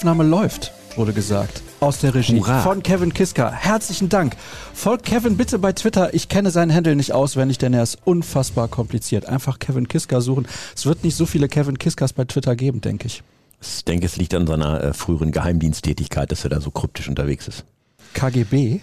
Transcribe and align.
Aufnahme 0.00 0.24
läuft, 0.24 0.72
wurde 0.96 1.12
gesagt. 1.12 1.60
Aus 1.80 1.98
der 1.98 2.14
Regie 2.14 2.40
Hurra. 2.40 2.62
von 2.62 2.82
Kevin 2.82 3.12
Kiska. 3.12 3.50
Herzlichen 3.52 4.08
Dank. 4.08 4.34
Folgt 4.72 5.04
Kevin 5.04 5.36
bitte 5.36 5.58
bei 5.58 5.74
Twitter. 5.74 6.14
Ich 6.14 6.30
kenne 6.30 6.50
seinen 6.50 6.72
Handle 6.74 6.96
nicht 6.96 7.12
auswendig, 7.12 7.58
denn 7.58 7.74
er 7.74 7.82
ist 7.82 7.98
unfassbar 8.04 8.68
kompliziert. 8.68 9.26
Einfach 9.26 9.58
Kevin 9.58 9.88
Kiska 9.88 10.22
suchen. 10.22 10.48
Es 10.74 10.86
wird 10.86 11.04
nicht 11.04 11.16
so 11.16 11.26
viele 11.26 11.48
Kevin 11.48 11.76
Kiskas 11.78 12.14
bei 12.14 12.24
Twitter 12.24 12.56
geben, 12.56 12.80
denke 12.80 13.08
ich. 13.08 13.22
Ich 13.60 13.84
denke, 13.84 14.06
es 14.06 14.16
liegt 14.16 14.32
an 14.32 14.46
seiner 14.46 14.82
äh, 14.82 14.94
früheren 14.94 15.32
Geheimdiensttätigkeit, 15.32 16.32
dass 16.32 16.44
er 16.44 16.48
da 16.48 16.62
so 16.62 16.70
kryptisch 16.70 17.06
unterwegs 17.10 17.46
ist. 17.46 17.66
KGB? 18.14 18.80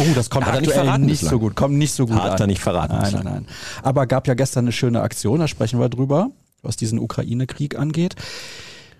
Oh, 0.00 0.02
das 0.16 0.30
kommt 0.30 0.48
er 0.48 0.54
nicht 0.54 0.70
aktuell 0.70 0.84
verraten 0.86 1.06
nicht 1.06 1.20
so 1.20 1.38
gut. 1.38 1.54
Kommt 1.54 1.76
nicht 1.78 1.92
so 1.94 2.06
gut 2.06 2.16
Hat 2.16 2.32
an. 2.32 2.40
er 2.40 2.46
nicht 2.48 2.60
verraten 2.60 2.96
Nein, 2.96 3.12
nein, 3.12 3.24
nein. 3.24 3.46
Aber 3.84 4.08
gab 4.08 4.26
ja 4.26 4.34
gestern 4.34 4.64
eine 4.64 4.72
schöne 4.72 5.00
Aktion, 5.00 5.38
da 5.38 5.46
sprechen 5.46 5.78
wir 5.78 5.88
drüber, 5.88 6.32
was 6.62 6.74
diesen 6.74 6.98
Ukraine-Krieg 6.98 7.78
angeht. 7.78 8.16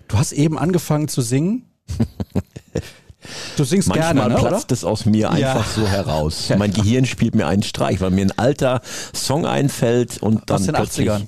Du 0.09 0.17
hast 0.17 0.33
eben 0.33 0.57
angefangen 0.59 1.07
zu 1.07 1.21
singen. 1.21 1.63
Du 3.57 3.63
singst 3.63 3.89
Manchmal 3.89 4.13
gerne, 4.15 4.33
ne, 4.33 4.39
platzt 4.39 4.71
es 4.71 4.83
aus 4.83 5.05
mir 5.05 5.19
Ja. 5.19 5.29
einfach 5.29 5.67
so 5.67 5.85
heraus. 5.87 6.51
Mein 6.57 6.71
Gehirn 6.73 7.05
spielt 7.05 7.35
mir 7.35 7.47
einen 7.47 7.63
Streich, 7.63 8.01
weil 8.01 8.11
mir 8.11 8.25
ein 8.25 8.37
alter 8.37 8.81
Song 9.13 9.45
einfällt 9.45 10.17
und 10.21 10.49
dann 10.49 10.57
Aus 10.57 10.65
den 10.65 10.73
plötzlich. 10.75 11.09
80ern? 11.09 11.27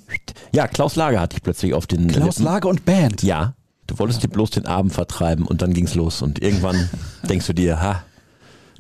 Ja, 0.54 0.68
Klaus 0.68 0.96
Lager 0.96 1.20
hatte 1.20 1.36
ich 1.38 1.44
plötzlich 1.44 1.74
auf 1.74 1.88
den 1.88 2.08
Klaus 2.08 2.38
Lippen. 2.38 2.44
Lage 2.44 2.68
und 2.70 2.86
Band. 2.86 3.24
Ja, 3.24 3.54
du 3.88 4.00
wolltest 4.00 4.24
dir 4.24 4.30
bloß 4.30 4.50
den 4.52 4.66
Abend 4.66 4.94
vertreiben 4.94 5.46
und 5.46 5.62
dann 5.62 5.74
ging's 5.74 5.94
los 5.96 6.22
und 6.22 6.42
irgendwann 6.42 6.90
denkst 7.30 7.46
du 7.48 7.54
dir, 7.54 7.82
ha, 7.82 8.04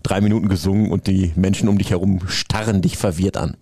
drei 0.03 0.21
Minuten 0.21 0.47
gesungen 0.47 0.91
und 0.91 1.05
die 1.07 1.33
Menschen 1.35 1.67
um 1.69 1.77
dich 1.77 1.91
herum 1.91 2.21
starren 2.27 2.81
dich 2.81 2.97
verwirrt 2.97 3.37
an. 3.37 3.55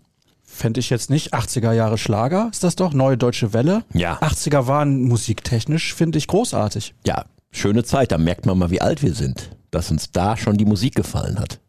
Fände 0.59 0.81
ich 0.81 0.89
jetzt 0.89 1.09
nicht. 1.09 1.33
80er 1.33 1.71
Jahre 1.71 1.97
Schlager 1.97 2.49
ist 2.51 2.65
das 2.65 2.75
doch, 2.75 2.91
Neue 2.93 3.17
Deutsche 3.17 3.53
Welle. 3.53 3.85
Ja. 3.93 4.19
80er 4.19 4.67
waren 4.67 5.03
musiktechnisch, 5.03 5.93
finde 5.93 6.17
ich, 6.17 6.27
großartig. 6.27 6.95
Ja, 7.07 7.23
schöne 7.49 7.85
Zeit, 7.85 8.11
da 8.11 8.17
merkt 8.17 8.45
man 8.45 8.57
mal, 8.57 8.69
wie 8.69 8.81
alt 8.81 9.01
wir 9.01 9.13
sind, 9.13 9.51
dass 9.71 9.89
uns 9.89 10.11
da 10.11 10.35
schon 10.35 10.57
die 10.57 10.65
Musik 10.65 10.95
gefallen 10.95 11.39
hat. 11.39 11.59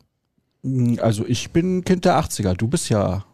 Also 1.00 1.24
ich 1.24 1.52
bin 1.52 1.84
Kind 1.84 2.04
der 2.04 2.18
80er, 2.20 2.54
du 2.54 2.66
bist 2.66 2.88
ja 2.88 3.24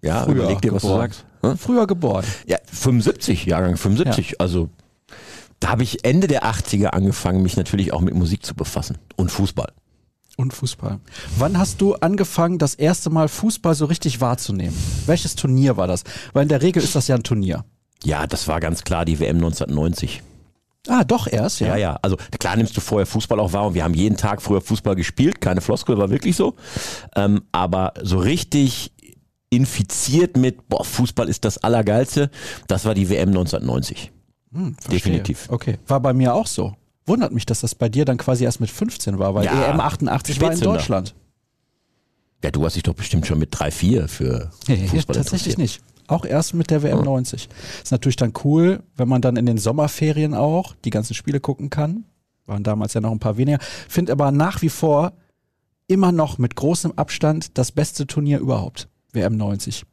Ja, 0.00 0.24
früher 0.24 0.36
überleg 0.36 0.62
dir, 0.62 0.72
was 0.72 0.80
geboren. 0.80 1.10
du 1.10 1.14
sagst. 1.16 1.26
Hm? 1.42 1.58
Früher 1.58 1.86
geboren. 1.86 2.24
Ja, 2.46 2.56
75, 2.72 3.44
Jahrgang 3.44 3.76
75. 3.76 4.40
Also 4.40 4.70
da 5.60 5.68
habe 5.68 5.82
ich 5.82 6.02
Ende 6.06 6.28
der 6.28 6.44
80er 6.44 6.86
angefangen, 6.86 7.42
mich 7.42 7.58
natürlich 7.58 7.92
auch 7.92 8.00
mit 8.00 8.14
Musik 8.14 8.44
zu 8.46 8.54
befassen 8.54 8.96
und 9.16 9.30
Fußball. 9.30 9.70
Und 10.36 10.52
Fußball. 10.52 10.98
Wann 11.38 11.58
hast 11.58 11.80
du 11.80 11.94
angefangen, 11.94 12.58
das 12.58 12.74
erste 12.74 13.08
Mal 13.08 13.28
Fußball 13.28 13.74
so 13.74 13.84
richtig 13.84 14.20
wahrzunehmen? 14.20 14.76
Welches 15.06 15.36
Turnier 15.36 15.76
war 15.76 15.86
das? 15.86 16.02
Weil 16.32 16.42
in 16.42 16.48
der 16.48 16.62
Regel 16.62 16.82
ist 16.82 16.96
das 16.96 17.06
ja 17.06 17.14
ein 17.14 17.22
Turnier. 17.22 17.64
Ja, 18.02 18.26
das 18.26 18.48
war 18.48 18.58
ganz 18.60 18.82
klar 18.82 19.04
die 19.04 19.20
WM 19.20 19.36
1990. 19.36 20.22
Ah, 20.88 21.04
doch 21.04 21.26
erst, 21.26 21.60
ja. 21.60 21.68
Ja, 21.68 21.76
ja. 21.76 21.98
Also 22.02 22.16
klar 22.38 22.56
nimmst 22.56 22.76
du 22.76 22.80
vorher 22.80 23.06
Fußball 23.06 23.40
auch 23.40 23.52
wahr 23.52 23.66
und 23.66 23.74
wir 23.74 23.84
haben 23.84 23.94
jeden 23.94 24.16
Tag 24.16 24.42
früher 24.42 24.60
Fußball 24.60 24.96
gespielt. 24.96 25.40
Keine 25.40 25.60
Floskel, 25.60 25.96
war 25.96 26.10
wirklich 26.10 26.36
so. 26.36 26.56
Ähm, 27.16 27.42
aber 27.52 27.94
so 28.02 28.18
richtig 28.18 28.92
infiziert 29.50 30.36
mit, 30.36 30.68
boah, 30.68 30.84
Fußball 30.84 31.28
ist 31.28 31.44
das 31.44 31.58
Allergeilste, 31.58 32.30
das 32.66 32.84
war 32.84 32.94
die 32.94 33.08
WM 33.08 33.28
1990. 33.28 34.12
Hm. 34.52 34.76
Definitiv. 34.90 35.48
Okay, 35.48 35.78
war 35.86 36.00
bei 36.00 36.12
mir 36.12 36.34
auch 36.34 36.46
so. 36.46 36.74
Wundert 37.06 37.32
mich, 37.32 37.44
dass 37.46 37.60
das 37.60 37.74
bei 37.74 37.88
dir 37.88 38.04
dann 38.04 38.16
quasi 38.16 38.44
erst 38.44 38.60
mit 38.60 38.70
15 38.70 39.18
war, 39.18 39.34
weil 39.34 39.44
Ja, 39.44 39.66
EM 39.66 39.80
88 39.80 40.40
war 40.40 40.52
in. 40.52 40.60
Deutschland. 40.60 41.14
Ja, 42.42 42.50
du 42.50 42.64
hast 42.64 42.76
dich 42.76 42.82
doch 42.82 42.94
bestimmt 42.94 43.26
schon 43.26 43.38
mit 43.38 43.48
3, 43.52 43.70
4 43.70 44.08
für 44.08 44.50
Fußball 44.66 45.16
tatsächlich 45.16 45.54
interessiert. 45.54 45.58
nicht. 45.58 45.80
Auch 46.06 46.26
erst 46.26 46.52
mit 46.52 46.70
der 46.70 46.82
WM 46.82 47.02
90. 47.02 47.48
Ist 47.82 47.92
natürlich 47.92 48.16
dann 48.16 48.34
cool, 48.44 48.82
wenn 48.96 49.08
man 49.08 49.22
dann 49.22 49.36
in 49.36 49.46
den 49.46 49.56
Sommerferien 49.56 50.34
auch 50.34 50.74
die 50.84 50.90
ganzen 50.90 51.14
Spiele 51.14 51.40
gucken 51.40 51.70
kann. 51.70 52.04
Waren 52.44 52.62
damals 52.62 52.92
ja 52.92 53.00
noch 53.00 53.10
ein 53.10 53.18
paar 53.18 53.38
weniger. 53.38 53.58
Finde 53.88 54.12
aber 54.12 54.30
nach 54.30 54.60
wie 54.60 54.68
vor 54.68 55.14
immer 55.86 56.12
noch 56.12 56.36
mit 56.36 56.56
großem 56.56 56.92
Abstand 56.96 57.56
das 57.56 57.72
beste 57.72 58.06
Turnier 58.06 58.38
überhaupt. 58.38 58.88
WM 59.12 59.36
90. 59.36 59.84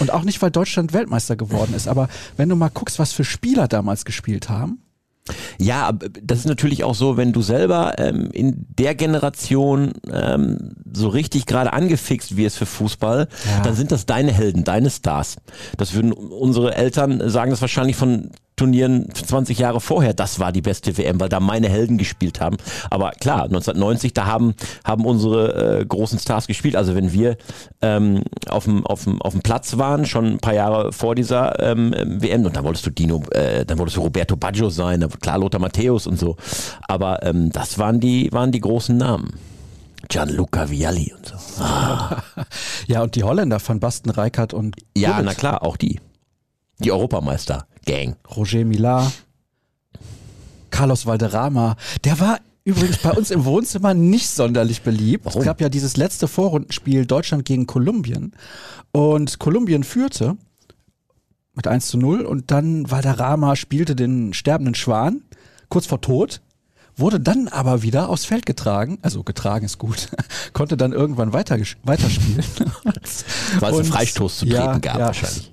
Und 0.00 0.10
auch 0.10 0.22
nicht, 0.22 0.40
weil 0.40 0.50
Deutschland 0.50 0.92
Weltmeister 0.92 1.36
geworden 1.36 1.74
ist, 1.74 1.86
aber 1.88 2.08
wenn 2.36 2.48
du 2.48 2.56
mal 2.56 2.70
guckst, 2.70 2.98
was 2.98 3.12
für 3.12 3.24
Spieler 3.24 3.68
damals 3.68 4.04
gespielt 4.04 4.48
haben. 4.48 4.81
Ja, 5.58 5.84
aber 5.86 6.08
das 6.20 6.40
ist 6.40 6.46
natürlich 6.46 6.82
auch 6.82 6.96
so, 6.96 7.16
wenn 7.16 7.32
du 7.32 7.42
selber 7.42 7.94
ähm, 7.98 8.30
in 8.32 8.66
der 8.78 8.94
Generation 8.96 9.92
ähm, 10.12 10.72
so 10.92 11.08
richtig 11.08 11.46
gerade 11.46 11.72
angefixt 11.72 12.36
wirst 12.36 12.58
für 12.58 12.66
Fußball, 12.66 13.28
Ja. 13.46 13.62
dann 13.62 13.74
sind 13.76 13.92
das 13.92 14.04
deine 14.04 14.32
Helden, 14.32 14.64
deine 14.64 14.90
Stars. 14.90 15.36
Das 15.76 15.94
würden 15.94 16.12
unsere 16.12 16.74
Eltern 16.74 17.30
sagen 17.30 17.50
das 17.52 17.60
wahrscheinlich 17.60 17.94
von 17.96 18.30
Turnieren 18.56 19.08
20 19.12 19.58
Jahre 19.58 19.80
vorher, 19.80 20.12
das 20.12 20.38
war 20.38 20.52
die 20.52 20.60
beste 20.60 20.96
WM, 20.98 21.18
weil 21.20 21.30
da 21.30 21.40
meine 21.40 21.68
Helden 21.68 21.96
gespielt 21.96 22.40
haben. 22.40 22.58
Aber 22.90 23.10
klar, 23.12 23.44
1990, 23.44 24.12
da 24.12 24.26
haben, 24.26 24.54
haben 24.84 25.06
unsere 25.06 25.80
äh, 25.80 25.84
großen 25.86 26.18
Stars 26.18 26.46
gespielt. 26.46 26.76
Also 26.76 26.94
wenn 26.94 27.12
wir 27.12 27.36
ähm, 27.80 28.22
auf 28.48 28.64
dem 28.64 28.86
auf 28.86 29.04
dem 29.04 29.22
auf 29.22 29.32
dem 29.32 29.42
Platz 29.42 29.78
waren, 29.78 30.04
schon 30.04 30.26
ein 30.26 30.38
paar 30.38 30.54
Jahre 30.54 30.92
vor 30.92 31.14
dieser 31.14 31.58
ähm, 31.60 31.94
WM, 32.06 32.44
und 32.44 32.54
dann 32.54 32.64
wolltest 32.64 32.84
du 32.86 32.90
Dino, 32.90 33.22
äh, 33.30 33.64
dann 33.64 33.78
wolltest 33.78 33.96
du 33.96 34.02
Roberto 34.02 34.36
Baggio 34.36 34.68
sein, 34.68 35.06
klar 35.20 35.38
Lothar 35.38 35.60
Matthäus 35.60 36.06
und 36.06 36.18
so. 36.18 36.36
Aber 36.82 37.22
ähm, 37.22 37.50
das 37.52 37.78
waren 37.78 38.00
die 38.00 38.30
waren 38.32 38.52
die 38.52 38.60
großen 38.60 38.96
Namen. 38.96 39.32
Gianluca 40.08 40.68
Vialli 40.68 41.14
und 41.16 41.26
so. 41.26 41.34
Ja, 42.86 43.02
und 43.02 43.14
die 43.14 43.22
Holländer 43.22 43.60
von 43.60 43.80
Basten 43.80 44.10
Reichardt 44.10 44.52
und 44.52 44.76
Ja, 44.96 45.12
Gullit. 45.12 45.26
na 45.26 45.34
klar, 45.34 45.62
auch 45.62 45.76
die. 45.76 46.00
Die 46.80 46.90
Europameister. 46.92 47.66
Gang. 47.84 48.16
Roger 48.36 48.64
Millar, 48.64 49.12
Carlos 50.70 51.06
Valderrama. 51.06 51.76
Der 52.04 52.18
war 52.20 52.40
übrigens 52.64 52.98
bei 52.98 53.10
uns 53.10 53.30
im 53.30 53.44
Wohnzimmer 53.44 53.94
nicht 53.94 54.28
sonderlich 54.28 54.82
beliebt. 54.82 55.24
Warum? 55.24 55.40
Es 55.40 55.44
gab 55.46 55.60
ja 55.60 55.68
dieses 55.68 55.96
letzte 55.96 56.28
Vorrundenspiel 56.28 57.06
Deutschland 57.06 57.44
gegen 57.44 57.66
Kolumbien 57.66 58.32
und 58.92 59.38
Kolumbien 59.38 59.84
führte 59.84 60.36
mit 61.54 61.66
1 61.66 61.88
zu 61.88 61.98
0 61.98 62.22
und 62.22 62.50
dann 62.50 62.90
Valderrama 62.90 63.56
spielte 63.56 63.94
den 63.94 64.32
sterbenden 64.32 64.74
Schwan 64.74 65.22
kurz 65.68 65.86
vor 65.86 66.00
Tod. 66.00 66.40
Wurde 66.94 67.18
dann 67.18 67.48
aber 67.48 67.82
wieder 67.82 68.10
aufs 68.10 68.26
Feld 68.26 68.44
getragen, 68.44 68.98
also 69.00 69.22
getragen 69.22 69.64
ist 69.64 69.78
gut, 69.78 70.08
konnte 70.52 70.76
dann 70.76 70.92
irgendwann 70.92 71.32
weiter, 71.32 71.58
weiterspielen. 71.84 72.44
Weil 73.60 73.72
es 73.72 73.78
einen 73.78 73.84
Freistoß 73.86 74.38
zu 74.40 74.44
treten 74.44 74.58
ja, 74.60 74.78
gab 74.78 74.98
ja. 74.98 75.06
wahrscheinlich. 75.06 75.52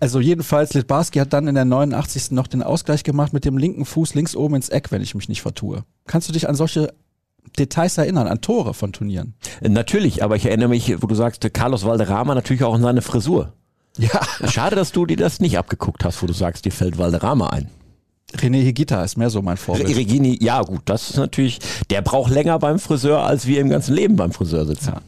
Also 0.00 0.20
jedenfalls, 0.20 0.74
Litbarski 0.74 1.18
hat 1.18 1.32
dann 1.32 1.48
in 1.48 1.54
der 1.54 1.64
89. 1.64 2.32
noch 2.32 2.46
den 2.46 2.62
Ausgleich 2.62 3.04
gemacht 3.04 3.32
mit 3.32 3.44
dem 3.44 3.56
linken 3.56 3.84
Fuß 3.84 4.14
links 4.14 4.36
oben 4.36 4.56
ins 4.56 4.68
Eck, 4.68 4.90
wenn 4.90 5.02
ich 5.02 5.14
mich 5.14 5.28
nicht 5.28 5.42
vertue. 5.42 5.84
Kannst 6.06 6.28
du 6.28 6.32
dich 6.32 6.48
an 6.48 6.54
solche 6.54 6.92
Details 7.58 7.98
erinnern, 7.98 8.26
an 8.26 8.40
Tore 8.40 8.74
von 8.74 8.92
Turnieren? 8.92 9.34
Natürlich, 9.62 10.22
aber 10.22 10.36
ich 10.36 10.46
erinnere 10.46 10.68
mich, 10.68 11.02
wo 11.02 11.06
du 11.06 11.14
sagst, 11.14 11.46
Carlos 11.52 11.84
Valderrama 11.84 12.34
natürlich 12.34 12.64
auch 12.64 12.74
an 12.74 12.82
seine 12.82 13.02
Frisur. 13.02 13.52
Ja. 13.96 14.20
Schade, 14.48 14.76
dass 14.76 14.92
du 14.92 15.06
dir 15.06 15.16
das 15.16 15.40
nicht 15.40 15.56
abgeguckt 15.56 16.04
hast, 16.04 16.22
wo 16.22 16.26
du 16.26 16.32
sagst, 16.32 16.64
dir 16.64 16.72
fällt 16.72 16.98
Valderrama 16.98 17.50
ein. 17.50 17.70
René 18.36 18.62
Higita 18.62 19.04
ist 19.04 19.16
mehr 19.16 19.30
so 19.30 19.42
mein 19.42 19.56
Vorbild. 19.56 19.96
Regini, 19.96 20.36
ja 20.42 20.62
gut, 20.62 20.82
das 20.86 21.10
ist 21.10 21.16
natürlich, 21.16 21.60
der 21.90 22.02
braucht 22.02 22.32
länger 22.32 22.58
beim 22.58 22.80
Friseur, 22.80 23.20
als 23.20 23.46
wir 23.46 23.60
im 23.60 23.68
ganzen 23.68 23.94
Leben 23.94 24.16
beim 24.16 24.32
Friseur 24.32 24.66
sitzen. 24.66 24.94
Ja. 24.94 25.02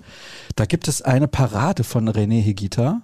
Da 0.54 0.64
gibt 0.64 0.86
es 0.86 1.02
eine 1.02 1.26
Parade 1.26 1.82
von 1.82 2.08
René 2.08 2.40
Higita 2.40 3.02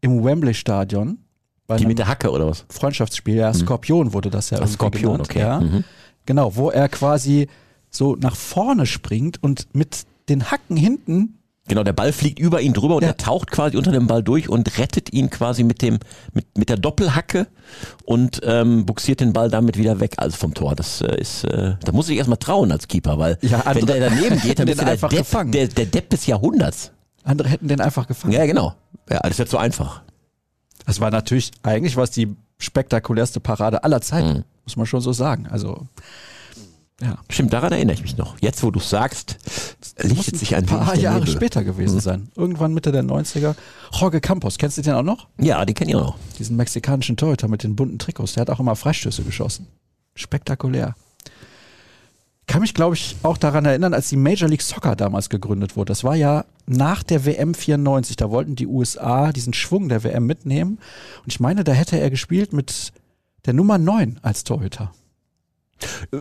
im 0.00 0.24
Wembley 0.24 0.54
Stadion. 0.54 1.18
Bei 1.66 1.76
Die 1.76 1.86
mit 1.86 1.98
der 1.98 2.08
Hacke 2.08 2.30
oder 2.30 2.48
was? 2.48 2.64
Freundschaftsspiel, 2.68 3.36
ja, 3.36 3.54
Skorpion 3.54 4.12
wurde 4.12 4.28
das 4.30 4.50
ja 4.50 4.58
Ach, 4.60 4.66
Skorpion, 4.68 5.12
genannt. 5.12 5.30
okay. 5.30 5.38
Ja. 5.40 5.60
Mhm. 5.60 5.84
Genau, 6.26 6.56
wo 6.56 6.70
er 6.70 6.88
quasi 6.88 7.48
so 7.90 8.16
nach 8.16 8.34
vorne 8.36 8.86
springt 8.86 9.42
und 9.42 9.68
mit 9.72 10.04
den 10.28 10.50
Hacken 10.50 10.76
hinten 10.76 11.36
Genau, 11.68 11.84
der 11.84 11.92
Ball 11.92 12.12
fliegt 12.12 12.40
über 12.40 12.60
ihn 12.62 12.72
drüber 12.72 12.96
und 12.96 13.02
Ja. 13.02 13.10
er 13.10 13.16
taucht 13.16 13.52
quasi 13.52 13.76
unter 13.76 13.92
dem 13.92 14.08
Ball 14.08 14.24
durch 14.24 14.48
und 14.48 14.78
rettet 14.78 15.12
ihn 15.12 15.30
quasi 15.30 15.62
mit 15.62 15.82
dem 15.82 16.00
mit, 16.32 16.58
mit 16.58 16.68
der 16.68 16.76
Doppelhacke 16.78 17.46
und 18.04 18.40
ähm, 18.42 18.86
buxiert 18.86 19.20
den 19.20 19.32
Ball 19.32 19.50
damit 19.50 19.78
wieder 19.78 20.00
weg, 20.00 20.14
also 20.16 20.36
vom 20.36 20.52
Tor. 20.54 20.74
Das 20.74 21.00
äh, 21.00 21.20
ist, 21.20 21.44
äh, 21.44 21.74
da 21.84 21.92
muss 21.92 22.08
ich 22.08 22.16
erstmal 22.18 22.38
trauen 22.38 22.72
als 22.72 22.88
Keeper, 22.88 23.18
weil 23.18 23.38
Ja, 23.42 23.58
wenn 23.58 23.66
andere 23.66 23.86
der 23.86 24.10
daneben 24.10 24.40
geht, 24.40 24.58
dann 24.58 24.66
du 24.66 24.74
der 24.74 24.96
Depp, 24.96 25.10
gefangen. 25.10 25.52
der, 25.52 25.68
der 25.68 25.86
Depp 25.86 26.10
des 26.10 26.26
Jahrhunderts. 26.26 26.90
Andere 27.24 27.48
hätten 27.48 27.68
den 27.68 27.80
einfach 27.80 28.06
gefangen. 28.06 28.32
Ja, 28.32 28.46
genau. 28.46 28.74
Ja, 29.10 29.20
das 29.20 29.32
ist 29.32 29.38
jetzt 29.38 29.50
so 29.50 29.58
einfach. 29.58 30.02
Es 30.86 31.00
war 31.00 31.10
natürlich, 31.10 31.50
eigentlich 31.62 31.96
war 31.96 32.04
es 32.04 32.10
die 32.10 32.34
spektakulärste 32.58 33.40
Parade 33.40 33.84
aller 33.84 34.00
Zeiten, 34.00 34.38
Mhm. 34.38 34.44
muss 34.64 34.76
man 34.76 34.86
schon 34.86 35.00
so 35.00 35.12
sagen. 35.12 35.46
Also, 35.48 35.86
ja. 37.02 37.16
Stimmt, 37.30 37.52
daran 37.52 37.72
erinnere 37.72 37.94
ich 37.94 38.02
mich 38.02 38.16
noch. 38.18 38.36
Jetzt, 38.40 38.62
wo 38.62 38.70
du 38.70 38.78
sagst, 38.80 39.38
lichtet 39.98 40.36
sich 40.38 40.54
ein 40.54 40.66
paar 40.66 40.94
Jahre 40.96 41.20
Nebel. 41.20 41.32
später 41.32 41.64
gewesen 41.64 41.96
Mhm. 41.96 42.00
sein. 42.00 42.28
Irgendwann 42.36 42.74
Mitte 42.74 42.92
der 42.92 43.02
90er. 43.02 43.54
Jorge 43.92 44.20
Campos, 44.20 44.58
kennst 44.58 44.76
du 44.78 44.82
den 44.82 44.94
auch 44.94 45.02
noch? 45.02 45.28
Ja, 45.38 45.64
die 45.64 45.72
kenne 45.74 45.90
ich 45.90 45.96
auch 45.96 46.00
noch. 46.08 46.18
Diesen 46.38 46.56
mexikanischen 46.56 47.16
Torhüter 47.16 47.48
mit 47.48 47.62
den 47.62 47.74
bunten 47.76 47.98
Trikots. 47.98 48.34
Der 48.34 48.42
hat 48.42 48.50
auch 48.50 48.60
immer 48.60 48.76
Freistöße 48.76 49.22
geschossen. 49.22 49.66
Spektakulär. 50.14 50.94
Kann 52.50 52.62
mich, 52.62 52.74
glaube 52.74 52.96
ich, 52.96 53.14
auch 53.22 53.36
daran 53.38 53.64
erinnern, 53.64 53.94
als 53.94 54.08
die 54.08 54.16
Major 54.16 54.48
League 54.48 54.62
Soccer 54.62 54.96
damals 54.96 55.28
gegründet 55.30 55.76
wurde. 55.76 55.90
Das 55.90 56.02
war 56.02 56.16
ja 56.16 56.44
nach 56.66 57.04
der 57.04 57.24
WM 57.24 57.54
94. 57.54 58.16
Da 58.16 58.28
wollten 58.30 58.56
die 58.56 58.66
USA 58.66 59.30
diesen 59.30 59.52
Schwung 59.54 59.88
der 59.88 60.02
WM 60.02 60.26
mitnehmen. 60.26 60.78
Und 61.22 61.28
ich 61.32 61.38
meine, 61.38 61.62
da 61.62 61.70
hätte 61.72 61.98
er 62.00 62.10
gespielt 62.10 62.52
mit 62.52 62.92
der 63.46 63.54
Nummer 63.54 63.78
9 63.78 64.18
als 64.22 64.42
Torhüter. 64.42 64.90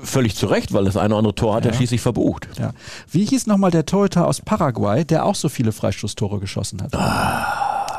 Völlig 0.04 0.36
zu 0.36 0.46
Recht, 0.46 0.72
weil 0.72 0.86
das 0.86 0.98
eine 0.98 1.16
oder 1.16 1.18
andere 1.18 1.34
Tor 1.36 1.56
hat 1.56 1.66
Ja. 1.66 1.72
er 1.72 1.76
schließlich 1.78 2.00
verbucht. 2.02 2.48
Ja. 2.60 2.74
Wie 3.12 3.26
hieß 3.26 3.48
nochmal 3.48 3.72
der 3.72 3.88
Torhüter 3.88 4.28
aus 4.28 4.40
Paraguay, 4.40 5.04
der 5.06 5.26
auch 5.26 5.36
so 5.36 5.50
viele 5.50 5.72
Freistoßtore 5.72 6.40
geschossen 6.40 6.82
hat? 6.84 6.94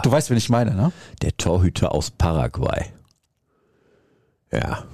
Du 0.05 0.11
weißt, 0.13 0.31
wen 0.31 0.37
ich 0.39 0.49
meine, 0.49 0.75
ne? 0.77 0.93
Der 1.21 1.37
Torhüter 1.37 1.93
aus 1.93 2.13
Paraguay. 2.13 2.87
Ja. 4.53 4.85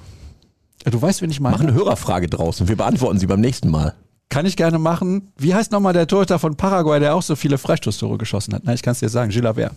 Du 0.84 1.02
weißt, 1.02 1.23
wen 1.23 1.31
ich 1.31 1.40
meine? 1.40 1.56
Mach 1.56 1.62
eine 1.62 1.75
Hörerfrage 1.75 2.28
draus 2.28 2.61
und 2.61 2.69
wir 2.69 2.76
beantworten 2.76 3.19
sie 3.19 3.26
beim 3.26 3.40
nächsten 3.40 3.70
Mal. 3.70 3.94
Kann 4.28 4.46
ich 4.46 4.56
gerne 4.56 4.78
machen. 4.78 5.32
Wie 5.37 5.55
heißt 5.55 5.73
nochmal 5.73 5.93
der 5.93 6.06
Torhüter 6.06 6.38
von 6.38 6.56
Paraguay, 6.56 7.00
der 7.00 7.14
auch 7.14 7.23
so 7.23 7.37
viele 7.37 7.58
Freistoßtore 7.58 8.19
geschossen 8.19 8.55
hat? 8.55 8.62
Na, 8.64 8.75
ich 8.75 8.82
kann 8.82 8.93
es 8.93 9.00
dir 9.00 9.08
sagen, 9.08 9.31
Gilles 9.31 9.44
Lavert. 9.44 9.73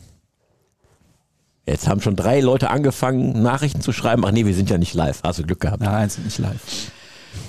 Jetzt 1.65 1.87
haben 1.87 2.01
schon 2.01 2.15
drei 2.15 2.39
Leute 2.39 2.71
angefangen, 2.71 3.43
Nachrichten 3.43 3.81
zu 3.81 3.91
schreiben. 3.91 4.25
Ach 4.25 4.31
nee, 4.31 4.45
wir 4.45 4.55
sind 4.55 4.71
ja 4.71 4.79
nicht 4.79 4.95
live. 4.95 5.21
Hast 5.23 5.37
du 5.37 5.43
Glück 5.43 5.59
gehabt. 5.59 5.81
Nein, 5.81 6.09
sind 6.09 6.25
nicht 6.25 6.39
live. 6.39 6.91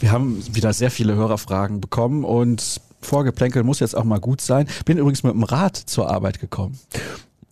Wir 0.01 0.13
haben 0.13 0.43
wieder 0.55 0.75
sehr 0.75 0.91
viele 0.91 1.15
Hörerfragen 1.15 1.81
bekommen 1.81 2.25
und 2.25 2.81
Vorgeplänkel 3.01 3.63
muss 3.63 3.81
jetzt 3.81 3.97
auch 3.97 4.05
mal 4.05 4.21
gut 4.21 4.43
sein. 4.43 4.69
Bin 4.85 4.99
übrigens 4.99 5.23
mit 5.23 5.33
dem 5.33 5.43
Rad 5.43 5.77
zur 5.77 6.11
Arbeit 6.11 6.39
gekommen. 6.39 6.79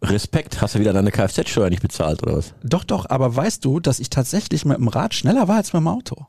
Respekt, 0.02 0.60
hast 0.60 0.74
du 0.74 0.78
wieder 0.78 0.92
deine 0.92 1.10
Kfz-Steuer 1.10 1.70
nicht 1.70 1.82
bezahlt 1.82 2.22
oder 2.22 2.36
was? 2.36 2.54
Doch, 2.62 2.84
doch, 2.84 3.08
aber 3.10 3.34
weißt 3.34 3.64
du, 3.64 3.80
dass 3.80 3.98
ich 3.98 4.10
tatsächlich 4.10 4.64
mit 4.64 4.78
dem 4.78 4.88
Rad 4.88 5.14
schneller 5.14 5.48
war 5.48 5.56
als 5.56 5.72
mit 5.72 5.80
dem 5.80 5.88
Auto? 5.88 6.26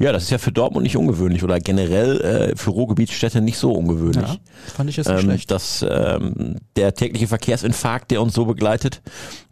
Ja, 0.00 0.12
das 0.12 0.24
ist 0.24 0.30
ja 0.30 0.38
für 0.38 0.50
Dortmund 0.50 0.82
nicht 0.82 0.96
ungewöhnlich 0.96 1.44
oder 1.44 1.60
generell 1.60 2.20
äh, 2.20 2.56
für 2.56 2.70
Ruhrgebietsstädte 2.70 3.40
nicht 3.40 3.56
so 3.56 3.72
ungewöhnlich. 3.72 4.28
Ja, 4.28 4.36
fand 4.74 4.90
ich 4.90 4.96
jetzt 4.96 5.08
nicht 5.08 5.18
ähm, 5.20 5.24
schlecht. 5.24 5.50
dass 5.50 5.84
ähm, 5.88 6.56
der 6.74 6.94
tägliche 6.94 7.28
Verkehrsinfarkt, 7.28 8.10
der 8.10 8.20
uns 8.20 8.34
so 8.34 8.46
begleitet, 8.46 9.00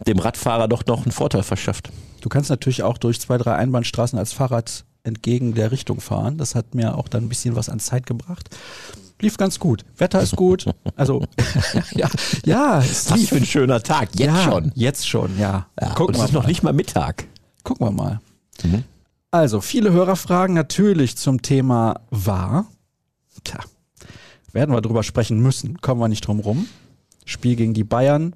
dem 0.07 0.19
Radfahrer 0.19 0.67
doch 0.67 0.85
noch 0.87 1.05
einen 1.05 1.13
Vorteil 1.13 1.45
verschafft. 1.45 1.91
Du 2.21 2.29
kannst 2.29 2.51
natürlich 2.51 2.83
auch 2.83 2.99
durch 2.99 3.21
zwei, 3.21 3.39
drei 3.39 3.55
Einbahnstraßen 3.55 4.19
als 4.19 4.33
Fahrrad 4.33 4.85
entgegen 5.05 5.55
der 5.55 5.71
Richtung 5.71 6.01
fahren. 6.01 6.37
Das 6.37 6.57
hat 6.57 6.75
mir 6.75 6.99
auch 6.99 7.07
dann 7.07 7.25
ein 7.25 7.29
bisschen 7.29 7.55
was 7.55 7.69
an 7.69 7.79
Zeit 7.79 8.07
gebracht. 8.07 8.49
Lief 9.21 9.37
ganz 9.37 9.59
gut. 9.59 9.85
Wetter 9.97 10.21
ist 10.21 10.37
gut. 10.37 10.67
Also, 10.95 11.25
ja, 11.95 12.09
ja, 12.45 12.79
es 12.79 13.11
Was 13.11 13.19
lief. 13.19 13.29
für 13.31 13.37
ein 13.37 13.47
schöner 13.47 13.83
Tag, 13.83 14.11
jetzt 14.15 14.27
ja, 14.27 14.43
schon. 14.43 14.73
Jetzt 14.75 15.09
schon, 15.09 15.39
ja. 15.39 15.67
Ja, 15.81 15.95
Gucken 15.95 16.15
es 16.15 16.25
ist 16.25 16.33
noch 16.33 16.43
mal. 16.43 16.49
nicht 16.49 16.63
mal 16.63 16.73
Mittag. 16.73 17.27
Gucken 17.65 17.87
wir 17.87 17.91
mal. 17.91 18.21
Mhm. 18.63 18.85
Also, 19.31 19.61
viele 19.61 19.91
Hörerfragen 19.93 20.55
natürlich 20.55 21.17
zum 21.17 21.43
Thema 21.43 22.01
war. 22.11 22.67
Tja, 23.45 23.59
werden 24.53 24.75
wir 24.75 24.81
drüber 24.81 25.03
sprechen 25.03 25.41
müssen. 25.41 25.81
Kommen 25.81 26.01
wir 26.01 26.09
nicht 26.09 26.27
drum 26.27 26.41
rum. 26.41 26.69
Spiel 27.25 27.57
gegen 27.57 27.75
die 27.75 27.85
Bayern. 27.85 28.35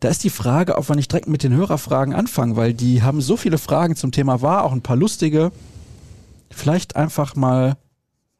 Da 0.00 0.08
ist 0.08 0.24
die 0.24 0.30
Frage, 0.30 0.76
ob 0.76 0.88
wir 0.88 0.96
nicht 0.96 1.10
direkt 1.10 1.28
mit 1.28 1.42
den 1.42 1.54
Hörerfragen 1.54 2.14
anfangen, 2.14 2.56
weil 2.56 2.74
die 2.74 3.02
haben 3.02 3.20
so 3.22 3.36
viele 3.36 3.56
Fragen 3.56 3.96
zum 3.96 4.12
Thema 4.12 4.42
war, 4.42 4.64
auch 4.64 4.72
ein 4.72 4.82
paar 4.82 4.96
lustige. 4.96 5.52
Vielleicht 6.50 6.96
einfach 6.96 7.34
mal 7.34 7.76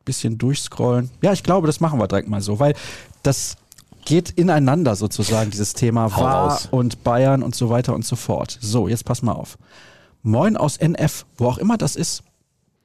bisschen 0.06 0.38
durchscrollen. 0.38 1.10
Ja, 1.20 1.34
ich 1.34 1.42
glaube, 1.42 1.66
das 1.66 1.80
machen 1.80 1.98
wir 2.00 2.08
direkt 2.08 2.28
mal 2.28 2.40
so, 2.40 2.58
weil 2.58 2.74
das 3.22 3.56
geht 4.06 4.30
ineinander 4.30 4.96
sozusagen, 4.96 5.50
dieses 5.50 5.74
Thema 5.74 6.16
war 6.16 6.58
und 6.70 7.04
Bayern 7.04 7.42
und 7.42 7.54
so 7.54 7.68
weiter 7.68 7.94
und 7.94 8.06
so 8.06 8.16
fort. 8.16 8.56
So, 8.62 8.88
jetzt 8.88 9.04
pass 9.04 9.20
mal 9.20 9.32
auf. 9.32 9.58
Moin 10.22 10.56
aus 10.56 10.78
NF, 10.78 11.26
wo 11.36 11.46
auch 11.48 11.58
immer 11.58 11.76
das 11.76 11.96
ist. 11.96 12.22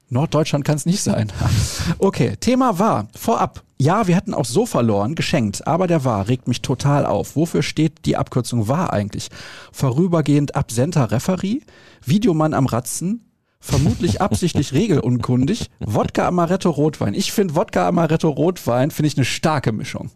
Norddeutschland 0.09 0.65
kann 0.65 0.75
es 0.75 0.85
nicht 0.85 1.01
sein. 1.01 1.31
Okay, 1.99 2.35
Thema 2.39 2.79
war 2.79 3.07
vorab. 3.15 3.63
Ja, 3.77 4.07
wir 4.07 4.15
hätten 4.15 4.33
auch 4.33 4.45
so 4.45 4.65
verloren, 4.65 5.15
geschenkt, 5.15 5.65
aber 5.65 5.87
der 5.87 6.03
war 6.03 6.27
regt 6.27 6.47
mich 6.47 6.61
total 6.61 7.05
auf. 7.05 7.35
Wofür 7.35 7.63
steht 7.63 8.05
die 8.05 8.17
Abkürzung 8.17 8.67
war 8.67 8.91
eigentlich? 8.91 9.29
Vorübergehend 9.71 10.55
absenter 10.55 11.11
Referee, 11.11 11.61
Videomann 12.03 12.53
am 12.53 12.65
Ratzen, 12.65 13.30
vermutlich 13.61 14.19
absichtlich 14.19 14.73
regelunkundig, 14.73 15.69
Wodka 15.79 16.27
Amaretto 16.27 16.69
Rotwein. 16.69 17.13
Ich 17.13 17.31
finde 17.31 17.55
Wodka 17.55 17.87
Amaretto 17.87 18.29
Rotwein 18.29 18.91
finde 18.91 19.07
ich 19.07 19.15
eine 19.15 19.25
starke 19.25 19.71
Mischung. 19.71 20.09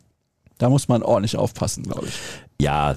Da 0.57 0.69
muss 0.69 0.87
man 0.87 1.03
ordentlich 1.03 1.37
aufpassen, 1.37 1.83
glaube 1.83 2.07
ich. 2.07 2.13
Ja, 2.59 2.95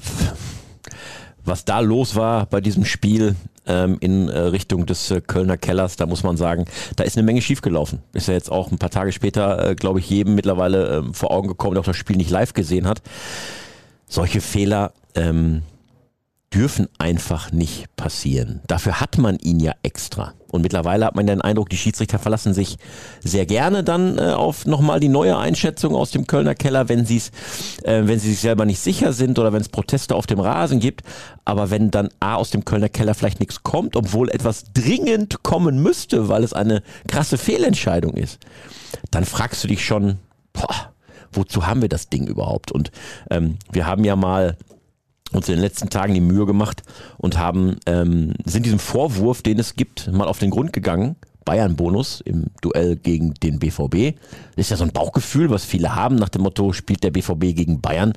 was 1.45 1.65
da 1.65 1.81
los 1.81 2.15
war 2.15 2.47
bei 2.47 2.61
diesem 2.61 2.85
Spiel 2.85 3.35
ähm, 3.67 3.97
in 4.01 4.29
äh, 4.29 4.39
Richtung 4.39 4.87
des 4.87 5.11
äh, 5.11 5.21
Kölner 5.21 5.57
Kellers, 5.57 5.97
da 5.97 6.07
muss 6.07 6.23
man 6.23 6.37
sagen, 6.37 6.65
da 6.97 7.05
ist 7.05 7.17
eine 7.17 7.25
Menge 7.25 7.43
schiefgelaufen. 7.43 8.01
Ist 8.13 8.29
ja 8.29 8.35
jetzt 8.35 8.51
auch 8.51 8.71
ein 8.71 8.79
paar 8.79 8.91
Tage 8.91 9.13
später, 9.13 9.71
äh, 9.71 9.75
glaube 9.75 9.99
ich, 9.99 10.09
jedem 10.09 10.35
mittlerweile 10.35 10.99
ähm, 10.99 11.15
vor 11.15 11.31
Augen 11.31 11.49
gekommen, 11.49 11.75
der 11.75 11.81
auch 11.83 11.87
das 11.87 11.97
Spiel 11.97 12.17
nicht 12.17 12.31
live 12.31 12.55
gesehen 12.55 12.87
hat. 12.87 13.03
Solche 14.07 14.41
Fehler 14.41 14.93
ähm, 15.15 15.63
dürfen 16.53 16.89
einfach 16.99 17.53
nicht 17.53 17.95
passieren. 17.97 18.61
Dafür 18.67 19.01
hat 19.01 19.19
man 19.19 19.39
ihn 19.39 19.61
ja 19.61 19.73
extra. 19.83 20.35
Und 20.51 20.63
mittlerweile 20.63 21.05
hat 21.05 21.15
man 21.15 21.27
den 21.27 21.43
Eindruck, 21.43 21.69
die 21.69 21.77
Schiedsrichter 21.77 22.19
verlassen 22.19 22.55
sich 22.55 22.79
sehr 23.23 23.45
gerne 23.45 23.85
dann 23.85 24.19
äh, 24.19 24.33
auf 24.33 24.67
nochmal 24.67 24.99
die 24.99 25.09
neue 25.09 25.37
Einschätzung 25.37 25.95
aus 25.95 26.11
dem 26.11 26.27
Kölner 26.27 26.55
Keller, 26.55 26.89
wenn 26.89 27.05
sie 27.05 27.19
es, 27.19 27.31
äh, 27.85 28.03
wenn 28.07 28.19
sie 28.19 28.31
sich 28.31 28.41
selber 28.41 28.65
nicht 28.65 28.81
sicher 28.81 29.13
sind 29.13 29.39
oder 29.39 29.53
wenn 29.53 29.61
es 29.61 29.69
Proteste 29.69 30.15
auf 30.15 30.27
dem 30.27 30.41
Rasen 30.41 30.81
gibt. 30.81 31.03
Aber 31.45 31.71
wenn 31.71 31.91
dann 31.91 32.09
A 32.21 32.37
aus 32.37 32.51
dem 32.51 32.65
Kölner 32.65 32.89
Keller 32.89 33.15
vielleicht 33.15 33.41
nichts 33.41 33.63
kommt, 33.63 33.95
obwohl 33.97 34.31
etwas 34.31 34.73
dringend 34.73 35.43
kommen 35.43 35.83
müsste, 35.83 36.29
weil 36.29 36.45
es 36.45 36.53
eine 36.55 36.83
krasse 37.07 37.37
Fehlentscheidung 37.37 38.15
ist, 38.15 38.39
dann 39.11 39.25
fragst 39.25 39.63
du 39.65 39.69
dich 39.69 39.85
schon, 39.85 40.19
boah, 40.53 40.93
wozu 41.33 41.67
haben 41.67 41.83
wir 41.83 41.89
das 41.89 42.09
Ding 42.09 42.27
überhaupt? 42.27 42.73
Und 42.73 42.91
ähm, 43.31 43.59
wir 43.71 43.87
haben 43.87 44.05
ja 44.05 44.17
mal 44.17 44.57
uns 45.33 45.49
in 45.49 45.57
den 45.57 45.63
letzten 45.63 45.91
Tagen 45.91 46.15
die 46.15 46.21
Mühe 46.21 46.47
gemacht 46.47 46.83
und 47.19 47.39
haben, 47.39 47.77
ähm, 47.87 48.35
sind 48.45 48.67
diesem 48.67 48.79
Vorwurf, 48.79 49.43
den 49.43 49.59
es 49.59 49.75
gibt, 49.75 50.11
mal 50.13 50.29
auf 50.29 50.39
den 50.39 50.51
Grund 50.51 50.73
gegangen. 50.73 51.17
Bayern-Bonus 51.45 52.21
im 52.21 52.49
Duell 52.61 52.97
gegen 52.97 53.33
den 53.43 53.59
BVB. 53.59 54.19
Das 54.55 54.67
ist 54.67 54.71
ja 54.71 54.77
so 54.77 54.85
ein 54.85 54.93
Bauchgefühl, 54.93 55.49
was 55.49 55.65
viele 55.65 55.95
haben, 55.95 56.17
nach 56.17 56.29
dem 56.29 56.43
Motto, 56.43 56.75
spielt 56.75 57.03
der 57.03 57.11
BVB 57.11 57.57
gegen 57.57 57.81
Bayern. 57.81 58.13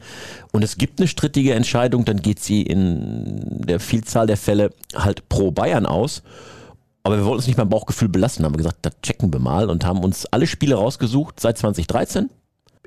Und 0.51 0.65
es 0.65 0.77
gibt 0.77 0.99
eine 0.99 1.07
strittige 1.07 1.53
Entscheidung, 1.53 2.03
dann 2.03 2.21
geht 2.21 2.41
sie 2.41 2.61
in 2.61 3.61
der 3.65 3.79
Vielzahl 3.79 4.27
der 4.27 4.35
Fälle 4.35 4.71
halt 4.95 5.29
pro 5.29 5.51
Bayern 5.51 5.85
aus. 5.85 6.23
Aber 7.03 7.15
wir 7.15 7.23
wollten 7.23 7.37
uns 7.37 7.47
nicht 7.47 7.55
beim 7.55 7.69
Bauchgefühl 7.69 8.09
belassen, 8.09 8.43
haben 8.43 8.57
gesagt, 8.57 8.79
das 8.81 8.99
checken 9.01 9.31
wir 9.31 9.39
mal 9.39 9.69
und 9.69 9.85
haben 9.85 10.03
uns 10.03 10.25
alle 10.25 10.45
Spiele 10.45 10.75
rausgesucht 10.75 11.39
seit 11.39 11.57
2013 11.57 12.29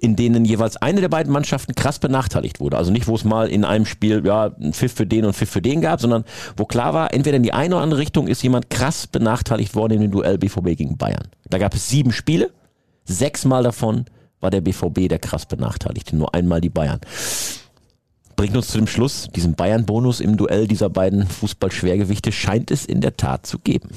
in 0.00 0.16
denen 0.16 0.44
jeweils 0.44 0.76
eine 0.76 1.00
der 1.00 1.08
beiden 1.08 1.32
Mannschaften 1.32 1.74
krass 1.74 1.98
benachteiligt 1.98 2.60
wurde. 2.60 2.76
Also 2.76 2.90
nicht, 2.90 3.06
wo 3.06 3.14
es 3.14 3.24
mal 3.24 3.48
in 3.48 3.64
einem 3.64 3.86
Spiel 3.86 4.22
ja 4.26 4.50
ein 4.60 4.72
Pfiff 4.72 4.92
für 4.92 5.06
den 5.06 5.24
und 5.24 5.34
Pfiff 5.34 5.50
für 5.50 5.62
den 5.62 5.80
gab, 5.80 6.00
sondern 6.00 6.24
wo 6.56 6.64
klar 6.64 6.94
war, 6.94 7.14
entweder 7.14 7.36
in 7.36 7.42
die 7.42 7.52
eine 7.52 7.76
oder 7.76 7.84
andere 7.84 8.00
Richtung 8.00 8.26
ist 8.26 8.42
jemand 8.42 8.70
krass 8.70 9.06
benachteiligt 9.06 9.74
worden 9.74 9.94
in 9.94 10.00
dem 10.02 10.10
Duell 10.10 10.38
BVB 10.38 10.76
gegen 10.76 10.96
Bayern. 10.96 11.28
Da 11.48 11.58
gab 11.58 11.74
es 11.74 11.88
sieben 11.88 12.12
Spiele, 12.12 12.50
sechsmal 13.04 13.62
davon 13.62 14.06
war 14.40 14.50
der 14.50 14.60
BVB 14.60 15.08
der 15.08 15.18
krass 15.18 15.46
benachteiligte, 15.46 16.16
nur 16.16 16.34
einmal 16.34 16.60
die 16.60 16.70
Bayern. 16.70 17.00
Bringt 18.36 18.56
uns 18.56 18.68
zu 18.68 18.78
dem 18.78 18.88
Schluss, 18.88 19.28
diesen 19.34 19.54
Bayern-Bonus 19.54 20.20
im 20.20 20.36
Duell 20.36 20.66
dieser 20.66 20.90
beiden 20.90 21.26
Fußballschwergewichte 21.26 22.32
scheint 22.32 22.70
es 22.70 22.84
in 22.84 23.00
der 23.00 23.16
Tat 23.16 23.46
zu 23.46 23.58
geben. 23.58 23.90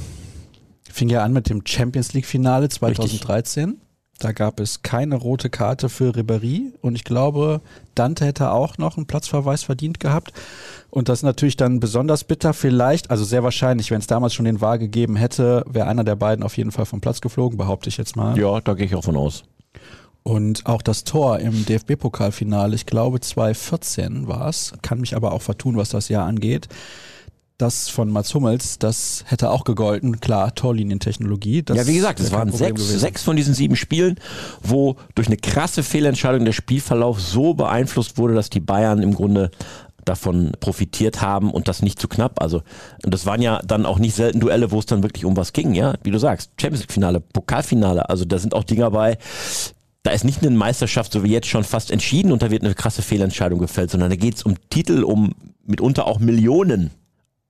Fing 0.90 1.10
ja 1.10 1.24
an 1.24 1.34
mit 1.34 1.50
dem 1.50 1.64
Champions 1.66 2.14
League 2.14 2.26
Finale 2.26 2.70
2013. 2.70 3.82
Da 4.20 4.32
gab 4.32 4.60
es 4.60 4.82
keine 4.82 5.16
rote 5.16 5.50
Karte 5.50 5.90
für 5.90 6.12
Ribéry 6.12 6.74
und 6.82 6.96
ich 6.96 7.04
glaube, 7.04 7.62
Dante 7.94 8.26
hätte 8.26 8.52
auch 8.52 8.80
noch 8.80 8.98
einen 8.98 9.06
Platzverweis 9.06 9.64
verdient 9.64 10.00
gehabt. 10.00 10.34
Und 10.90 11.08
das 11.08 11.20
ist 11.20 11.24
natürlich 11.24 11.58
dann 11.58 11.80
besonders 11.80 12.24
bitter. 12.24 12.54
Vielleicht, 12.54 13.12
also 13.12 13.24
sehr 13.24 13.44
wahrscheinlich, 13.44 13.92
wenn 13.92 14.00
es 14.00 14.08
damals 14.08 14.34
schon 14.34 14.46
den 14.46 14.60
Wahl 14.60 14.80
gegeben 14.80 15.16
hätte, 15.16 15.64
wäre 15.68 15.88
einer 15.88 16.04
der 16.04 16.16
beiden 16.16 16.44
auf 16.44 16.58
jeden 16.58 16.72
Fall 16.72 16.86
vom 16.86 17.00
Platz 17.00 17.22
geflogen, 17.22 17.58
behaupte 17.58 17.90
ich 17.90 17.98
jetzt 17.98 18.16
mal. 18.16 18.38
Ja, 18.38 18.60
da 18.60 18.74
gehe 18.74 18.88
ich 18.88 18.96
auch 18.96 19.04
von 19.04 19.18
aus. 19.18 19.44
Und 20.24 20.66
auch 20.66 20.82
das 20.82 21.04
Tor 21.04 21.40
im 21.40 21.66
DFB-Pokalfinale, 21.66 22.76
ich 22.76 22.86
glaube 22.86 23.20
2014 23.20 24.28
war 24.28 24.50
es, 24.50 24.74
kann 24.82 25.00
mich 25.00 25.16
aber 25.16 25.32
auch 25.32 25.42
vertun, 25.42 25.78
was 25.78 25.90
das 25.90 26.10
Jahr 26.10 26.26
angeht. 26.26 26.68
Das 27.58 27.90
von 27.90 28.12
Mats 28.12 28.36
Hummels, 28.36 28.78
das 28.78 29.24
hätte 29.26 29.50
auch 29.50 29.64
gegolten. 29.64 30.20
Klar, 30.20 30.54
Torlinientechnologie. 30.54 31.64
Ja, 31.70 31.88
wie 31.88 31.96
gesagt, 31.96 32.20
es 32.20 32.32
waren 32.32 32.52
sechs, 32.52 32.88
sechs 32.88 33.24
von 33.24 33.36
diesen 33.36 33.56
sieben 33.56 33.76
Spielen, 33.76 34.20
wo 34.62 34.96
durch 35.16 35.28
eine 35.28 35.38
krasse 35.38 35.82
Fehlentscheidung 35.82 36.46
der 36.46 36.52
Spielverlauf 36.52 37.20
so 37.20 37.56
beeinflusst 37.56 38.20
wurde, 38.20 38.36
dass 38.36 38.52
die 38.52 38.60
Bayern 38.60 39.02
im 39.02 39.16
Grunde 39.16 39.50
davon 40.06 40.52
profitiert 40.60 41.22
haben 41.22 41.50
und 41.50 41.68
das 41.68 41.82
nicht 41.82 42.00
zu 42.00 42.08
knapp. 42.08 42.44
Also, 42.44 42.62
und 43.04 43.12
das 43.12 43.26
waren 43.26 43.42
ja 43.42 43.60
dann 43.66 43.88
auch 43.88 43.98
nicht 43.98 44.16
selten 44.16 44.40
Duelle, 44.40 44.70
wo 44.70 44.78
es 44.78 44.86
dann 44.86 45.02
wirklich 45.02 45.26
um 45.26 45.36
was 45.36 45.52
ging, 45.52 45.74
ja. 45.74 45.96
Wie 46.04 46.12
du 46.12 46.20
sagst, 46.20 46.52
Champions 46.62 46.84
League 46.84 46.94
Finale, 46.94 47.20
Pokalfinale, 47.20 48.08
also 48.08 48.24
da 48.24 48.38
sind 48.38 48.54
auch 48.54 48.66
Dinger 48.66 48.92
bei, 48.92 49.18
da 50.04 50.12
ist 50.12 50.26
nicht 50.26 50.44
eine 50.44 50.56
Meisterschaft, 50.56 51.12
so 51.12 51.24
wie 51.24 51.32
jetzt 51.32 51.48
schon 51.48 51.64
fast 51.64 51.90
entschieden 51.90 52.32
und 52.32 52.44
da 52.44 52.52
wird 52.52 52.64
eine 52.64 52.76
krasse 52.76 53.02
Fehlentscheidung 53.02 53.58
gefällt, 53.58 53.90
sondern 53.90 54.12
da 54.12 54.16
geht 54.16 54.36
es 54.36 54.44
um 54.44 54.56
Titel, 54.70 55.04
um 55.04 55.34
mitunter 55.66 56.06
auch 56.06 56.20
Millionen 56.20 56.92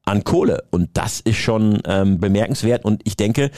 an 0.08 0.24
Kohle. 0.24 0.64
Und 0.72 0.90
das 0.94 1.20
ist 1.20 1.38
schon 1.38 1.82
ähm, 1.86 2.20
bemerkenswert. 2.20 2.86
Und 2.86 3.02
ich 3.06 3.18
denke, 3.18 3.52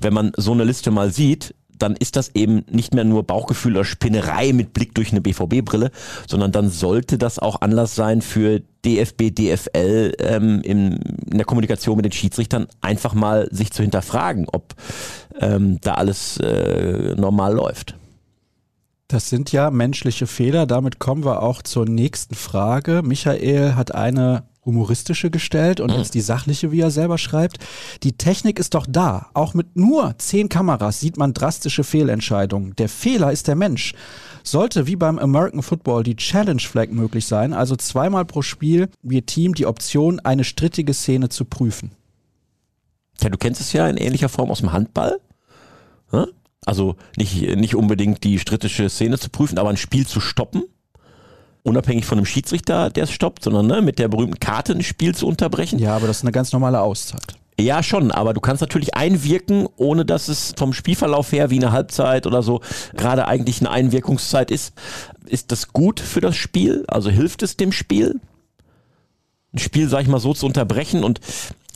wenn 0.00 0.12
man 0.12 0.32
so 0.36 0.52
eine 0.52 0.64
Liste 0.64 0.90
mal 0.90 1.12
sieht, 1.12 1.54
dann 1.78 1.96
ist 1.96 2.16
das 2.16 2.30
eben 2.34 2.64
nicht 2.70 2.94
mehr 2.94 3.04
nur 3.04 3.24
Bauchgefühl 3.24 3.72
oder 3.72 3.84
Spinnerei 3.84 4.52
mit 4.52 4.72
Blick 4.72 4.94
durch 4.94 5.10
eine 5.10 5.20
BVB-Brille, 5.20 5.90
sondern 6.28 6.52
dann 6.52 6.70
sollte 6.70 7.18
das 7.18 7.38
auch 7.40 7.60
Anlass 7.60 7.94
sein 7.96 8.22
für 8.22 8.60
DFB, 8.84 9.34
DFL 9.34 10.14
ähm, 10.18 10.60
in, 10.62 10.96
in 11.30 11.38
der 11.38 11.44
Kommunikation 11.44 11.96
mit 11.96 12.04
den 12.04 12.12
Schiedsrichtern 12.12 12.68
einfach 12.80 13.14
mal 13.14 13.48
sich 13.50 13.72
zu 13.72 13.82
hinterfragen, 13.82 14.46
ob 14.52 14.74
ähm, 15.40 15.78
da 15.80 15.94
alles 15.94 16.36
äh, 16.38 17.14
normal 17.16 17.54
läuft. 17.54 17.96
Das 19.08 19.28
sind 19.28 19.52
ja 19.52 19.70
menschliche 19.70 20.26
Fehler. 20.26 20.66
Damit 20.66 20.98
kommen 20.98 21.24
wir 21.24 21.42
auch 21.42 21.62
zur 21.62 21.86
nächsten 21.86 22.34
Frage. 22.34 23.02
Michael 23.04 23.74
hat 23.74 23.94
eine 23.94 24.44
humoristische 24.64 25.30
gestellt 25.30 25.80
und 25.80 25.90
jetzt 25.90 26.14
die 26.14 26.20
sachliche, 26.20 26.70
wie 26.70 26.80
er 26.80 26.90
selber 26.90 27.18
schreibt. 27.18 27.58
Die 28.02 28.12
Technik 28.12 28.58
ist 28.58 28.74
doch 28.74 28.86
da. 28.88 29.26
Auch 29.34 29.54
mit 29.54 29.76
nur 29.76 30.14
zehn 30.18 30.48
Kameras 30.48 31.00
sieht 31.00 31.16
man 31.16 31.34
drastische 31.34 31.82
Fehlentscheidungen. 31.82 32.76
Der 32.76 32.88
Fehler 32.88 33.32
ist 33.32 33.48
der 33.48 33.56
Mensch. 33.56 33.94
Sollte 34.44 34.86
wie 34.86 34.96
beim 34.96 35.18
American 35.18 35.62
Football 35.62 36.04
die 36.04 36.16
Challenge 36.16 36.60
Flag 36.60 36.88
möglich 36.90 37.26
sein, 37.26 37.52
also 37.52 37.76
zweimal 37.76 38.24
pro 38.24 38.42
Spiel 38.42 38.88
wir 39.02 39.26
Team 39.26 39.54
die 39.54 39.66
Option, 39.66 40.20
eine 40.20 40.44
strittige 40.44 40.94
Szene 40.94 41.28
zu 41.28 41.44
prüfen. 41.44 41.92
Ja, 43.20 43.28
du 43.28 43.38
kennst 43.38 43.60
es 43.60 43.72
ja 43.72 43.88
in 43.88 43.96
ähnlicher 43.96 44.28
Form 44.28 44.50
aus 44.50 44.58
dem 44.58 44.72
Handball. 44.72 45.20
Hm? 46.10 46.26
Also 46.64 46.96
nicht, 47.16 47.56
nicht 47.56 47.74
unbedingt 47.74 48.22
die 48.24 48.38
strittische 48.38 48.88
Szene 48.88 49.18
zu 49.18 49.30
prüfen, 49.30 49.58
aber 49.58 49.70
ein 49.70 49.76
Spiel 49.76 50.06
zu 50.06 50.20
stoppen 50.20 50.64
unabhängig 51.62 52.04
von 52.04 52.18
einem 52.18 52.26
Schiedsrichter, 52.26 52.90
der 52.90 53.04
es 53.04 53.12
stoppt, 53.12 53.44
sondern 53.44 53.66
ne, 53.66 53.82
mit 53.82 53.98
der 53.98 54.08
berühmten 54.08 54.40
Karte 54.40 54.72
ein 54.72 54.82
Spiel 54.82 55.14
zu 55.14 55.26
unterbrechen. 55.26 55.78
Ja, 55.78 55.96
aber 55.96 56.06
das 56.06 56.18
ist 56.18 56.24
eine 56.24 56.32
ganz 56.32 56.52
normale 56.52 56.80
Auszeit. 56.80 57.36
Ja, 57.60 57.82
schon, 57.82 58.10
aber 58.10 58.32
du 58.32 58.40
kannst 58.40 58.62
natürlich 58.62 58.94
einwirken, 58.94 59.68
ohne 59.76 60.04
dass 60.04 60.28
es 60.28 60.54
vom 60.56 60.72
Spielverlauf 60.72 61.32
her 61.32 61.50
wie 61.50 61.58
eine 61.58 61.70
Halbzeit 61.70 62.26
oder 62.26 62.42
so 62.42 62.60
gerade 62.96 63.28
eigentlich 63.28 63.60
eine 63.60 63.70
Einwirkungszeit 63.70 64.50
ist. 64.50 64.72
Ist 65.26 65.52
das 65.52 65.72
gut 65.72 66.00
für 66.00 66.20
das 66.20 66.34
Spiel? 66.34 66.84
Also 66.88 67.10
hilft 67.10 67.42
es 67.42 67.56
dem 67.56 67.70
Spiel? 67.70 68.20
Ein 69.52 69.58
Spiel, 69.58 69.88
sag 69.88 70.02
ich 70.02 70.08
mal, 70.08 70.18
so 70.18 70.32
zu 70.32 70.46
unterbrechen 70.46 71.04
und 71.04 71.20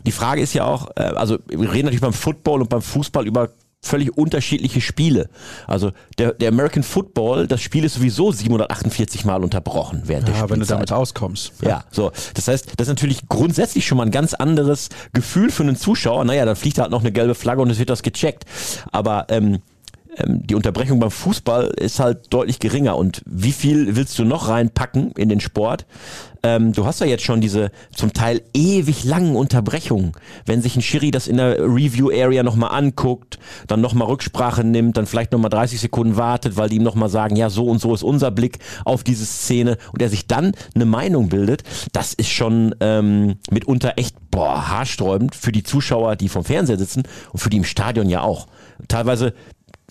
die 0.07 0.12
Frage 0.12 0.40
ist 0.40 0.55
ja 0.55 0.64
auch, 0.64 0.88
äh, 0.97 1.02
also 1.02 1.38
wir 1.47 1.73
reden 1.73 1.87
natürlich 1.87 2.00
beim 2.00 2.12
Football 2.12 2.62
und 2.62 2.71
beim 2.71 2.83
Fußball 2.83 3.26
über 3.26 3.50
völlig 3.87 4.16
unterschiedliche 4.16 4.81
Spiele. 4.81 5.28
Also 5.66 5.93
der, 6.19 6.33
der 6.33 6.49
American 6.49 6.83
Football, 6.83 7.47
das 7.47 7.62
Spiel 7.62 7.85
ist 7.85 7.95
sowieso 7.95 8.33
748 8.33 9.25
Mal 9.25 9.43
unterbrochen 9.43 10.02
während 10.05 10.28
ja, 10.28 10.33
der 10.33 10.38
Spielzeit. 10.38 10.50
wenn 10.50 10.61
du 10.61 10.66
damit 10.66 10.93
auskommst. 10.93 11.52
Ja, 11.62 11.85
so. 11.90 12.12
Das 12.35 12.49
heißt, 12.49 12.73
das 12.76 12.87
ist 12.87 12.93
natürlich 12.93 13.28
grundsätzlich 13.28 13.87
schon 13.87 13.99
mal 13.99 14.05
ein 14.05 14.11
ganz 14.11 14.35
anderes 14.35 14.88
Gefühl 15.12 15.50
für 15.50 15.62
einen 15.62 15.76
Zuschauer. 15.76 16.25
Naja, 16.25 16.45
dann 16.45 16.57
fliegt 16.57 16.78
halt 16.78 16.90
noch 16.90 17.00
eine 17.00 17.12
gelbe 17.12 17.35
Flagge 17.35 17.62
und 17.62 17.71
es 17.71 17.78
wird 17.78 17.90
das 17.90 18.02
gecheckt. 18.02 18.45
Aber 18.93 19.26
ähm, 19.28 19.61
die 20.25 20.54
Unterbrechung 20.54 20.99
beim 20.99 21.11
Fußball 21.11 21.75
ist 21.76 22.00
halt 22.00 22.32
deutlich 22.32 22.58
geringer. 22.58 22.96
Und 22.96 23.23
wie 23.26 23.52
viel 23.52 23.96
willst 23.96 24.18
du 24.18 24.25
noch 24.25 24.49
reinpacken 24.49 25.12
in 25.12 25.28
den 25.28 25.40
Sport? 25.40 25.87
Ähm, 26.42 26.73
du 26.73 26.87
hast 26.87 27.00
ja 27.00 27.06
jetzt 27.06 27.25
schon 27.25 27.40
diese 27.40 27.70
zum 27.94 28.12
Teil 28.12 28.42
ewig 28.54 29.04
langen 29.04 29.37
Unterbrechungen. 29.37 30.12
Wenn 30.44 30.62
sich 30.62 30.76
ein 30.76 30.82
Schiri 30.82 31.11
das 31.11 31.26
in 31.26 31.38
der 31.38 31.58
Review 31.58 32.11
Area 32.11 32.42
nochmal 32.42 32.70
anguckt, 32.70 33.38
dann 33.66 33.80
nochmal 33.80 34.08
Rücksprache 34.08 34.62
nimmt, 34.64 34.96
dann 34.96 35.06
vielleicht 35.06 35.32
nochmal 35.32 35.50
30 35.50 35.80
Sekunden 35.80 36.16
wartet, 36.16 36.56
weil 36.56 36.68
die 36.68 36.76
ihm 36.76 36.82
nochmal 36.82 37.08
sagen, 37.08 37.37
ja, 37.37 37.50
so 37.50 37.66
und 37.66 37.80
so 37.80 37.94
ist 37.94 38.02
unser 38.02 38.30
Blick 38.30 38.58
auf 38.85 39.02
diese 39.02 39.26
Szene 39.26 39.76
und 39.92 40.00
er 40.00 40.08
sich 40.08 40.26
dann 40.26 40.52
eine 40.75 40.87
Meinung 40.87 41.28
bildet, 41.28 41.62
das 41.92 42.14
ist 42.14 42.30
schon 42.30 42.75
ähm, 42.80 43.37
mitunter 43.50 43.94
echt 43.96 44.16
boah, 44.30 44.68
haarsträubend 44.68 45.35
für 45.35 45.52
die 45.52 45.62
Zuschauer, 45.62 46.16
die 46.16 46.28
vom 46.28 46.44
Fernseher 46.44 46.78
sitzen 46.78 47.02
und 47.32 47.40
für 47.40 47.50
die 47.50 47.56
im 47.56 47.64
Stadion 47.64 48.08
ja 48.08 48.20
auch. 48.20 48.46
Teilweise 48.88 49.32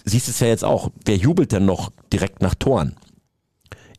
siehst 0.05 0.29
es 0.29 0.39
ja 0.39 0.47
jetzt 0.47 0.63
auch, 0.63 0.91
wer 1.03 1.17
jubelt 1.17 1.51
denn 1.51 1.65
noch 1.65 1.91
direkt 2.13 2.41
nach 2.41 2.55
Toren? 2.55 2.95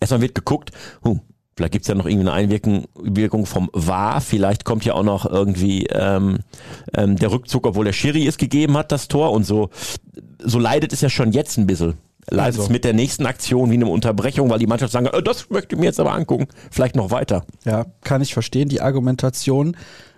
Erstmal 0.01 0.21
wird 0.21 0.35
geguckt, 0.35 0.71
huh, 1.05 1.19
vielleicht 1.57 1.73
gibt's 1.73 1.89
ja 1.89 1.95
noch 1.95 2.07
irgendwie 2.07 2.29
eine 2.29 2.33
Einwirkung 2.33 3.47
vom 3.47 3.71
War, 3.73 4.21
vielleicht 4.21 4.65
kommt 4.65 4.85
ja 4.85 4.95
auch 4.95 5.03
noch 5.03 5.27
irgendwie 5.27 5.87
ähm, 5.87 6.41
ähm, 6.95 7.17
der 7.17 7.31
Rückzug, 7.33 7.67
obwohl 7.67 7.85
der 7.85 7.93
Schiri 7.93 8.27
es 8.27 8.37
gegeben 8.37 8.77
hat, 8.77 8.93
das 8.93 9.09
Tor 9.09 9.33
und 9.33 9.45
so. 9.45 9.71
So 10.39 10.59
leidet 10.59 10.93
es 10.93 11.01
ja 11.01 11.09
schon 11.09 11.33
jetzt 11.33 11.57
ein 11.57 11.67
bisschen. 11.67 11.95
Leidet 12.29 12.59
also. 12.59 12.63
es 12.65 12.69
mit 12.71 12.85
der 12.85 12.93
nächsten 12.93 13.25
Aktion 13.25 13.71
wie 13.71 13.75
eine 13.75 13.87
Unterbrechung, 13.87 14.51
weil 14.51 14.59
die 14.59 14.67
Mannschaft 14.67 14.93
sagen, 14.93 15.09
oh, 15.13 15.21
das 15.21 15.49
möchte 15.49 15.75
ich 15.77 15.81
mir 15.81 15.87
jetzt 15.87 16.01
aber 16.01 16.13
angucken, 16.13 16.49
vielleicht 16.71 16.97
noch 16.97 17.11
weiter. 17.11 17.45
Ja, 17.65 17.87
kann 18.03 18.21
ich 18.21 18.35
verstehen, 18.35 18.69
die 18.69 18.81
Argumentation. 18.81 19.77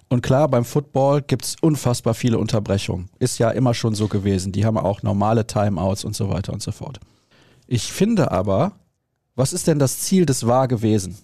Und 0.08 0.22
klar, 0.22 0.48
beim 0.48 0.64
Football 0.64 1.22
gibt's 1.22 1.56
unfassbar 1.60 2.14
viele 2.14 2.38
Unterbrechungen. 2.38 3.10
Ist 3.18 3.38
ja 3.38 3.50
immer 3.50 3.74
schon 3.74 3.94
so 3.94 4.08
gewesen. 4.08 4.52
Die 4.52 4.64
haben 4.64 4.78
auch 4.78 5.02
normale 5.02 5.46
Timeouts 5.46 6.04
und 6.04 6.16
so 6.16 6.30
weiter 6.30 6.52
und 6.52 6.62
so 6.62 6.72
fort. 6.72 6.98
Ich 7.66 7.92
finde 7.92 8.30
aber, 8.30 8.72
was 9.34 9.52
ist 9.52 9.66
denn 9.66 9.78
das 9.78 9.98
Ziel 10.00 10.24
des 10.24 10.46
War 10.46 10.66
gewesen? 10.66 11.18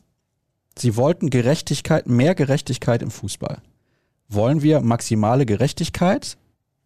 Sie 0.79 0.97
wollten 0.97 1.31
Gerechtigkeit, 1.31 2.07
mehr 2.07 2.35
Gerechtigkeit 2.35 3.01
im 3.01 3.11
Fußball. 3.11 3.63
Wollen 4.29 4.63
wir 4.63 4.81
maximale 4.81 5.47
Gerechtigkeit? 5.47 6.37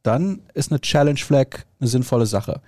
Dann 0.02 0.40
ist 0.54 0.70
eine 0.70 0.80
Challenge 0.80 1.18
Flag 1.18 1.64
eine 1.80 1.88
sinnvolle 1.88 2.26
Sache. 2.26 2.60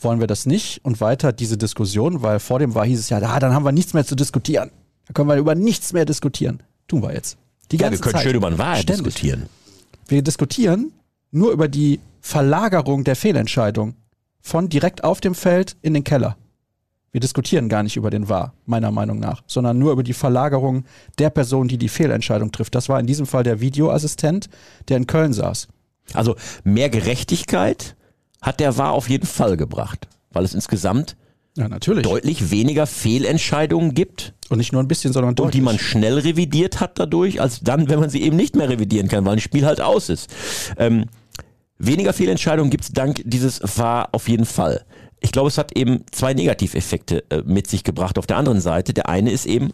Wollen 0.00 0.20
wir 0.20 0.26
das 0.26 0.44
nicht 0.44 0.84
und 0.84 1.00
weiter 1.00 1.32
diese 1.32 1.56
Diskussion, 1.56 2.22
weil 2.22 2.40
vor 2.40 2.58
dem 2.58 2.74
war 2.74 2.84
hieß 2.84 2.98
es 2.98 3.08
ja, 3.08 3.18
ah, 3.22 3.38
dann 3.38 3.54
haben 3.54 3.64
wir 3.64 3.72
nichts 3.72 3.94
mehr 3.94 4.04
zu 4.04 4.16
diskutieren. 4.16 4.70
Da 5.06 5.12
können 5.12 5.28
wir 5.28 5.36
über 5.36 5.54
nichts 5.54 5.92
mehr 5.92 6.04
diskutieren. 6.04 6.62
Tun 6.88 7.02
wir 7.02 7.14
jetzt. 7.14 7.38
Die 7.70 7.76
ganze 7.76 7.94
ja, 7.94 7.98
wir 7.98 8.02
können 8.02 8.14
Zeit. 8.14 8.22
schön 8.24 8.36
über 8.36 8.58
Wahrheit 8.58 8.82
Ständig. 8.82 9.04
diskutieren. 9.04 9.48
Wir 10.06 10.22
diskutieren 10.22 10.92
nur 11.30 11.52
über 11.52 11.68
die 11.68 12.00
Verlagerung 12.20 13.04
der 13.04 13.16
Fehlentscheidung 13.16 13.94
von 14.40 14.68
direkt 14.68 15.04
auf 15.04 15.20
dem 15.20 15.34
Feld 15.34 15.76
in 15.82 15.94
den 15.94 16.04
Keller. 16.04 16.36
Wir 17.12 17.20
diskutieren 17.20 17.68
gar 17.68 17.82
nicht 17.84 17.96
über 17.96 18.10
den 18.10 18.28
Wahr, 18.28 18.54
meiner 18.66 18.90
Meinung 18.90 19.20
nach, 19.20 19.42
sondern 19.46 19.78
nur 19.78 19.92
über 19.92 20.02
die 20.02 20.12
Verlagerung 20.14 20.84
der 21.18 21.30
Person, 21.30 21.68
die 21.68 21.78
die 21.78 21.88
Fehlentscheidung 21.88 22.50
trifft. 22.50 22.74
Das 22.74 22.88
war 22.88 22.98
in 22.98 23.06
diesem 23.06 23.26
Fall 23.26 23.44
der 23.44 23.60
Videoassistent, 23.60 24.48
der 24.88 24.96
in 24.96 25.06
Köln 25.06 25.32
saß. 25.32 25.68
Also 26.12 26.34
mehr 26.64 26.90
Gerechtigkeit 26.90 27.94
hat 28.42 28.60
der 28.60 28.76
Wahr 28.76 28.92
auf 28.92 29.08
jeden 29.08 29.26
Fall 29.26 29.56
gebracht, 29.56 30.08
weil 30.32 30.44
es 30.44 30.54
insgesamt 30.54 31.16
ja, 31.56 31.68
natürlich. 31.68 32.02
deutlich 32.02 32.50
weniger 32.50 32.86
Fehlentscheidungen 32.86 33.94
gibt. 33.94 34.34
Und 34.48 34.58
nicht 34.58 34.72
nur 34.72 34.82
ein 34.82 34.88
bisschen, 34.88 35.12
sondern 35.12 35.34
deutlich. 35.34 35.46
Und 35.46 35.54
die 35.54 35.60
man 35.60 35.78
schnell 35.78 36.18
revidiert 36.18 36.80
hat 36.80 36.98
dadurch, 36.98 37.40
als 37.40 37.60
dann, 37.60 37.88
wenn 37.88 38.00
man 38.00 38.10
sie 38.10 38.22
eben 38.22 38.36
nicht 38.36 38.56
mehr 38.56 38.68
revidieren 38.68 39.08
kann, 39.08 39.24
weil 39.24 39.34
ein 39.34 39.40
Spiel 39.40 39.64
halt 39.64 39.80
aus 39.80 40.08
ist. 40.08 40.30
Ähm, 40.78 41.06
weniger 41.78 42.12
Fehlentscheidungen 42.12 42.70
gibt 42.70 42.84
es 42.84 42.92
dank 42.92 43.22
dieses 43.24 43.60
VAR 43.62 44.08
auf 44.12 44.28
jeden 44.28 44.46
Fall. 44.46 44.84
Ich 45.20 45.32
glaube, 45.32 45.48
es 45.48 45.56
hat 45.56 45.76
eben 45.76 46.04
zwei 46.10 46.34
Negativeffekte 46.34 47.24
äh, 47.30 47.42
mit 47.44 47.68
sich 47.68 47.84
gebracht. 47.84 48.18
Auf 48.18 48.26
der 48.26 48.36
anderen 48.36 48.60
Seite, 48.60 48.92
der 48.92 49.08
eine 49.08 49.30
ist 49.30 49.46
eben, 49.46 49.72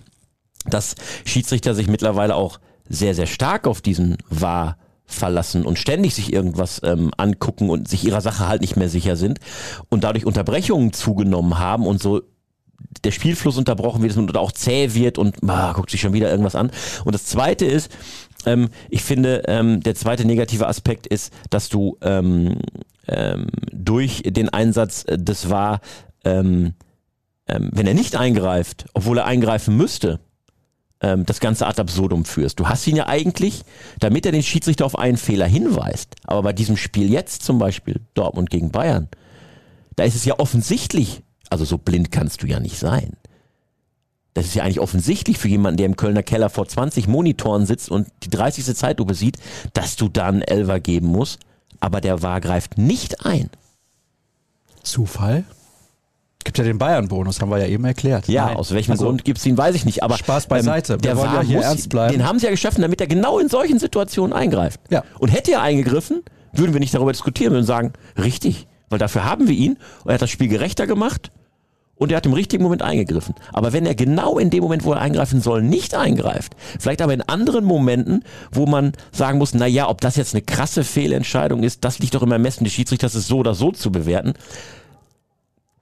dass 0.66 0.94
Schiedsrichter 1.24 1.74
sich 1.74 1.88
mittlerweile 1.88 2.36
auch 2.36 2.60
sehr, 2.88 3.14
sehr 3.14 3.26
stark 3.26 3.66
auf 3.66 3.80
diesen 3.80 4.18
VAR 4.28 4.76
verlassen 5.12 5.64
und 5.64 5.78
ständig 5.78 6.14
sich 6.14 6.32
irgendwas 6.32 6.80
ähm, 6.84 7.10
angucken 7.16 7.70
und 7.70 7.88
sich 7.88 8.04
ihrer 8.04 8.20
Sache 8.20 8.48
halt 8.48 8.60
nicht 8.60 8.76
mehr 8.76 8.88
sicher 8.88 9.16
sind 9.16 9.38
und 9.88 10.04
dadurch 10.04 10.26
Unterbrechungen 10.26 10.92
zugenommen 10.92 11.58
haben 11.58 11.86
und 11.86 12.02
so 12.02 12.22
der 13.04 13.10
Spielfluss 13.10 13.56
unterbrochen 13.56 14.02
wird 14.02 14.16
und 14.16 14.36
auch 14.36 14.52
zäh 14.52 14.94
wird 14.94 15.18
und 15.18 15.36
ah, 15.46 15.72
guckt 15.72 15.90
sich 15.90 16.00
schon 16.00 16.12
wieder 16.12 16.30
irgendwas 16.30 16.54
an. 16.54 16.70
Und 17.04 17.14
das 17.14 17.26
Zweite 17.26 17.64
ist, 17.64 17.90
ähm, 18.46 18.68
ich 18.88 19.02
finde, 19.02 19.42
ähm, 19.46 19.80
der 19.80 19.94
zweite 19.94 20.24
negative 20.24 20.66
Aspekt 20.66 21.06
ist, 21.06 21.32
dass 21.50 21.68
du 21.68 21.96
ähm, 22.02 22.56
ähm, 23.06 23.48
durch 23.72 24.22
den 24.24 24.48
Einsatz 24.48 25.04
des 25.08 25.50
war, 25.50 25.80
ähm, 26.24 26.74
ähm, 27.48 27.70
wenn 27.72 27.86
er 27.86 27.94
nicht 27.94 28.16
eingreift, 28.16 28.86
obwohl 28.94 29.18
er 29.18 29.26
eingreifen 29.26 29.76
müsste, 29.76 30.20
ähm, 31.00 31.26
das 31.26 31.40
Ganze 31.40 31.66
ad 31.66 31.80
absurdum 31.80 32.24
führst. 32.24 32.60
Du 32.60 32.68
hast 32.68 32.86
ihn 32.86 32.96
ja 32.96 33.06
eigentlich, 33.06 33.62
damit 33.98 34.26
er 34.26 34.32
den 34.32 34.42
Schiedsrichter 34.42 34.86
auf 34.86 34.98
einen 34.98 35.16
Fehler 35.16 35.46
hinweist. 35.46 36.16
Aber 36.24 36.42
bei 36.42 36.52
diesem 36.52 36.76
Spiel 36.76 37.10
jetzt 37.10 37.42
zum 37.42 37.58
Beispiel, 37.58 38.00
Dortmund 38.14 38.50
gegen 38.50 38.70
Bayern, 38.70 39.08
da 39.96 40.04
ist 40.04 40.14
es 40.14 40.24
ja 40.24 40.38
offensichtlich, 40.38 41.22
also 41.48 41.64
so 41.64 41.78
blind 41.78 42.10
kannst 42.10 42.42
du 42.42 42.46
ja 42.46 42.60
nicht 42.60 42.78
sein. 42.78 43.16
Das 44.34 44.46
ist 44.46 44.54
ja 44.54 44.62
eigentlich 44.62 44.80
offensichtlich 44.80 45.38
für 45.38 45.48
jemanden, 45.48 45.78
der 45.78 45.86
im 45.86 45.96
Kölner 45.96 46.22
Keller 46.22 46.50
vor 46.50 46.66
20 46.66 47.08
Monitoren 47.08 47.66
sitzt 47.66 47.90
und 47.90 48.08
die 48.22 48.30
30. 48.30 48.64
Zeitlupe 48.76 49.14
sieht, 49.14 49.38
dass 49.72 49.96
du 49.96 50.08
da 50.08 50.28
einen 50.28 50.42
Elver 50.42 50.78
geben 50.78 51.08
musst. 51.08 51.40
Aber 51.80 52.00
der 52.00 52.22
Wahr 52.22 52.40
greift 52.40 52.78
nicht 52.78 53.26
ein. 53.26 53.50
Zufall? 54.82 55.44
Gibt 56.42 56.56
ja 56.56 56.64
den 56.64 56.78
Bayern-Bonus, 56.78 57.40
haben 57.40 57.50
wir 57.50 57.58
ja 57.58 57.66
eben 57.66 57.84
erklärt. 57.84 58.26
Ja, 58.26 58.46
Nein. 58.46 58.56
aus 58.56 58.72
welchem 58.72 58.92
also, 58.92 59.04
Grund 59.04 59.24
gibt's 59.24 59.44
ihn, 59.44 59.58
weiß 59.58 59.74
ich 59.74 59.84
nicht. 59.84 60.02
Aber 60.02 60.16
Spaß 60.16 60.46
beiseite. 60.46 60.94
Ähm, 60.94 61.00
der 61.02 61.16
war 61.18 61.34
ja 61.34 61.40
hier 61.42 61.56
muss, 61.56 61.66
ernst 61.66 61.90
bleiben. 61.90 62.12
Den 62.12 62.26
haben 62.26 62.38
sie 62.38 62.46
ja 62.46 62.50
geschaffen, 62.50 62.80
damit 62.80 63.00
er 63.00 63.06
genau 63.06 63.38
in 63.38 63.48
solchen 63.48 63.78
Situationen 63.78 64.32
eingreift. 64.32 64.80
Ja. 64.88 65.04
Und 65.18 65.28
hätte 65.28 65.52
er 65.52 65.62
eingegriffen, 65.62 66.22
würden 66.52 66.72
wir 66.72 66.80
nicht 66.80 66.94
darüber 66.94 67.12
diskutieren, 67.12 67.52
würden 67.52 67.66
sagen, 67.66 67.92
richtig, 68.16 68.66
weil 68.88 68.98
dafür 68.98 69.24
haben 69.24 69.48
wir 69.48 69.54
ihn 69.54 69.76
und 70.02 70.10
er 70.10 70.14
hat 70.14 70.22
das 70.22 70.30
Spiel 70.30 70.48
gerechter 70.48 70.86
gemacht 70.86 71.30
und 72.00 72.10
er 72.10 72.16
hat 72.16 72.24
im 72.24 72.32
richtigen 72.32 72.62
Moment 72.62 72.80
eingegriffen. 72.80 73.34
Aber 73.52 73.74
wenn 73.74 73.84
er 73.84 73.94
genau 73.94 74.38
in 74.38 74.48
dem 74.48 74.62
Moment, 74.62 74.84
wo 74.84 74.92
er 74.92 75.00
eingreifen 75.00 75.42
soll, 75.42 75.62
nicht 75.62 75.94
eingreift, 75.94 76.56
vielleicht 76.78 77.02
aber 77.02 77.12
in 77.12 77.20
anderen 77.20 77.64
Momenten, 77.66 78.24
wo 78.50 78.64
man 78.64 78.92
sagen 79.12 79.36
muss, 79.36 79.52
na 79.52 79.66
ja, 79.66 79.88
ob 79.88 80.00
das 80.00 80.16
jetzt 80.16 80.34
eine 80.34 80.40
krasse 80.40 80.84
Fehlentscheidung 80.84 81.62
ist, 81.62 81.84
das 81.84 81.98
liegt 81.98 82.14
doch 82.14 82.22
im 82.22 82.32
Ermessen 82.32 82.64
des 82.64 82.72
Schiedsrichters, 82.72 83.14
ist 83.14 83.28
so 83.28 83.38
oder 83.38 83.54
so 83.54 83.70
zu 83.70 83.92
bewerten 83.92 84.32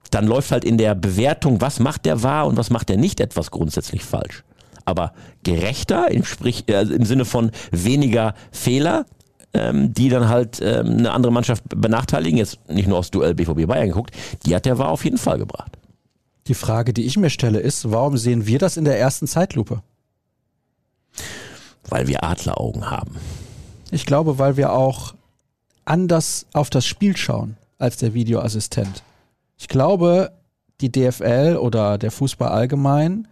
dann 0.09 0.27
läuft 0.27 0.51
halt 0.51 0.65
in 0.65 0.77
der 0.77 0.95
Bewertung, 0.95 1.61
was 1.61 1.79
macht 1.79 2.05
der 2.05 2.23
wahr 2.23 2.47
und 2.47 2.57
was 2.57 2.69
macht 2.69 2.89
der 2.89 2.97
nicht, 2.97 3.19
etwas 3.19 3.51
grundsätzlich 3.51 4.03
falsch. 4.03 4.43
Aber 4.85 5.13
gerechter, 5.43 6.09
im, 6.09 6.23
sprich, 6.23 6.67
äh, 6.67 6.81
im 6.81 7.05
Sinne 7.05 7.25
von 7.25 7.51
weniger 7.71 8.33
Fehler, 8.51 9.05
ähm, 9.53 9.93
die 9.93 10.09
dann 10.09 10.27
halt 10.27 10.59
ähm, 10.61 10.97
eine 10.97 11.11
andere 11.11 11.31
Mannschaft 11.31 11.63
benachteiligen, 11.69 12.37
jetzt 12.37 12.59
nicht 12.69 12.87
nur 12.87 12.97
aus 12.97 13.11
Duell 13.11 13.35
BVB 13.35 13.67
Bayern 13.67 13.89
geguckt, 13.89 14.11
die 14.45 14.55
hat 14.55 14.65
der 14.65 14.77
war 14.77 14.89
auf 14.89 15.03
jeden 15.03 15.17
Fall 15.17 15.37
gebracht. 15.37 15.77
Die 16.47 16.53
Frage, 16.55 16.93
die 16.93 17.05
ich 17.05 17.17
mir 17.17 17.29
stelle, 17.29 17.59
ist, 17.59 17.91
warum 17.91 18.17
sehen 18.17 18.47
wir 18.47 18.57
das 18.57 18.77
in 18.77 18.85
der 18.85 18.99
ersten 18.99 19.27
Zeitlupe? 19.27 19.83
Weil 21.87 22.07
wir 22.07 22.23
Adleraugen 22.23 22.89
haben. 22.89 23.15
Ich 23.91 24.05
glaube, 24.05 24.39
weil 24.39 24.57
wir 24.57 24.73
auch 24.73 25.13
anders 25.85 26.45
auf 26.53 26.69
das 26.69 26.85
Spiel 26.85 27.17
schauen 27.17 27.57
als 27.77 27.97
der 27.97 28.13
Videoassistent. 28.13 29.03
Ich 29.59 29.67
glaube, 29.67 30.31
die 30.81 30.91
DFL 30.91 31.57
oder 31.61 31.99
der 31.99 32.09
Fußball 32.09 32.49
allgemein 32.49 33.27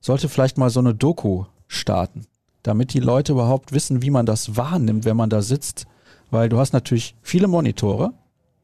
sollte 0.00 0.28
vielleicht 0.28 0.58
mal 0.58 0.68
so 0.68 0.80
eine 0.80 0.94
Doku 0.94 1.44
starten 1.68 2.26
damit 2.68 2.92
die 2.92 3.00
Leute 3.00 3.32
überhaupt 3.32 3.72
wissen, 3.72 4.02
wie 4.02 4.10
man 4.10 4.26
das 4.26 4.56
wahrnimmt, 4.56 5.06
wenn 5.06 5.16
man 5.16 5.30
da 5.30 5.42
sitzt. 5.42 5.86
Weil 6.30 6.50
du 6.50 6.58
hast 6.58 6.74
natürlich 6.74 7.14
viele 7.22 7.48
Monitore 7.48 8.12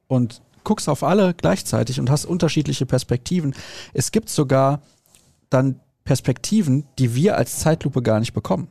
und 0.09 0.43
guckst 0.63 0.91
auf 0.91 1.03
alle 1.03 1.33
gleichzeitig 1.33 1.99
und 1.99 2.11
hast 2.11 2.27
unterschiedliche 2.27 2.85
Perspektiven. 2.85 3.55
Es 3.95 4.13
gibt 4.13 4.29
sogar 4.29 4.83
dann 5.49 5.81
Perspektiven, 6.05 6.87
die 6.99 7.15
wir 7.15 7.39
als 7.39 7.61
Zeitlupe 7.61 8.03
gar 8.03 8.21
nicht 8.21 8.35
bekommen. 8.35 8.69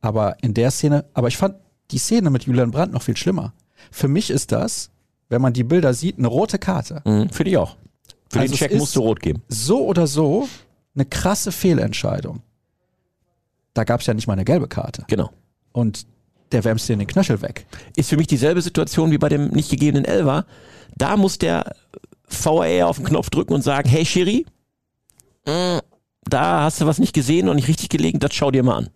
Aber 0.00 0.36
in 0.40 0.54
der 0.54 0.70
Szene, 0.70 1.04
aber 1.14 1.26
ich 1.26 1.36
fand 1.36 1.56
die 1.90 1.98
Szene 1.98 2.30
mit 2.30 2.44
Julian 2.44 2.70
Brandt 2.70 2.92
noch 2.92 3.02
viel 3.02 3.16
schlimmer. 3.16 3.52
Für 3.90 4.06
mich 4.06 4.30
ist 4.30 4.52
das, 4.52 4.90
wenn 5.28 5.42
man 5.42 5.52
die 5.52 5.64
Bilder 5.64 5.94
sieht, 5.94 6.18
eine 6.18 6.28
rote 6.28 6.58
Karte. 6.58 7.02
Mhm, 7.04 7.30
für 7.30 7.44
dich 7.44 7.56
auch. 7.56 7.76
Für 8.30 8.40
also 8.40 8.52
den 8.52 8.58
Check 8.58 8.74
musst 8.76 8.96
du 8.96 9.00
rot 9.00 9.20
geben. 9.20 9.42
So 9.48 9.86
oder 9.86 10.06
so 10.06 10.48
eine 10.94 11.04
krasse 11.04 11.52
Fehlentscheidung 11.52 12.42
da 13.78 13.84
gab 13.84 14.00
es 14.00 14.06
ja 14.06 14.14
nicht 14.14 14.26
mal 14.26 14.32
eine 14.32 14.44
gelbe 14.44 14.66
Karte. 14.66 15.04
Genau. 15.06 15.30
Und 15.70 16.04
der 16.50 16.64
wärmst 16.64 16.88
dir 16.88 16.96
den 16.96 17.06
Knöchel 17.06 17.40
weg. 17.42 17.64
Ist 17.94 18.08
für 18.08 18.16
mich 18.16 18.26
dieselbe 18.26 18.60
Situation 18.60 19.12
wie 19.12 19.18
bei 19.18 19.28
dem 19.28 19.50
nicht 19.50 19.70
gegebenen 19.70 20.04
Elver. 20.04 20.46
Da 20.96 21.16
muss 21.16 21.38
der 21.38 21.76
VAR 22.28 22.88
auf 22.88 22.96
den 22.96 23.06
Knopf 23.06 23.30
drücken 23.30 23.54
und 23.54 23.62
sagen, 23.62 23.88
hey 23.88 24.04
Schiri, 24.04 24.46
mm, 25.46 25.78
da 26.24 26.62
hast 26.62 26.80
du 26.80 26.86
was 26.86 26.98
nicht 26.98 27.14
gesehen 27.14 27.48
und 27.48 27.54
nicht 27.54 27.68
richtig 27.68 27.88
gelegen, 27.88 28.18
das 28.18 28.34
schau 28.34 28.50
dir 28.50 28.64
mal 28.64 28.78
an. 28.78 28.90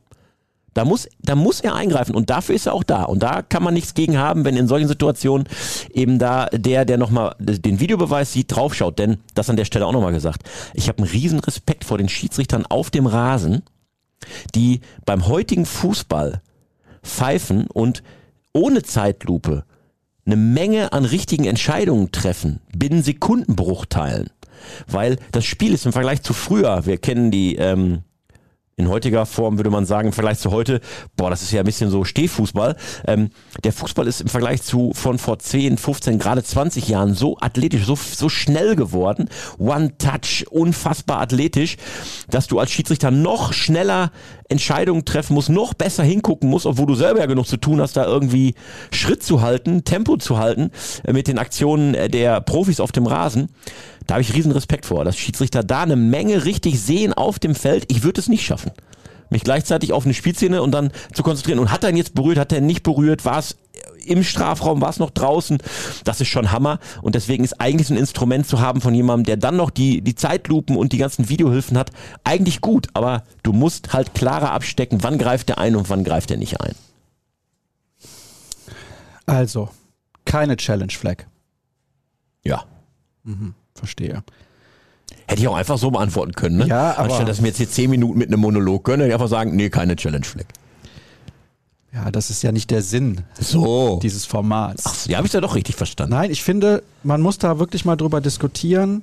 Da 0.74 0.84
muss, 0.84 1.08
da 1.20 1.34
muss 1.34 1.60
er 1.60 1.74
eingreifen 1.74 2.14
und 2.14 2.30
dafür 2.30 2.54
ist 2.54 2.66
er 2.66 2.74
auch 2.74 2.82
da. 2.82 3.04
Und 3.04 3.22
da 3.22 3.42
kann 3.42 3.62
man 3.62 3.74
nichts 3.74 3.94
gegen 3.94 4.18
haben, 4.18 4.44
wenn 4.44 4.56
in 4.56 4.68
solchen 4.68 4.88
Situationen 4.88 5.46
eben 5.92 6.18
da 6.18 6.46
der, 6.46 6.84
der 6.84 6.96
nochmal 6.96 7.34
den 7.38 7.80
Videobeweis 7.80 8.32
sieht, 8.32 8.54
draufschaut. 8.54 8.98
Denn, 8.98 9.18
das 9.34 9.50
an 9.50 9.56
der 9.56 9.66
Stelle 9.66 9.86
auch 9.86 9.92
nochmal 9.92 10.12
gesagt, 10.12 10.48
ich 10.74 10.88
habe 10.88 10.98
einen 10.98 11.10
riesen 11.10 11.40
Respekt 11.40 11.84
vor 11.84 11.98
den 11.98 12.08
Schiedsrichtern 12.08 12.64
auf 12.66 12.90
dem 12.90 13.06
Rasen, 13.06 13.62
die 14.54 14.80
beim 15.04 15.26
heutigen 15.26 15.66
Fußball 15.66 16.40
pfeifen 17.02 17.66
und 17.66 18.02
ohne 18.54 18.82
Zeitlupe 18.82 19.64
eine 20.24 20.36
Menge 20.36 20.92
an 20.92 21.04
richtigen 21.04 21.44
Entscheidungen 21.44 22.12
treffen, 22.12 22.60
binnen 22.76 23.02
Sekundenbruchteilen. 23.02 24.30
Weil 24.86 25.18
das 25.32 25.44
Spiel 25.44 25.74
ist 25.74 25.86
im 25.86 25.92
Vergleich 25.92 26.22
zu 26.22 26.32
früher, 26.32 26.86
wir 26.86 26.98
kennen 26.98 27.30
die 27.30 27.56
ähm, 27.56 28.02
in 28.82 28.88
heutiger 28.88 29.26
Form 29.26 29.58
würde 29.58 29.70
man 29.70 29.86
sagen, 29.86 30.08
im 30.08 30.12
Vergleich 30.12 30.38
zu 30.38 30.50
heute, 30.50 30.80
boah, 31.16 31.30
das 31.30 31.42
ist 31.42 31.52
ja 31.52 31.60
ein 31.60 31.66
bisschen 31.66 31.90
so 31.90 32.04
Stehfußball. 32.04 32.76
Ähm, 33.06 33.30
der 33.64 33.72
Fußball 33.72 34.06
ist 34.06 34.20
im 34.20 34.28
Vergleich 34.28 34.62
zu 34.62 34.92
von 34.94 35.18
vor 35.18 35.38
10, 35.38 35.78
15, 35.78 36.18
gerade 36.18 36.42
20 36.42 36.88
Jahren 36.88 37.14
so 37.14 37.38
athletisch, 37.40 37.84
so, 37.84 37.96
so 37.96 38.28
schnell 38.28 38.76
geworden. 38.76 39.28
One 39.58 39.96
Touch, 39.98 40.44
unfassbar 40.50 41.20
athletisch, 41.20 41.76
dass 42.28 42.48
du 42.48 42.58
als 42.58 42.70
Schiedsrichter 42.70 43.10
noch 43.10 43.52
schneller 43.52 44.10
Entscheidungen 44.48 45.04
treffen 45.04 45.34
musst, 45.34 45.48
noch 45.48 45.74
besser 45.74 46.02
hingucken 46.02 46.48
musst, 46.50 46.66
obwohl 46.66 46.86
du 46.86 46.94
selber 46.94 47.20
ja 47.20 47.26
genug 47.26 47.46
zu 47.46 47.56
tun 47.56 47.80
hast, 47.80 47.96
da 47.96 48.04
irgendwie 48.04 48.54
Schritt 48.90 49.22
zu 49.22 49.40
halten, 49.40 49.84
Tempo 49.84 50.16
zu 50.18 50.38
halten 50.38 50.70
äh, 51.04 51.12
mit 51.12 51.26
den 51.26 51.38
Aktionen 51.38 51.94
äh, 51.94 52.08
der 52.08 52.40
Profis 52.40 52.80
auf 52.80 52.92
dem 52.92 53.06
Rasen. 53.06 53.48
Da 54.06 54.14
habe 54.14 54.22
ich 54.22 54.34
riesen 54.34 54.52
Respekt 54.52 54.86
vor, 54.86 55.04
dass 55.04 55.16
Schiedsrichter 55.16 55.62
da 55.62 55.82
eine 55.82 55.96
Menge 55.96 56.44
richtig 56.44 56.80
sehen 56.80 57.12
auf 57.12 57.38
dem 57.38 57.54
Feld. 57.54 57.84
Ich 57.88 58.02
würde 58.02 58.20
es 58.20 58.28
nicht 58.28 58.44
schaffen 58.44 58.72
mich 59.32 59.42
gleichzeitig 59.42 59.92
auf 59.92 60.04
eine 60.04 60.14
Spielszene 60.14 60.62
und 60.62 60.70
dann 60.70 60.92
zu 61.12 61.24
konzentrieren. 61.24 61.58
Und 61.58 61.72
hat 61.72 61.82
er 61.82 61.90
ihn 61.90 61.96
jetzt 61.96 62.14
berührt, 62.14 62.38
hat 62.38 62.52
er 62.52 62.58
ihn 62.58 62.66
nicht 62.66 62.84
berührt, 62.84 63.24
war 63.24 63.38
es 63.38 63.56
im 64.04 64.22
Strafraum, 64.22 64.80
war 64.80 64.90
es 64.90 64.98
noch 64.98 65.10
draußen? 65.10 65.58
Das 66.04 66.20
ist 66.20 66.28
schon 66.28 66.52
Hammer. 66.52 66.78
Und 67.00 67.16
deswegen 67.16 67.42
ist 67.42 67.60
eigentlich 67.60 67.88
so 67.88 67.94
ein 67.94 67.98
Instrument 67.98 68.46
zu 68.46 68.60
haben 68.60 68.80
von 68.80 68.94
jemandem, 68.94 69.24
der 69.24 69.36
dann 69.38 69.56
noch 69.56 69.70
die, 69.70 70.02
die 70.02 70.14
Zeitlupen 70.14 70.76
und 70.76 70.92
die 70.92 70.98
ganzen 70.98 71.28
Videohilfen 71.28 71.76
hat, 71.76 71.90
eigentlich 72.22 72.60
gut. 72.60 72.88
Aber 72.94 73.24
du 73.42 73.52
musst 73.52 73.92
halt 73.92 74.14
klarer 74.14 74.52
abstecken, 74.52 75.02
wann 75.02 75.18
greift 75.18 75.50
er 75.50 75.58
ein 75.58 75.74
und 75.74 75.90
wann 75.90 76.04
greift 76.04 76.30
er 76.30 76.36
nicht 76.36 76.60
ein. 76.60 76.74
Also, 79.26 79.70
keine 80.24 80.56
Challenge 80.56 80.92
Flag. 80.92 81.24
Ja. 82.44 82.64
Mhm. 83.24 83.54
Verstehe. 83.74 84.22
Hätte 85.26 85.40
ich 85.40 85.48
auch 85.48 85.56
einfach 85.56 85.78
so 85.78 85.90
beantworten 85.90 86.32
können, 86.32 86.58
ne? 86.58 86.66
Ja, 86.66 86.92
aber 86.92 87.04
Anstatt 87.04 87.28
dass 87.28 87.40
wir 87.40 87.48
jetzt 87.48 87.58
hier 87.58 87.68
zehn 87.68 87.90
Minuten 87.90 88.18
mit 88.18 88.28
einem 88.28 88.40
Monolog 88.40 88.84
können, 88.84 89.02
hätte 89.02 89.08
ich 89.08 89.14
einfach 89.14 89.28
sagen, 89.28 89.56
nee, 89.56 89.70
keine 89.70 89.96
Challenge 89.96 90.24
Flag. 90.24 90.46
Ja, 91.92 92.10
das 92.10 92.30
ist 92.30 92.42
ja 92.42 92.52
nicht 92.52 92.70
der 92.70 92.82
Sinn 92.82 93.20
so. 93.38 94.00
dieses 94.02 94.24
Formats. 94.24 94.84
Ach, 94.86 95.06
ja, 95.06 95.18
habe 95.18 95.26
ich 95.26 95.32
da 95.32 95.40
doch 95.42 95.54
richtig 95.54 95.76
verstanden. 95.76 96.14
Nein, 96.14 96.30
ich 96.30 96.42
finde, 96.42 96.82
man 97.02 97.20
muss 97.20 97.38
da 97.38 97.58
wirklich 97.58 97.84
mal 97.84 97.96
drüber 97.96 98.20
diskutieren. 98.22 99.02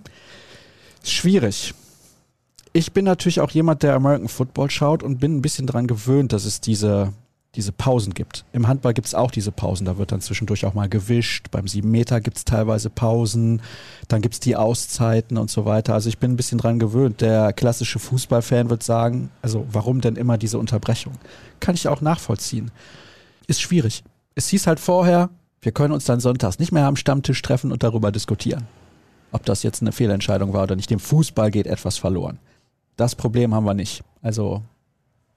Schwierig. 1.04 1.76
Ich 2.74 2.92
bin 2.92 3.06
natürlich 3.06 3.42
auch 3.42 3.52
jemand, 3.52 3.84
der 3.84 3.94
American 3.96 4.28
Football 4.28 4.72
schaut 4.72 5.04
und 5.04 5.20
bin 5.20 5.38
ein 5.38 5.42
bisschen 5.42 5.68
dran 5.68 5.86
gewöhnt, 5.88 6.34
dass 6.34 6.46
es 6.46 6.62
diese 6.62 7.14
diese 7.56 7.72
Pausen 7.72 8.14
gibt. 8.14 8.46
Im 8.54 8.68
Handball 8.68 8.94
gibt 8.94 9.08
es 9.08 9.16
auch 9.16 9.32
diese 9.32 9.52
Pausen, 9.52 9.86
da 9.86 9.98
wird 9.98 10.12
dann 10.12 10.22
zwischendurch 10.22 10.66
auch 10.66 10.76
mal 10.76 10.88
gewischt. 10.88 11.48
Beim 11.50 11.68
7 11.68 11.90
Meter 11.90 12.22
gibt 12.22 12.38
es 12.38 12.46
teilweise 12.46 12.90
Pausen, 12.90 13.62
dann 14.08 14.22
gibt 14.22 14.36
es 14.36 14.40
die 14.40 14.56
Auszeiten 14.56 15.38
und 15.38 15.50
so 15.50 15.66
weiter. 15.66 15.94
Also 15.96 16.10
ich 16.10 16.20
bin 16.20 16.32
ein 16.32 16.38
bisschen 16.38 16.60
dran 16.60 16.78
gewöhnt. 16.78 17.22
Der 17.22 17.54
klassische 17.54 17.98
Fußballfan 17.98 18.70
wird 18.70 18.84
sagen, 18.84 19.32
also 19.42 19.66
warum 19.72 20.02
denn 20.02 20.16
immer 20.16 20.38
diese 20.38 20.60
Unterbrechung? 20.60 21.14
Kann 21.60 21.76
ich 21.76 21.88
auch 21.88 22.02
nachvollziehen. 22.02 22.70
Ist 23.48 23.62
schwierig. 23.62 24.04
Es 24.36 24.50
hieß 24.50 24.68
halt 24.68 24.80
vorher, 24.80 25.30
wir 25.62 25.72
können 25.72 25.94
uns 25.94 26.06
dann 26.06 26.20
sonntags 26.20 26.60
nicht 26.60 26.72
mehr 26.72 26.86
am 26.86 26.96
Stammtisch 26.96 27.42
treffen 27.42 27.72
und 27.72 27.82
darüber 27.82 28.12
diskutieren. 28.12 28.68
Ob 29.32 29.46
das 29.46 29.64
jetzt 29.64 29.82
eine 29.82 29.92
Fehlentscheidung 29.92 30.54
war 30.54 30.64
oder 30.64 30.76
nicht. 30.76 30.90
Dem 30.90 31.00
Fußball 31.00 31.52
geht 31.52 31.68
etwas 31.68 31.98
verloren. 31.98 32.40
Das 32.96 33.16
Problem 33.16 33.54
haben 33.54 33.66
wir 33.66 33.74
nicht. 33.74 34.04
Also 34.22 34.62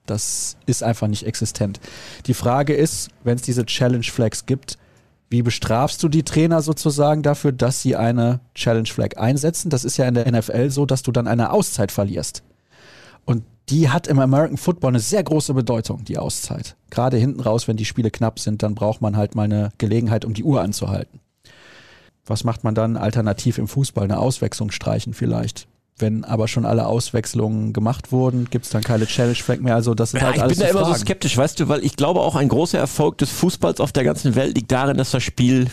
das 0.05 0.57
ist 0.65 0.83
einfach 0.83 1.07
nicht 1.07 1.25
existent. 1.25 1.79
Die 2.25 2.33
Frage 2.33 2.73
ist, 2.73 3.09
wenn 3.23 3.35
es 3.35 3.41
diese 3.41 3.65
Challenge 3.65 4.03
Flags 4.03 4.45
gibt, 4.45 4.77
wie 5.29 5.41
bestrafst 5.41 6.03
du 6.03 6.09
die 6.09 6.23
Trainer 6.23 6.61
sozusagen 6.61 7.23
dafür, 7.23 7.51
dass 7.51 7.81
sie 7.81 7.95
eine 7.95 8.39
Challenge 8.53 8.87
Flag 8.87 9.17
einsetzen? 9.17 9.69
Das 9.69 9.83
ist 9.83 9.97
ja 9.97 10.05
in 10.07 10.13
der 10.13 10.31
NFL 10.31 10.69
so, 10.69 10.85
dass 10.85 11.01
du 11.01 11.11
dann 11.11 11.27
eine 11.27 11.51
Auszeit 11.51 11.91
verlierst. 11.91 12.43
Und 13.25 13.43
die 13.69 13.89
hat 13.89 14.07
im 14.07 14.19
American 14.19 14.57
Football 14.57 14.89
eine 14.89 14.99
sehr 14.99 15.23
große 15.23 15.53
Bedeutung, 15.53 16.03
die 16.03 16.19
Auszeit. 16.19 16.75
Gerade 16.91 17.17
hinten 17.17 17.39
raus, 17.39 17.67
wenn 17.67 17.77
die 17.77 17.85
Spiele 17.85 18.11
knapp 18.11 18.39
sind, 18.39 18.61
dann 18.61 18.75
braucht 18.75 19.01
man 19.01 19.17
halt 19.17 19.33
mal 19.33 19.43
eine 19.43 19.71
Gelegenheit, 19.77 20.25
um 20.25 20.33
die 20.33 20.43
Uhr 20.43 20.61
anzuhalten. 20.61 21.19
Was 22.25 22.43
macht 22.43 22.63
man 22.63 22.75
dann 22.75 22.97
alternativ 22.97 23.57
im 23.57 23.67
Fußball? 23.67 24.03
Eine 24.03 24.19
Auswechslung 24.19 24.69
streichen 24.69 25.13
vielleicht 25.13 25.67
wenn 25.97 26.23
aber 26.23 26.47
schon 26.47 26.65
alle 26.65 26.87
Auswechslungen 26.87 27.71
gemacht 27.71 28.11
wurden, 28.11 28.49
gibt 28.49 28.65
es 28.65 28.71
dann 28.71 28.83
keine 28.83 29.05
Challenge 29.05 29.35
Flag 29.35 29.59
mehr. 29.59 29.75
Also 29.75 29.93
das 29.93 30.11
sind 30.11 30.21
ja, 30.21 30.27
halt 30.27 30.37
ich 30.37 30.41
alles 30.41 30.57
bin 30.57 30.67
da 30.67 30.71
immer 30.71 30.85
so 30.85 30.93
skeptisch, 30.93 31.37
weißt 31.37 31.59
du, 31.59 31.67
weil 31.69 31.83
ich 31.85 31.95
glaube 31.95 32.21
auch 32.21 32.35
ein 32.35 32.49
großer 32.49 32.79
Erfolg 32.79 33.17
des 33.19 33.29
Fußballs 33.29 33.79
auf 33.79 33.91
der 33.91 34.03
ganzen 34.03 34.35
Welt 34.35 34.55
liegt 34.55 34.71
darin, 34.71 34.97
dass 34.97 35.11
das 35.11 35.23
Spiel 35.23 35.67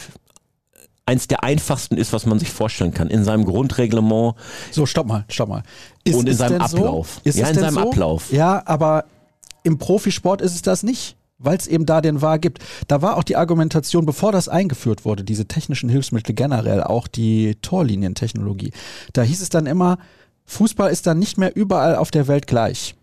eins 1.07 1.27
der 1.27 1.43
einfachsten 1.43 1.97
ist, 1.97 2.13
was 2.13 2.27
man 2.27 2.39
sich 2.39 2.51
vorstellen 2.51 2.93
kann. 2.93 3.09
In 3.09 3.25
seinem 3.25 3.45
Grundreglement. 3.45 4.35
So, 4.71 4.87
stopp 4.87 5.07
mal, 5.07 5.25
stopp 5.29 5.49
mal. 5.49 5.63
Ist 6.05 6.15
und 6.15 6.29
in 6.29 6.37
seinem 6.37 6.61
Ablauf. 6.61 7.21
So? 7.25 7.39
ja, 7.39 7.49
in 7.49 7.55
seinem 7.55 7.75
so? 7.75 7.81
Ablauf. 7.81 8.33
Ja, 8.33 8.63
aber 8.67 9.07
im 9.63 9.79
Profisport 9.79 10.41
ist 10.41 10.55
es 10.55 10.63
das 10.63 10.83
nicht 10.83 11.17
weil 11.41 11.57
es 11.57 11.67
eben 11.67 11.87
da 11.87 12.01
den 12.01 12.23
War 12.23 12.39
gibt. 12.39 12.59
Da 12.87 13.03
war 13.03 13.17
auch 13.17 13.25
die 13.25 13.37
Argumentation, 13.37 14.07
bevor 14.07 14.31
das 14.31 14.49
eingeführt 14.49 15.05
wurde, 15.05 15.25
diese 15.25 15.47
technischen 15.47 15.89
Hilfsmittel 15.89 16.35
generell, 16.35 16.83
auch 16.83 17.09
die 17.09 17.57
Torlinientechnologie. 17.63 18.73
Da 19.13 19.23
hieß 19.23 19.41
es 19.41 19.49
dann 19.49 19.67
immer, 19.67 19.99
Fußball 20.45 20.91
ist 20.91 21.07
dann 21.07 21.19
nicht 21.19 21.39
mehr 21.39 21.57
überall 21.57 21.97
auf 21.97 22.11
der 22.11 22.29
Welt 22.29 22.47
gleich. 22.47 22.95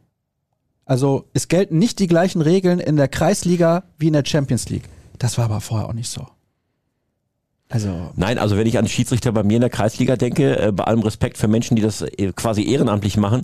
Also 0.86 1.26
es 1.34 1.50
gelten 1.50 1.80
nicht 1.80 2.00
die 2.00 2.08
gleichen 2.08 2.42
Regeln 2.42 2.80
in 2.80 2.96
der 2.96 3.10
Kreisliga 3.10 3.84
wie 3.98 4.08
in 4.08 4.14
der 4.14 4.24
Champions 4.26 4.70
League. 4.70 4.88
Das 5.20 5.38
war 5.38 5.46
aber 5.46 5.60
vorher 5.60 5.90
auch 5.90 5.94
nicht 5.94 6.10
so. 6.10 6.28
Also 7.70 8.12
Nein, 8.16 8.38
also 8.38 8.56
wenn 8.56 8.68
ich 8.68 8.78
an 8.78 8.88
Schiedsrichter 8.88 9.34
bei 9.34 9.44
mir 9.44 9.56
in 9.56 9.62
der 9.62 9.70
Kreisliga 9.70 10.16
denke, 10.16 10.58
äh, 10.58 10.72
bei 10.72 10.86
allem 10.86 11.02
Respekt 11.02 11.38
für 11.38 11.50
Menschen, 11.50 11.76
die 11.76 11.82
das 11.82 12.02
äh, 12.02 12.32
quasi 12.34 12.64
ehrenamtlich 12.64 13.18
machen, 13.18 13.44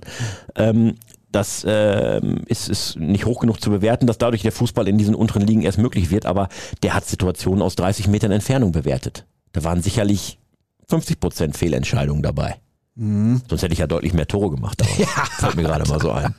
ähm, 0.54 0.94
das 1.34 1.64
äh, 1.64 2.20
ist, 2.46 2.68
ist 2.68 2.96
nicht 2.96 3.26
hoch 3.26 3.40
genug 3.40 3.60
zu 3.60 3.70
bewerten, 3.70 4.06
dass 4.06 4.18
dadurch 4.18 4.42
der 4.42 4.52
Fußball 4.52 4.86
in 4.86 4.98
diesen 4.98 5.14
unteren 5.14 5.42
Ligen 5.42 5.62
erst 5.62 5.78
möglich 5.78 6.10
wird, 6.10 6.26
aber 6.26 6.48
der 6.82 6.94
hat 6.94 7.06
Situationen 7.06 7.62
aus 7.62 7.74
30 7.76 8.08
Metern 8.08 8.30
Entfernung 8.30 8.72
bewertet. 8.72 9.26
Da 9.52 9.64
waren 9.64 9.82
sicherlich 9.82 10.38
50% 10.90 11.56
Fehlentscheidungen 11.56 12.22
dabei. 12.22 12.56
Mhm. 12.96 13.42
Sonst 13.48 13.62
hätte 13.62 13.72
ich 13.72 13.80
ja 13.80 13.86
deutlich 13.88 14.12
mehr 14.12 14.28
Tore 14.28 14.50
gemacht. 14.50 14.80
Ja. 14.98 15.06
Fällt 15.38 15.56
mir 15.56 15.64
gerade 15.64 15.88
mal 15.88 16.00
so 16.00 16.12
ein. 16.12 16.34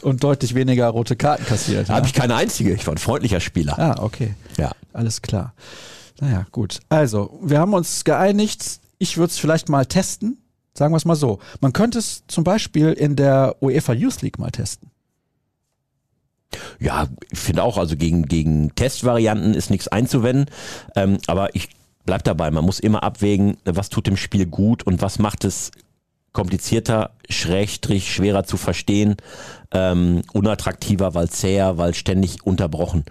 Und 0.00 0.24
deutlich 0.24 0.54
weniger 0.54 0.88
rote 0.88 1.16
Karten 1.16 1.44
kassiert. 1.44 1.88
Ja? 1.88 1.96
habe 1.96 2.06
ich 2.06 2.14
keine 2.14 2.34
einzige. 2.34 2.72
Ich 2.72 2.86
war 2.86 2.94
ein 2.94 2.98
freundlicher 2.98 3.40
Spieler. 3.40 3.78
Ah, 3.78 4.02
okay. 4.02 4.34
Ja. 4.56 4.72
Alles 4.94 5.20
klar. 5.20 5.52
Naja, 6.20 6.46
gut. 6.50 6.80
Also, 6.88 7.38
wir 7.42 7.58
haben 7.58 7.74
uns 7.74 8.04
geeinigt. 8.04 8.80
Ich 8.98 9.18
würde 9.18 9.30
es 9.30 9.38
vielleicht 9.38 9.68
mal 9.68 9.84
testen. 9.84 10.38
Sagen 10.80 10.94
wir 10.94 10.96
es 10.96 11.04
mal 11.04 11.14
so. 11.14 11.40
Man 11.60 11.74
könnte 11.74 11.98
es 11.98 12.24
zum 12.26 12.42
Beispiel 12.42 12.94
in 12.94 13.14
der 13.14 13.56
UEFA 13.60 13.92
Youth 13.92 14.22
League 14.22 14.38
mal 14.38 14.50
testen. 14.50 14.88
Ja, 16.78 17.06
ich 17.30 17.38
finde 17.38 17.64
auch, 17.64 17.76
also 17.76 17.98
gegen, 17.98 18.22
gegen 18.24 18.74
Testvarianten 18.76 19.52
ist 19.52 19.68
nichts 19.68 19.88
einzuwenden. 19.88 20.46
Ähm, 20.96 21.18
aber 21.26 21.54
ich 21.54 21.68
bleib 22.06 22.24
dabei, 22.24 22.50
man 22.50 22.64
muss 22.64 22.80
immer 22.80 23.02
abwägen, 23.02 23.58
was 23.66 23.90
tut 23.90 24.06
dem 24.06 24.16
Spiel 24.16 24.46
gut 24.46 24.82
und 24.82 25.02
was 25.02 25.18
macht 25.18 25.44
es 25.44 25.70
komplizierter, 26.32 27.10
schrägstrich, 27.28 28.10
schwerer 28.10 28.44
zu 28.44 28.56
verstehen, 28.56 29.16
ähm, 29.72 30.22
unattraktiver, 30.32 31.12
weil 31.12 31.28
zäher, 31.28 31.76
weil 31.76 31.92
ständig 31.92 32.46
unterbrochen. 32.46 33.04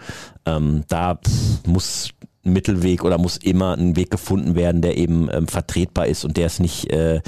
Ähm, 0.47 0.85
da 0.87 1.19
muss 1.67 2.15
ein 2.45 2.53
Mittelweg 2.53 3.03
oder 3.03 3.17
muss 3.17 3.37
immer 3.37 3.75
ein 3.75 3.95
Weg 3.95 4.11
gefunden 4.11 4.55
werden, 4.55 4.81
der 4.81 4.97
eben 4.97 5.29
ähm, 5.31 5.47
vertretbar 5.47 6.07
ist 6.07 6.23
und 6.25 6.37
der 6.37 6.47
es 6.47 6.59
nicht 6.59 6.91
äh, 6.91 7.21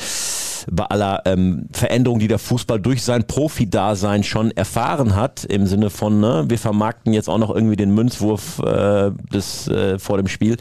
bei 0.69 0.85
aller 0.85 1.21
ähm, 1.25 1.67
Veränderung, 1.71 2.19
die 2.19 2.27
der 2.27 2.39
Fußball 2.39 2.79
durch 2.79 3.03
sein 3.03 3.25
Profi-Dasein 3.25 4.23
schon 4.23 4.51
erfahren 4.51 5.15
hat, 5.15 5.45
im 5.45 5.67
Sinne 5.67 5.89
von, 5.89 6.19
ne, 6.19 6.45
wir 6.47 6.59
vermarkten 6.59 7.13
jetzt 7.13 7.29
auch 7.29 7.37
noch 7.37 7.53
irgendwie 7.53 7.75
den 7.75 7.93
Münzwurf 7.93 8.59
äh, 8.59 9.11
des, 9.33 9.67
äh, 9.67 9.99
vor 9.99 10.17
dem 10.17 10.27
Spiel, 10.27 10.57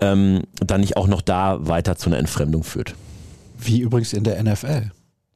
ähm, 0.00 0.42
dann 0.60 0.80
nicht 0.80 0.96
auch 0.96 1.06
noch 1.06 1.22
da 1.22 1.58
weiter 1.66 1.96
zu 1.96 2.10
einer 2.10 2.18
Entfremdung 2.18 2.64
führt. 2.64 2.94
Wie 3.58 3.80
übrigens 3.80 4.12
in 4.12 4.24
der 4.24 4.42
NFL. 4.42 4.90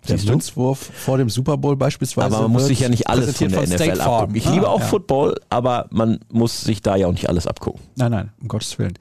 Der 0.08 0.18
Münzwurf 0.24 0.78
vor 0.78 1.18
dem 1.18 1.28
Super 1.28 1.56
Bowl 1.56 1.76
beispielsweise. 1.76 2.28
Aber 2.28 2.42
man 2.42 2.52
muss 2.52 2.66
sich 2.66 2.80
ja 2.80 2.88
nicht 2.88 3.08
alles 3.08 3.36
von 3.36 3.48
der 3.48 3.62
NFL 3.62 4.00
abgucken. 4.00 4.36
Ich 4.36 4.46
ah, 4.46 4.52
liebe 4.52 4.68
auch 4.68 4.80
ja. 4.80 4.86
Football, 4.86 5.34
aber 5.50 5.86
man 5.90 6.20
muss 6.30 6.62
sich 6.62 6.80
da 6.82 6.96
ja 6.96 7.08
auch 7.08 7.12
nicht 7.12 7.28
alles 7.28 7.46
abgucken. 7.46 7.80
Nein, 7.96 8.12
nein, 8.12 8.32
um 8.40 8.48
Gottes 8.48 8.78
Willen. 8.78 8.94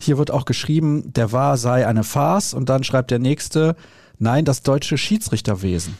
Hier 0.00 0.18
wird 0.18 0.30
auch 0.30 0.44
geschrieben, 0.44 1.12
der 1.14 1.32
war 1.32 1.56
sei 1.56 1.86
eine 1.86 2.04
Farce 2.04 2.54
und 2.54 2.68
dann 2.68 2.84
schreibt 2.84 3.10
der 3.10 3.18
nächste, 3.18 3.76
nein, 4.22 4.44
das 4.44 4.62
deutsche 4.62 4.96
Schiedsrichterwesen 4.96 5.94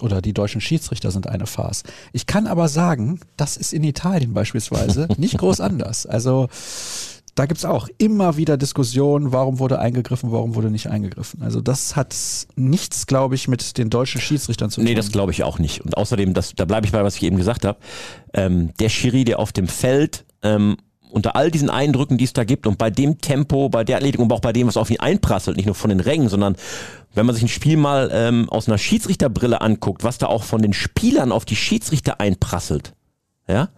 oder 0.00 0.20
die 0.20 0.32
deutschen 0.32 0.60
Schiedsrichter 0.60 1.10
sind 1.10 1.28
eine 1.28 1.46
Farce. 1.46 1.84
Ich 2.12 2.26
kann 2.26 2.46
aber 2.46 2.68
sagen, 2.68 3.20
das 3.36 3.56
ist 3.56 3.72
in 3.72 3.84
Italien 3.84 4.34
beispielsweise 4.34 5.08
nicht 5.16 5.38
groß 5.38 5.60
anders. 5.60 6.06
Also 6.06 6.48
da 7.34 7.46
gibt 7.46 7.58
es 7.58 7.64
auch 7.64 7.88
immer 7.98 8.36
wieder 8.36 8.56
Diskussionen, 8.56 9.32
warum 9.32 9.60
wurde 9.60 9.78
eingegriffen, 9.78 10.32
warum 10.32 10.56
wurde 10.56 10.70
nicht 10.70 10.88
eingegriffen. 10.88 11.42
Also 11.42 11.60
das 11.60 11.94
hat 11.94 12.16
nichts, 12.56 13.06
glaube 13.06 13.36
ich, 13.36 13.46
mit 13.46 13.78
den 13.78 13.90
deutschen 13.90 14.20
Schiedsrichtern 14.20 14.70
zu 14.70 14.80
tun. 14.80 14.84
Nee, 14.84 14.94
das 14.94 15.12
glaube 15.12 15.30
ich 15.30 15.44
auch 15.44 15.60
nicht. 15.60 15.80
Und 15.80 15.96
außerdem, 15.96 16.34
das, 16.34 16.54
da 16.56 16.64
bleibe 16.64 16.86
ich 16.86 16.92
bei, 16.92 17.04
was 17.04 17.14
ich 17.16 17.22
eben 17.22 17.36
gesagt 17.36 17.64
habe, 17.64 17.78
ähm, 18.34 18.72
der 18.80 18.88
Schiri, 18.88 19.24
der 19.24 19.38
auf 19.38 19.52
dem 19.52 19.68
Feld 19.68 20.24
ähm, 20.42 20.76
unter 21.10 21.36
all 21.36 21.50
diesen 21.50 21.70
Eindrücken, 21.70 22.18
die 22.18 22.24
es 22.24 22.32
da 22.32 22.44
gibt 22.44 22.66
und 22.66 22.78
bei 22.78 22.90
dem 22.90 23.20
Tempo, 23.20 23.68
bei 23.68 23.84
der 23.84 23.96
Athletik 23.96 24.20
und 24.20 24.32
auch 24.32 24.40
bei 24.40 24.52
dem, 24.52 24.66
was 24.66 24.76
auf 24.76 24.90
ihn 24.90 25.00
einprasselt, 25.00 25.56
nicht 25.56 25.66
nur 25.66 25.74
von 25.74 25.90
den 25.90 26.00
Rängen, 26.00 26.28
sondern 26.28 26.56
wenn 27.14 27.26
man 27.26 27.34
sich 27.34 27.44
ein 27.44 27.48
Spiel 27.48 27.76
mal 27.76 28.10
ähm, 28.12 28.48
aus 28.48 28.68
einer 28.68 28.78
Schiedsrichterbrille 28.78 29.60
anguckt, 29.60 30.04
was 30.04 30.18
da 30.18 30.26
auch 30.26 30.44
von 30.44 30.62
den 30.62 30.72
Spielern 30.72 31.32
auf 31.32 31.44
die 31.44 31.56
Schiedsrichter 31.56 32.20
einprasselt, 32.20 32.94
ja, 33.46 33.70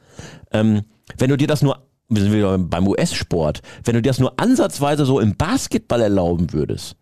ähm, 0.53 0.83
wenn 1.19 1.31
du 1.31 1.37
dir 1.37 1.47
das 1.47 1.63
nur 1.63 1.79
wir 2.11 2.23
sind 2.23 2.33
wieder 2.33 2.59
beim 2.59 2.89
US-Sport, 2.89 3.63
wenn 3.85 3.95
du 3.95 4.03
dir 4.03 4.11
das 4.11 4.19
nur 4.19 4.39
ansatzweise 4.39 5.07
so 5.07 5.21
im 5.21 5.37
Basketball 5.37 6.03
erlauben 6.03 6.53
würdest, 6.53 6.97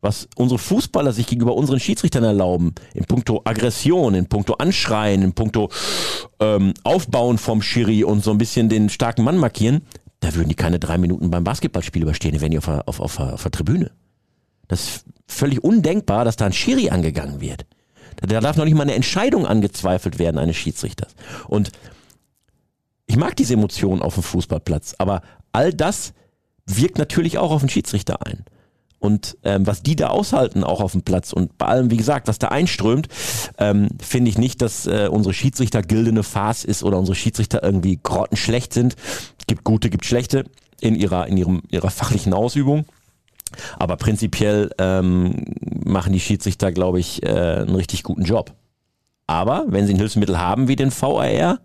was 0.00 0.28
unsere 0.36 0.58
Fußballer 0.58 1.12
sich 1.12 1.26
gegenüber 1.26 1.54
unseren 1.54 1.80
Schiedsrichtern 1.80 2.24
erlauben, 2.24 2.74
in 2.94 3.04
puncto 3.04 3.42
Aggression, 3.44 4.14
in 4.14 4.26
puncto 4.26 4.54
Anschreien, 4.54 5.22
in 5.22 5.32
puncto 5.32 5.70
ähm, 6.38 6.74
Aufbauen 6.84 7.38
vom 7.38 7.62
Schiri 7.62 8.04
und 8.04 8.22
so 8.22 8.30
ein 8.30 8.38
bisschen 8.38 8.68
den 8.68 8.88
starken 8.88 9.24
Mann 9.24 9.38
markieren, 9.38 9.82
da 10.20 10.34
würden 10.34 10.48
die 10.48 10.54
keine 10.54 10.78
drei 10.78 10.98
Minuten 10.98 11.30
beim 11.30 11.44
Basketballspiel 11.44 12.02
überstehen, 12.02 12.40
wären 12.40 12.50
die 12.50 12.58
auf 12.58 12.66
der, 12.66 12.88
auf, 12.88 13.00
auf, 13.00 13.18
auf 13.18 13.42
der 13.42 13.52
Tribüne. 13.52 13.90
Das 14.68 14.80
ist 14.80 15.04
völlig 15.26 15.62
undenkbar, 15.62 16.24
dass 16.24 16.36
da 16.36 16.46
ein 16.46 16.52
Schiri 16.52 16.90
angegangen 16.90 17.40
wird. 17.40 17.66
Da 18.16 18.40
darf 18.40 18.56
noch 18.56 18.64
nicht 18.64 18.74
mal 18.74 18.82
eine 18.82 18.94
Entscheidung 18.94 19.46
angezweifelt 19.46 20.18
werden 20.18 20.38
eines 20.38 20.56
Schiedsrichters. 20.56 21.14
Und 21.48 21.70
ich 23.06 23.16
mag 23.16 23.36
diese 23.36 23.54
Emotionen 23.54 24.02
auf 24.02 24.14
dem 24.14 24.22
Fußballplatz, 24.22 24.94
aber 24.98 25.22
all 25.52 25.72
das 25.72 26.12
wirkt 26.64 26.98
natürlich 26.98 27.38
auch 27.38 27.50
auf 27.50 27.60
den 27.60 27.68
Schiedsrichter 27.68 28.26
ein. 28.26 28.44
Und 28.98 29.36
ähm, 29.44 29.66
was 29.66 29.82
die 29.82 29.94
da 29.94 30.08
aushalten, 30.08 30.64
auch 30.64 30.80
auf 30.80 30.92
dem 30.92 31.02
Platz 31.02 31.32
und 31.32 31.58
bei 31.58 31.66
allem, 31.66 31.90
wie 31.90 31.96
gesagt, 31.96 32.28
was 32.28 32.38
da 32.38 32.48
einströmt, 32.48 33.08
ähm, 33.58 33.88
finde 34.00 34.30
ich 34.30 34.38
nicht, 34.38 34.62
dass 34.62 34.86
äh, 34.86 35.08
unsere 35.10 35.34
Schiedsrichter 35.34 35.82
gildene 35.82 36.22
Farce 36.22 36.64
ist 36.64 36.82
oder 36.82 36.98
unsere 36.98 37.14
Schiedsrichter 37.14 37.62
irgendwie 37.62 38.00
grottenschlecht 38.02 38.72
sind. 38.72 38.96
Gibt 39.46 39.64
gute, 39.64 39.90
gibt 39.90 40.06
schlechte 40.06 40.44
in 40.80 40.94
ihrer, 40.94 41.26
in 41.26 41.36
ihrem, 41.36 41.62
ihrer 41.70 41.90
fachlichen 41.90 42.32
Ausübung. 42.32 42.86
Aber 43.78 43.96
prinzipiell 43.96 44.70
ähm, 44.78 45.44
machen 45.84 46.12
die 46.12 46.20
Schiedsrichter, 46.20 46.72
glaube 46.72 46.98
ich, 46.98 47.22
äh, 47.22 47.28
einen 47.28 47.74
richtig 47.74 48.02
guten 48.02 48.24
Job. 48.24 48.54
Aber 49.26 49.64
wenn 49.68 49.86
sie 49.86 49.94
ein 49.94 49.98
Hilfsmittel 49.98 50.38
haben 50.38 50.68
wie 50.68 50.76
den 50.76 50.90
VAR, 50.90 51.60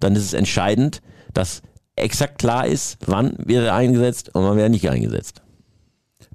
dann 0.00 0.16
ist 0.16 0.24
es 0.24 0.32
entscheidend, 0.32 1.00
dass 1.32 1.62
exakt 1.96 2.38
klar 2.38 2.66
ist, 2.66 2.98
wann 3.06 3.34
wird 3.38 3.66
er 3.66 3.74
eingesetzt 3.74 4.34
und 4.34 4.44
wann 4.44 4.56
wird 4.56 4.66
er 4.66 4.70
nicht 4.70 4.88
eingesetzt. 4.88 5.42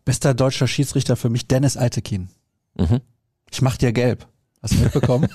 Bester 0.05 0.33
deutscher 0.33 0.67
Schiedsrichter 0.67 1.15
für 1.15 1.29
mich 1.29 1.47
Dennis 1.47 1.77
Altekin. 1.77 2.29
Mhm. 2.75 3.01
Ich 3.51 3.61
mach 3.61 3.77
dir 3.77 3.93
gelb. 3.93 4.27
Hast 4.61 4.75
du 4.75 4.79
mitbekommen? 4.79 5.27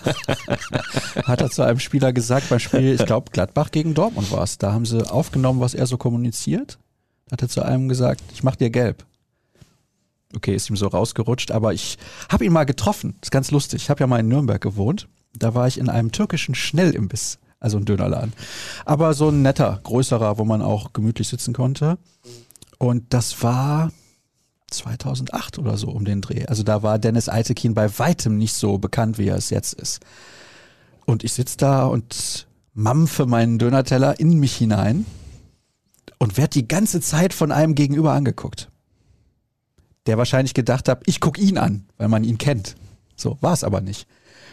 Hat 1.25 1.41
er 1.41 1.51
zu 1.51 1.63
einem 1.63 1.79
Spieler 1.79 2.13
gesagt 2.13 2.49
beim 2.49 2.59
Spiel, 2.59 2.95
ich 2.95 3.05
glaube 3.05 3.31
Gladbach 3.31 3.71
gegen 3.71 3.95
Dortmund 3.95 4.33
war 4.33 4.43
es. 4.43 4.57
Da 4.57 4.73
haben 4.73 4.87
sie 4.87 5.09
aufgenommen, 5.11 5.61
was 5.61 5.75
er 5.75 5.87
so 5.87 5.99
kommuniziert. 5.99 6.79
Hat 7.31 7.43
er 7.43 7.49
zu 7.49 7.63
einem 7.63 7.89
gesagt, 7.89 8.23
ich 8.33 8.43
mach 8.43 8.57
dir 8.57 8.71
gelb. 8.71 9.05
Okay, 10.35 10.55
ist 10.55 10.71
ihm 10.71 10.77
so 10.77 10.89
rausgerutscht, 10.89 11.51
aber 11.53 11.75
ich 11.75 11.99
habe 12.31 12.45
ihn 12.45 12.53
mal 12.53 12.65
getroffen. 12.65 13.17
ist 13.23 13.31
ganz 13.31 13.51
lustig. 13.51 13.83
Ich 13.83 13.91
habe 13.91 14.01
ja 14.01 14.07
mal 14.07 14.21
in 14.21 14.29
Nürnberg 14.29 14.61
gewohnt. 14.61 15.09
Da 15.35 15.55
war 15.55 15.67
ich 15.67 15.79
in 15.79 15.91
einem 15.91 16.11
türkischen 16.11 16.55
Schnellimbiss 16.55 17.39
also 17.61 17.79
ein 17.79 17.85
Dönerladen. 17.85 18.33
Aber 18.85 19.15
so 19.15 19.29
ein 19.31 19.43
netter, 19.43 19.81
größerer, 19.83 20.39
wo 20.39 20.45
man 20.45 20.63
auch 20.63 20.93
gemütlich 20.93 21.29
sitzen 21.29 21.55
konnte. 21.55 21.99
Und 22.79 23.13
das 23.13 23.43
war 23.43 23.91
2008 24.71 25.59
oder 25.59 25.77
so 25.77 25.89
um 25.89 26.05
den 26.05 26.21
Dreh. 26.21 26.47
Also 26.47 26.63
da 26.63 26.83
war 26.83 26.99
Dennis 26.99 27.29
Eitekin 27.29 27.75
bei 27.75 27.99
weitem 27.99 28.39
nicht 28.39 28.55
so 28.55 28.79
bekannt, 28.79 29.19
wie 29.19 29.29
er 29.29 29.37
es 29.37 29.51
jetzt 29.51 29.75
ist. 29.75 30.01
Und 31.07 31.25
ich 31.25 31.33
sitze 31.33 31.57
da 31.57 31.87
und 31.87 32.47
mampfe 32.75 33.27
meinen 33.27 33.59
Dönerteller 33.59 34.21
in 34.21 34.39
mich 34.39 34.57
hinein 34.57 35.07
und 36.19 36.37
werde 36.37 36.51
die 36.51 36.69
ganze 36.69 37.01
Zeit 37.01 37.33
von 37.33 37.51
einem 37.51 37.75
gegenüber 37.75 38.13
angeguckt. 38.13 38.71
Der 40.07 40.19
wahrscheinlich 40.19 40.55
gedacht 40.55 40.89
hat, 40.89 41.03
ich 41.07 41.21
gucke 41.21 41.41
ihn 41.41 41.59
an, 41.59 41.87
weil 41.97 42.09
man 42.09 42.25
ihn 42.25 42.39
kennt. 42.39 42.77
So 43.17 43.39
war 43.41 43.53
es 43.53 43.65
aber 43.65 43.81
nicht. 43.81 44.07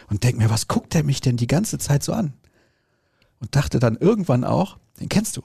Und 0.08 0.22
denk 0.22 0.38
mir, 0.38 0.50
was 0.50 0.68
guckt 0.68 0.94
er 0.94 1.02
mich 1.02 1.20
denn 1.20 1.36
die 1.36 1.46
ganze 1.46 1.78
Zeit 1.78 2.02
so 2.02 2.12
an? 2.12 2.32
und 3.40 3.54
dachte 3.54 3.78
dann 3.78 3.96
irgendwann 3.96 4.44
auch, 4.44 4.78
den 5.00 5.08
kennst 5.08 5.36
du. 5.36 5.42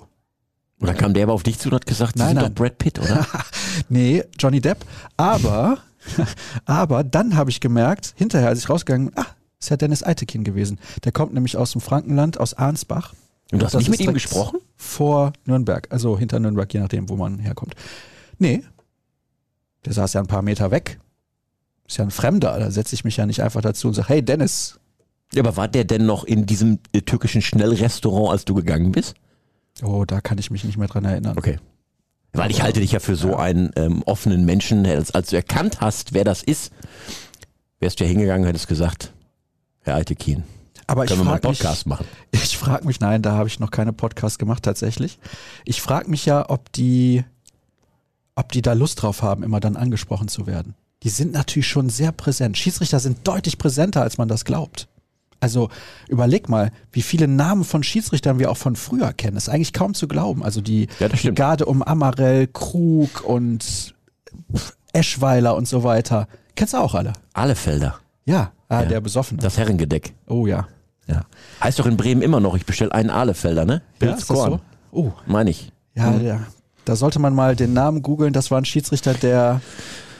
Und 0.81 0.87
dann 0.87 0.97
kam 0.97 1.13
der 1.13 1.23
aber 1.23 1.33
auf 1.33 1.43
dich 1.43 1.59
zu 1.59 1.69
und 1.69 1.75
hat 1.75 1.85
gesagt, 1.85 2.15
nein, 2.15 2.29
sind 2.29 2.37
nein. 2.37 2.45
doch 2.45 2.55
Brad 2.55 2.77
Pitt, 2.79 2.99
oder? 2.99 3.25
nee, 3.89 4.23
Johnny 4.37 4.59
Depp. 4.59 4.83
Aber, 5.15 5.77
aber 6.65 7.03
dann 7.03 7.35
habe 7.35 7.51
ich 7.51 7.61
gemerkt, 7.61 8.13
hinterher, 8.17 8.49
als 8.49 8.59
ich 8.59 8.69
rausgegangen 8.69 9.11
bin, 9.11 9.23
ah, 9.23 9.27
ist 9.59 9.69
ja 9.69 9.77
Dennis 9.77 10.03
Eitekin 10.03 10.43
gewesen. 10.43 10.79
Der 11.03 11.11
kommt 11.11 11.33
nämlich 11.33 11.55
aus 11.55 11.73
dem 11.73 11.81
Frankenland, 11.81 12.39
aus 12.39 12.55
Arnsbach. 12.55 13.13
Und 13.51 13.61
du 13.61 13.65
hast 13.65 13.75
nicht 13.75 13.89
mit 13.89 13.99
ihm 13.99 14.13
gesprochen? 14.13 14.59
Vor 14.75 15.33
Nürnberg, 15.45 15.87
also 15.91 16.17
hinter 16.17 16.39
Nürnberg, 16.39 16.73
je 16.73 16.79
nachdem, 16.79 17.09
wo 17.09 17.15
man 17.15 17.37
herkommt. 17.37 17.75
Nee, 18.39 18.63
der 19.85 19.93
saß 19.93 20.13
ja 20.13 20.21
ein 20.21 20.27
paar 20.27 20.41
Meter 20.41 20.71
weg. 20.71 20.99
Ist 21.87 21.97
ja 21.97 22.05
ein 22.05 22.11
Fremder, 22.11 22.57
da 22.57 22.71
setze 22.71 22.95
ich 22.95 23.03
mich 23.03 23.17
ja 23.17 23.27
nicht 23.27 23.43
einfach 23.43 23.61
dazu 23.61 23.87
und 23.87 23.93
sage, 23.93 24.09
hey 24.09 24.23
Dennis, 24.23 24.79
ja, 25.33 25.43
aber 25.43 25.57
war 25.57 25.67
der 25.67 25.83
denn 25.83 26.05
noch 26.05 26.23
in 26.23 26.45
diesem 26.45 26.79
äh, 26.91 27.01
türkischen 27.01 27.41
Schnellrestaurant, 27.41 28.31
als 28.31 28.45
du 28.45 28.53
gegangen 28.53 28.91
bist? 28.91 29.15
Oh, 29.83 30.05
da 30.05 30.21
kann 30.21 30.37
ich 30.37 30.51
mich 30.51 30.63
nicht 30.63 30.77
mehr 30.77 30.87
dran 30.87 31.05
erinnern. 31.05 31.37
Okay. 31.37 31.59
Weil 32.33 32.51
ich 32.51 32.61
halte 32.61 32.79
dich 32.79 32.93
ja 32.93 32.99
für 32.99 33.15
so 33.15 33.35
einen 33.35 33.71
ähm, 33.75 34.03
offenen 34.03 34.45
Menschen, 34.45 34.85
als, 34.85 35.11
als 35.11 35.29
du 35.29 35.35
erkannt 35.35 35.81
hast, 35.81 36.13
wer 36.13 36.23
das 36.23 36.43
ist, 36.43 36.71
wärst 37.79 37.99
du 37.99 38.05
ja 38.05 38.09
hingegangen 38.09 38.43
und 38.43 38.47
hättest 38.47 38.69
gesagt, 38.69 39.11
Herr 39.81 39.95
Altekin, 39.95 40.43
aber 40.87 41.05
können 41.05 41.21
wir 41.21 41.25
mal 41.25 41.31
einen 41.33 41.41
Podcast 41.41 41.85
mich, 41.85 41.91
machen? 41.91 42.05
Ich 42.31 42.57
frage 42.57 42.85
mich, 42.85 42.99
nein, 42.99 43.21
da 43.21 43.33
habe 43.33 43.47
ich 43.47 43.59
noch 43.59 43.71
keine 43.71 43.93
Podcast 43.93 44.39
gemacht 44.39 44.63
tatsächlich. 44.63 45.19
Ich 45.65 45.81
frage 45.81 46.09
mich 46.09 46.25
ja, 46.25 46.49
ob 46.49 46.71
die, 46.73 47.23
ob 48.35 48.51
die 48.51 48.61
da 48.61 48.73
Lust 48.73 49.01
drauf 49.01 49.21
haben, 49.21 49.43
immer 49.43 49.59
dann 49.59 49.75
angesprochen 49.75 50.27
zu 50.27 50.47
werden. 50.47 50.75
Die 51.03 51.09
sind 51.09 51.31
natürlich 51.33 51.67
schon 51.67 51.89
sehr 51.89 52.11
präsent. 52.11 52.57
Schiedsrichter 52.57 52.99
sind 52.99 53.27
deutlich 53.27 53.57
präsenter, 53.57 54.01
als 54.01 54.17
man 54.17 54.27
das 54.27 54.45
glaubt. 54.45 54.87
Also 55.41 55.69
überleg 56.07 56.47
mal, 56.49 56.71
wie 56.91 57.01
viele 57.01 57.27
Namen 57.27 57.63
von 57.63 57.83
Schiedsrichtern 57.83 58.39
wir 58.39 58.51
auch 58.51 58.57
von 58.57 58.75
früher 58.75 59.11
kennen. 59.11 59.33
Das 59.35 59.47
ist 59.47 59.53
eigentlich 59.53 59.73
kaum 59.73 59.93
zu 59.95 60.07
glauben. 60.07 60.43
Also 60.43 60.61
die, 60.61 60.87
ja, 60.99 61.09
die 61.09 61.33
Garde 61.33 61.65
um 61.65 61.81
Amarell, 61.81 62.47
Krug 62.47 63.23
und 63.25 63.93
Eschweiler 64.93 65.55
und 65.55 65.67
so 65.67 65.83
weiter. 65.83 66.27
Kennst 66.55 66.73
du 66.73 66.77
auch 66.77 66.93
alle? 66.93 67.13
Alle 67.33 67.55
Felder. 67.55 67.95
Ja, 68.25 68.51
ah, 68.69 68.83
Ja. 68.83 68.85
der 68.87 69.01
Besoffene. 69.01 69.41
Das 69.41 69.57
Herrengedeck. 69.57 70.13
oh 70.27 70.45
ja. 70.45 70.67
Ja. 71.07 71.25
Heißt 71.61 71.79
doch 71.79 71.87
in 71.87 71.97
Bremen 71.97 72.21
immer 72.21 72.39
noch, 72.39 72.55
ich 72.55 72.65
bestelle 72.65 72.93
einen 72.93 73.09
Ahlefelder, 73.09 73.65
ne? 73.65 73.81
Ja, 74.01 74.13
ist 74.13 74.29
das 74.29 74.37
so? 74.37 74.59
Oh, 74.91 75.11
Meine 75.25 75.49
ich. 75.49 75.71
ja, 75.95 76.15
ja. 76.17 76.39
Da 76.85 76.95
sollte 76.95 77.19
man 77.19 77.33
mal 77.35 77.55
den 77.55 77.73
Namen 77.73 78.01
googeln. 78.01 78.33
Das 78.33 78.49
war 78.49 78.59
ein 78.59 78.65
Schiedsrichter, 78.65 79.13
der 79.13 79.61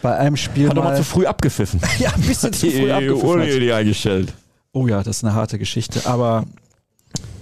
bei 0.02 0.16
einem 0.18 0.38
Spiel 0.38 0.70
Hat 0.70 0.78
doch 0.78 0.84
mal 0.84 0.92
mal, 0.92 0.98
zu 0.98 1.04
früh 1.04 1.26
abgepfiffen. 1.26 1.80
ja, 2.00 2.12
ein 2.14 2.22
bisschen 2.22 2.54
zu 2.54 2.70
früh 2.70 2.92
abgepfiffen 2.92 3.42
hat. 3.42 3.48
die 3.48 3.74
eingestellt. 3.74 4.34
Oh 4.74 4.88
ja, 4.88 5.04
das 5.04 5.18
ist 5.18 5.24
eine 5.24 5.34
harte 5.34 5.60
Geschichte, 5.60 6.06
aber 6.06 6.46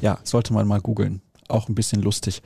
ja, 0.02 0.18
sollte 0.24 0.54
man 0.54 0.68
mal 0.68 0.82
googeln. 0.82 1.22
Auch 1.48 1.70
ein 1.70 1.76
bisschen 1.76 2.02
lustig. 2.02 2.42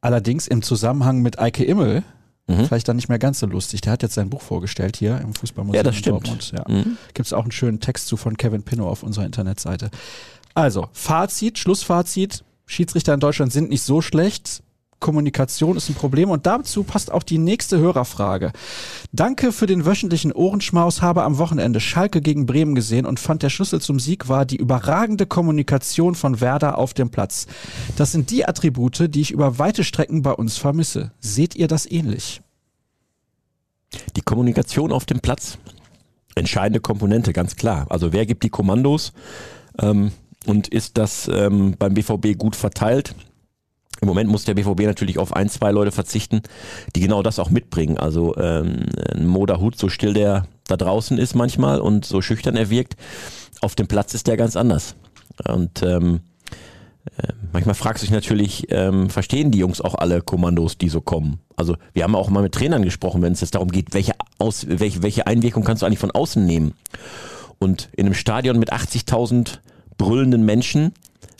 Allerdings 0.00 0.46
im 0.46 0.62
Zusammenhang 0.62 1.20
mit 1.22 1.38
Eike 1.38 1.64
Immel, 1.64 2.02
Mhm. 2.50 2.64
vielleicht 2.66 2.88
dann 2.88 2.96
nicht 2.96 3.10
mehr 3.10 3.18
ganz 3.18 3.40
so 3.40 3.46
lustig. 3.46 3.82
Der 3.82 3.92
hat 3.92 4.02
jetzt 4.02 4.14
sein 4.14 4.30
Buch 4.30 4.40
vorgestellt 4.40 4.96
hier 4.96 5.20
im 5.20 5.34
Fußballmuseum 5.34 5.76
Ja, 5.76 5.82
das 5.82 5.96
stimmt. 5.96 6.26
Dortmund. 6.26 6.52
Ja. 6.56 6.64
Mhm. 6.66 6.96
Gibt 7.12 7.26
es 7.26 7.34
auch 7.34 7.42
einen 7.42 7.52
schönen 7.52 7.80
Text 7.80 8.06
zu 8.06 8.16
von 8.16 8.38
Kevin 8.38 8.62
Pinnow 8.62 8.86
auf 8.88 9.02
unserer 9.02 9.26
Internetseite. 9.26 9.90
Also, 10.54 10.88
Fazit, 10.92 11.58
Schlussfazit. 11.58 12.44
Schiedsrichter 12.64 13.12
in 13.12 13.20
Deutschland 13.20 13.52
sind 13.52 13.68
nicht 13.68 13.82
so 13.82 14.00
schlecht. 14.00 14.62
Kommunikation 15.00 15.76
ist 15.76 15.88
ein 15.88 15.94
Problem 15.94 16.30
und 16.30 16.46
dazu 16.46 16.82
passt 16.82 17.12
auch 17.12 17.22
die 17.22 17.38
nächste 17.38 17.78
Hörerfrage. 17.78 18.52
Danke 19.12 19.52
für 19.52 19.66
den 19.66 19.86
wöchentlichen 19.86 20.32
Ohrenschmaus, 20.32 21.02
habe 21.02 21.22
am 21.22 21.38
Wochenende 21.38 21.80
Schalke 21.80 22.20
gegen 22.20 22.46
Bremen 22.46 22.74
gesehen 22.74 23.06
und 23.06 23.20
fand 23.20 23.42
der 23.42 23.50
Schlüssel 23.50 23.80
zum 23.80 24.00
Sieg 24.00 24.28
war 24.28 24.44
die 24.44 24.56
überragende 24.56 25.26
Kommunikation 25.26 26.14
von 26.14 26.40
Werder 26.40 26.78
auf 26.78 26.94
dem 26.94 27.10
Platz. 27.10 27.46
Das 27.96 28.12
sind 28.12 28.30
die 28.30 28.46
Attribute, 28.46 29.14
die 29.14 29.20
ich 29.20 29.30
über 29.30 29.58
weite 29.58 29.84
Strecken 29.84 30.22
bei 30.22 30.32
uns 30.32 30.56
vermisse. 30.56 31.12
Seht 31.20 31.54
ihr 31.54 31.68
das 31.68 31.90
ähnlich? 31.90 32.42
Die 34.16 34.22
Kommunikation 34.22 34.92
auf 34.92 35.06
dem 35.06 35.20
Platz, 35.20 35.58
entscheidende 36.34 36.80
Komponente, 36.80 37.32
ganz 37.32 37.56
klar. 37.56 37.86
Also 37.88 38.12
wer 38.12 38.26
gibt 38.26 38.42
die 38.42 38.50
Kommandos 38.50 39.12
ähm, 39.80 40.12
und 40.46 40.68
ist 40.68 40.98
das 40.98 41.28
ähm, 41.32 41.76
beim 41.78 41.94
BVB 41.94 42.36
gut 42.36 42.56
verteilt? 42.56 43.14
Im 44.00 44.08
Moment 44.08 44.30
muss 44.30 44.44
der 44.44 44.54
BVB 44.54 44.82
natürlich 44.82 45.18
auf 45.18 45.34
ein, 45.34 45.48
zwei 45.48 45.70
Leute 45.70 45.90
verzichten, 45.90 46.42
die 46.94 47.00
genau 47.00 47.22
das 47.22 47.38
auch 47.38 47.50
mitbringen. 47.50 47.98
Also 47.98 48.36
ähm, 48.36 48.86
ein 49.14 49.26
Moda 49.26 49.58
Hut, 49.58 49.76
so 49.76 49.88
still 49.88 50.14
der 50.14 50.46
da 50.66 50.76
draußen 50.76 51.18
ist 51.18 51.34
manchmal 51.34 51.80
und 51.80 52.04
so 52.04 52.20
schüchtern 52.20 52.56
er 52.56 52.70
wirkt, 52.70 52.96
auf 53.60 53.74
dem 53.74 53.88
Platz 53.88 54.14
ist 54.14 54.26
der 54.26 54.36
ganz 54.36 54.56
anders. 54.56 54.94
Und 55.46 55.82
ähm, 55.82 56.20
äh, 57.16 57.32
manchmal 57.52 57.74
fragst 57.74 58.02
du 58.02 58.06
dich 58.06 58.14
natürlich, 58.14 58.66
ähm, 58.70 59.10
verstehen 59.10 59.50
die 59.50 59.58
Jungs 59.58 59.80
auch 59.80 59.94
alle 59.94 60.20
Kommandos, 60.20 60.78
die 60.78 60.88
so 60.88 61.00
kommen? 61.00 61.40
Also 61.56 61.76
wir 61.92 62.04
haben 62.04 62.14
auch 62.14 62.28
mal 62.30 62.42
mit 62.42 62.54
Trainern 62.54 62.82
gesprochen, 62.82 63.22
wenn 63.22 63.32
es 63.32 63.40
jetzt 63.40 63.54
darum 63.54 63.70
geht, 63.70 63.94
welche, 63.94 64.12
Aus, 64.38 64.66
welche, 64.68 65.02
welche 65.02 65.26
Einwirkung 65.26 65.64
kannst 65.64 65.82
du 65.82 65.86
eigentlich 65.86 65.98
von 65.98 66.10
außen 66.10 66.44
nehmen? 66.44 66.74
Und 67.58 67.88
in 67.96 68.06
einem 68.06 68.14
Stadion 68.14 68.58
mit 68.58 68.72
80.000 68.72 69.58
brüllenden 69.96 70.44
Menschen, 70.44 70.92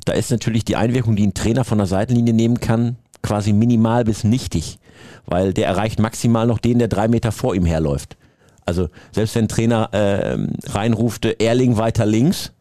da 0.09 0.15
ist 0.15 0.31
natürlich 0.31 0.65
die 0.65 0.77
Einwirkung, 0.77 1.17
die 1.17 1.27
ein 1.27 1.35
Trainer 1.35 1.65
von 1.65 1.77
der 1.77 1.87
Seitenlinie 1.87 2.33
nehmen 2.33 2.61
kann, 2.61 2.97
quasi 3.23 3.53
minimal 3.53 4.05
bis 4.05 4.25
nichtig, 4.25 4.79
weil 5.27 5.53
der 5.53 5.67
erreicht 5.67 5.99
maximal 5.99 6.47
noch 6.47 6.59
den, 6.59 6.79
der 6.79 6.89
drei 6.89 7.09
Meter 7.09 7.31
vor 7.31 7.55
ihm 7.55 7.67
herläuft. 7.67 8.17
Also 8.65 8.89
selbst 9.13 9.35
wenn 9.35 9.45
ein 9.45 9.49
Trainer 9.49 9.91
ähm, 9.93 10.53
reinrufte, 10.65 11.39
Erling 11.41 11.77
weiter 11.77 12.07
links 12.07 12.53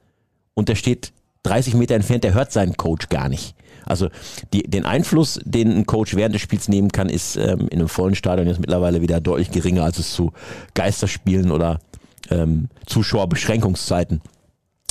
und 0.55 0.67
der 0.67 0.75
steht 0.75 1.13
30 1.43 1.75
Meter 1.75 1.95
entfernt, 1.95 2.25
der 2.25 2.33
hört 2.33 2.51
seinen 2.51 2.75
Coach 2.75 3.07
gar 3.07 3.29
nicht. 3.29 3.55
Also 3.85 4.09
die, 4.51 4.63
den 4.63 4.85
Einfluss, 4.85 5.39
den 5.45 5.71
ein 5.71 5.85
Coach 5.85 6.15
während 6.15 6.35
des 6.35 6.41
Spiels 6.41 6.67
nehmen 6.67 6.91
kann, 6.91 7.07
ist 7.07 7.37
ähm, 7.37 7.69
in 7.69 7.79
einem 7.79 7.87
vollen 7.87 8.15
Stadion 8.15 8.47
jetzt 8.47 8.59
mittlerweile 8.59 9.01
wieder 9.01 9.21
deutlich 9.21 9.51
geringer, 9.51 9.85
als 9.85 9.99
es 9.99 10.13
zu 10.13 10.33
Geisterspielen 10.73 11.51
oder 11.51 11.79
ähm, 12.29 12.67
Zuschauerbeschränkungszeiten 12.85 14.21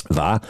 war. 0.09 0.41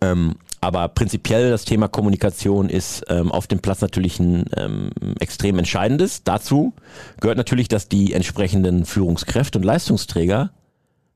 Ähm, 0.00 0.36
aber 0.66 0.88
prinzipiell 0.88 1.50
das 1.50 1.64
Thema 1.64 1.86
Kommunikation 1.86 2.68
ist 2.68 3.04
ähm, 3.08 3.30
auf 3.30 3.46
dem 3.46 3.60
Platz 3.60 3.82
natürlich 3.82 4.18
ein 4.18 4.46
ähm, 4.56 4.90
extrem 5.20 5.60
entscheidendes. 5.60 6.24
Dazu 6.24 6.72
gehört 7.20 7.38
natürlich, 7.38 7.68
dass 7.68 7.88
die 7.88 8.12
entsprechenden 8.12 8.84
Führungskräfte 8.84 9.58
und 9.58 9.64
Leistungsträger 9.64 10.50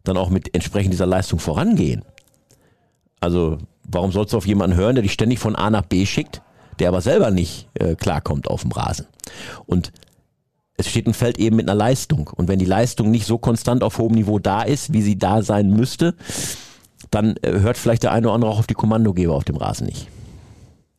dann 0.05 0.17
auch 0.17 0.31
mit 0.31 0.55
entsprechend 0.55 0.93
dieser 0.93 1.07
Leistung 1.07 1.41
vorangehen. 1.41 2.05
Also 3.19 3.59
warum 3.83 4.13
sollst 4.13 4.35
du 4.35 4.37
auf 4.37 4.47
jemanden 4.47 4.77
hören, 4.77 4.95
der 4.95 5.03
dich 5.03 5.15
ständig 5.15 5.41
von 5.41 5.57
A 5.57 5.69
nach 5.69 5.83
B 5.83 6.07
schickt, 6.07 6.43
der 6.79 6.87
aber 6.87 7.01
selber 7.01 7.33
nicht 7.33 7.69
äh, 7.75 7.97
klarkommt 7.97 8.47
auf 8.47 8.63
dem 8.63 8.71
Rasen? 8.71 9.09
Und 9.67 9.91
es 10.77 10.89
steht 10.89 11.09
und 11.09 11.17
fällt 11.17 11.41
eben 11.41 11.57
mit 11.57 11.69
einer 11.69 11.77
Leistung. 11.77 12.31
Und 12.37 12.47
wenn 12.47 12.61
die 12.61 12.67
Leistung 12.67 13.11
nicht 13.11 13.27
so 13.27 13.37
konstant 13.37 13.83
auf 13.83 13.99
hohem 13.99 14.15
Niveau 14.15 14.39
da 14.39 14.63
ist, 14.63 14.93
wie 14.93 15.03
sie 15.03 15.19
da 15.19 15.43
sein 15.43 15.71
müsste, 15.71 16.15
dann 17.11 17.37
äh, 17.43 17.61
hört 17.61 17.77
vielleicht 17.77 18.03
der 18.03 18.13
eine 18.13 18.27
oder 18.27 18.35
andere 18.35 18.51
auch 18.51 18.59
auf 18.59 18.67
die 18.67 18.75
Kommandogeber 18.75 19.35
auf 19.35 19.45
dem 19.45 19.57
Rasen 19.57 19.87
nicht. 19.87 20.09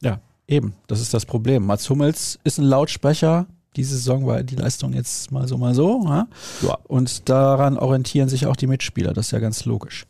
Ja, 0.02 0.20
eben. 0.48 0.74
Das 0.88 1.00
ist 1.00 1.14
das 1.14 1.26
Problem. 1.26 1.66
Mats 1.66 1.90
Hummels 1.90 2.40
ist 2.44 2.58
ein 2.58 2.66
Lautsprecher. 2.66 3.48
Diese 3.76 3.96
Saison 3.96 4.26
war 4.26 4.44
die 4.44 4.56
Leistung 4.56 4.94
jetzt 4.94 5.32
mal 5.32 5.48
so, 5.48 5.58
mal 5.58 5.74
so. 5.74 6.04
Ja? 6.06 6.28
Ja. 6.62 6.78
Und 6.88 7.30
daran 7.30 7.78
orientieren 7.78 8.28
sich 8.28 8.46
auch 8.46 8.56
die 8.56 8.68
Mitspieler. 8.68 9.14
Das 9.14 9.28
ist 9.28 9.32
ja 9.32 9.40
ganz 9.40 9.66
logisch. 9.66 10.06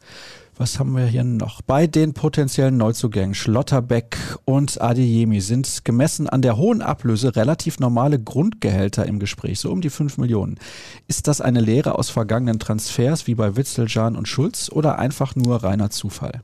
Was 0.58 0.80
haben 0.80 0.96
wir 0.96 1.06
hier 1.06 1.24
noch? 1.24 1.62
Bei 1.62 1.88
den 1.88 2.14
potenziellen 2.14 2.78
Neuzugängen 2.78 3.34
Schlotterbeck 3.34 4.18
und 4.44 4.82
Adeyemi 4.82 5.40
sind 5.40 5.86
gemessen 5.86 6.28
an 6.28 6.42
der 6.42 6.58
hohen 6.58 6.82
Ablöse 6.82 7.36
relativ 7.36 7.80
normale 7.80 8.20
Grundgehälter 8.20 9.06
im 9.06 9.20
Gespräch, 9.20 9.60
so 9.60 9.72
um 9.72 9.82
die 9.82 9.90
5 9.90 10.18
Millionen. 10.18 10.60
Ist 11.08 11.28
das 11.28 11.40
eine 11.42 11.62
Lehre 11.62 11.98
aus 11.98 12.10
vergangenen 12.10 12.60
Transfers 12.60 13.28
wie 13.28 13.36
bei 13.36 13.56
Witzeljan 13.56 14.16
und 14.16 14.28
Schulz 14.28 14.70
oder 14.70 15.00
einfach 15.00 15.36
nur 15.36 15.64
reiner 15.64 15.90
Zufall? 15.90 16.42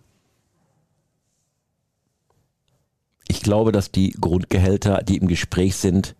Ich 3.27 3.41
glaube, 3.41 3.73
dass 3.73 3.91
die 3.91 4.11
Grundgehälter, 4.11 5.03
die 5.03 5.17
im 5.17 5.27
Gespräch 5.27 5.75
sind, 5.75 6.15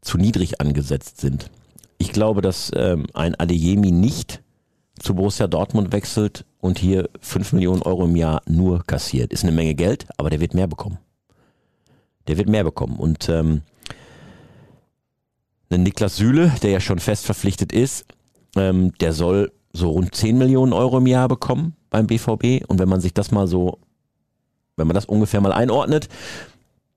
zu 0.00 0.16
niedrig 0.16 0.60
angesetzt 0.60 1.20
sind. 1.20 1.50
Ich 1.98 2.12
glaube, 2.12 2.40
dass 2.40 2.70
ähm, 2.74 3.06
ein 3.14 3.34
Adeyemi 3.34 3.90
nicht 3.90 4.42
zu 4.98 5.14
Borussia 5.14 5.48
Dortmund 5.48 5.92
wechselt 5.92 6.44
und 6.62 6.78
hier 6.78 7.10
5 7.20 7.54
Millionen 7.54 7.82
Euro 7.82 8.04
im 8.04 8.14
Jahr 8.14 8.40
nur 8.46 8.84
kassiert. 8.84 9.32
Ist 9.32 9.42
eine 9.42 9.50
Menge 9.50 9.74
Geld, 9.74 10.06
aber 10.16 10.30
der 10.30 10.40
wird 10.40 10.54
mehr 10.54 10.68
bekommen. 10.68 10.98
Der 12.28 12.38
wird 12.38 12.48
mehr 12.48 12.62
bekommen. 12.62 12.96
Und 12.96 13.28
ähm, 13.28 13.62
ein 15.70 15.82
Niklas 15.82 16.16
Süle, 16.16 16.52
der 16.62 16.70
ja 16.70 16.80
schon 16.80 17.00
fest 17.00 17.26
verpflichtet 17.26 17.72
ist, 17.72 18.06
ähm, 18.54 18.92
der 19.00 19.12
soll 19.12 19.50
so 19.72 19.90
rund 19.90 20.14
10 20.14 20.38
Millionen 20.38 20.72
Euro 20.72 20.98
im 20.98 21.08
Jahr 21.08 21.26
bekommen 21.26 21.74
beim 21.90 22.06
BVB. 22.06 22.64
Und 22.68 22.78
wenn 22.78 22.88
man 22.88 23.00
sich 23.00 23.12
das 23.12 23.32
mal 23.32 23.48
so, 23.48 23.80
wenn 24.76 24.86
man 24.86 24.94
das 24.94 25.06
ungefähr 25.06 25.40
mal 25.40 25.52
einordnet, 25.52 26.08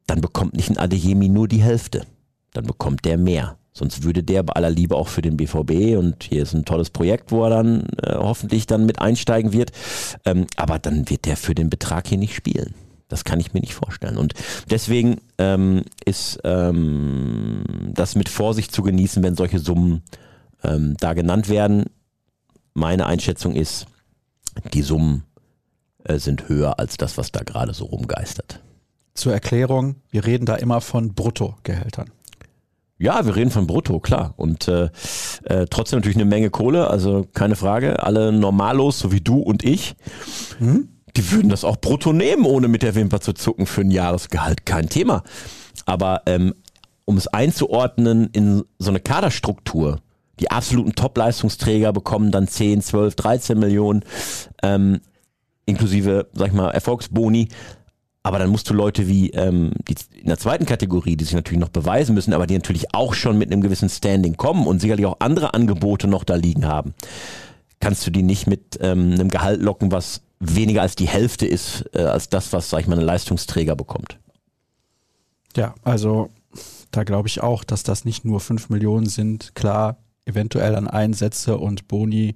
dann 0.06 0.22
bekommt 0.22 0.54
nicht 0.54 0.70
ein 0.70 0.78
Adeyemi 0.78 1.28
nur 1.28 1.48
die 1.48 1.64
Hälfte. 1.64 2.06
Dann 2.54 2.68
bekommt 2.68 3.04
der 3.04 3.18
mehr. 3.18 3.58
Sonst 3.78 4.04
würde 4.04 4.24
der 4.24 4.42
bei 4.42 4.54
aller 4.54 4.70
Liebe 4.70 4.96
auch 4.96 5.10
für 5.10 5.22
den 5.22 5.36
BVB 5.36 5.98
und 5.98 6.24
hier 6.24 6.44
ist 6.44 6.54
ein 6.54 6.64
tolles 6.64 6.90
Projekt, 6.90 7.32
wo 7.32 7.44
er 7.44 7.50
dann 7.50 7.86
äh, 8.02 8.14
hoffentlich 8.14 8.68
dann 8.68 8.86
mit 8.86 9.00
einsteigen 9.00 9.52
wird. 9.52 9.74
Ähm, 10.24 10.48
aber 10.56 10.80
dann 10.80 11.10
wird 11.10 11.26
der 11.26 11.36
für 11.36 11.54
den 11.54 11.70
Betrag 11.70 12.08
hier 12.08 12.18
nicht 12.18 12.36
spielen. 12.36 12.74
Das 13.10 13.26
kann 13.26 13.42
ich 13.42 13.54
mir 13.54 13.60
nicht 13.60 13.76
vorstellen. 13.76 14.18
Und 14.18 14.34
deswegen 14.70 15.18
ähm, 15.38 15.84
ist 16.06 16.40
ähm, 16.46 17.64
das 17.94 18.16
mit 18.16 18.30
Vorsicht 18.30 18.72
zu 18.72 18.82
genießen, 18.82 19.22
wenn 19.24 19.36
solche 19.36 19.60
Summen 19.60 20.04
ähm, 20.64 20.96
da 21.02 21.14
genannt 21.14 21.50
werden. 21.50 21.86
Meine 22.74 23.06
Einschätzung 23.08 23.56
ist, 23.56 23.88
die 24.74 24.84
Summen 24.84 25.24
äh, 26.06 26.18
sind 26.18 26.48
höher 26.48 26.80
als 26.80 26.96
das, 26.96 27.18
was 27.18 27.34
da 27.34 27.42
gerade 27.44 27.74
so 27.74 27.86
rumgeistert. 27.86 28.62
Zur 29.16 29.34
Erklärung, 29.34 29.96
wir 30.12 30.26
reden 30.26 30.46
da 30.46 30.56
immer 30.56 30.80
von 30.80 31.14
Bruttogehältern. 31.14 32.10
Ja, 32.98 33.26
wir 33.26 33.36
reden 33.36 33.52
von 33.52 33.68
Brutto, 33.68 34.00
klar. 34.00 34.34
Und 34.38 34.68
äh, 34.68 34.90
äh, 35.44 35.66
trotzdem 35.70 36.00
natürlich 36.00 36.16
eine 36.16 36.26
Menge 36.26 36.50
Kohle, 36.50 36.90
also 36.90 37.26
keine 37.34 37.56
Frage. 37.56 38.02
Alle 38.02 38.32
normallos, 38.32 39.00
so 39.00 39.12
wie 39.12 39.22
du 39.22 39.40
und 39.40 39.64
ich, 39.66 39.96
die 41.18 41.32
würden 41.32 41.50
das 41.50 41.66
auch 41.66 41.78
brutto 41.78 42.14
nehmen, 42.14 42.46
ohne 42.46 42.68
mit 42.68 42.84
der 42.84 42.96
Wimper 42.96 43.20
zu 43.20 43.34
zucken 43.34 43.66
für 43.66 43.82
ein 43.82 43.92
Jahresgehalt. 43.92 44.66
Kein 44.66 44.88
Thema. 44.90 45.24
Aber 45.86 46.22
ähm, 46.26 46.56
um 47.06 47.18
es 47.18 47.28
einzuordnen 47.28 48.30
in 48.32 48.64
so 48.80 48.90
eine 48.90 49.00
Kaderstruktur, 49.00 50.00
die 50.40 50.52
absoluten 50.52 50.96
Top-Leistungsträger 50.96 51.94
bekommen 51.94 52.32
dann 52.32 52.48
10, 52.48 52.82
12, 52.82 53.16
13 53.16 53.60
Millionen, 53.60 54.04
ähm, 54.64 55.02
inklusive, 55.66 56.28
sag 56.34 56.48
ich 56.48 56.54
mal, 56.54 56.72
Erfolgsboni. 56.72 57.50
Aber 58.26 58.40
dann 58.40 58.50
musst 58.50 58.68
du 58.72 58.74
Leute 58.74 59.08
wie 59.08 59.30
ähm, 59.34 59.72
die 59.88 59.94
in 60.20 60.30
der 60.30 60.40
zweiten 60.40 60.66
Kategorie, 60.66 61.16
die 61.16 61.26
sich 61.26 61.36
natürlich 61.36 61.60
noch 61.60 61.70
beweisen 61.70 62.16
müssen, 62.16 62.34
aber 62.34 62.48
die 62.48 62.56
natürlich 62.56 62.92
auch 62.96 63.14
schon 63.14 63.38
mit 63.38 63.52
einem 63.52 63.62
gewissen 63.62 63.88
Standing 63.88 64.36
kommen 64.36 64.66
und 64.66 64.80
sicherlich 64.80 65.06
auch 65.06 65.18
andere 65.20 65.54
Angebote 65.54 66.08
noch 66.08 66.24
da 66.24 66.34
liegen 66.34 66.66
haben, 66.66 66.96
kannst 67.80 68.08
du 68.08 68.10
die 68.10 68.24
nicht 68.24 68.48
mit 68.48 68.80
ähm, 68.82 69.12
einem 69.14 69.30
Gehalt 69.30 69.62
locken, 69.62 69.92
was 69.92 70.24
weniger 70.40 70.82
als 70.82 70.96
die 70.96 71.08
Hälfte 71.08 71.46
ist, 71.46 71.86
äh, 71.94 72.00
als 72.02 72.28
das, 72.28 72.52
was, 72.52 72.68
sag 72.72 72.80
ich 72.80 72.88
mal, 72.88 72.98
ein 72.98 73.06
Leistungsträger 73.06 73.76
bekommt. 73.76 74.18
Ja, 75.56 75.76
also 75.84 76.32
da 76.90 77.04
glaube 77.04 77.28
ich 77.28 77.44
auch, 77.44 77.64
dass 77.64 77.84
das 77.84 78.06
nicht 78.06 78.26
nur 78.26 78.40
5 78.40 78.70
Millionen 78.70 79.06
sind. 79.06 79.54
Klar, 79.54 79.98
eventuell 80.26 80.76
an 80.76 80.88
Einsätze 80.88 81.60
und 81.60 81.88
Boni 81.88 82.34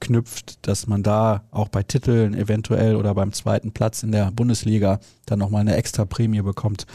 geknüpft, 0.00 0.66
dass 0.66 0.86
man 0.86 1.02
da 1.02 1.44
auch 1.50 1.68
bei 1.68 1.82
Titeln 1.82 2.34
eventuell 2.34 2.96
oder 2.96 3.14
beim 3.14 3.32
zweiten 3.32 3.72
Platz 3.72 4.02
in 4.02 4.12
der 4.12 4.30
Bundesliga 4.30 5.00
dann 5.26 5.38
nochmal 5.38 5.62
eine 5.62 5.76
extra 5.76 6.04
Prämie 6.04 6.42
bekommt. 6.42 6.86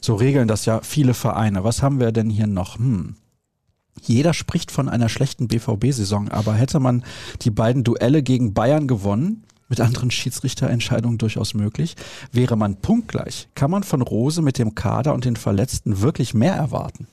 So 0.00 0.14
regeln 0.14 0.48
das 0.48 0.64
ja 0.64 0.80
viele 0.82 1.14
Vereine. 1.14 1.64
Was 1.64 1.82
haben 1.82 2.00
wir 2.00 2.12
denn 2.12 2.30
hier 2.30 2.46
noch? 2.46 2.78
Hm. 2.78 3.16
Jeder 4.00 4.34
spricht 4.34 4.70
von 4.70 4.88
einer 4.88 5.08
schlechten 5.08 5.48
BVB-Saison, 5.48 6.28
aber 6.28 6.54
hätte 6.54 6.80
man 6.80 7.04
die 7.42 7.50
beiden 7.50 7.84
Duelle 7.84 8.22
gegen 8.22 8.52
Bayern 8.52 8.88
gewonnen, 8.88 9.44
mit 9.68 9.80
anderen 9.80 10.10
Schiedsrichterentscheidungen 10.10 11.18
durchaus 11.18 11.54
möglich, 11.54 11.96
wäre 12.32 12.56
man 12.56 12.76
punktgleich, 12.76 13.48
kann 13.54 13.70
man 13.70 13.82
von 13.82 14.02
Rose 14.02 14.42
mit 14.42 14.58
dem 14.58 14.74
Kader 14.74 15.14
und 15.14 15.24
den 15.24 15.36
Verletzten 15.36 16.00
wirklich 16.00 16.34
mehr 16.34 16.54
erwarten. 16.54 17.06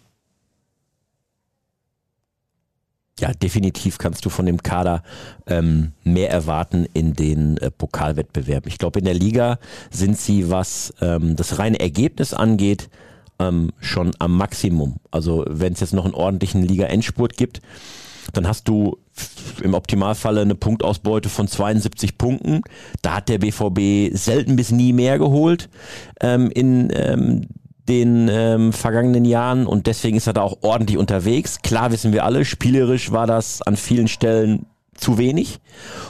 Ja, 3.22 3.32
definitiv 3.34 4.00
kannst 4.00 4.26
du 4.26 4.30
von 4.30 4.48
dem 4.48 4.64
Kader 4.64 5.04
ähm, 5.46 5.92
mehr 6.04 6.32
erwarten 6.32 6.88
in 6.94 7.14
den 7.14 7.58
äh, 7.58 7.70
Pokalwettbewerben. 7.70 8.68
Ich 8.68 8.80
glaube, 8.80 9.00
in 9.00 9.06
der 9.06 9.14
Liga 9.14 9.60
sind 9.92 10.18
sie, 10.18 10.50
was 10.50 10.94
ähm, 11.02 11.36
das 11.36 11.60
reine 11.60 11.80
Ergebnis 11.80 12.34
angeht, 12.34 12.90
ähm, 13.38 13.72
schon 13.80 14.12
am 14.18 14.36
Maximum. 14.36 14.96
Also 15.12 15.46
wenn 15.48 15.74
es 15.74 15.82
jetzt 15.82 15.94
noch 15.94 16.06
einen 16.06 16.16
ordentlichen 16.16 16.64
Liga-Endspurt 16.64 17.38
gibt, 17.38 17.62
dann 18.34 18.48
hast 18.48 18.68
du 18.68 18.98
im 19.62 19.76
Optimalfalle 19.76 20.42
eine 20.42 20.56
Punktausbeute 20.56 21.30
von 21.30 21.48
72 21.48 22.18
Punkten. 22.18 22.62
Da 23.04 23.18
hat 23.18 23.30
der 23.30 23.38
BVB 23.38 24.16
selten 24.16 24.56
bis 24.56 24.72
nie 24.72 24.94
mehr 24.94 25.20
geholt 25.20 25.70
ähm, 26.22 26.50
in 26.50 26.92
ähm, 26.94 27.48
den 27.88 28.30
ähm, 28.30 28.74
vergangenen 28.74 29.26
Jahren 29.26 29.65
und 29.65 29.88
deswegen 29.88 30.17
ist 30.17 30.28
er 30.28 30.34
da 30.34 30.41
auch 30.41 30.58
ordentlich 30.62 30.98
unterwegs. 30.98 31.62
Klar 31.62 31.91
wissen 31.91 32.13
wir 32.13 32.26
alle, 32.26 32.46
spielerisch 32.46 33.12
war 33.12 33.28
das 33.28 33.62
an 33.62 33.76
vielen 33.76 34.08
Stellen 34.08 34.65
zu 34.96 35.17
wenig 35.17 35.60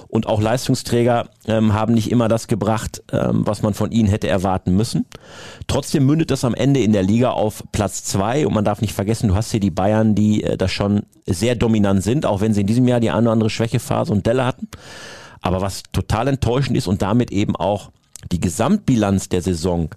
und 0.07 0.27
auch 0.27 0.41
Leistungsträger 0.41 1.29
ähm, 1.47 1.73
haben 1.73 1.93
nicht 1.93 2.12
immer 2.12 2.27
das 2.27 2.47
gebracht, 2.47 3.01
ähm, 3.12 3.47
was 3.47 3.62
man 3.62 3.73
von 3.73 3.91
ihnen 3.91 4.10
hätte 4.10 4.27
erwarten 4.27 4.75
müssen. 4.75 5.05
Trotzdem 5.67 6.05
mündet 6.05 6.29
das 6.29 6.43
am 6.43 6.53
Ende 6.53 6.81
in 6.81 6.91
der 6.91 7.03
Liga 7.03 7.31
auf 7.31 7.63
Platz 7.71 8.03
zwei 8.03 8.45
und 8.45 8.53
man 8.53 8.65
darf 8.65 8.81
nicht 8.81 8.93
vergessen, 8.93 9.29
du 9.29 9.36
hast 9.36 9.51
hier 9.51 9.60
die 9.60 9.71
Bayern, 9.71 10.13
die 10.13 10.43
äh, 10.43 10.57
da 10.57 10.67
schon 10.67 11.03
sehr 11.25 11.55
dominant 11.55 12.03
sind, 12.03 12.25
auch 12.25 12.41
wenn 12.41 12.53
sie 12.53 12.62
in 12.62 12.67
diesem 12.67 12.88
Jahr 12.88 12.99
die 12.99 13.12
eine 13.12 13.21
oder 13.21 13.31
andere 13.31 13.49
Schwächephase 13.49 14.12
und 14.12 14.25
Delle 14.25 14.45
hatten. 14.45 14.67
Aber 15.41 15.62
was 15.62 15.84
total 15.91 16.27
enttäuschend 16.27 16.77
ist 16.77 16.88
und 16.88 17.01
damit 17.01 17.31
eben 17.31 17.55
auch 17.55 17.91
die 18.31 18.39
Gesamtbilanz 18.39 19.29
der 19.29 19.41
Saison 19.41 19.89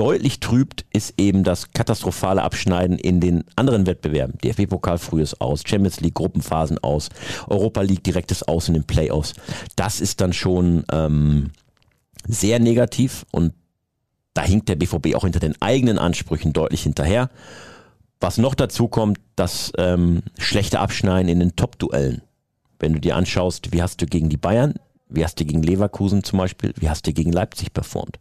deutlich 0.00 0.40
trübt, 0.40 0.86
ist 0.94 1.12
eben 1.18 1.44
das 1.44 1.72
katastrophale 1.72 2.40
Abschneiden 2.40 2.98
in 2.98 3.20
den 3.20 3.44
anderen 3.54 3.84
Wettbewerben. 3.84 4.38
DFB-Pokal 4.38 4.96
frühes 4.96 5.38
Aus, 5.42 5.62
Champions 5.66 6.00
League 6.00 6.14
Gruppenphasen 6.14 6.78
aus, 6.78 7.10
Europa 7.48 7.82
League 7.82 8.02
direktes 8.02 8.42
Aus 8.42 8.68
in 8.68 8.74
den 8.74 8.84
Playoffs. 8.84 9.34
Das 9.76 10.00
ist 10.00 10.22
dann 10.22 10.32
schon 10.32 10.84
ähm, 10.90 11.50
sehr 12.26 12.60
negativ 12.60 13.26
und 13.30 13.52
da 14.32 14.42
hinkt 14.42 14.70
der 14.70 14.76
BVB 14.76 15.16
auch 15.16 15.24
hinter 15.24 15.38
den 15.38 15.60
eigenen 15.60 15.98
Ansprüchen 15.98 16.54
deutlich 16.54 16.82
hinterher. 16.82 17.28
Was 18.20 18.38
noch 18.38 18.54
dazu 18.54 18.88
kommt, 18.88 19.18
das 19.36 19.70
ähm, 19.76 20.22
schlechte 20.38 20.80
Abschneiden 20.80 21.28
in 21.28 21.40
den 21.40 21.56
Top-Duellen. 21.56 22.22
Wenn 22.78 22.94
du 22.94 23.00
dir 23.00 23.16
anschaust, 23.16 23.74
wie 23.74 23.82
hast 23.82 24.00
du 24.00 24.06
gegen 24.06 24.30
die 24.30 24.38
Bayern, 24.38 24.76
wie 25.10 25.24
hast 25.24 25.38
du 25.38 25.44
gegen 25.44 25.62
Leverkusen 25.62 26.24
zum 26.24 26.38
Beispiel, 26.38 26.72
wie 26.78 26.88
hast 26.88 27.06
du 27.06 27.12
gegen 27.12 27.32
Leipzig 27.32 27.74
performt. 27.74 28.18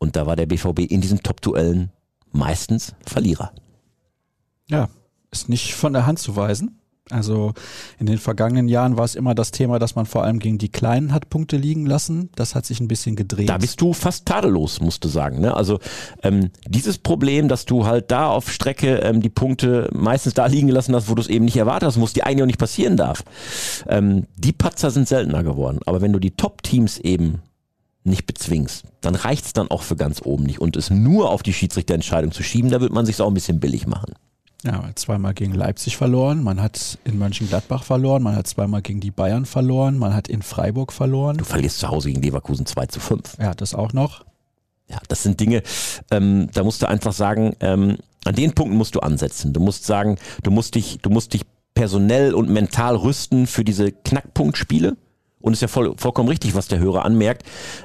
Und 0.00 0.16
da 0.16 0.26
war 0.26 0.34
der 0.34 0.46
BVB 0.46 0.80
in 0.80 1.00
diesen 1.00 1.22
Top-Duellen 1.22 1.92
meistens 2.32 2.94
Verlierer. 3.06 3.52
Ja, 4.66 4.88
ist 5.30 5.48
nicht 5.48 5.74
von 5.74 5.92
der 5.92 6.06
Hand 6.06 6.18
zu 6.18 6.34
weisen. 6.34 6.80
Also 7.10 7.52
in 7.98 8.06
den 8.06 8.18
vergangenen 8.18 8.68
Jahren 8.68 8.96
war 8.96 9.04
es 9.04 9.14
immer 9.14 9.34
das 9.34 9.50
Thema, 9.50 9.78
dass 9.78 9.96
man 9.96 10.06
vor 10.06 10.24
allem 10.24 10.38
gegen 10.38 10.58
die 10.58 10.68
Kleinen 10.68 11.12
hat 11.12 11.28
Punkte 11.28 11.56
liegen 11.56 11.86
lassen. 11.86 12.30
Das 12.36 12.54
hat 12.54 12.66
sich 12.66 12.80
ein 12.80 12.88
bisschen 12.88 13.16
gedreht. 13.16 13.48
Da 13.48 13.58
bist 13.58 13.80
du 13.80 13.92
fast 13.92 14.26
tadellos, 14.26 14.80
musst 14.80 15.04
du 15.04 15.08
sagen. 15.08 15.40
Ne? 15.40 15.54
Also 15.54 15.80
ähm, 16.22 16.50
dieses 16.66 16.98
Problem, 16.98 17.48
dass 17.48 17.64
du 17.64 17.84
halt 17.84 18.10
da 18.10 18.28
auf 18.28 18.50
Strecke 18.50 18.98
ähm, 18.98 19.20
die 19.20 19.28
Punkte 19.28 19.88
meistens 19.92 20.34
da 20.34 20.46
liegen 20.46 20.68
gelassen 20.68 20.94
hast, 20.94 21.08
wo 21.08 21.14
du 21.14 21.22
es 21.22 21.28
eben 21.28 21.44
nicht 21.44 21.56
erwartet 21.56 21.88
hast, 21.88 21.96
muss 21.96 22.12
die 22.12 22.22
eigentlich 22.22 22.42
auch 22.42 22.46
nicht 22.46 22.60
passieren 22.60 22.96
darf. 22.96 23.24
Ähm, 23.88 24.26
die 24.36 24.52
Patzer 24.52 24.90
sind 24.90 25.08
seltener 25.08 25.42
geworden. 25.42 25.80
Aber 25.86 26.00
wenn 26.00 26.12
du 26.12 26.20
die 26.20 26.32
Top-Teams 26.32 26.98
eben 26.98 27.42
nicht 28.10 28.26
bezwingst, 28.26 28.84
dann 29.00 29.14
reicht 29.14 29.46
es 29.46 29.52
dann 29.52 29.70
auch 29.70 29.82
für 29.82 29.96
ganz 29.96 30.20
oben 30.24 30.44
nicht. 30.44 30.60
Und 30.60 30.76
es 30.76 30.90
nur 30.90 31.30
auf 31.30 31.42
die 31.42 31.52
Schiedsrichterentscheidung 31.52 32.32
zu 32.32 32.42
schieben, 32.42 32.70
da 32.70 32.80
wird 32.80 32.92
man 32.92 33.06
sich 33.06 33.20
auch 33.20 33.28
ein 33.28 33.34
bisschen 33.34 33.60
billig 33.60 33.86
machen. 33.86 34.14
Ja, 34.62 34.84
zweimal 34.94 35.32
gegen 35.32 35.54
Leipzig 35.54 35.96
verloren, 35.96 36.42
man 36.42 36.60
hat 36.60 36.98
in 37.04 37.18
Mönchengladbach 37.18 37.82
verloren, 37.82 38.22
man 38.22 38.36
hat 38.36 38.46
zweimal 38.46 38.82
gegen 38.82 39.00
die 39.00 39.10
Bayern 39.10 39.46
verloren, 39.46 39.96
man 39.96 40.14
hat 40.14 40.28
in 40.28 40.42
Freiburg 40.42 40.92
verloren. 40.92 41.38
Du 41.38 41.44
verlierst 41.44 41.78
zu 41.78 41.88
Hause 41.88 42.08
gegen 42.10 42.20
Leverkusen 42.20 42.66
2 42.66 42.86
zu 42.86 43.00
5. 43.00 43.38
Ja, 43.40 43.54
das 43.54 43.74
auch 43.74 43.94
noch. 43.94 44.26
Ja, 44.86 44.98
das 45.08 45.22
sind 45.22 45.40
Dinge, 45.40 45.62
ähm, 46.10 46.48
da 46.52 46.62
musst 46.64 46.82
du 46.82 46.88
einfach 46.88 47.12
sagen, 47.12 47.54
ähm, 47.60 47.96
an 48.24 48.34
den 48.34 48.52
Punkten 48.52 48.76
musst 48.76 48.94
du 48.96 49.00
ansetzen. 49.00 49.52
Du 49.52 49.60
musst 49.60 49.86
sagen, 49.86 50.18
du 50.42 50.50
musst 50.50 50.74
dich, 50.74 50.98
du 51.00 51.08
musst 51.08 51.32
dich 51.32 51.42
personell 51.74 52.34
und 52.34 52.50
mental 52.50 52.96
rüsten 52.96 53.46
für 53.46 53.64
diese 53.64 53.92
Knackpunktspiele 53.92 54.96
und 55.40 55.52
ist 55.52 55.62
ja 55.62 55.68
voll, 55.68 55.94
vollkommen 55.96 56.28
richtig, 56.28 56.54
was 56.54 56.68
der 56.68 56.78
Hörer 56.78 57.04
anmerkt, 57.04 57.44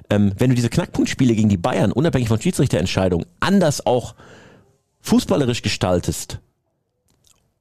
ähm, 0.09 0.33
wenn 0.37 0.49
du 0.49 0.55
diese 0.55 0.69
Knackpunktspiele 0.69 1.35
gegen 1.35 1.49
die 1.49 1.57
Bayern, 1.57 1.91
unabhängig 1.91 2.27
von 2.27 2.41
Schiedsrichterentscheidungen, 2.41 3.25
anders 3.39 3.85
auch 3.85 4.15
fußballerisch 5.01 5.61
gestaltest 5.61 6.39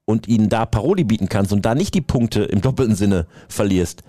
und 0.05 0.29
ihnen 0.29 0.49
da 0.49 0.67
Paroli 0.67 1.05
bieten 1.05 1.29
kannst 1.29 1.53
und 1.53 1.65
da 1.65 1.75
nicht 1.75 1.95
die 1.95 2.01
Punkte 2.01 2.45
im 2.45 2.61
doppelten 2.61 2.97
Sinne 2.97 3.27
verlierst, 3.49 4.03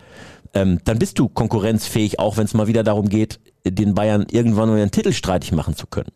ähm, 0.54 0.80
dann 0.86 1.00
bist 1.00 1.20
du 1.20 1.28
konkurrenzfähig, 1.28 2.20
auch 2.20 2.38
wenn 2.38 2.46
es 2.46 2.54
mal 2.54 2.68
wieder 2.68 2.84
darum 2.84 3.10
geht, 3.10 3.40
den 3.66 3.94
Bayern 3.94 4.26
irgendwann 4.30 4.70
mal 4.70 4.80
einen 4.80 4.92
Titel 4.92 5.12
streitig 5.12 5.52
machen 5.52 5.76
zu 5.76 5.88
können. 5.88 6.12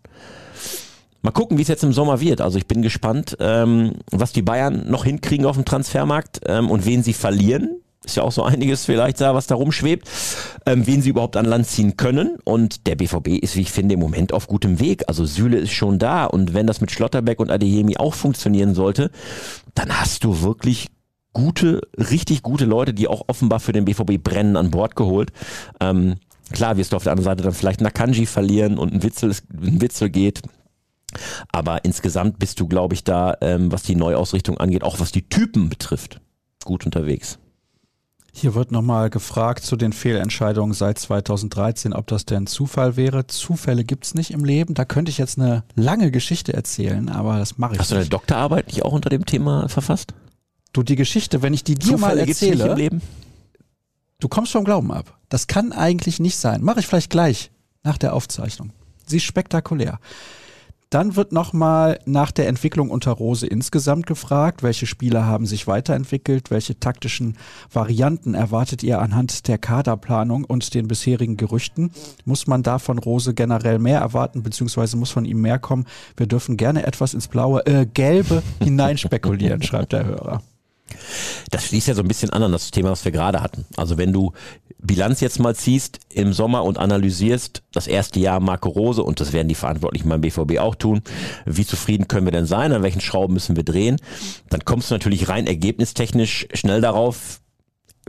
Mal 1.21 1.31
gucken, 1.31 1.57
wie 1.57 1.61
es 1.61 1.67
jetzt 1.67 1.83
im 1.83 1.91
Sommer 1.91 2.21
wird. 2.21 2.39
Also 2.39 2.57
ich 2.57 2.67
bin 2.67 2.81
gespannt, 2.81 3.35
ähm, 3.41 3.95
was 4.09 4.31
die 4.31 4.41
Bayern 4.41 4.89
noch 4.89 5.03
hinkriegen 5.03 5.45
auf 5.45 5.57
dem 5.57 5.65
Transfermarkt 5.65 6.41
ähm, 6.45 6.71
und 6.71 6.85
wen 6.85 7.03
sie 7.03 7.13
verlieren 7.13 7.81
ist 8.05 8.15
ja 8.15 8.23
auch 8.23 8.31
so 8.31 8.43
einiges 8.43 8.85
vielleicht 8.85 9.19
da, 9.21 9.35
was 9.35 9.47
da 9.47 9.55
rumschwebt, 9.55 10.07
ähm, 10.65 10.87
wen 10.87 11.01
sie 11.01 11.09
überhaupt 11.09 11.35
an 11.35 11.45
Land 11.45 11.67
ziehen 11.67 11.97
können. 11.97 12.37
Und 12.43 12.87
der 12.87 12.95
BVB 12.95 13.39
ist, 13.41 13.55
wie 13.55 13.61
ich 13.61 13.71
finde, 13.71 13.93
im 13.93 13.99
Moment 13.99 14.33
auf 14.33 14.47
gutem 14.47 14.79
Weg. 14.79 15.03
Also 15.07 15.25
Süle 15.25 15.57
ist 15.57 15.71
schon 15.71 15.99
da. 15.99 16.25
Und 16.25 16.53
wenn 16.53 16.67
das 16.67 16.81
mit 16.81 16.91
Schlotterbeck 16.91 17.39
und 17.39 17.51
Adeyemi 17.51 17.97
auch 17.97 18.13
funktionieren 18.13 18.73
sollte, 18.73 19.11
dann 19.75 19.99
hast 19.99 20.23
du 20.23 20.41
wirklich 20.41 20.87
gute, 21.33 21.81
richtig 21.97 22.41
gute 22.41 22.65
Leute, 22.65 22.93
die 22.93 23.07
auch 23.07 23.23
offenbar 23.27 23.59
für 23.59 23.73
den 23.73 23.85
BVB 23.85 24.23
brennen, 24.23 24.55
an 24.55 24.71
Bord 24.71 24.95
geholt. 24.95 25.31
Ähm, 25.79 26.15
klar 26.51 26.77
wirst 26.77 26.93
du 26.93 26.95
auf 26.95 27.03
der 27.03 27.11
anderen 27.11 27.31
Seite 27.31 27.43
dann 27.43 27.53
vielleicht 27.53 27.81
Nakanji 27.81 28.25
verlieren 28.25 28.77
und 28.77 28.93
ein 28.93 29.03
Witzel, 29.03 29.35
ein 29.61 29.81
Witzel 29.81 30.09
geht. 30.09 30.41
Aber 31.51 31.83
insgesamt 31.85 32.39
bist 32.39 32.59
du, 32.59 32.67
glaube 32.67 32.93
ich, 32.93 33.03
da, 33.03 33.35
ähm, 33.41 33.71
was 33.71 33.83
die 33.83 33.95
Neuausrichtung 33.95 34.57
angeht, 34.57 34.83
auch 34.83 34.99
was 34.99 35.11
die 35.11 35.27
Typen 35.27 35.69
betrifft, 35.69 36.21
gut 36.63 36.85
unterwegs. 36.85 37.39
Hier 38.31 38.53
wird 38.55 38.71
nochmal 38.71 39.09
gefragt 39.09 39.63
zu 39.63 39.75
den 39.75 39.93
Fehlentscheidungen 39.93 40.73
seit 40.73 40.99
2013, 40.99 41.93
ob 41.93 42.07
das 42.07 42.25
denn 42.25 42.47
Zufall 42.47 42.95
wäre. 42.95 43.27
Zufälle 43.27 43.83
gibt's 43.83 44.13
nicht 44.13 44.31
im 44.31 44.45
Leben. 44.45 44.73
Da 44.73 44.85
könnte 44.85 45.09
ich 45.09 45.17
jetzt 45.17 45.39
eine 45.39 45.63
lange 45.75 46.11
Geschichte 46.11 46.53
erzählen, 46.53 47.09
aber 47.09 47.37
das 47.37 47.57
mache 47.57 47.73
ich 47.73 47.79
Hast 47.79 47.89
nicht. 47.89 47.97
Hast 47.97 48.05
du 48.05 48.09
eine 48.09 48.09
Doktorarbeit 48.09 48.67
nicht 48.67 48.83
auch 48.83 48.93
unter 48.93 49.09
dem 49.09 49.25
Thema 49.25 49.67
verfasst? 49.67 50.13
Du, 50.73 50.83
die 50.83 50.95
Geschichte, 50.95 51.41
wenn 51.41 51.53
ich 51.53 51.63
die 51.63 51.75
dir 51.75 51.97
Zufälle 51.97 52.15
mal 52.15 52.19
erzähle, 52.19 52.63
nicht 52.63 52.71
im 52.71 52.77
Leben? 52.77 53.01
du 54.19 54.27
kommst 54.27 54.51
vom 54.51 54.63
Glauben 54.63 54.91
ab. 54.91 55.17
Das 55.29 55.47
kann 55.47 55.71
eigentlich 55.71 56.19
nicht 56.19 56.37
sein. 56.37 56.63
Mache 56.63 56.79
ich 56.79 56.87
vielleicht 56.87 57.09
gleich 57.09 57.51
nach 57.83 57.97
der 57.97 58.13
Aufzeichnung. 58.13 58.71
Sie 59.05 59.17
ist 59.17 59.23
spektakulär. 59.23 59.99
Dann 60.89 61.15
wird 61.15 61.31
nochmal 61.31 61.99
nach 62.05 62.31
der 62.31 62.47
Entwicklung 62.47 62.89
unter 62.89 63.11
Rose 63.11 63.45
insgesamt 63.45 64.07
gefragt, 64.07 64.63
welche 64.63 64.87
Spieler 64.87 65.25
haben 65.25 65.45
sich 65.45 65.67
weiterentwickelt, 65.67 66.49
welche 66.49 66.79
taktischen 66.79 67.37
Varianten 67.71 68.33
erwartet 68.33 68.81
ihr 68.81 68.99
anhand 68.99 69.47
der 69.47 69.59
Kaderplanung 69.59 70.45
und 70.45 70.73
den 70.73 70.87
bisherigen 70.87 71.37
Gerüchten? 71.37 71.91
Muss 72.25 72.47
man 72.47 72.63
da 72.63 72.79
von 72.79 72.97
Rose 72.97 73.35
generell 73.35 73.77
mehr 73.77 73.99
erwarten, 73.99 74.41
beziehungsweise 74.41 74.97
muss 74.97 75.11
von 75.11 75.25
ihm 75.25 75.41
mehr 75.41 75.59
kommen? 75.59 75.85
Wir 76.17 76.25
dürfen 76.25 76.57
gerne 76.57 76.87
etwas 76.87 77.13
ins 77.13 77.27
Blaue, 77.27 77.63
äh, 77.67 77.85
Gelbe 77.85 78.41
hineinspekulieren, 78.63 79.61
schreibt 79.61 79.93
der 79.93 80.05
Hörer. 80.05 80.41
Das 81.51 81.65
schließt 81.65 81.87
ja 81.87 81.93
so 81.93 82.01
ein 82.01 82.07
bisschen 82.07 82.31
an 82.31 82.41
an 82.41 82.51
das 82.51 82.71
Thema, 82.71 82.89
was 82.89 83.05
wir 83.05 83.11
gerade 83.11 83.43
hatten. 83.43 83.63
Also 83.77 83.99
wenn 83.99 84.11
du 84.11 84.33
Bilanz 84.81 85.19
jetzt 85.19 85.39
mal 85.39 85.55
ziehst 85.55 85.99
im 86.13 86.31
Sommer 86.31 86.63
und 86.63 86.77
analysierst 86.77 87.63
das 87.73 87.87
erste 87.87 88.19
Jahr 88.19 88.39
Marco 88.39 88.69
Rose 88.69 89.03
und 89.03 89.19
das 89.19 89.33
werden 89.33 89.49
die 89.49 89.55
Verantwortlichen 89.55 90.07
beim 90.07 90.21
BVB 90.21 90.59
auch 90.59 90.75
tun. 90.75 91.01
Wie 91.45 91.65
zufrieden 91.65 92.07
können 92.07 92.25
wir 92.25 92.31
denn 92.31 92.45
sein? 92.45 92.71
An 92.71 92.81
welchen 92.81 93.01
Schrauben 93.01 93.33
müssen 93.33 93.57
wir 93.57 93.63
drehen? 93.63 93.97
Dann 94.49 94.63
kommst 94.63 94.89
du 94.89 94.95
natürlich 94.95 95.27
rein 95.27 95.47
ergebnistechnisch 95.47 96.47
schnell 96.53 96.79
darauf, 96.79 97.41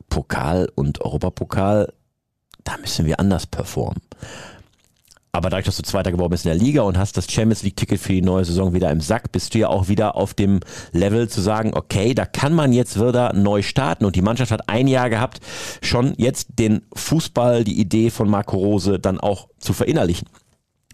Pokal 0.09 0.71
und 0.75 1.01
Europapokal, 1.01 1.93
da 2.65 2.77
müssen 2.79 3.05
wir 3.05 3.21
anders 3.21 3.47
performen. 3.47 4.03
Aber 5.33 5.49
dadurch, 5.51 5.67
dass 5.67 5.77
du 5.77 5.83
Zweiter 5.83 6.11
geworden 6.11 6.31
bist 6.31 6.45
in 6.45 6.51
der 6.51 6.59
Liga 6.59 6.83
und 6.83 6.99
hast 6.99 7.17
das 7.17 7.31
Champions 7.31 7.63
League-Ticket 7.63 8.01
für 8.01 8.13
die 8.13 8.23
neue 8.23 8.45
Saison 8.45 8.73
wieder 8.73 8.91
im 8.91 9.01
Sack, 9.01 9.31
bist 9.31 9.55
du 9.55 9.59
ja 9.59 9.69
auch 9.69 9.89
wieder 9.89 10.17
auf 10.17 10.35
dem 10.35 10.61
Level 10.93 11.29
zu 11.29 11.41
sagen, 11.41 11.73
okay, 11.75 12.15
da 12.15 12.27
kann 12.27 12.53
man 12.53 12.73
jetzt 12.73 12.99
wieder 13.01 13.33
neu 13.33 13.63
starten. 13.63 14.05
Und 14.05 14.17
die 14.17 14.23
Mannschaft 14.23 14.51
hat 14.51 14.69
ein 14.69 14.89
Jahr 14.89 15.09
gehabt, 15.09 15.41
schon 15.83 16.15
jetzt 16.17 16.49
den 16.59 16.83
Fußball, 16.95 17.63
die 17.63 17.79
Idee 17.79 18.11
von 18.11 18.29
Marco 18.29 18.57
Rose 18.57 18.99
dann 18.99 19.21
auch 19.21 19.49
zu 19.59 19.73
verinnerlichen. 19.73 20.29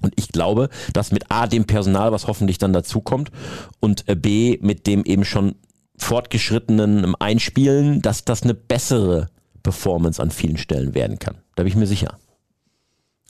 Und 0.03 0.13
ich 0.17 0.29
glaube, 0.29 0.69
dass 0.93 1.13
mit 1.13 1.31
A, 1.31 1.47
dem 1.47 1.65
Personal, 1.65 2.13
was 2.13 2.27
hoffentlich 2.27 2.59
dann 2.59 2.75
dazukommt, 2.75 3.31
und 3.81 4.07
äh, 4.09 4.15
B, 4.15 4.59
mit 4.61 4.87
dem 4.87 5.05
eben 5.05 5.25
schon 5.25 5.55
fortgeschrittenen 5.97 7.15
Einspielen, 7.15 8.03
dass 8.03 8.27
das 8.27 8.43
eine 8.43 8.53
bessere 8.53 9.31
Performance 9.63 10.23
an 10.23 10.31
vielen 10.31 10.59
Stellen 10.59 10.95
werden 10.95 11.19
kann. 11.19 11.37
Da 11.55 11.63
bin 11.63 11.73
ich 11.73 11.77
mir 11.77 11.87
sicher. 11.87 12.19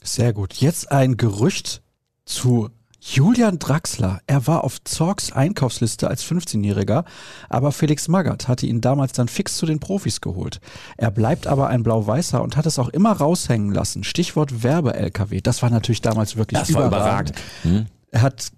Sehr 0.03 0.33
gut. 0.33 0.53
Jetzt 0.55 0.91
ein 0.91 1.17
Gerücht 1.17 1.81
zu 2.25 2.69
Julian 2.99 3.59
Draxler. 3.59 4.19
Er 4.27 4.47
war 4.47 4.63
auf 4.63 4.83
Zorgs 4.83 5.31
Einkaufsliste 5.31 6.09
als 6.09 6.25
15-Jähriger, 6.25 7.05
aber 7.47 7.71
Felix 7.71 8.07
Magath 8.07 8.47
hatte 8.47 8.65
ihn 8.65 8.81
damals 8.81 9.13
dann 9.13 9.27
fix 9.27 9.55
zu 9.55 9.65
den 9.65 9.79
Profis 9.79 10.19
geholt. 10.19 10.59
Er 10.97 11.11
bleibt 11.11 11.47
aber 11.47 11.67
ein 11.67 11.83
Blau-Weißer 11.83 12.41
und 12.41 12.57
hat 12.57 12.65
es 12.65 12.79
auch 12.79 12.89
immer 12.89 13.13
raushängen 13.13 13.71
lassen. 13.71 14.03
Stichwort 14.03 14.63
Werbe-LKW. 14.63 15.41
Das 15.41 15.61
war 15.61 15.69
natürlich 15.69 16.01
damals 16.01 16.35
wirklich 16.35 16.59
das 16.59 16.69
überragend. 16.69 17.33
Hm? 17.61 17.85
Er 18.11 18.21
hat 18.21 18.51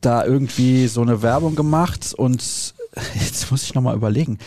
da 0.00 0.24
irgendwie 0.24 0.88
so 0.88 1.00
eine 1.00 1.22
Werbung 1.22 1.54
gemacht 1.54 2.12
und 2.14 2.74
jetzt 3.14 3.50
muss 3.50 3.62
ich 3.62 3.74
nochmal 3.74 3.96
überlegen. 3.96 4.38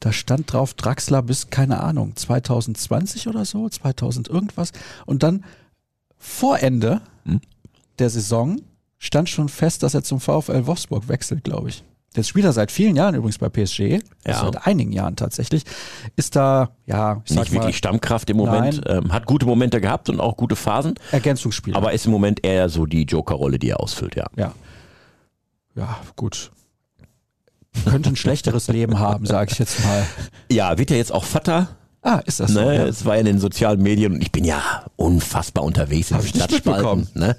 Da 0.00 0.12
stand 0.12 0.52
drauf 0.52 0.74
Draxler 0.74 1.22
bis, 1.22 1.48
keine 1.48 1.80
Ahnung, 1.80 2.16
2020 2.16 3.28
oder 3.28 3.44
so, 3.44 3.68
2000 3.68 4.28
irgendwas. 4.28 4.72
Und 5.06 5.22
dann 5.22 5.44
vor 6.26 6.58
Ende 6.58 7.00
hm? 7.24 7.40
der 7.98 8.10
Saison 8.10 8.60
stand 8.98 9.28
schon 9.28 9.48
fest, 9.48 9.82
dass 9.82 9.94
er 9.94 10.02
zum 10.02 10.20
VfL 10.20 10.66
Wolfsburg 10.66 11.08
wechselt, 11.08 11.44
glaube 11.44 11.68
ich. 11.68 11.84
Der 12.16 12.22
Spieler 12.22 12.52
seit 12.52 12.72
vielen 12.72 12.96
Jahren 12.96 13.14
übrigens 13.14 13.38
bei 13.38 13.48
PSG, 13.48 14.00
ja. 14.26 14.40
seit 14.40 14.66
einigen 14.66 14.92
Jahren 14.92 15.16
tatsächlich, 15.16 15.64
ist 16.16 16.34
da, 16.34 16.70
ja, 16.86 17.22
ich 17.26 17.34
Nicht 17.34 17.52
wirklich 17.52 17.76
Stammkraft 17.76 18.28
im 18.30 18.38
Moment, 18.38 18.82
ähm, 18.86 19.12
hat 19.12 19.26
gute 19.26 19.46
Momente 19.46 19.80
gehabt 19.80 20.08
und 20.08 20.18
auch 20.18 20.36
gute 20.36 20.56
Phasen. 20.56 20.94
Ergänzungsspieler. 21.12 21.76
Aber 21.76 21.92
ist 21.92 22.06
im 22.06 22.12
Moment 22.12 22.44
eher 22.44 22.68
so 22.68 22.86
die 22.86 23.04
Joker-Rolle, 23.04 23.58
die 23.58 23.70
er 23.70 23.80
ausfüllt, 23.80 24.16
ja. 24.16 24.26
Ja. 24.36 24.52
Ja, 25.74 25.98
gut. 26.16 26.50
Könnte 27.84 28.08
ein 28.08 28.16
schlechteres 28.16 28.68
Leben 28.68 28.98
haben, 28.98 29.26
sage 29.26 29.52
ich 29.52 29.58
jetzt 29.58 29.84
mal. 29.84 30.06
Ja, 30.50 30.78
wird 30.78 30.90
er 30.90 30.96
jetzt 30.96 31.12
auch 31.12 31.24
Vater? 31.24 31.76
Ah, 32.06 32.22
ist 32.24 32.38
das 32.38 32.52
so? 32.52 32.60
Ne, 32.60 32.76
ja. 32.76 32.86
Es 32.86 33.04
war 33.04 33.16
in 33.16 33.26
den 33.26 33.40
sozialen 33.40 33.82
Medien 33.82 34.12
und 34.12 34.22
ich 34.22 34.30
bin 34.30 34.44
ja 34.44 34.62
unfassbar 34.94 35.64
unterwegs 35.64 36.12
in 36.12 36.22
Stadtspalten. 36.22 37.08
Ne? 37.14 37.34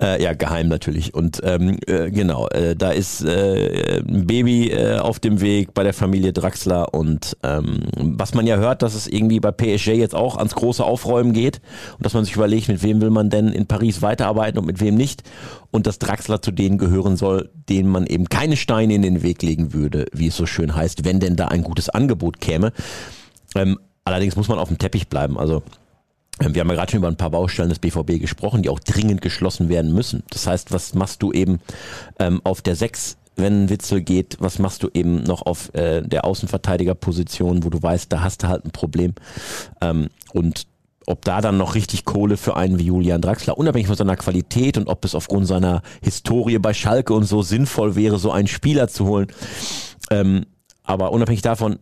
Äh, 0.00 0.20
ja, 0.20 0.32
geheim 0.32 0.66
natürlich. 0.66 1.14
Und 1.14 1.40
ähm, 1.44 1.78
äh, 1.86 2.10
genau, 2.10 2.48
äh, 2.48 2.74
da 2.74 2.90
ist 2.90 3.22
äh, 3.22 4.00
ein 4.00 4.26
Baby 4.26 4.72
äh, 4.72 4.98
auf 4.98 5.20
dem 5.20 5.40
Weg 5.40 5.72
bei 5.72 5.84
der 5.84 5.94
Familie 5.94 6.32
Draxler 6.32 6.92
und 6.92 7.36
ähm, 7.44 7.84
was 7.96 8.34
man 8.34 8.44
ja 8.48 8.56
hört, 8.56 8.82
dass 8.82 8.96
es 8.96 9.06
irgendwie 9.06 9.38
bei 9.38 9.52
PSG 9.52 9.90
jetzt 9.90 10.16
auch 10.16 10.36
ans 10.36 10.56
große 10.56 10.82
Aufräumen 10.82 11.32
geht 11.32 11.60
und 11.96 12.04
dass 12.04 12.12
man 12.12 12.24
sich 12.24 12.34
überlegt, 12.34 12.66
mit 12.66 12.82
wem 12.82 13.00
will 13.00 13.10
man 13.10 13.30
denn 13.30 13.50
in 13.50 13.66
Paris 13.66 14.02
weiterarbeiten 14.02 14.58
und 14.58 14.66
mit 14.66 14.80
wem 14.80 14.96
nicht 14.96 15.22
und 15.70 15.86
dass 15.86 16.00
Draxler 16.00 16.42
zu 16.42 16.50
denen 16.50 16.76
gehören 16.76 17.16
soll, 17.16 17.50
denen 17.68 17.88
man 17.88 18.08
eben 18.08 18.28
keine 18.28 18.56
Steine 18.56 18.94
in 18.94 19.02
den 19.02 19.22
Weg 19.22 19.42
legen 19.42 19.72
würde, 19.72 20.06
wie 20.12 20.26
es 20.26 20.36
so 20.36 20.46
schön 20.46 20.74
heißt, 20.74 21.04
wenn 21.04 21.20
denn 21.20 21.36
da 21.36 21.46
ein 21.46 21.62
gutes 21.62 21.88
Angebot 21.88 22.40
käme. 22.40 22.72
Ähm, 23.54 23.78
Allerdings 24.04 24.36
muss 24.36 24.48
man 24.48 24.58
auf 24.58 24.68
dem 24.68 24.78
Teppich 24.78 25.08
bleiben. 25.08 25.38
Also 25.38 25.62
ähm, 26.40 26.54
wir 26.54 26.60
haben 26.60 26.68
ja 26.68 26.74
gerade 26.74 26.90
schon 26.90 26.98
über 26.98 27.08
ein 27.08 27.16
paar 27.16 27.30
Baustellen 27.30 27.68
des 27.68 27.78
BVB 27.78 28.20
gesprochen, 28.20 28.62
die 28.62 28.68
auch 28.68 28.80
dringend 28.80 29.22
geschlossen 29.22 29.68
werden 29.68 29.92
müssen. 29.92 30.22
Das 30.30 30.46
heißt, 30.46 30.72
was 30.72 30.94
machst 30.94 31.22
du 31.22 31.32
eben 31.32 31.60
ähm, 32.18 32.40
auf 32.44 32.62
der 32.62 32.76
6, 32.76 33.16
wenn 33.36 33.70
Witzel 33.70 34.02
geht, 34.02 34.36
was 34.40 34.58
machst 34.58 34.82
du 34.82 34.90
eben 34.92 35.22
noch 35.22 35.42
auf 35.42 35.74
äh, 35.74 36.02
der 36.02 36.24
Außenverteidigerposition, 36.24 37.64
wo 37.64 37.70
du 37.70 37.82
weißt, 37.82 38.12
da 38.12 38.22
hast 38.22 38.42
du 38.42 38.48
halt 38.48 38.64
ein 38.64 38.72
Problem. 38.72 39.14
Ähm, 39.80 40.08
und 40.32 40.66
ob 41.06 41.24
da 41.24 41.40
dann 41.40 41.56
noch 41.56 41.74
richtig 41.74 42.04
Kohle 42.04 42.36
für 42.36 42.56
einen 42.56 42.78
wie 42.78 42.84
Julian 42.84 43.20
Draxler, 43.20 43.58
unabhängig 43.58 43.88
von 43.88 43.96
seiner 43.96 44.16
Qualität 44.16 44.76
und 44.78 44.86
ob 44.86 45.04
es 45.04 45.14
aufgrund 45.14 45.46
seiner 45.46 45.82
Historie 46.00 46.58
bei 46.58 46.74
Schalke 46.74 47.12
und 47.14 47.24
so 47.24 47.42
sinnvoll 47.42 47.96
wäre, 47.96 48.18
so 48.18 48.30
einen 48.30 48.48
Spieler 48.48 48.88
zu 48.88 49.06
holen. 49.06 49.26
Ähm, 50.10 50.46
aber 50.84 51.12
unabhängig 51.12 51.42
davon, 51.42 51.78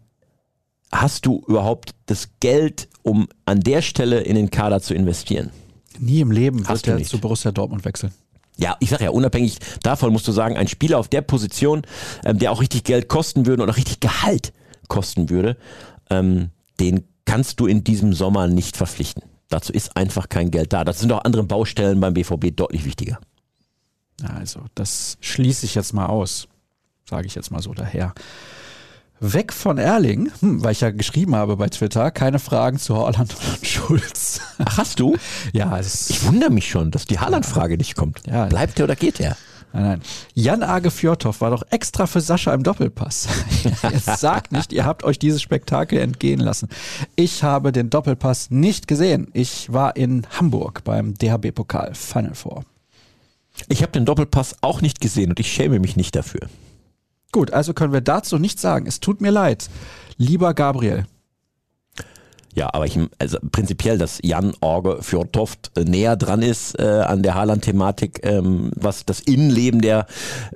hast 0.92 1.26
du 1.26 1.42
überhaupt 1.46 1.90
das 2.06 2.28
Geld, 2.40 2.88
um 3.02 3.28
an 3.44 3.60
der 3.60 3.82
Stelle 3.82 4.20
in 4.20 4.34
den 4.34 4.50
Kader 4.50 4.80
zu 4.80 4.94
investieren? 4.94 5.50
Nie 5.98 6.20
im 6.20 6.30
Leben 6.30 6.66
hast 6.66 6.86
wird 6.86 7.00
er 7.00 7.06
zu 7.06 7.18
Borussia 7.18 7.52
Dortmund 7.52 7.84
wechseln. 7.84 8.12
Ja, 8.56 8.76
ich 8.80 8.90
sage 8.90 9.04
ja, 9.04 9.10
unabhängig 9.10 9.58
davon 9.82 10.12
musst 10.12 10.28
du 10.28 10.32
sagen, 10.32 10.56
ein 10.56 10.68
Spieler 10.68 10.98
auf 10.98 11.08
der 11.08 11.22
Position, 11.22 11.82
ähm, 12.24 12.38
der 12.38 12.52
auch 12.52 12.60
richtig 12.60 12.84
Geld 12.84 13.08
kosten 13.08 13.46
würde 13.46 13.62
oder 13.62 13.76
richtig 13.76 14.00
Gehalt 14.00 14.52
kosten 14.88 15.30
würde, 15.30 15.56
ähm, 16.10 16.50
den 16.78 17.04
kannst 17.24 17.60
du 17.60 17.66
in 17.66 17.84
diesem 17.84 18.12
Sommer 18.12 18.48
nicht 18.48 18.76
verpflichten. 18.76 19.22
Dazu 19.48 19.72
ist 19.72 19.96
einfach 19.96 20.28
kein 20.28 20.50
Geld 20.50 20.72
da. 20.72 20.84
Das 20.84 21.00
sind 21.00 21.10
auch 21.12 21.24
andere 21.24 21.44
Baustellen 21.44 22.00
beim 22.00 22.14
BVB 22.14 22.54
deutlich 22.54 22.84
wichtiger. 22.84 23.18
Also, 24.22 24.64
das 24.74 25.16
schließe 25.20 25.64
ich 25.64 25.74
jetzt 25.74 25.92
mal 25.92 26.06
aus, 26.06 26.48
sage 27.08 27.26
ich 27.26 27.34
jetzt 27.34 27.50
mal 27.50 27.62
so 27.62 27.72
daher. 27.72 28.14
Weg 29.20 29.52
von 29.52 29.76
Erling, 29.76 30.30
hm, 30.40 30.64
weil 30.64 30.72
ich 30.72 30.80
ja 30.80 30.90
geschrieben 30.90 31.36
habe 31.36 31.56
bei 31.56 31.68
Twitter, 31.68 32.10
keine 32.10 32.38
Fragen 32.38 32.78
zu 32.78 32.96
Haaland 32.96 33.34
und 33.34 33.66
Schulz. 33.66 34.40
Ach, 34.64 34.78
hast 34.78 34.98
du? 34.98 35.16
Ja. 35.52 35.78
ich 35.78 36.24
wundere 36.24 36.50
mich 36.50 36.70
schon, 36.70 36.90
dass 36.90 37.04
die 37.04 37.18
Haaland-Frage 37.18 37.76
nicht 37.76 37.96
kommt. 37.96 38.22
Ja. 38.26 38.46
Bleibt 38.46 38.78
er 38.78 38.84
oder 38.84 38.96
geht 38.96 39.20
er? 39.20 39.36
Nein, 39.72 39.82
nein. 39.84 40.00
Jan 40.34 40.62
Age 40.62 40.90
Fjordhoff 40.90 41.42
war 41.42 41.50
doch 41.50 41.62
extra 41.70 42.06
für 42.06 42.20
Sascha 42.20 42.52
im 42.54 42.62
Doppelpass. 42.62 43.28
Jetzt 43.82 44.18
sagt 44.18 44.52
nicht, 44.52 44.72
ihr 44.72 44.84
habt 44.84 45.04
euch 45.04 45.18
dieses 45.18 45.42
Spektakel 45.42 45.98
entgehen 46.00 46.40
lassen. 46.40 46.68
Ich 47.14 47.42
habe 47.42 47.72
den 47.72 47.90
Doppelpass 47.90 48.50
nicht 48.50 48.88
gesehen. 48.88 49.28
Ich 49.32 49.72
war 49.72 49.96
in 49.96 50.26
Hamburg 50.38 50.82
beim 50.84 51.14
DHB-Pokal 51.14 51.94
Final 51.94 52.34
Four. 52.34 52.64
Ich 53.68 53.82
habe 53.82 53.92
den 53.92 54.06
Doppelpass 54.06 54.56
auch 54.62 54.80
nicht 54.80 55.00
gesehen 55.00 55.30
und 55.30 55.40
ich 55.40 55.52
schäme 55.52 55.78
mich 55.78 55.96
nicht 55.96 56.16
dafür. 56.16 56.48
Gut, 57.32 57.52
also 57.52 57.74
können 57.74 57.92
wir 57.92 58.00
dazu 58.00 58.38
nichts 58.38 58.62
sagen. 58.62 58.86
Es 58.86 59.00
tut 59.00 59.20
mir 59.20 59.30
leid. 59.30 59.68
Lieber 60.16 60.52
Gabriel, 60.54 61.06
ja, 62.54 62.68
aber 62.72 62.86
ich, 62.86 62.98
also 63.18 63.38
prinzipiell, 63.52 63.96
dass 63.96 64.18
Jan 64.22 64.54
Orge 64.60 64.98
Fjordtoft 65.02 65.70
äh, 65.76 65.84
näher 65.84 66.16
dran 66.16 66.42
ist 66.42 66.78
äh, 66.78 67.02
an 67.06 67.22
der 67.22 67.34
Haaland-Thematik, 67.34 68.20
ähm, 68.24 68.72
was 68.74 69.06
das 69.06 69.20
Innenleben 69.20 69.80
der, 69.80 70.06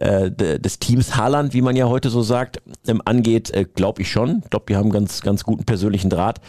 äh, 0.01 0.31
des 0.31 0.81
Teams 0.81 1.17
Haaland, 1.17 1.55
wie 1.55 1.63
man 1.63 1.77
ja 1.77 1.87
heute 1.87 2.11
so 2.11 2.23
sagt, 2.23 2.61
ähm, 2.89 3.01
angeht, 3.05 3.51
äh, 3.51 3.65
glaube 3.65 4.03
ich 4.03 4.11
schon. 4.11 4.41
Ich 4.43 4.51
glaube, 4.51 4.69
wir 4.69 4.77
haben 4.77 4.91
ganz, 4.91 5.21
ganz 5.21 5.45
guten 5.45 5.65
persönlichen 5.65 6.11
Draht. 6.11 6.41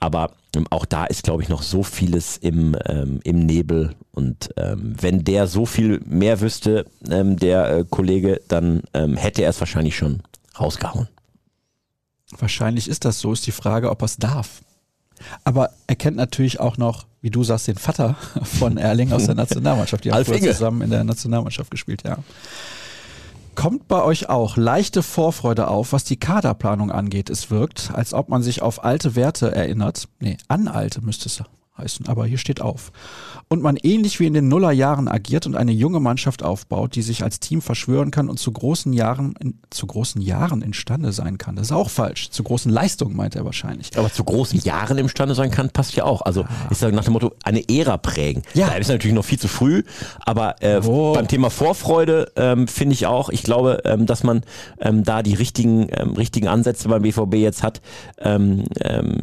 Aber 0.00 0.32
ähm, 0.54 0.66
auch 0.68 0.84
da 0.84 1.06
ist, 1.06 1.22
glaube 1.22 1.42
ich, 1.42 1.48
noch 1.48 1.62
so 1.62 1.82
vieles 1.82 2.36
im, 2.36 2.76
ähm, 2.86 3.20
im 3.24 3.46
Nebel. 3.46 3.94
Und 4.12 4.50
ähm, 4.58 4.96
wenn 5.00 5.24
der 5.24 5.46
so 5.46 5.64
viel 5.64 6.00
mehr 6.04 6.42
wüsste, 6.42 6.84
ähm, 7.10 7.38
der 7.38 7.70
äh, 7.70 7.84
Kollege, 7.88 8.42
dann 8.48 8.82
ähm, 8.92 9.16
hätte 9.16 9.42
er 9.42 9.50
es 9.50 9.60
wahrscheinlich 9.60 9.96
schon 9.96 10.22
rausgehauen. 10.58 11.08
Wahrscheinlich 12.38 12.86
ist 12.86 13.06
das 13.06 13.18
so, 13.20 13.32
ist 13.32 13.46
die 13.46 13.52
Frage, 13.52 13.90
ob 13.90 14.02
er 14.02 14.06
es 14.06 14.16
darf. 14.18 14.62
Aber 15.44 15.70
er 15.86 15.96
kennt 15.96 16.16
natürlich 16.16 16.60
auch 16.60 16.76
noch, 16.76 17.06
wie 17.22 17.30
du 17.30 17.44
sagst, 17.44 17.68
den 17.68 17.76
Vater 17.76 18.16
von 18.42 18.76
Erling 18.76 19.12
aus 19.12 19.26
der 19.26 19.34
Nationalmannschaft. 19.34 20.04
Die 20.04 20.12
haben 20.12 20.24
zusammen 20.24 20.82
in 20.82 20.90
der 20.90 21.04
Nationalmannschaft 21.04 21.70
gespielt, 21.70 22.02
ja. 22.04 22.18
Kommt 23.54 23.88
bei 23.88 24.02
euch 24.02 24.28
auch 24.28 24.56
leichte 24.56 25.02
Vorfreude 25.02 25.68
auf, 25.68 25.92
was 25.92 26.04
die 26.04 26.16
Kaderplanung 26.16 26.90
angeht? 26.90 27.28
Es 27.28 27.50
wirkt, 27.50 27.90
als 27.92 28.14
ob 28.14 28.28
man 28.28 28.42
sich 28.42 28.62
auf 28.62 28.84
alte 28.84 29.16
Werte 29.16 29.54
erinnert. 29.54 30.08
Nee, 30.20 30.38
an 30.48 30.68
alte 30.68 31.02
müsste 31.02 31.28
es 31.28 31.42
heißen, 31.80 32.08
aber 32.08 32.26
hier 32.26 32.38
steht 32.38 32.60
auf. 32.60 32.92
Und 33.48 33.62
man 33.62 33.76
ähnlich 33.76 34.20
wie 34.20 34.26
in 34.26 34.34
den 34.34 34.48
Nullerjahren 34.48 35.08
agiert 35.08 35.46
und 35.46 35.56
eine 35.56 35.72
junge 35.72 36.00
Mannschaft 36.00 36.42
aufbaut, 36.42 36.94
die 36.94 37.02
sich 37.02 37.24
als 37.24 37.40
Team 37.40 37.62
verschwören 37.62 38.10
kann 38.10 38.28
und 38.28 38.38
zu 38.38 38.52
großen 38.52 38.92
Jahren, 38.92 39.34
in, 39.40 39.58
zu 39.70 39.86
großen 39.86 40.20
Jahren 40.20 40.62
imstande 40.62 41.12
sein 41.12 41.38
kann. 41.38 41.56
Das 41.56 41.66
ist 41.66 41.72
auch 41.72 41.90
falsch. 41.90 42.30
Zu 42.30 42.44
großen 42.44 42.70
Leistungen 42.70 43.16
meint 43.16 43.34
er 43.34 43.44
wahrscheinlich. 43.44 43.90
Aber 43.96 44.12
zu 44.12 44.22
großen 44.22 44.60
Jahren 44.60 44.98
imstande 44.98 45.34
sein 45.34 45.50
kann, 45.50 45.70
passt 45.70 45.96
ja 45.96 46.04
auch. 46.04 46.22
Also 46.22 46.42
ah. 46.44 46.48
ist 46.70 46.82
ja 46.82 46.90
nach 46.90 47.04
dem 47.04 47.14
Motto 47.14 47.32
eine 47.42 47.68
Ära 47.68 47.96
prägen. 47.96 48.42
Ja. 48.54 48.68
Da 48.68 48.74
ist 48.74 48.88
natürlich 48.88 49.14
noch 49.14 49.24
viel 49.24 49.38
zu 49.38 49.48
früh, 49.48 49.82
aber 50.20 50.62
äh, 50.62 50.80
oh. 50.84 51.14
beim 51.14 51.26
Thema 51.26 51.50
Vorfreude 51.50 52.30
ähm, 52.36 52.68
finde 52.68 52.92
ich 52.92 53.06
auch, 53.06 53.30
ich 53.30 53.42
glaube, 53.42 53.82
ähm, 53.84 54.06
dass 54.06 54.22
man 54.22 54.42
ähm, 54.80 55.02
da 55.02 55.22
die 55.22 55.34
richtigen, 55.34 55.88
ähm, 55.90 56.14
richtigen 56.14 56.48
Ansätze 56.48 56.88
beim 56.88 57.02
BVB 57.02 57.34
jetzt 57.34 57.62
hat, 57.62 57.80
ähm, 58.18 58.64
ähm, 58.80 59.22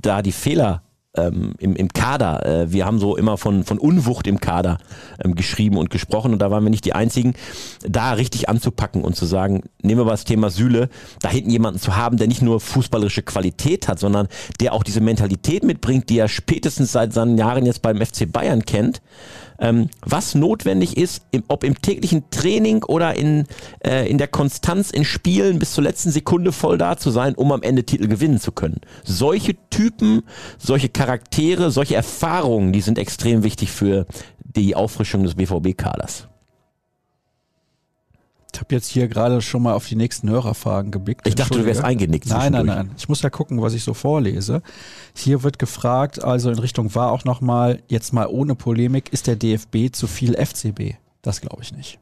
da 0.00 0.22
die 0.22 0.32
Fehler 0.32 0.82
ähm, 1.16 1.54
im, 1.58 1.76
im 1.76 1.88
Kader. 1.88 2.46
Äh, 2.46 2.72
wir 2.72 2.86
haben 2.86 2.98
so 2.98 3.16
immer 3.16 3.36
von, 3.36 3.64
von 3.64 3.78
Unwucht 3.78 4.26
im 4.26 4.40
Kader 4.40 4.78
ähm, 5.22 5.34
geschrieben 5.34 5.76
und 5.76 5.90
gesprochen 5.90 6.32
und 6.32 6.38
da 6.38 6.50
waren 6.50 6.64
wir 6.64 6.70
nicht 6.70 6.84
die 6.84 6.94
Einzigen, 6.94 7.34
da 7.86 8.12
richtig 8.12 8.48
anzupacken 8.48 9.02
und 9.02 9.14
zu 9.16 9.26
sagen, 9.26 9.62
nehmen 9.82 10.00
wir 10.00 10.04
mal 10.04 10.12
das 10.12 10.24
Thema 10.24 10.50
Süle, 10.50 10.88
da 11.20 11.28
hinten 11.28 11.50
jemanden 11.50 11.80
zu 11.80 11.96
haben, 11.96 12.16
der 12.16 12.28
nicht 12.28 12.42
nur 12.42 12.60
fußballerische 12.60 13.22
Qualität 13.22 13.88
hat, 13.88 13.98
sondern 13.98 14.28
der 14.60 14.72
auch 14.72 14.82
diese 14.82 15.00
Mentalität 15.00 15.64
mitbringt, 15.64 16.08
die 16.08 16.18
er 16.18 16.28
spätestens 16.28 16.92
seit 16.92 17.12
seinen 17.12 17.36
Jahren 17.36 17.66
jetzt 17.66 17.82
beim 17.82 18.00
FC 18.00 18.30
Bayern 18.30 18.64
kennt 18.64 19.02
ähm, 19.62 19.88
was 20.04 20.34
notwendig 20.34 20.96
ist, 20.96 21.22
im, 21.30 21.44
ob 21.48 21.64
im 21.64 21.80
täglichen 21.80 22.28
Training 22.30 22.82
oder 22.82 23.16
in, 23.16 23.46
äh, 23.80 24.10
in 24.10 24.18
der 24.18 24.26
Konstanz 24.26 24.90
in 24.90 25.04
Spielen 25.04 25.60
bis 25.60 25.72
zur 25.72 25.84
letzten 25.84 26.10
Sekunde 26.10 26.52
voll 26.52 26.76
da 26.76 26.96
zu 26.96 27.10
sein, 27.10 27.34
um 27.36 27.52
am 27.52 27.62
Ende 27.62 27.84
Titel 27.84 28.08
gewinnen 28.08 28.40
zu 28.40 28.50
können. 28.52 28.80
Solche 29.04 29.54
Typen, 29.70 30.22
solche 30.58 30.88
Charaktere, 30.88 31.70
solche 31.70 31.94
Erfahrungen, 31.94 32.72
die 32.72 32.80
sind 32.80 32.98
extrem 32.98 33.44
wichtig 33.44 33.70
für 33.70 34.06
die 34.38 34.74
Auffrischung 34.74 35.22
des 35.22 35.36
BVB-Kaders. 35.36 36.28
Ich 38.54 38.60
habe 38.60 38.74
jetzt 38.74 38.88
hier 38.88 39.08
gerade 39.08 39.40
schon 39.40 39.62
mal 39.62 39.72
auf 39.72 39.86
die 39.88 39.96
nächsten 39.96 40.28
Hörerfragen 40.28 40.90
geblickt. 40.90 41.26
Ich 41.26 41.34
dachte, 41.34 41.58
du 41.58 41.64
wärst 41.64 41.82
eingenickt. 41.82 42.28
Nein, 42.28 42.52
nein, 42.52 42.66
nein. 42.66 42.90
Ich 42.98 43.08
muss 43.08 43.22
ja 43.22 43.30
gucken, 43.30 43.62
was 43.62 43.72
ich 43.72 43.82
so 43.82 43.94
vorlese. 43.94 44.62
Hier 45.16 45.42
wird 45.42 45.58
gefragt, 45.58 46.22
also 46.22 46.50
in 46.50 46.58
Richtung 46.58 46.94
war 46.94 47.12
auch 47.12 47.24
nochmal, 47.24 47.82
jetzt 47.88 48.12
mal 48.12 48.26
ohne 48.26 48.54
Polemik, 48.54 49.10
ist 49.10 49.26
der 49.26 49.36
DFB 49.36 49.90
zu 49.92 50.06
viel 50.06 50.34
FCB? 50.34 50.96
Das 51.22 51.40
glaube 51.40 51.62
ich 51.62 51.72
nicht. 51.74 51.98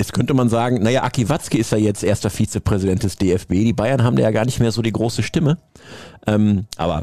Jetzt 0.00 0.14
könnte 0.14 0.32
man 0.32 0.48
sagen, 0.48 0.82
naja, 0.82 1.02
Aki 1.02 1.28
Watzke 1.28 1.58
ist 1.58 1.72
ja 1.72 1.76
jetzt 1.76 2.02
erster 2.02 2.30
Vizepräsident 2.30 3.02
des 3.02 3.16
DFB. 3.16 3.50
Die 3.50 3.74
Bayern 3.74 4.02
haben 4.02 4.16
da 4.16 4.22
ja 4.22 4.30
gar 4.30 4.46
nicht 4.46 4.58
mehr 4.58 4.72
so 4.72 4.80
die 4.80 4.92
große 4.92 5.22
Stimme. 5.22 5.58
Ähm, 6.26 6.64
aber 6.78 7.02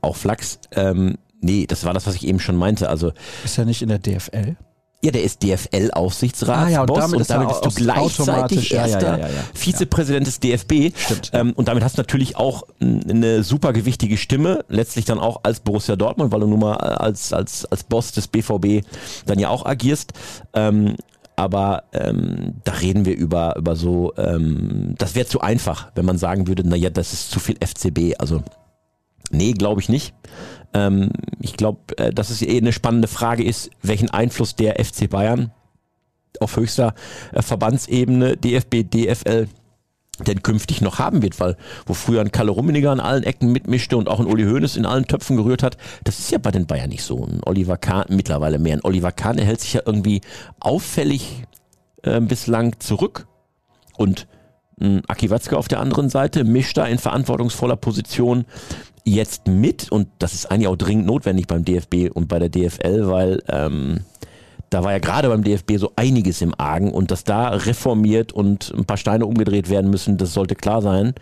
auch 0.00 0.16
Flachs, 0.16 0.58
ähm, 0.72 1.18
nee, 1.42 1.66
das 1.66 1.84
war 1.84 1.92
das, 1.92 2.06
was 2.06 2.14
ich 2.14 2.26
eben 2.26 2.40
schon 2.40 2.56
meinte. 2.56 2.88
Also 2.88 3.12
Ist 3.44 3.58
ja 3.58 3.66
nicht 3.66 3.82
in 3.82 3.90
der 3.90 3.98
DFL. 3.98 4.56
Ja, 5.00 5.12
der 5.12 5.22
ist 5.22 5.44
DFL-Aufsichtsratsboss 5.44 6.66
Ah 6.66 6.68
ja, 6.68 6.80
und 6.82 6.90
und 6.90 6.96
damit 6.98 7.30
damit, 7.30 7.50
ist 7.50 7.56
er 7.56 7.62
bist 7.62 7.78
du 7.78 7.84
gleichzeitig 7.84 8.20
automatisch- 8.20 8.70
ja, 8.70 8.78
ja, 8.78 8.86
erster 8.86 9.18
ja, 9.18 9.18
ja, 9.18 9.28
ja. 9.28 9.44
Vizepräsident 9.54 10.26
des 10.26 10.40
DFB. 10.40 10.92
Stimmt. 10.96 11.30
Ähm, 11.34 11.52
und 11.52 11.68
damit 11.68 11.84
hast 11.84 11.96
du 11.98 12.00
natürlich 12.00 12.36
auch 12.36 12.64
eine 12.80 13.44
super 13.44 13.72
gewichtige 13.72 14.16
Stimme, 14.16 14.64
letztlich 14.68 15.04
dann 15.04 15.20
auch 15.20 15.40
als 15.44 15.60
Borussia 15.60 15.94
Dortmund, 15.94 16.32
weil 16.32 16.40
du 16.40 16.48
nun 16.48 16.58
mal 16.58 16.74
als, 16.76 17.32
als, 17.32 17.64
als 17.66 17.84
Boss 17.84 18.10
des 18.10 18.26
BVB 18.26 18.84
dann 19.26 19.38
ja 19.38 19.50
auch 19.50 19.64
agierst. 19.64 20.14
Ähm, 20.54 20.96
aber 21.36 21.84
ähm, 21.92 22.54
da 22.64 22.72
reden 22.72 23.04
wir 23.04 23.16
über, 23.16 23.54
über 23.56 23.76
so, 23.76 24.12
ähm, 24.16 24.96
das 24.98 25.14
wäre 25.14 25.28
zu 25.28 25.40
einfach, 25.40 25.92
wenn 25.94 26.04
man 26.04 26.18
sagen 26.18 26.48
würde, 26.48 26.68
naja, 26.68 26.90
das 26.90 27.12
ist 27.12 27.30
zu 27.30 27.38
viel 27.38 27.56
FCB. 27.64 28.14
Also 28.18 28.42
Nee, 29.30 29.52
glaube 29.52 29.80
ich 29.80 29.88
nicht. 29.88 30.14
Ähm, 30.74 31.10
ich 31.40 31.56
glaube, 31.56 31.96
äh, 31.98 32.12
dass 32.12 32.30
es 32.30 32.42
eh 32.42 32.56
eine 32.56 32.72
spannende 32.72 33.08
Frage 33.08 33.44
ist, 33.44 33.70
welchen 33.82 34.10
Einfluss 34.10 34.56
der 34.56 34.82
FC 34.82 35.08
Bayern 35.08 35.52
auf 36.40 36.56
höchster 36.56 36.94
äh, 37.32 37.42
Verbandsebene, 37.42 38.36
DFB, 38.36 38.84
DFL, 38.90 39.48
denn 40.26 40.42
künftig 40.42 40.80
noch 40.80 40.98
haben 40.98 41.22
wird, 41.22 41.38
weil 41.38 41.56
wo 41.86 41.94
früher 41.94 42.20
ein 42.20 42.32
Kalle 42.32 42.50
Rummeniger 42.50 42.90
an 42.90 43.00
allen 43.00 43.22
Ecken 43.22 43.52
mitmischte 43.52 43.96
und 43.96 44.08
auch 44.08 44.18
ein 44.18 44.26
Uli 44.26 44.44
Hoeneß 44.44 44.76
in 44.76 44.86
allen 44.86 45.06
Töpfen 45.06 45.36
gerührt 45.36 45.62
hat, 45.62 45.76
das 46.04 46.18
ist 46.18 46.30
ja 46.30 46.38
bei 46.38 46.50
den 46.50 46.66
Bayern 46.66 46.88
nicht 46.88 47.04
so. 47.04 47.24
Ein 47.24 47.40
Oliver 47.44 47.76
Kahn, 47.76 48.06
mittlerweile 48.08 48.58
mehr. 48.58 48.74
Ein 48.76 48.84
Oliver 48.84 49.12
Kahn, 49.12 49.38
hält 49.38 49.60
sich 49.60 49.74
ja 49.74 49.82
irgendwie 49.84 50.20
auffällig 50.58 51.44
äh, 52.02 52.20
bislang 52.20 52.80
zurück 52.80 53.26
und 53.96 54.26
mh, 54.78 55.02
Aki 55.06 55.30
Watzke 55.30 55.56
auf 55.56 55.68
der 55.68 55.80
anderen 55.80 56.08
Seite 56.08 56.44
mischt 56.44 56.76
da 56.76 56.86
in 56.86 56.98
verantwortungsvoller 56.98 57.76
Position 57.76 58.44
jetzt 59.08 59.46
mit 59.46 59.90
und 59.90 60.08
das 60.18 60.34
ist 60.34 60.50
eigentlich 60.50 60.68
auch 60.68 60.76
dringend 60.76 61.06
notwendig 61.06 61.46
beim 61.46 61.64
DFB 61.64 62.10
und 62.12 62.28
bei 62.28 62.38
der 62.38 62.48
DFL, 62.48 63.08
weil 63.08 63.42
ähm, 63.48 64.00
da 64.70 64.84
war 64.84 64.92
ja 64.92 64.98
gerade 64.98 65.28
beim 65.28 65.42
DFB 65.42 65.78
so 65.78 65.92
einiges 65.96 66.42
im 66.42 66.54
Argen 66.58 66.92
und 66.92 67.10
dass 67.10 67.24
da 67.24 67.48
reformiert 67.48 68.32
und 68.32 68.72
ein 68.76 68.84
paar 68.84 68.98
Steine 68.98 69.26
umgedreht 69.26 69.70
werden 69.70 69.90
müssen, 69.90 70.18
das 70.18 70.34
sollte 70.34 70.54
klar 70.54 70.82
sein. 70.82 71.14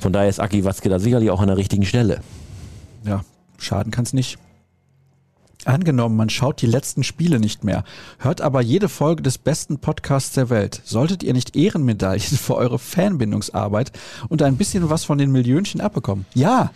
Von 0.00 0.12
daher 0.12 0.28
ist 0.28 0.40
Aki 0.40 0.64
Watzke 0.64 0.88
da 0.88 0.98
sicherlich 0.98 1.30
auch 1.30 1.40
an 1.40 1.48
der 1.48 1.56
richtigen 1.56 1.84
Stelle. 1.84 2.20
Ja, 3.04 3.24
schaden 3.58 3.90
kann 3.90 4.04
es 4.04 4.12
nicht. 4.12 4.38
Angenommen, 5.64 6.16
man 6.16 6.28
schaut 6.28 6.60
die 6.60 6.66
letzten 6.66 7.04
Spiele 7.04 7.40
nicht 7.40 7.64
mehr, 7.64 7.84
hört 8.18 8.42
aber 8.42 8.60
jede 8.60 8.90
Folge 8.90 9.22
des 9.22 9.38
besten 9.38 9.78
Podcasts 9.78 10.34
der 10.34 10.50
Welt. 10.50 10.82
Solltet 10.84 11.22
ihr 11.22 11.32
nicht 11.32 11.56
Ehrenmedaillen 11.56 12.20
für 12.20 12.56
eure 12.56 12.78
Fanbindungsarbeit 12.78 13.92
und 14.28 14.42
ein 14.42 14.56
bisschen 14.56 14.90
was 14.90 15.04
von 15.04 15.18
den 15.18 15.32
Millionchen 15.32 15.80
abbekommen? 15.80 16.26
Ja. 16.34 16.70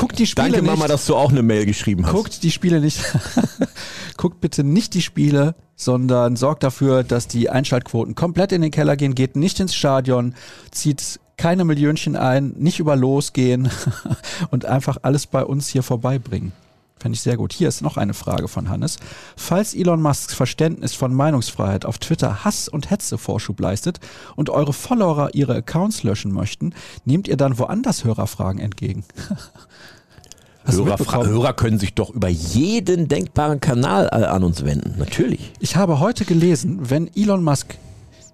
Guckt 0.00 0.18
die 0.18 0.26
Spiele 0.26 0.48
Danke 0.48 0.62
nicht. 0.62 0.70
Mama, 0.70 0.88
dass 0.88 1.04
du 1.04 1.14
auch 1.14 1.30
eine 1.30 1.42
Mail 1.42 1.66
geschrieben 1.66 2.06
hast. 2.06 2.14
Guckt 2.14 2.42
die 2.42 2.50
Spiele 2.50 2.80
nicht. 2.80 3.00
Guckt 4.16 4.40
bitte 4.40 4.64
nicht 4.64 4.94
die 4.94 5.02
Spiele, 5.02 5.54
sondern 5.76 6.36
sorgt 6.36 6.62
dafür, 6.62 7.04
dass 7.04 7.28
die 7.28 7.50
Einschaltquoten 7.50 8.14
komplett 8.14 8.52
in 8.52 8.62
den 8.62 8.70
Keller 8.70 8.96
gehen. 8.96 9.14
Geht 9.14 9.36
nicht 9.36 9.60
ins 9.60 9.74
Stadion, 9.74 10.34
zieht 10.70 11.20
keine 11.36 11.64
Millionchen 11.64 12.16
ein, 12.16 12.54
nicht 12.56 12.80
über 12.80 12.96
losgehen 12.96 13.70
und 14.50 14.64
einfach 14.64 14.98
alles 15.02 15.26
bei 15.26 15.44
uns 15.44 15.68
hier 15.68 15.82
vorbeibringen. 15.82 16.52
Fände 17.00 17.16
ich 17.16 17.22
sehr 17.22 17.38
gut. 17.38 17.54
Hier 17.54 17.68
ist 17.68 17.80
noch 17.80 17.96
eine 17.96 18.12
Frage 18.12 18.46
von 18.46 18.68
Hannes. 18.68 18.98
Falls 19.34 19.74
Elon 19.74 20.02
Musks 20.02 20.34
Verständnis 20.34 20.92
von 20.92 21.14
Meinungsfreiheit 21.14 21.86
auf 21.86 21.98
Twitter 21.98 22.44
Hass 22.44 22.68
und 22.68 22.90
Hetze 22.90 23.16
Vorschub 23.16 23.58
leistet 23.58 24.00
und 24.36 24.50
eure 24.50 24.74
Follower 24.74 25.30
ihre 25.32 25.54
Accounts 25.54 26.02
löschen 26.02 26.30
möchten, 26.30 26.74
nehmt 27.06 27.26
ihr 27.26 27.38
dann 27.38 27.58
woanders 27.58 28.04
Hörerfragen 28.04 28.60
entgegen? 28.60 29.04
Hörer? 30.66 31.26
Hörer 31.26 31.52
können 31.54 31.78
sich 31.78 31.94
doch 31.94 32.10
über 32.10 32.28
jeden 32.28 33.08
denkbaren 33.08 33.60
Kanal 33.60 34.10
an 34.10 34.44
uns 34.44 34.62
wenden. 34.62 34.96
Natürlich. 34.98 35.52
Ich 35.58 35.76
habe 35.76 36.00
heute 36.00 36.26
gelesen, 36.26 36.90
wenn 36.90 37.10
Elon 37.16 37.42
Musk 37.42 37.76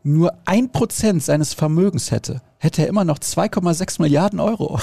nur 0.03 0.35
ein 0.45 0.71
Prozent 0.73 1.23
seines 1.23 1.55
Vermögens 1.55 2.11
hätte, 2.11 2.43
hätte 2.59 2.83
er 2.83 2.89
immer 2.89 3.05
noch 3.05 3.19
2,6 3.19 4.01
Milliarden 4.01 4.41
Euro. 4.41 4.81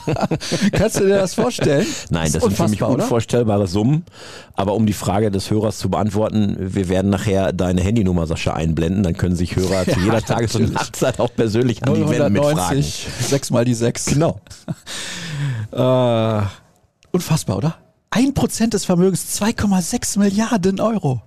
Kannst 0.72 1.00
du 1.00 1.04
dir 1.04 1.18
das 1.18 1.34
vorstellen? 1.34 1.86
Nein, 2.10 2.32
das 2.32 2.36
ist 2.36 2.42
sind 2.42 2.56
für 2.56 2.62
mich 2.64 2.82
unfassbar, 2.82 2.90
oder? 2.90 3.02
unvorstellbare 3.04 3.66
Summen. 3.66 4.04
Aber 4.54 4.74
um 4.74 4.86
die 4.86 4.92
Frage 4.92 5.30
des 5.30 5.50
Hörers 5.50 5.78
zu 5.78 5.90
beantworten, 5.90 6.56
wir 6.58 6.88
werden 6.88 7.10
nachher 7.10 7.52
deine 7.52 7.80
Handynummer, 7.80 8.26
Sascha, 8.26 8.54
einblenden. 8.54 9.02
Dann 9.02 9.16
können 9.16 9.36
sich 9.36 9.56
Hörer 9.56 9.84
zu 9.92 10.00
jeder 10.00 10.22
Tages- 10.22 10.56
und. 10.56 10.72
Nachtzeit 10.72 11.20
auch 11.20 11.34
persönlich 11.34 11.82
an 11.84 11.94
die 11.94 12.08
wenden 12.08 12.32
mit 12.32 12.42
Fragen. 12.42 12.56
990, 12.56 13.06
6 13.28 13.50
mal 13.50 13.64
die 13.64 13.74
6. 13.74 14.06
Genau. 14.06 14.40
Äh, 15.70 16.42
unfassbar, 17.12 17.58
oder? 17.58 17.76
Ein 18.10 18.32
Prozent 18.32 18.72
des 18.72 18.86
Vermögens, 18.86 19.38
2,6 19.40 20.18
Milliarden 20.18 20.80
Euro. 20.80 21.20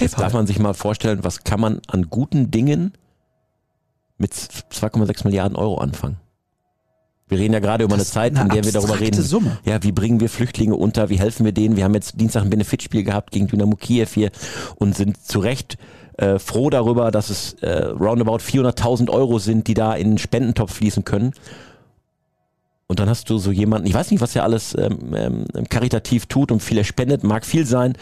Jetzt 0.00 0.18
darf 0.18 0.32
man 0.32 0.46
sich 0.46 0.58
mal 0.58 0.74
vorstellen, 0.74 1.20
was 1.22 1.44
kann 1.44 1.60
man 1.60 1.80
an 1.88 2.08
guten 2.08 2.50
Dingen 2.50 2.94
mit 4.18 4.32
2,6 4.34 5.24
Milliarden 5.24 5.56
Euro 5.56 5.78
anfangen? 5.78 6.18
Wir 7.28 7.38
reden 7.38 7.52
ja 7.52 7.60
gerade 7.60 7.84
über 7.84 7.94
eine 7.94 8.00
Das 8.00 8.08
ist 8.08 8.14
Zeit, 8.14 8.36
eine 8.36 8.44
in 8.44 8.54
der 8.54 8.64
wir 8.64 8.72
darüber 8.72 8.98
reden. 8.98 9.22
Summe. 9.22 9.58
Ja, 9.64 9.82
wie 9.82 9.92
bringen 9.92 10.18
wir 10.20 10.30
Flüchtlinge 10.30 10.74
unter? 10.74 11.10
Wie 11.10 11.18
helfen 11.18 11.44
wir 11.44 11.52
denen? 11.52 11.76
Wir 11.76 11.84
haben 11.84 11.94
jetzt 11.94 12.18
Dienstag 12.18 12.42
ein 12.42 12.50
Benefitspiel 12.50 13.04
gehabt 13.04 13.32
gegen 13.32 13.46
Dynamo 13.48 13.76
Kiew 13.76 14.08
hier 14.12 14.30
und 14.76 14.96
sind 14.96 15.22
zu 15.22 15.38
Recht 15.40 15.76
äh, 16.16 16.38
froh 16.38 16.70
darüber, 16.70 17.10
dass 17.10 17.28
es 17.30 17.54
äh, 17.60 17.84
roundabout 17.84 18.38
400.000 18.38 19.10
Euro 19.10 19.38
sind, 19.38 19.66
die 19.68 19.74
da 19.74 19.94
in 19.94 20.10
den 20.12 20.18
Spendentopf 20.18 20.74
fließen 20.74 21.04
können. 21.04 21.32
Und 22.86 22.98
dann 22.98 23.10
hast 23.10 23.28
du 23.28 23.36
so 23.36 23.52
jemanden, 23.52 23.86
ich 23.86 23.92
weiß 23.92 24.10
nicht, 24.10 24.22
was 24.22 24.34
er 24.34 24.44
alles 24.44 24.74
ähm, 24.76 25.14
ähm, 25.14 25.44
karitativ 25.68 26.24
tut 26.24 26.50
und 26.50 26.60
viel 26.60 26.78
er 26.78 26.84
spendet, 26.84 27.22
mag 27.22 27.44
viel 27.44 27.66
sein, 27.66 27.98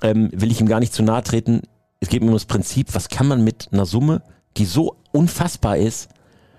ähm, 0.00 0.30
will 0.32 0.52
ich 0.52 0.60
ihm 0.60 0.68
gar 0.68 0.78
nicht 0.78 0.94
zu 0.94 1.02
nahe 1.02 1.24
treten. 1.24 1.62
Es 1.98 2.08
geht 2.08 2.22
mir 2.22 2.28
um 2.28 2.34
das 2.34 2.44
Prinzip, 2.44 2.94
was 2.94 3.08
kann 3.08 3.26
man 3.26 3.42
mit 3.42 3.68
einer 3.72 3.84
Summe, 3.84 4.22
die 4.56 4.64
so 4.64 4.96
unfassbar 5.18 5.76
ist, 5.76 6.08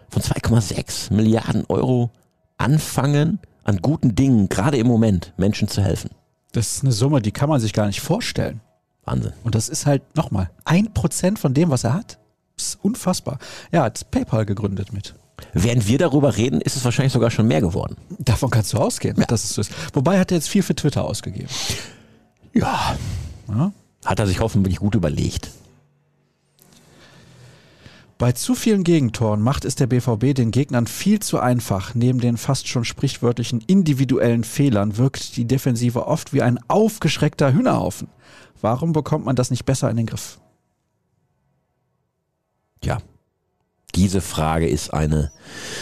von 0.09 0.21
2,6 0.21 1.13
Milliarden 1.13 1.63
Euro 1.69 2.11
anfangen, 2.57 3.39
an 3.63 3.77
guten 3.81 4.15
Dingen, 4.15 4.49
gerade 4.49 4.77
im 4.77 4.87
Moment, 4.87 5.33
Menschen 5.37 5.69
zu 5.69 5.81
helfen. 5.81 6.09
Das 6.51 6.73
ist 6.73 6.83
eine 6.83 6.91
Summe, 6.91 7.21
die 7.21 7.31
kann 7.31 7.47
man 7.47 7.61
sich 7.61 7.71
gar 7.71 7.87
nicht 7.87 8.01
vorstellen. 8.01 8.59
Wahnsinn. 9.05 9.31
Und 9.43 9.55
das 9.55 9.69
ist 9.69 9.85
halt 9.85 10.15
nochmal 10.17 10.49
ein 10.65 10.93
Prozent 10.93 11.39
von 11.39 11.53
dem, 11.53 11.69
was 11.69 11.85
er 11.85 11.93
hat. 11.93 12.19
Das 12.57 12.67
ist 12.67 12.79
unfassbar. 12.83 13.39
Er 13.71 13.83
hat 13.83 14.11
PayPal 14.11 14.45
gegründet 14.45 14.91
mit. 14.91 15.15
Während 15.53 15.87
wir 15.87 15.97
darüber 15.97 16.35
reden, 16.35 16.59
ist 16.59 16.75
es 16.75 16.83
wahrscheinlich 16.83 17.13
sogar 17.13 17.31
schon 17.31 17.47
mehr 17.47 17.61
geworden. 17.61 17.95
Davon 18.17 18.49
kannst 18.49 18.73
du 18.73 18.77
ausgehen, 18.77 19.23
dass 19.29 19.45
es 19.45 19.53
so 19.53 19.61
ist. 19.61 19.71
Wobei 19.93 20.19
hat 20.19 20.31
er 20.31 20.37
jetzt 20.37 20.49
viel 20.49 20.63
für 20.63 20.75
Twitter 20.75 21.05
ausgegeben. 21.05 21.47
Ja. 22.53 22.97
Ja? 23.47 23.71
Hat 24.03 24.19
er 24.19 24.27
sich 24.27 24.41
hoffentlich 24.41 24.77
gut 24.77 24.95
überlegt. 24.95 25.49
Bei 28.19 28.33
zu 28.33 28.53
vielen 28.53 28.83
Gegentoren 28.83 29.41
macht 29.41 29.63
es 29.63 29.75
der 29.75 29.87
BVB 29.87 30.35
den 30.35 30.51
Gegnern 30.51 30.87
viel 30.87 31.21
zu 31.21 31.39
einfach. 31.39 31.95
Neben 31.95 32.19
den 32.19 32.35
fast 32.35 32.67
schon 32.67 32.83
sprichwörtlichen 32.83 33.61
individuellen 33.65 34.43
Fehlern 34.43 34.97
wirkt 34.97 35.37
die 35.37 35.45
Defensive 35.45 36.05
oft 36.05 36.33
wie 36.33 36.41
ein 36.41 36.59
aufgeschreckter 36.67 37.53
Hühnerhaufen. 37.53 38.09
Warum 38.59 38.91
bekommt 38.91 39.23
man 39.23 39.37
das 39.37 39.51
nicht 39.51 39.63
besser 39.63 39.89
in 39.89 39.95
den 39.95 40.05
Griff? 40.05 40.41
Tja, 42.81 42.97
diese 43.95 44.19
Frage 44.19 44.67
ist 44.67 44.93
eine, 44.93 45.31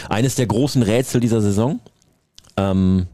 eines 0.08 0.36
der 0.36 0.46
großen 0.46 0.84
Rätsel 0.84 1.20
dieser 1.20 1.40
Saison. 1.40 1.80
Ähm, 2.56 3.08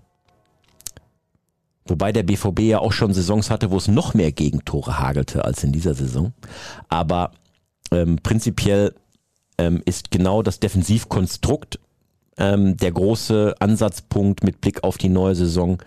wobei 1.86 2.12
der 2.12 2.24
BVB 2.24 2.60
ja 2.60 2.80
auch 2.80 2.92
schon 2.92 3.14
Saisons 3.14 3.48
hatte, 3.48 3.70
wo 3.70 3.78
es 3.78 3.88
noch 3.88 4.12
mehr 4.12 4.32
Gegentore 4.32 4.98
hagelte 4.98 5.46
als 5.46 5.64
in 5.64 5.72
dieser 5.72 5.94
Saison. 5.94 6.34
Aber 6.90 7.30
ähm, 7.90 8.18
prinzipiell 8.22 8.94
ähm, 9.58 9.82
ist 9.84 10.10
genau 10.10 10.42
das 10.42 10.60
Defensivkonstrukt 10.60 11.78
ähm, 12.36 12.76
der 12.76 12.92
große 12.92 13.54
Ansatzpunkt 13.60 14.44
mit 14.44 14.60
Blick 14.60 14.82
auf 14.84 14.98
die 14.98 15.08
neue 15.08 15.34
Saison. 15.34 15.78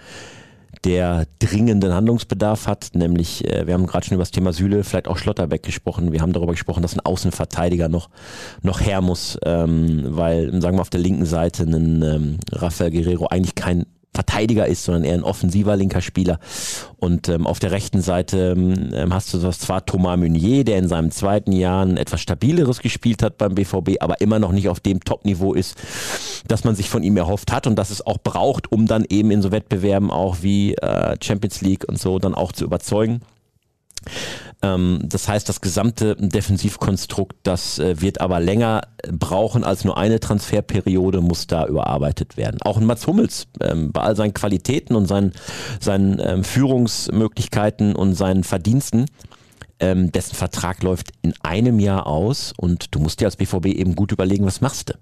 der 0.83 1.25
dringenden 1.39 1.93
Handlungsbedarf 1.93 2.67
hat, 2.67 2.91
nämlich 2.93 3.43
äh, 3.51 3.65
wir 3.65 3.73
haben 3.73 3.87
gerade 3.87 4.05
schon 4.05 4.15
über 4.15 4.21
das 4.21 4.31
Thema 4.31 4.53
Süle, 4.53 4.83
vielleicht 4.83 5.07
auch 5.07 5.17
Schlotterbeck 5.17 5.63
gesprochen. 5.63 6.11
Wir 6.11 6.21
haben 6.21 6.33
darüber 6.33 6.51
gesprochen, 6.51 6.83
dass 6.83 6.93
ein 6.93 6.99
Außenverteidiger 6.99 7.89
noch 7.89 8.09
noch 8.61 8.79
her 8.79 9.01
muss, 9.01 9.39
ähm, 9.43 10.03
weil 10.09 10.61
sagen 10.61 10.77
wir 10.77 10.81
auf 10.81 10.91
der 10.91 10.99
linken 11.01 11.25
Seite 11.25 11.63
ein 11.63 12.03
ähm, 12.03 12.37
Rafael 12.51 12.91
Guerrero 12.91 13.25
eigentlich 13.27 13.55
kein 13.55 13.87
Verteidiger 14.17 14.65
ist, 14.65 14.83
sondern 14.83 15.03
eher 15.03 15.13
ein 15.13 15.23
offensiver 15.23 15.75
linker 15.75 16.01
Spieler. 16.01 16.39
Und 16.97 17.29
ähm, 17.29 17.45
auf 17.45 17.59
der 17.59 17.69
rechten 17.69 18.01
Seite 18.01 18.55
ähm, 18.57 19.13
hast 19.13 19.31
du 19.31 19.37
das 19.37 19.59
zwar 19.59 19.85
Thomas 19.85 20.17
Meunier, 20.17 20.63
der 20.63 20.79
in 20.79 20.87
seinem 20.87 21.11
zweiten 21.11 21.51
Jahr 21.51 21.85
ein 21.85 21.97
etwas 21.97 22.21
stabileres 22.21 22.79
gespielt 22.79 23.21
hat 23.21 23.37
beim 23.37 23.53
BVB, 23.53 23.97
aber 23.99 24.19
immer 24.19 24.39
noch 24.39 24.51
nicht 24.51 24.69
auf 24.69 24.79
dem 24.79 25.01
Top-Niveau 25.01 25.53
ist, 25.53 25.75
das 26.47 26.63
man 26.63 26.75
sich 26.75 26.89
von 26.89 27.03
ihm 27.03 27.15
erhofft 27.15 27.51
hat 27.51 27.67
und 27.67 27.75
das 27.75 27.91
es 27.91 28.03
auch 28.05 28.17
braucht, 28.17 28.71
um 28.71 28.87
dann 28.87 29.05
eben 29.07 29.29
in 29.29 29.43
so 29.43 29.51
Wettbewerben 29.51 30.09
auch 30.09 30.37
wie 30.41 30.73
äh, 30.73 31.15
Champions 31.21 31.61
League 31.61 31.85
und 31.87 31.99
so 31.99 32.17
dann 32.17 32.33
auch 32.33 32.51
zu 32.51 32.65
überzeugen. 32.65 33.21
Ähm, 34.61 34.99
das 35.03 35.27
heißt, 35.27 35.47
das 35.47 35.61
gesamte 35.61 36.15
Defensivkonstrukt, 36.15 37.35
das 37.43 37.79
äh, 37.79 38.01
wird 38.01 38.21
aber 38.21 38.39
länger 38.39 38.81
brauchen 39.11 39.63
als 39.63 39.85
nur 39.85 39.97
eine 39.97 40.19
Transferperiode, 40.19 41.21
muss 41.21 41.47
da 41.47 41.65
überarbeitet 41.67 42.37
werden. 42.37 42.61
Auch 42.63 42.77
ein 42.77 42.85
Mats 42.85 43.05
Hummels 43.07 43.47
ähm, 43.61 43.91
bei 43.91 44.01
all 44.01 44.15
seinen 44.15 44.33
Qualitäten 44.33 44.95
und 44.95 45.07
seinen, 45.07 45.33
seinen 45.79 46.19
ähm, 46.19 46.43
Führungsmöglichkeiten 46.43 47.95
und 47.95 48.15
seinen 48.15 48.43
Verdiensten 48.43 49.05
ähm, 49.79 50.11
dessen 50.11 50.35
Vertrag 50.35 50.81
läuft 50.83 51.11
in 51.21 51.33
einem 51.43 51.79
Jahr 51.79 52.07
aus 52.07 52.53
und 52.57 52.95
du 52.95 52.99
musst 52.99 53.21
dir 53.21 53.25
als 53.25 53.35
BVB 53.35 53.67
eben 53.67 53.95
gut 53.95 54.11
überlegen, 54.11 54.45
was 54.45 54.61
machst 54.61 54.89
du. 54.89 54.93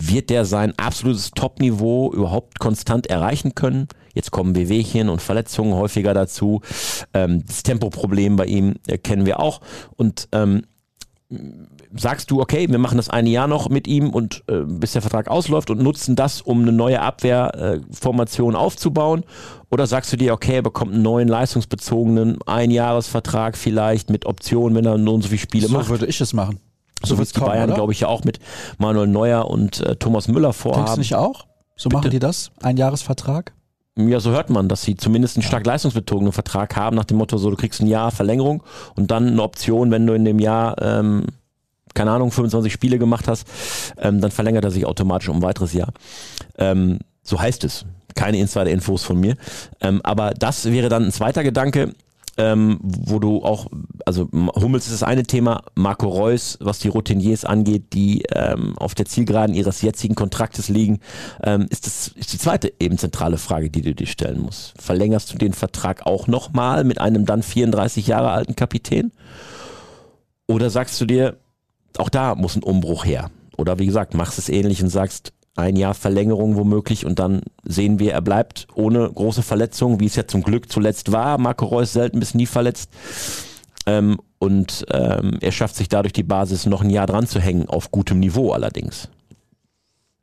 Wird 0.00 0.30
der 0.30 0.44
sein 0.44 0.72
absolutes 0.78 1.32
Top-Niveau 1.32 2.12
überhaupt 2.12 2.60
konstant 2.60 3.08
erreichen 3.08 3.56
können? 3.56 3.88
Jetzt 4.14 4.30
kommen 4.30 4.54
Wehwehchen 4.54 5.08
und 5.08 5.20
Verletzungen 5.20 5.74
häufiger 5.74 6.14
dazu. 6.14 6.60
Ähm, 7.12 7.44
das 7.44 7.64
Tempoproblem 7.64 8.36
bei 8.36 8.46
ihm 8.46 8.76
äh, 8.86 8.96
kennen 8.96 9.26
wir 9.26 9.40
auch. 9.40 9.60
Und 9.96 10.28
ähm, 10.32 10.62
sagst 11.94 12.30
du, 12.30 12.40
okay, 12.40 12.68
wir 12.70 12.78
machen 12.78 12.96
das 12.96 13.10
eine 13.10 13.28
Jahr 13.28 13.48
noch 13.48 13.68
mit 13.68 13.86
ihm 13.86 14.10
und 14.10 14.44
äh, 14.48 14.60
bis 14.64 14.92
der 14.92 15.02
Vertrag 15.02 15.28
ausläuft 15.28 15.70
und 15.70 15.82
nutzen 15.82 16.16
das, 16.16 16.40
um 16.40 16.62
eine 16.62 16.72
neue 16.72 17.02
Abwehrformation 17.02 18.54
äh, 18.54 18.56
aufzubauen? 18.56 19.24
Oder 19.70 19.86
sagst 19.86 20.12
du 20.12 20.16
dir, 20.16 20.32
okay, 20.32 20.56
er 20.56 20.62
bekommt 20.62 20.94
einen 20.94 21.02
neuen 21.02 21.28
leistungsbezogenen 21.28 22.38
Einjahresvertrag 22.46 23.56
vielleicht 23.56 24.10
mit 24.10 24.26
Optionen, 24.26 24.76
wenn 24.76 24.86
er 24.86 24.96
nur 24.96 25.20
so 25.20 25.28
viele 25.28 25.40
Spiele 25.40 25.66
so 25.66 25.72
macht? 25.74 25.86
So 25.86 25.90
würde 25.90 26.06
ich 26.06 26.20
es 26.20 26.32
machen. 26.32 26.60
So, 27.02 27.14
so 27.14 27.18
wird 27.18 27.34
die 27.34 27.40
Bayern, 27.40 27.72
glaube 27.74 27.92
ich, 27.92 28.00
ja 28.00 28.08
auch 28.08 28.24
mit 28.24 28.38
Manuel 28.78 29.06
Neuer 29.06 29.48
und 29.48 29.80
äh, 29.80 29.96
Thomas 29.96 30.28
Müller 30.28 30.52
vorhaben. 30.52 30.84
Denkst 30.84 30.94
du 30.94 31.00
nicht 31.00 31.14
auch? 31.14 31.46
So 31.76 31.88
Bitte? 31.88 31.98
machen 31.98 32.10
die 32.10 32.18
das? 32.18 32.50
Ein 32.60 32.76
Jahresvertrag? 32.76 33.52
Ja, 33.96 34.20
so 34.20 34.30
hört 34.30 34.48
man, 34.48 34.68
dass 34.68 34.82
sie 34.82 34.96
zumindest 34.96 35.36
einen 35.36 35.42
stark 35.42 35.66
leistungsbezogenen 35.66 36.32
Vertrag 36.32 36.76
haben, 36.76 36.94
nach 36.94 37.04
dem 37.04 37.16
Motto, 37.16 37.36
so 37.36 37.50
du 37.50 37.56
kriegst 37.56 37.80
ein 37.80 37.88
Jahr 37.88 38.12
Verlängerung 38.12 38.62
und 38.94 39.10
dann 39.10 39.26
eine 39.26 39.42
Option, 39.42 39.90
wenn 39.90 40.06
du 40.06 40.12
in 40.12 40.24
dem 40.24 40.38
Jahr, 40.38 40.80
ähm, 40.80 41.26
keine 41.94 42.12
Ahnung, 42.12 42.30
25 42.30 42.72
Spiele 42.72 42.98
gemacht 42.98 43.26
hast, 43.26 43.46
ähm, 43.98 44.20
dann 44.20 44.30
verlängert 44.30 44.64
er 44.64 44.70
sich 44.70 44.86
automatisch 44.86 45.28
um 45.28 45.38
ein 45.38 45.42
weiteres 45.42 45.72
Jahr. 45.72 45.88
Ähm, 46.58 47.00
so 47.22 47.40
heißt 47.40 47.64
es. 47.64 47.86
Keine 48.14 48.38
Insider-Infos 48.38 49.04
von 49.04 49.18
mir. 49.18 49.36
Ähm, 49.80 50.00
aber 50.02 50.32
das 50.32 50.64
wäre 50.70 50.88
dann 50.88 51.04
ein 51.04 51.12
zweiter 51.12 51.42
Gedanke 51.42 51.92
ähm, 52.38 52.78
wo 52.80 53.18
du 53.18 53.42
auch, 53.42 53.66
also 54.06 54.28
Hummels 54.32 54.86
ist 54.86 54.92
das 54.94 55.02
eine 55.02 55.24
Thema, 55.24 55.62
Marco 55.74 56.08
Reus, 56.08 56.56
was 56.60 56.78
die 56.78 56.88
Routiniers 56.88 57.44
angeht, 57.44 57.92
die 57.92 58.22
ähm, 58.32 58.78
auf 58.78 58.94
der 58.94 59.06
Zielgeraden 59.06 59.54
ihres 59.54 59.82
jetzigen 59.82 60.14
Kontraktes 60.14 60.68
liegen, 60.68 61.00
ähm, 61.42 61.66
ist 61.68 61.86
das 61.86 62.08
ist 62.08 62.32
die 62.32 62.38
zweite 62.38 62.72
eben 62.78 62.96
zentrale 62.96 63.38
Frage, 63.38 63.70
die 63.70 63.82
du 63.82 63.94
dir 63.94 64.06
stellen 64.06 64.40
musst. 64.40 64.80
Verlängerst 64.80 65.32
du 65.34 65.38
den 65.38 65.52
Vertrag 65.52 66.06
auch 66.06 66.28
nochmal 66.28 66.84
mit 66.84 67.00
einem 67.00 67.26
dann 67.26 67.42
34 67.42 68.06
Jahre 68.06 68.30
alten 68.30 68.54
Kapitän? 68.54 69.12
Oder 70.46 70.70
sagst 70.70 71.00
du 71.00 71.04
dir, 71.04 71.36
auch 71.98 72.08
da 72.08 72.36
muss 72.36 72.56
ein 72.56 72.62
Umbruch 72.62 73.04
her? 73.04 73.30
Oder 73.56 73.80
wie 73.80 73.86
gesagt, 73.86 74.14
machst 74.14 74.38
es 74.38 74.48
ähnlich 74.48 74.82
und 74.82 74.88
sagst, 74.88 75.32
ein 75.58 75.76
Jahr 75.76 75.94
Verlängerung 75.94 76.56
womöglich 76.56 77.04
und 77.04 77.18
dann 77.18 77.42
sehen 77.64 77.98
wir, 77.98 78.12
er 78.12 78.22
bleibt 78.22 78.68
ohne 78.74 79.10
große 79.10 79.42
Verletzungen, 79.42 80.00
wie 80.00 80.06
es 80.06 80.16
ja 80.16 80.26
zum 80.26 80.42
Glück 80.42 80.70
zuletzt 80.70 81.10
war. 81.10 81.36
Marco 81.38 81.66
Reus 81.66 81.92
selten 81.92 82.20
bis 82.20 82.34
nie 82.34 82.46
verletzt. 82.46 82.90
Ähm, 83.86 84.18
und 84.38 84.86
ähm, 84.92 85.38
er 85.40 85.50
schafft 85.50 85.74
sich 85.74 85.88
dadurch 85.88 86.12
die 86.12 86.22
Basis 86.22 86.66
noch 86.66 86.82
ein 86.82 86.90
Jahr 86.90 87.06
dran 87.06 87.26
zu 87.26 87.40
hängen, 87.40 87.68
auf 87.68 87.90
gutem 87.90 88.20
Niveau 88.20 88.52
allerdings. 88.52 89.08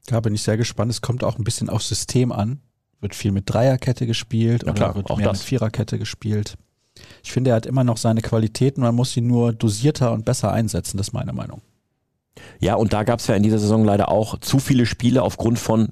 Da 0.06 0.22
bin 0.22 0.34
ich 0.34 0.44
sehr 0.44 0.56
gespannt. 0.56 0.92
Es 0.92 1.02
kommt 1.02 1.24
auch 1.24 1.38
ein 1.38 1.44
bisschen 1.44 1.70
aufs 1.70 1.90
System 1.90 2.32
an. 2.32 2.62
Wird 3.02 3.14
viel 3.14 3.32
mit 3.32 3.52
Dreierkette 3.52 4.08
gespielt 4.08 4.64
ja, 4.66 4.72
klar, 4.72 4.92
oder 4.92 4.98
wird 4.98 5.10
auch 5.10 5.18
mehr 5.18 5.28
das. 5.28 5.40
mit 5.40 5.48
Viererkette 5.48 6.00
gespielt. 6.00 6.56
Ich 7.24 7.34
finde, 7.34 7.50
er 7.50 7.58
hat 7.58 7.66
immer 7.66 7.84
noch 7.84 7.98
seine 7.98 8.22
Qualitäten, 8.22 8.82
man 8.82 8.96
muss 8.96 9.12
sie 9.12 9.22
nur 9.22 9.52
dosierter 9.52 10.14
und 10.14 10.24
besser 10.24 10.54
einsetzen, 10.54 10.98
das 10.98 11.10
ist 11.10 11.14
meine 11.14 11.34
Meinung. 11.34 11.62
Ja, 12.60 12.76
und 12.76 12.94
da 12.94 13.04
gab 13.04 13.20
es 13.20 13.28
ja 13.28 13.36
in 13.36 13.44
dieser 13.44 13.60
Saison 13.60 13.84
leider 13.86 14.10
auch 14.10 14.40
zu 14.40 14.60
viele 14.60 14.86
Spiele 14.86 15.24
aufgrund 15.24 15.60
von 15.60 15.90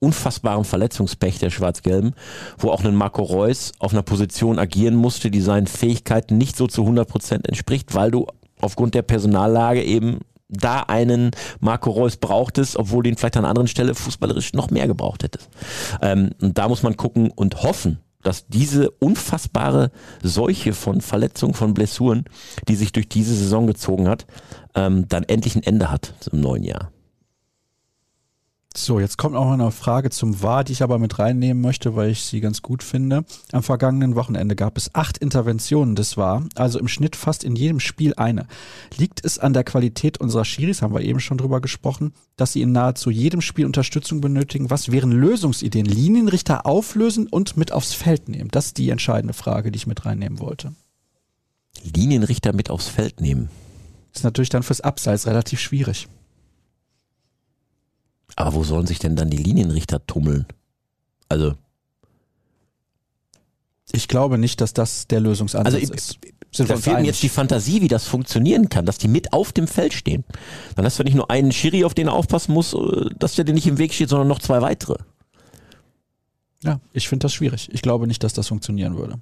unfassbarem 0.00 0.64
Verletzungspech 0.64 1.38
der 1.38 1.50
Schwarz-Gelben, 1.50 2.14
wo 2.58 2.70
auch 2.70 2.84
ein 2.84 2.94
Marco 2.94 3.22
Reus 3.22 3.72
auf 3.78 3.92
einer 3.92 4.02
Position 4.02 4.58
agieren 4.58 4.94
musste, 4.94 5.30
die 5.30 5.40
seinen 5.40 5.66
Fähigkeiten 5.66 6.36
nicht 6.36 6.56
so 6.56 6.66
zu 6.66 6.82
100 6.82 7.08
Prozent 7.08 7.48
entspricht, 7.48 7.94
weil 7.94 8.10
du 8.10 8.26
aufgrund 8.60 8.94
der 8.94 9.02
Personallage 9.02 9.82
eben 9.82 10.20
da 10.48 10.80
einen 10.80 11.30
Marco 11.60 11.90
Reus 11.90 12.16
brauchtest, 12.16 12.76
obwohl 12.76 13.02
du 13.02 13.10
ihn 13.10 13.16
vielleicht 13.16 13.36
an 13.36 13.44
einer 13.44 13.50
anderen 13.50 13.68
Stelle 13.68 13.94
fußballerisch 13.94 14.52
noch 14.52 14.70
mehr 14.70 14.86
gebraucht 14.86 15.22
hättest. 15.22 15.48
Ähm, 16.02 16.30
und 16.40 16.58
da 16.58 16.68
muss 16.68 16.82
man 16.82 16.96
gucken 16.96 17.30
und 17.30 17.62
hoffen, 17.62 17.98
dass 18.24 18.46
diese 18.48 18.90
unfassbare 18.90 19.92
Seuche 20.22 20.72
von 20.72 21.00
Verletzungen, 21.00 21.54
von 21.54 21.74
Blessuren, 21.74 22.24
die 22.68 22.74
sich 22.74 22.92
durch 22.92 23.08
diese 23.08 23.34
Saison 23.34 23.66
gezogen 23.66 24.08
hat, 24.08 24.26
ähm, 24.74 25.08
dann 25.08 25.22
endlich 25.24 25.54
ein 25.54 25.62
Ende 25.62 25.90
hat 25.90 26.14
im 26.32 26.40
neuen 26.40 26.64
Jahr. 26.64 26.90
So, 28.76 28.98
jetzt 28.98 29.18
kommt 29.18 29.36
auch 29.36 29.44
noch 29.44 29.52
eine 29.52 29.70
Frage 29.70 30.10
zum 30.10 30.42
War, 30.42 30.64
die 30.64 30.72
ich 30.72 30.82
aber 30.82 30.98
mit 30.98 31.20
reinnehmen 31.20 31.62
möchte, 31.62 31.94
weil 31.94 32.10
ich 32.10 32.24
sie 32.24 32.40
ganz 32.40 32.60
gut 32.60 32.82
finde. 32.82 33.24
Am 33.52 33.62
vergangenen 33.62 34.16
Wochenende 34.16 34.56
gab 34.56 34.76
es 34.76 34.92
acht 34.96 35.16
Interventionen 35.18 35.94
des 35.94 36.16
War, 36.16 36.44
also 36.56 36.80
im 36.80 36.88
Schnitt 36.88 37.14
fast 37.14 37.44
in 37.44 37.54
jedem 37.54 37.78
Spiel 37.78 38.14
eine. 38.14 38.48
Liegt 38.96 39.24
es 39.24 39.38
an 39.38 39.52
der 39.52 39.62
Qualität 39.62 40.18
unserer 40.18 40.44
Schiris, 40.44 40.82
haben 40.82 40.92
wir 40.92 41.02
eben 41.02 41.20
schon 41.20 41.38
drüber 41.38 41.60
gesprochen, 41.60 42.14
dass 42.36 42.52
sie 42.52 42.62
in 42.62 42.72
nahezu 42.72 43.10
jedem 43.10 43.42
Spiel 43.42 43.64
Unterstützung 43.64 44.20
benötigen? 44.20 44.70
Was 44.70 44.90
wären 44.90 45.12
Lösungsideen? 45.12 45.86
Linienrichter 45.86 46.66
auflösen 46.66 47.28
und 47.28 47.56
mit 47.56 47.70
aufs 47.70 47.94
Feld 47.94 48.28
nehmen? 48.28 48.50
Das 48.50 48.66
ist 48.66 48.78
die 48.78 48.90
entscheidende 48.90 49.34
Frage, 49.34 49.70
die 49.70 49.76
ich 49.76 49.86
mit 49.86 50.04
reinnehmen 50.04 50.40
wollte. 50.40 50.74
Linienrichter 51.94 52.52
mit 52.52 52.70
aufs 52.70 52.88
Feld 52.88 53.20
nehmen? 53.20 53.50
ist 54.12 54.24
natürlich 54.24 54.48
dann 54.48 54.62
fürs 54.62 54.80
Abseits 54.80 55.26
relativ 55.26 55.60
schwierig. 55.60 56.08
Aber 58.36 58.54
wo 58.54 58.64
sollen 58.64 58.86
sich 58.86 58.98
denn 58.98 59.16
dann 59.16 59.30
die 59.30 59.36
Linienrichter 59.36 60.04
tummeln? 60.06 60.46
Also. 61.28 61.54
Ich 63.92 64.08
glaube 64.08 64.38
nicht, 64.38 64.60
dass 64.60 64.72
das 64.72 65.06
der 65.06 65.20
Lösungsansatz 65.20 65.74
also, 65.74 65.92
ist. 65.92 66.18
Sind 66.50 66.70
da 66.70 66.76
fehlt 66.76 67.00
mir 67.00 67.06
jetzt 67.06 67.22
die 67.22 67.28
Fantasie, 67.28 67.80
wie 67.80 67.88
das 67.88 68.06
funktionieren 68.06 68.68
kann, 68.68 68.86
dass 68.86 68.98
die 68.98 69.08
mit 69.08 69.32
auf 69.32 69.52
dem 69.52 69.66
Feld 69.66 69.92
stehen. 69.92 70.24
Dann 70.76 70.84
hast 70.84 70.98
du 70.98 71.02
nicht 71.02 71.16
nur 71.16 71.28
einen 71.28 71.50
Schiri, 71.50 71.84
auf 71.84 71.94
den 71.94 72.06
er 72.06 72.12
aufpassen 72.12 72.52
muss, 72.52 72.74
äh, 72.74 73.10
dass 73.18 73.34
der 73.34 73.44
dir 73.44 73.54
nicht 73.54 73.66
im 73.66 73.78
Weg 73.78 73.92
steht, 73.92 74.08
sondern 74.08 74.28
noch 74.28 74.38
zwei 74.38 74.62
weitere. 74.62 74.96
Ja, 76.62 76.80
ich 76.92 77.08
finde 77.08 77.24
das 77.24 77.34
schwierig. 77.34 77.68
Ich 77.72 77.82
glaube 77.82 78.06
nicht, 78.06 78.22
dass 78.22 78.32
das 78.32 78.48
funktionieren 78.48 78.96
würde. 78.96 79.20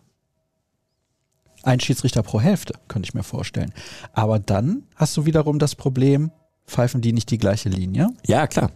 Ein 1.63 1.81
Schiedsrichter 1.81 2.23
pro 2.23 2.41
Hälfte, 2.41 2.75
könnte 2.89 3.09
ich 3.09 3.15
mir 3.15 3.23
vorstellen. 3.23 3.73
Aber 4.13 4.39
dann 4.39 4.83
hast 4.95 5.17
du 5.17 5.25
wiederum 5.25 5.59
das 5.59 5.75
Problem, 5.75 6.33
pfeifen 6.67 7.01
die 7.01 7.13
nicht 7.13 7.31
die 7.31 7.39
gleiche 7.39 7.69
Linie? 7.69 8.09
Ja, 8.27 8.47
klar. 8.47 8.71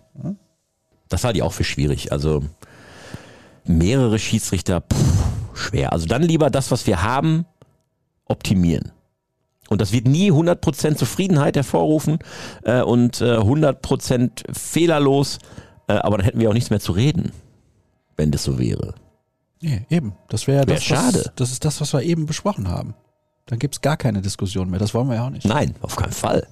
Das 1.08 1.24
halte 1.24 1.38
ich 1.38 1.42
auch 1.42 1.52
für 1.52 1.64
schwierig. 1.64 2.12
Also 2.12 2.42
mehrere 3.64 4.18
Schiedsrichter, 4.18 4.80
pff, 4.80 5.24
schwer. 5.54 5.92
Also 5.92 6.06
dann 6.06 6.22
lieber 6.22 6.50
das, 6.50 6.70
was 6.70 6.86
wir 6.86 7.02
haben, 7.02 7.46
optimieren. 8.24 8.92
Und 9.68 9.80
das 9.80 9.92
wird 9.92 10.06
nie 10.06 10.30
100% 10.30 10.94
Zufriedenheit 10.94 11.56
hervorrufen 11.56 12.18
äh, 12.62 12.82
und 12.82 13.20
äh, 13.20 13.36
100% 13.36 14.52
fehlerlos, 14.56 15.38
äh, 15.88 15.94
aber 15.94 16.18
dann 16.18 16.24
hätten 16.24 16.38
wir 16.38 16.48
auch 16.48 16.54
nichts 16.54 16.70
mehr 16.70 16.80
zu 16.80 16.92
reden, 16.92 17.32
wenn 18.16 18.30
das 18.30 18.44
so 18.44 18.58
wäre. 18.58 18.94
Nee, 19.60 19.84
eben. 19.88 20.14
Das 20.28 20.46
wäre 20.46 20.62
ja 20.62 20.68
Wär 20.68 20.74
das, 20.76 20.84
schade. 20.84 21.18
Was, 21.18 21.32
das 21.34 21.52
ist 21.52 21.64
das, 21.64 21.80
was 21.80 21.92
wir 21.92 22.02
eben 22.02 22.26
besprochen 22.26 22.68
haben. 22.68 22.94
Dann 23.46 23.58
gibt 23.58 23.76
es 23.76 23.80
gar 23.80 23.96
keine 23.96 24.22
Diskussion 24.22 24.70
mehr. 24.70 24.78
Das 24.78 24.94
wollen 24.94 25.08
wir 25.08 25.16
ja 25.16 25.26
auch 25.26 25.30
nicht. 25.30 25.46
Nein, 25.46 25.74
auf 25.80 25.96
keinen 25.96 26.12
Fall. 26.12 26.46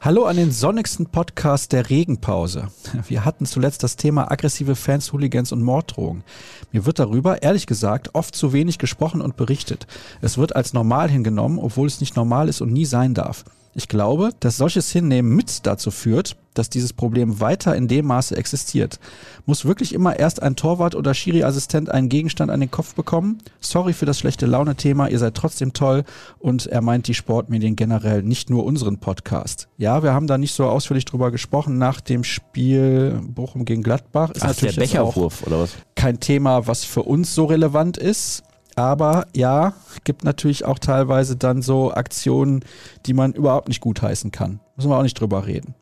Hallo 0.00 0.26
an 0.26 0.36
den 0.36 0.52
sonnigsten 0.52 1.06
Podcast 1.06 1.72
der 1.72 1.90
Regenpause. 1.90 2.68
Wir 3.08 3.24
hatten 3.24 3.46
zuletzt 3.46 3.82
das 3.82 3.96
Thema 3.96 4.30
aggressive 4.30 4.76
Fans, 4.76 5.12
Hooligans 5.12 5.50
und 5.50 5.60
Morddrohungen. 5.60 6.22
Mir 6.70 6.86
wird 6.86 7.00
darüber, 7.00 7.42
ehrlich 7.42 7.66
gesagt, 7.66 8.14
oft 8.14 8.36
zu 8.36 8.52
wenig 8.52 8.78
gesprochen 8.78 9.20
und 9.20 9.36
berichtet. 9.36 9.88
Es 10.20 10.38
wird 10.38 10.54
als 10.54 10.72
normal 10.72 11.10
hingenommen, 11.10 11.58
obwohl 11.58 11.88
es 11.88 12.00
nicht 12.00 12.14
normal 12.14 12.48
ist 12.48 12.60
und 12.60 12.72
nie 12.72 12.84
sein 12.84 13.12
darf. 13.12 13.44
Ich 13.78 13.86
glaube, 13.86 14.30
dass 14.40 14.56
solches 14.56 14.90
Hinnehmen 14.90 15.36
mit 15.36 15.64
dazu 15.64 15.92
führt, 15.92 16.36
dass 16.54 16.68
dieses 16.68 16.92
Problem 16.92 17.38
weiter 17.38 17.76
in 17.76 17.86
dem 17.86 18.06
Maße 18.06 18.36
existiert. 18.36 18.98
Muss 19.46 19.66
wirklich 19.66 19.94
immer 19.94 20.18
erst 20.18 20.42
ein 20.42 20.56
Torwart 20.56 20.96
oder 20.96 21.14
Schiri-Assistent 21.14 21.88
einen 21.88 22.08
Gegenstand 22.08 22.50
an 22.50 22.58
den 22.58 22.72
Kopf 22.72 22.96
bekommen? 22.96 23.38
Sorry 23.60 23.92
für 23.92 24.04
das 24.04 24.18
schlechte 24.18 24.46
Laune-Thema, 24.46 25.06
ihr 25.06 25.20
seid 25.20 25.36
trotzdem 25.36 25.74
toll 25.74 26.02
und 26.40 26.66
er 26.66 26.80
meint 26.80 27.06
die 27.06 27.14
Sportmedien 27.14 27.76
generell, 27.76 28.24
nicht 28.24 28.50
nur 28.50 28.64
unseren 28.64 28.98
Podcast. 28.98 29.68
Ja, 29.76 30.02
wir 30.02 30.12
haben 30.12 30.26
da 30.26 30.38
nicht 30.38 30.56
so 30.56 30.64
ausführlich 30.64 31.04
drüber 31.04 31.30
gesprochen 31.30 31.78
nach 31.78 32.00
dem 32.00 32.24
Spiel 32.24 33.20
Bochum 33.28 33.64
gegen 33.64 33.84
Gladbach. 33.84 34.32
Ist 34.32 34.42
Ach, 34.42 34.48
natürlich 34.48 34.74
der 34.74 34.82
Becherwurf 34.82 35.46
oder 35.46 35.60
was? 35.60 35.70
Kein 35.94 36.18
Thema, 36.18 36.66
was 36.66 36.82
für 36.82 37.04
uns 37.04 37.32
so 37.32 37.44
relevant 37.44 37.96
ist. 37.96 38.42
Aber 38.78 39.26
ja, 39.34 39.74
gibt 40.04 40.22
natürlich 40.22 40.64
auch 40.64 40.78
teilweise 40.78 41.34
dann 41.34 41.62
so 41.62 41.92
Aktionen, 41.92 42.64
die 43.06 43.12
man 43.12 43.32
überhaupt 43.32 43.66
nicht 43.66 43.80
gutheißen 43.80 44.30
kann. 44.30 44.60
Müssen 44.76 44.88
wir 44.88 44.96
auch 44.96 45.02
nicht 45.02 45.20
drüber 45.20 45.46
reden. 45.46 45.74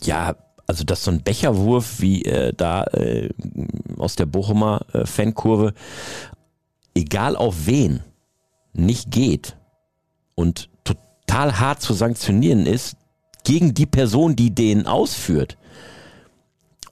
Ja, 0.00 0.36
also 0.68 0.84
dass 0.84 1.02
so 1.02 1.10
ein 1.10 1.24
Becherwurf 1.24 2.00
wie 2.00 2.24
äh, 2.24 2.52
da 2.56 2.84
äh, 2.84 3.30
aus 3.98 4.14
der 4.14 4.26
Bochumer 4.26 4.82
äh, 4.92 5.04
Fankurve, 5.04 5.74
egal 6.94 7.34
auf 7.34 7.66
wen, 7.66 8.04
nicht 8.72 9.10
geht 9.10 9.56
und 10.36 10.70
total 10.84 11.58
hart 11.58 11.82
zu 11.82 11.92
sanktionieren 11.92 12.66
ist 12.66 12.96
gegen 13.42 13.74
die 13.74 13.86
Person, 13.86 14.36
die 14.36 14.54
den 14.54 14.86
ausführt. 14.86 15.58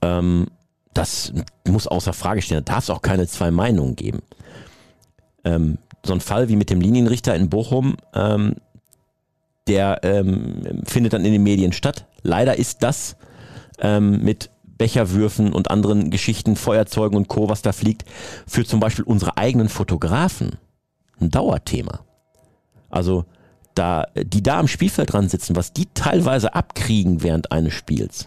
Ähm, 0.01 0.47
das 0.93 1.31
muss 1.65 1.87
außer 1.87 2.11
Frage 2.11 2.41
stehen. 2.41 2.57
Da 2.65 2.73
darf 2.73 2.83
es 2.83 2.89
auch 2.89 3.01
keine 3.01 3.27
zwei 3.27 3.49
Meinungen 3.49 3.95
geben 3.95 4.23
ähm, 5.43 5.77
so 6.05 6.13
ein 6.13 6.21
Fall 6.21 6.49
wie 6.49 6.55
mit 6.55 6.69
dem 6.69 6.81
Linienrichter 6.81 7.35
in 7.35 7.49
Bochum, 7.49 7.95
ähm, 8.13 8.55
der 9.67 9.99
ähm, 10.03 10.83
findet 10.85 11.13
dann 11.13 11.25
in 11.25 11.33
den 11.33 11.43
Medien 11.43 11.73
statt. 11.73 12.05
Leider 12.23 12.57
ist 12.57 12.83
das 12.83 13.15
ähm, 13.79 14.23
mit 14.23 14.49
Becherwürfen 14.77 15.53
und 15.53 15.69
anderen 15.69 16.09
Geschichten, 16.09 16.55
Feuerzeugen 16.55 17.15
und 17.15 17.27
Co., 17.27 17.49
was 17.49 17.61
da 17.61 17.71
fliegt, 17.71 18.03
für 18.47 18.65
zum 18.65 18.79
Beispiel 18.79 19.05
unsere 19.05 19.37
eigenen 19.37 19.69
Fotografen 19.69 20.57
ein 21.19 21.29
Dauerthema. 21.29 21.99
Also 22.89 23.25
da, 23.75 24.05
die 24.15 24.41
da 24.41 24.59
am 24.59 24.67
Spielfeld 24.67 25.13
dran 25.13 25.29
sitzen, 25.29 25.55
was 25.55 25.71
die 25.71 25.85
teilweise 25.93 26.55
abkriegen 26.55 27.21
während 27.21 27.51
eines 27.51 27.73
Spiels 27.73 28.25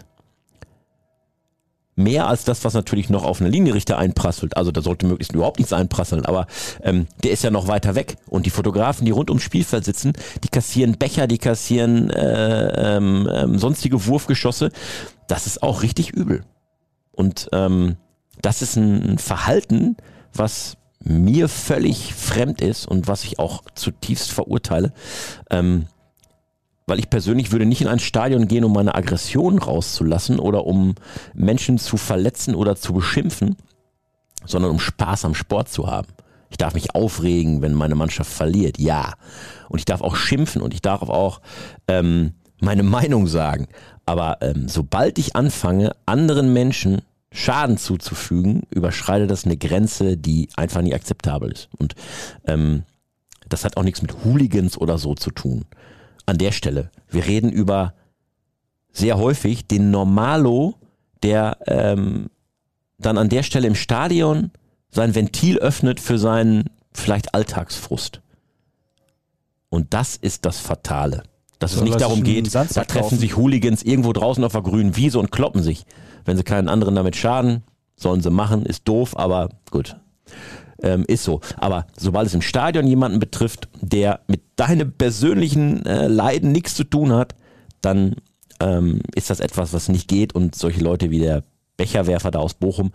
mehr 1.95 2.27
als 2.27 2.43
das, 2.43 2.63
was 2.65 2.73
natürlich 2.73 3.09
noch 3.09 3.23
auf 3.23 3.39
eine 3.39 3.49
Linienrichter 3.49 3.97
einprasselt. 3.97 4.57
Also 4.57 4.71
da 4.71 4.81
sollte 4.81 5.05
möglichst 5.05 5.33
überhaupt 5.33 5.59
nichts 5.59 5.73
einprasseln, 5.73 6.25
aber 6.25 6.47
ähm, 6.83 7.07
der 7.23 7.31
ist 7.31 7.43
ja 7.43 7.51
noch 7.51 7.67
weiter 7.67 7.95
weg. 7.95 8.17
Und 8.27 8.45
die 8.45 8.49
Fotografen, 8.49 9.05
die 9.05 9.11
rund 9.11 9.29
ums 9.29 9.43
Spielfeld 9.43 9.85
sitzen, 9.85 10.13
die 10.43 10.49
kassieren 10.49 10.97
Becher, 10.97 11.27
die 11.27 11.37
kassieren 11.37 12.09
äh, 12.09 12.97
ähm, 12.97 13.29
ähm, 13.31 13.57
sonstige 13.57 14.05
Wurfgeschosse. 14.05 14.71
Das 15.27 15.47
ist 15.47 15.63
auch 15.63 15.83
richtig 15.83 16.11
übel. 16.11 16.43
Und 17.11 17.49
ähm, 17.53 17.95
das 18.41 18.61
ist 18.61 18.75
ein 18.75 19.17
Verhalten, 19.17 19.95
was 20.33 20.77
mir 20.99 21.47
völlig 21.47 22.13
fremd 22.13 22.61
ist 22.61 22.87
und 22.87 23.07
was 23.07 23.23
ich 23.23 23.39
auch 23.39 23.63
zutiefst 23.75 24.31
verurteile. 24.31 24.91
Ähm, 25.49 25.87
weil 26.87 26.99
ich 26.99 27.09
persönlich 27.09 27.51
würde 27.51 27.65
nicht 27.65 27.81
in 27.81 27.87
ein 27.87 27.99
Stadion 27.99 28.47
gehen, 28.47 28.63
um 28.63 28.73
meine 28.73 28.95
Aggression 28.95 29.57
rauszulassen 29.57 30.39
oder 30.39 30.65
um 30.65 30.95
Menschen 31.33 31.77
zu 31.77 31.97
verletzen 31.97 32.55
oder 32.55 32.75
zu 32.75 32.93
beschimpfen, 32.93 33.55
sondern 34.45 34.71
um 34.71 34.79
Spaß 34.79 35.25
am 35.25 35.33
Sport 35.33 35.69
zu 35.69 35.87
haben. 35.87 36.07
Ich 36.51 36.57
darf 36.57 36.75
mich 36.75 36.93
aufregen, 36.93 37.61
wenn 37.61 37.73
meine 37.73 37.95
Mannschaft 37.95 38.31
verliert, 38.31 38.77
ja. 38.77 39.13
Und 39.67 39.79
ich 39.79 39.85
darf 39.85 40.01
auch 40.01 40.15
schimpfen 40.15 40.61
und 40.61 40.73
ich 40.73 40.81
darf 40.81 41.01
auch 41.01 41.41
ähm, 41.87 42.33
meine 42.61 42.83
Meinung 42.83 43.27
sagen. 43.27 43.67
Aber 44.05 44.37
ähm, 44.41 44.69
sobald 44.69 45.17
ich 45.17 45.35
anfange, 45.35 45.95
anderen 46.05 46.53
Menschen 46.53 47.01
Schaden 47.31 47.77
zuzufügen, 47.77 48.61
überschreitet 48.69 49.29
das 49.29 49.43
eine 49.43 49.57
Grenze, 49.57 50.15
die 50.15 50.47
einfach 50.55 50.81
nicht 50.81 50.93
akzeptabel 50.93 51.51
ist. 51.51 51.67
Und 51.77 51.95
ähm, 52.45 52.83
das 53.49 53.65
hat 53.65 53.75
auch 53.75 53.83
nichts 53.83 54.01
mit 54.01 54.23
Hooligans 54.23 54.77
oder 54.77 54.97
so 54.97 55.15
zu 55.15 55.31
tun 55.31 55.65
an 56.25 56.37
der 56.37 56.51
Stelle. 56.51 56.91
Wir 57.09 57.25
reden 57.25 57.51
über 57.51 57.93
sehr 58.91 59.17
häufig 59.17 59.67
den 59.67 59.91
Normalo, 59.91 60.75
der 61.23 61.57
ähm, 61.67 62.27
dann 62.97 63.17
an 63.17 63.29
der 63.29 63.43
Stelle 63.43 63.67
im 63.67 63.75
Stadion 63.75 64.51
sein 64.89 65.15
Ventil 65.15 65.59
öffnet 65.59 65.99
für 65.99 66.17
seinen 66.17 66.69
vielleicht 66.93 67.33
Alltagsfrust. 67.33 68.21
Und 69.69 69.93
das 69.93 70.15
ist 70.15 70.45
das 70.45 70.59
Fatale. 70.59 71.23
Dass 71.59 71.73
so, 71.73 71.79
es 71.79 71.83
nicht 71.83 71.99
darum 71.99 72.23
geht, 72.23 72.53
da 72.53 72.65
treffen 72.65 73.17
sich 73.17 73.35
Hooligans 73.35 73.83
irgendwo 73.83 74.13
draußen 74.13 74.43
auf 74.43 74.53
der 74.53 74.61
grünen 74.61 74.95
Wiese 74.95 75.19
und 75.19 75.31
kloppen 75.31 75.63
sich. 75.63 75.85
Wenn 76.23 76.37
sie 76.37 76.43
keinen 76.43 76.69
anderen 76.69 76.95
damit 76.95 77.15
schaden, 77.15 77.63
sollen 77.95 78.21
sie 78.21 78.29
machen, 78.29 78.65
ist 78.65 78.87
doof, 78.87 79.17
aber 79.17 79.49
gut 79.71 79.97
ähm, 80.81 81.05
ist 81.07 81.23
so. 81.23 81.41
Aber 81.57 81.87
sobald 81.97 82.27
es 82.27 82.33
im 82.33 82.41
Stadion 82.41 82.87
jemanden 82.87 83.19
betrifft, 83.19 83.67
der 83.81 84.21
mit 84.27 84.41
deinem 84.55 84.91
persönlichen 84.91 85.85
äh, 85.85 86.07
Leiden 86.07 86.51
nichts 86.51 86.75
zu 86.75 86.83
tun 86.83 87.13
hat, 87.13 87.35
dann 87.81 88.15
ähm, 88.59 89.01
ist 89.13 89.29
das 89.29 89.39
etwas, 89.39 89.73
was 89.73 89.89
nicht 89.89 90.07
geht 90.07 90.33
und 90.33 90.55
solche 90.55 90.81
Leute 90.81 91.11
wie 91.11 91.19
der 91.19 91.43
Becherwerfer 91.77 92.31
da 92.31 92.39
aus 92.39 92.53
Bochum, 92.53 92.91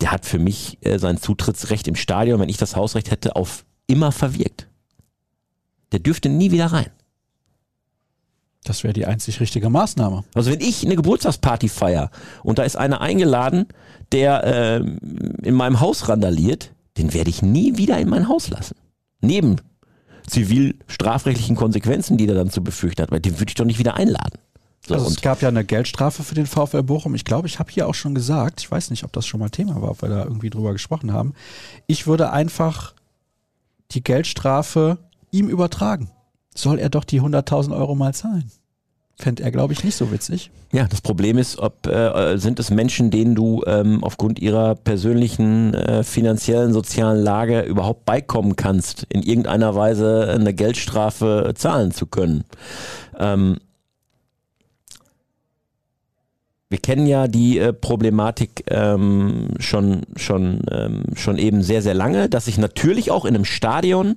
der 0.00 0.12
hat 0.12 0.24
für 0.24 0.38
mich 0.38 0.78
äh, 0.82 0.98
sein 0.98 1.18
Zutrittsrecht 1.18 1.88
im 1.88 1.96
Stadion, 1.96 2.40
wenn 2.40 2.48
ich 2.48 2.58
das 2.58 2.76
Hausrecht 2.76 3.10
hätte, 3.10 3.36
auf 3.36 3.64
immer 3.86 4.12
verwirkt. 4.12 4.68
Der 5.92 5.98
dürfte 5.98 6.28
nie 6.28 6.52
wieder 6.52 6.66
rein. 6.66 6.90
Das 8.64 8.84
wäre 8.84 8.92
die 8.92 9.06
einzig 9.06 9.40
richtige 9.40 9.70
Maßnahme. 9.70 10.24
Also 10.34 10.52
wenn 10.52 10.60
ich 10.60 10.84
eine 10.84 10.94
Geburtstagsparty 10.94 11.68
feier 11.68 12.10
und 12.42 12.58
da 12.58 12.62
ist 12.62 12.76
einer 12.76 13.00
eingeladen, 13.00 13.66
der 14.12 14.44
äh, 14.44 14.76
in 15.42 15.54
meinem 15.54 15.80
Haus 15.80 16.08
randaliert, 16.08 16.72
den 16.96 17.14
werde 17.14 17.30
ich 17.30 17.42
nie 17.42 17.76
wieder 17.76 17.98
in 17.98 18.08
mein 18.08 18.28
Haus 18.28 18.48
lassen. 18.50 18.76
Neben 19.20 19.56
zivil-strafrechtlichen 20.26 21.56
Konsequenzen, 21.56 22.16
die 22.16 22.26
er 22.26 22.34
dann 22.34 22.50
zu 22.50 22.62
befürchten 22.62 23.02
hat, 23.02 23.10
weil 23.10 23.20
den 23.20 23.38
würde 23.38 23.50
ich 23.50 23.54
doch 23.54 23.64
nicht 23.64 23.78
wieder 23.78 23.94
einladen. 23.94 24.38
So, 24.86 24.94
also 24.94 25.08
es 25.08 25.20
gab 25.20 25.42
ja 25.42 25.48
eine 25.48 25.64
Geldstrafe 25.64 26.22
für 26.22 26.34
den 26.34 26.46
VfL 26.46 26.82
Bochum. 26.82 27.14
Ich 27.14 27.24
glaube, 27.24 27.46
ich 27.46 27.58
habe 27.58 27.70
hier 27.70 27.86
auch 27.86 27.94
schon 27.94 28.14
gesagt, 28.14 28.60
ich 28.60 28.70
weiß 28.70 28.90
nicht, 28.90 29.04
ob 29.04 29.12
das 29.12 29.26
schon 29.26 29.40
mal 29.40 29.50
Thema 29.50 29.80
war, 29.82 29.90
ob 29.90 30.02
wir 30.02 30.08
da 30.08 30.24
irgendwie 30.24 30.50
drüber 30.50 30.72
gesprochen 30.72 31.12
haben. 31.12 31.34
Ich 31.86 32.06
würde 32.06 32.32
einfach 32.32 32.94
die 33.92 34.02
Geldstrafe 34.02 34.98
ihm 35.30 35.48
übertragen. 35.48 36.10
Soll 36.54 36.78
er 36.78 36.88
doch 36.88 37.04
die 37.04 37.20
100.000 37.20 37.76
Euro 37.76 37.94
mal 37.94 38.14
zahlen? 38.14 38.50
Fände 39.20 39.42
er, 39.42 39.50
glaube 39.50 39.72
ich, 39.72 39.84
nicht 39.84 39.96
so 39.96 40.10
witzig. 40.10 40.50
Ja, 40.72 40.86
das 40.88 41.00
Problem 41.00 41.36
ist, 41.36 41.58
ob 41.58 41.86
äh, 41.86 42.38
sind 42.38 42.58
es 42.58 42.70
Menschen, 42.70 43.10
denen 43.10 43.34
du 43.34 43.62
ähm, 43.66 44.02
aufgrund 44.02 44.38
ihrer 44.38 44.74
persönlichen 44.74 45.74
äh, 45.74 46.02
finanziellen, 46.02 46.72
sozialen 46.72 47.22
Lage 47.22 47.60
überhaupt 47.62 48.04
beikommen 48.06 48.56
kannst, 48.56 49.06
in 49.10 49.22
irgendeiner 49.22 49.74
Weise 49.74 50.28
eine 50.30 50.54
Geldstrafe 50.54 51.52
zahlen 51.54 51.92
zu 51.92 52.06
können. 52.06 52.44
Ähm, 53.18 53.58
wir 56.70 56.78
kennen 56.78 57.06
ja 57.06 57.26
die 57.26 57.58
äh, 57.58 57.72
Problematik 57.72 58.64
ähm, 58.68 59.48
schon, 59.58 60.02
schon, 60.16 60.62
ähm, 60.70 61.02
schon 61.16 61.36
eben 61.36 61.62
sehr, 61.62 61.82
sehr 61.82 61.94
lange, 61.94 62.28
dass 62.28 62.44
sich 62.44 62.58
natürlich 62.58 63.10
auch 63.10 63.24
in 63.24 63.34
einem 63.34 63.44
Stadion, 63.44 64.16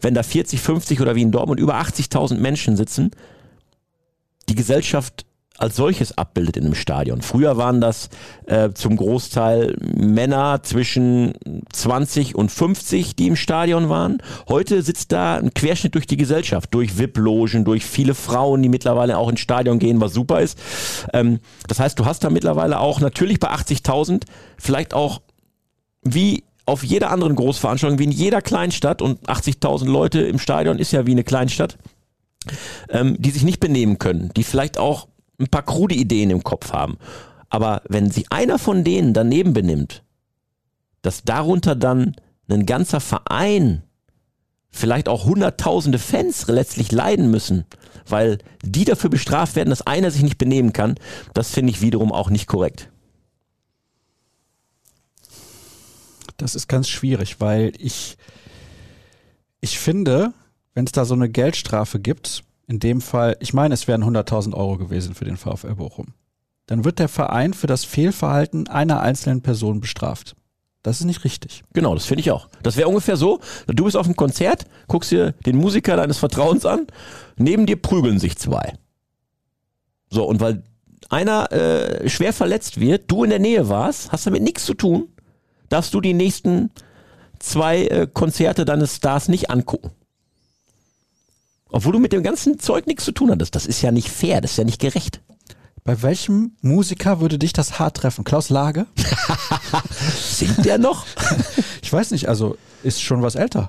wenn 0.00 0.14
da 0.14 0.22
40, 0.22 0.58
50 0.58 1.00
oder 1.02 1.14
wie 1.14 1.22
in 1.22 1.32
Dortmund 1.32 1.60
über 1.60 1.76
80.000 1.76 2.38
Menschen 2.38 2.76
sitzen, 2.78 3.10
die 4.52 4.56
Gesellschaft 4.56 5.24
als 5.58 5.76
solches 5.76 6.18
abbildet 6.18 6.56
in 6.56 6.64
einem 6.64 6.74
Stadion. 6.74 7.22
Früher 7.22 7.56
waren 7.56 7.80
das 7.80 8.08
äh, 8.46 8.70
zum 8.72 8.96
Großteil 8.96 9.76
Männer 9.80 10.62
zwischen 10.62 11.34
20 11.72 12.34
und 12.34 12.50
50, 12.50 13.16
die 13.16 13.28
im 13.28 13.36
Stadion 13.36 13.88
waren. 13.88 14.18
Heute 14.48 14.82
sitzt 14.82 15.12
da 15.12 15.36
ein 15.36 15.54
Querschnitt 15.54 15.94
durch 15.94 16.06
die 16.06 16.16
Gesellschaft, 16.16 16.74
durch 16.74 16.98
VIP-Logen, 16.98 17.64
durch 17.64 17.84
viele 17.84 18.14
Frauen, 18.14 18.62
die 18.62 18.68
mittlerweile 18.68 19.16
auch 19.18 19.28
ins 19.28 19.40
Stadion 19.40 19.78
gehen, 19.78 20.00
was 20.00 20.12
super 20.12 20.40
ist. 20.40 20.58
Ähm, 21.12 21.38
das 21.68 21.78
heißt, 21.78 21.98
du 21.98 22.06
hast 22.06 22.24
da 22.24 22.30
mittlerweile 22.30 22.80
auch 22.80 23.00
natürlich 23.00 23.38
bei 23.38 23.50
80.000 23.50 24.24
vielleicht 24.58 24.94
auch 24.94 25.20
wie 26.02 26.44
auf 26.66 26.84
jeder 26.84 27.10
anderen 27.10 27.36
Großveranstaltung, 27.36 27.98
wie 27.98 28.04
in 28.04 28.10
jeder 28.10 28.42
Kleinstadt 28.42 29.00
und 29.02 29.28
80.000 29.28 29.86
Leute 29.86 30.20
im 30.22 30.38
Stadion 30.38 30.78
ist 30.78 30.92
ja 30.92 31.06
wie 31.06 31.12
eine 31.12 31.24
Kleinstadt 31.24 31.78
ähm, 32.88 33.16
die 33.18 33.30
sich 33.30 33.44
nicht 33.44 33.60
benehmen 33.60 33.98
können, 33.98 34.30
die 34.36 34.44
vielleicht 34.44 34.78
auch 34.78 35.08
ein 35.38 35.48
paar 35.48 35.64
krude 35.64 35.94
Ideen 35.94 36.30
im 36.30 36.42
Kopf 36.42 36.72
haben. 36.72 36.98
Aber 37.50 37.82
wenn 37.88 38.10
sich 38.10 38.32
einer 38.32 38.58
von 38.58 38.84
denen 38.84 39.12
daneben 39.12 39.52
benimmt, 39.52 40.02
dass 41.02 41.24
darunter 41.24 41.74
dann 41.74 42.16
ein 42.48 42.66
ganzer 42.66 43.00
Verein, 43.00 43.82
vielleicht 44.70 45.08
auch 45.08 45.24
hunderttausende 45.24 45.98
Fans 45.98 46.46
letztlich 46.48 46.92
leiden 46.92 47.30
müssen, 47.30 47.66
weil 48.06 48.38
die 48.62 48.84
dafür 48.84 49.10
bestraft 49.10 49.56
werden, 49.56 49.70
dass 49.70 49.86
einer 49.86 50.10
sich 50.10 50.22
nicht 50.22 50.38
benehmen 50.38 50.72
kann, 50.72 50.94
das 51.34 51.50
finde 51.50 51.72
ich 51.72 51.82
wiederum 51.82 52.12
auch 52.12 52.30
nicht 52.30 52.46
korrekt. 52.46 52.88
Das 56.36 56.54
ist 56.54 56.68
ganz 56.68 56.88
schwierig, 56.88 57.40
weil 57.40 57.72
ich, 57.78 58.16
ich 59.60 59.78
finde, 59.78 60.32
wenn 60.74 60.84
es 60.84 60.92
da 60.92 61.04
so 61.04 61.14
eine 61.14 61.28
Geldstrafe 61.28 62.00
gibt, 62.00 62.44
in 62.66 62.78
dem 62.78 63.00
Fall, 63.00 63.36
ich 63.40 63.52
meine, 63.52 63.74
es 63.74 63.88
wären 63.88 64.04
100.000 64.04 64.54
Euro 64.54 64.78
gewesen 64.78 65.14
für 65.14 65.24
den 65.24 65.36
VfL 65.36 65.74
Bochum. 65.74 66.14
Dann 66.66 66.84
wird 66.84 66.98
der 66.98 67.08
Verein 67.08 67.54
für 67.54 67.66
das 67.66 67.84
Fehlverhalten 67.84 68.68
einer 68.68 69.00
einzelnen 69.00 69.42
Person 69.42 69.80
bestraft. 69.80 70.36
Das 70.82 71.00
ist 71.00 71.06
nicht 71.06 71.24
richtig. 71.24 71.62
Genau, 71.72 71.94
das 71.94 72.06
finde 72.06 72.20
ich 72.20 72.30
auch. 72.30 72.48
Das 72.62 72.76
wäre 72.76 72.88
ungefähr 72.88 73.16
so, 73.16 73.40
du 73.66 73.84
bist 73.84 73.96
auf 73.96 74.06
einem 74.06 74.16
Konzert, 74.16 74.64
guckst 74.88 75.12
dir 75.12 75.32
den 75.46 75.56
Musiker 75.56 75.96
deines 75.96 76.18
Vertrauens 76.18 76.64
an, 76.64 76.86
neben 77.36 77.66
dir 77.66 77.80
prügeln 77.80 78.18
sich 78.18 78.36
zwei. 78.36 78.74
So, 80.10 80.24
und 80.24 80.40
weil 80.40 80.62
einer 81.08 81.52
äh, 81.52 82.08
schwer 82.08 82.32
verletzt 82.32 82.80
wird, 82.80 83.10
du 83.10 83.22
in 83.24 83.30
der 83.30 83.38
Nähe 83.38 83.68
warst, 83.68 84.12
hast 84.12 84.26
damit 84.26 84.42
nichts 84.42 84.64
zu 84.64 84.74
tun, 84.74 85.08
darfst 85.68 85.94
du 85.94 86.00
die 86.00 86.14
nächsten 86.14 86.70
zwei 87.38 87.86
äh, 87.86 88.06
Konzerte 88.12 88.64
deines 88.64 88.96
Stars 88.96 89.28
nicht 89.28 89.50
angucken. 89.50 89.90
Obwohl 91.72 91.92
du 91.92 91.98
mit 91.98 92.12
dem 92.12 92.22
ganzen 92.22 92.58
Zeug 92.58 92.86
nichts 92.86 93.04
zu 93.04 93.12
tun 93.12 93.30
hattest. 93.30 93.54
Das 93.54 93.66
ist 93.66 93.82
ja 93.82 93.90
nicht 93.90 94.08
fair, 94.08 94.40
das 94.40 94.52
ist 94.52 94.56
ja 94.58 94.64
nicht 94.64 94.80
gerecht. 94.80 95.20
Bei 95.84 96.00
welchem 96.02 96.52
Musiker 96.60 97.20
würde 97.20 97.38
dich 97.38 97.52
das 97.52 97.78
hart 97.80 97.96
treffen? 97.96 98.22
Klaus 98.24 98.50
Lage? 98.50 98.86
Singt 100.16 100.64
der 100.64 100.78
noch? 100.78 101.06
Ich 101.82 101.92
weiß 101.92 102.12
nicht, 102.12 102.28
also 102.28 102.56
ist 102.84 103.02
schon 103.02 103.22
was 103.22 103.34
älter. 103.34 103.68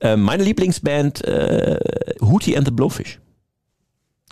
Äh, 0.00 0.16
meine 0.16 0.42
Lieblingsband 0.42 1.22
äh, 1.22 1.78
Hootie 2.20 2.56
and 2.56 2.66
the 2.66 2.72
Blowfish. 2.72 3.20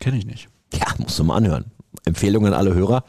Kenne 0.00 0.18
ich 0.18 0.26
nicht. 0.26 0.48
Ja, 0.74 0.86
musst 0.98 1.18
du 1.18 1.24
mal 1.24 1.36
anhören. 1.36 1.66
Empfehlungen 2.06 2.52
an 2.52 2.58
alle 2.58 2.74
Hörer. 2.74 3.04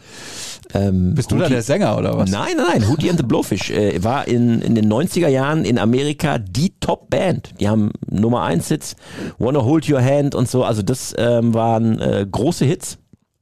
Ähm, 0.73 1.15
Bist 1.15 1.31
du 1.31 1.37
da 1.37 1.45
Hootie- 1.45 1.49
der 1.49 1.63
Sänger 1.63 1.97
oder 1.97 2.17
was? 2.17 2.29
Nein, 2.29 2.55
nein, 2.57 2.65
nein. 2.79 2.87
Hootie 2.89 3.09
and 3.09 3.19
the 3.19 3.25
Blowfish 3.25 3.69
äh, 3.71 4.03
war 4.03 4.27
in, 4.27 4.61
in 4.61 4.75
den 4.75 4.91
90er 4.91 5.27
Jahren 5.27 5.65
in 5.65 5.77
Amerika 5.77 6.37
die 6.37 6.73
Top-Band. 6.79 7.53
Die 7.59 7.67
haben 7.67 7.91
Nummer 8.09 8.43
1 8.43 8.67
Hits, 8.69 8.95
Wanna 9.37 9.63
Hold 9.63 9.89
Your 9.89 10.01
Hand 10.01 10.35
und 10.35 10.49
so. 10.49 10.63
Also 10.63 10.81
das 10.81 11.13
ähm, 11.17 11.53
waren 11.53 11.99
äh, 11.99 12.25
große 12.29 12.65
Hits. 12.65 12.97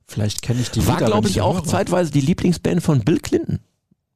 Vielleicht 0.07 0.41
kenne 0.41 0.59
ich 0.61 0.71
die 0.71 0.86
War, 0.88 0.97
glaube 0.97 1.27
ich, 1.30 1.41
auch 1.41 1.55
höre. 1.55 1.63
zeitweise 1.65 2.11
die 2.11 2.21
Lieblingsband 2.21 2.82
von 2.82 3.01
Bill 3.01 3.19
Clinton. 3.19 3.59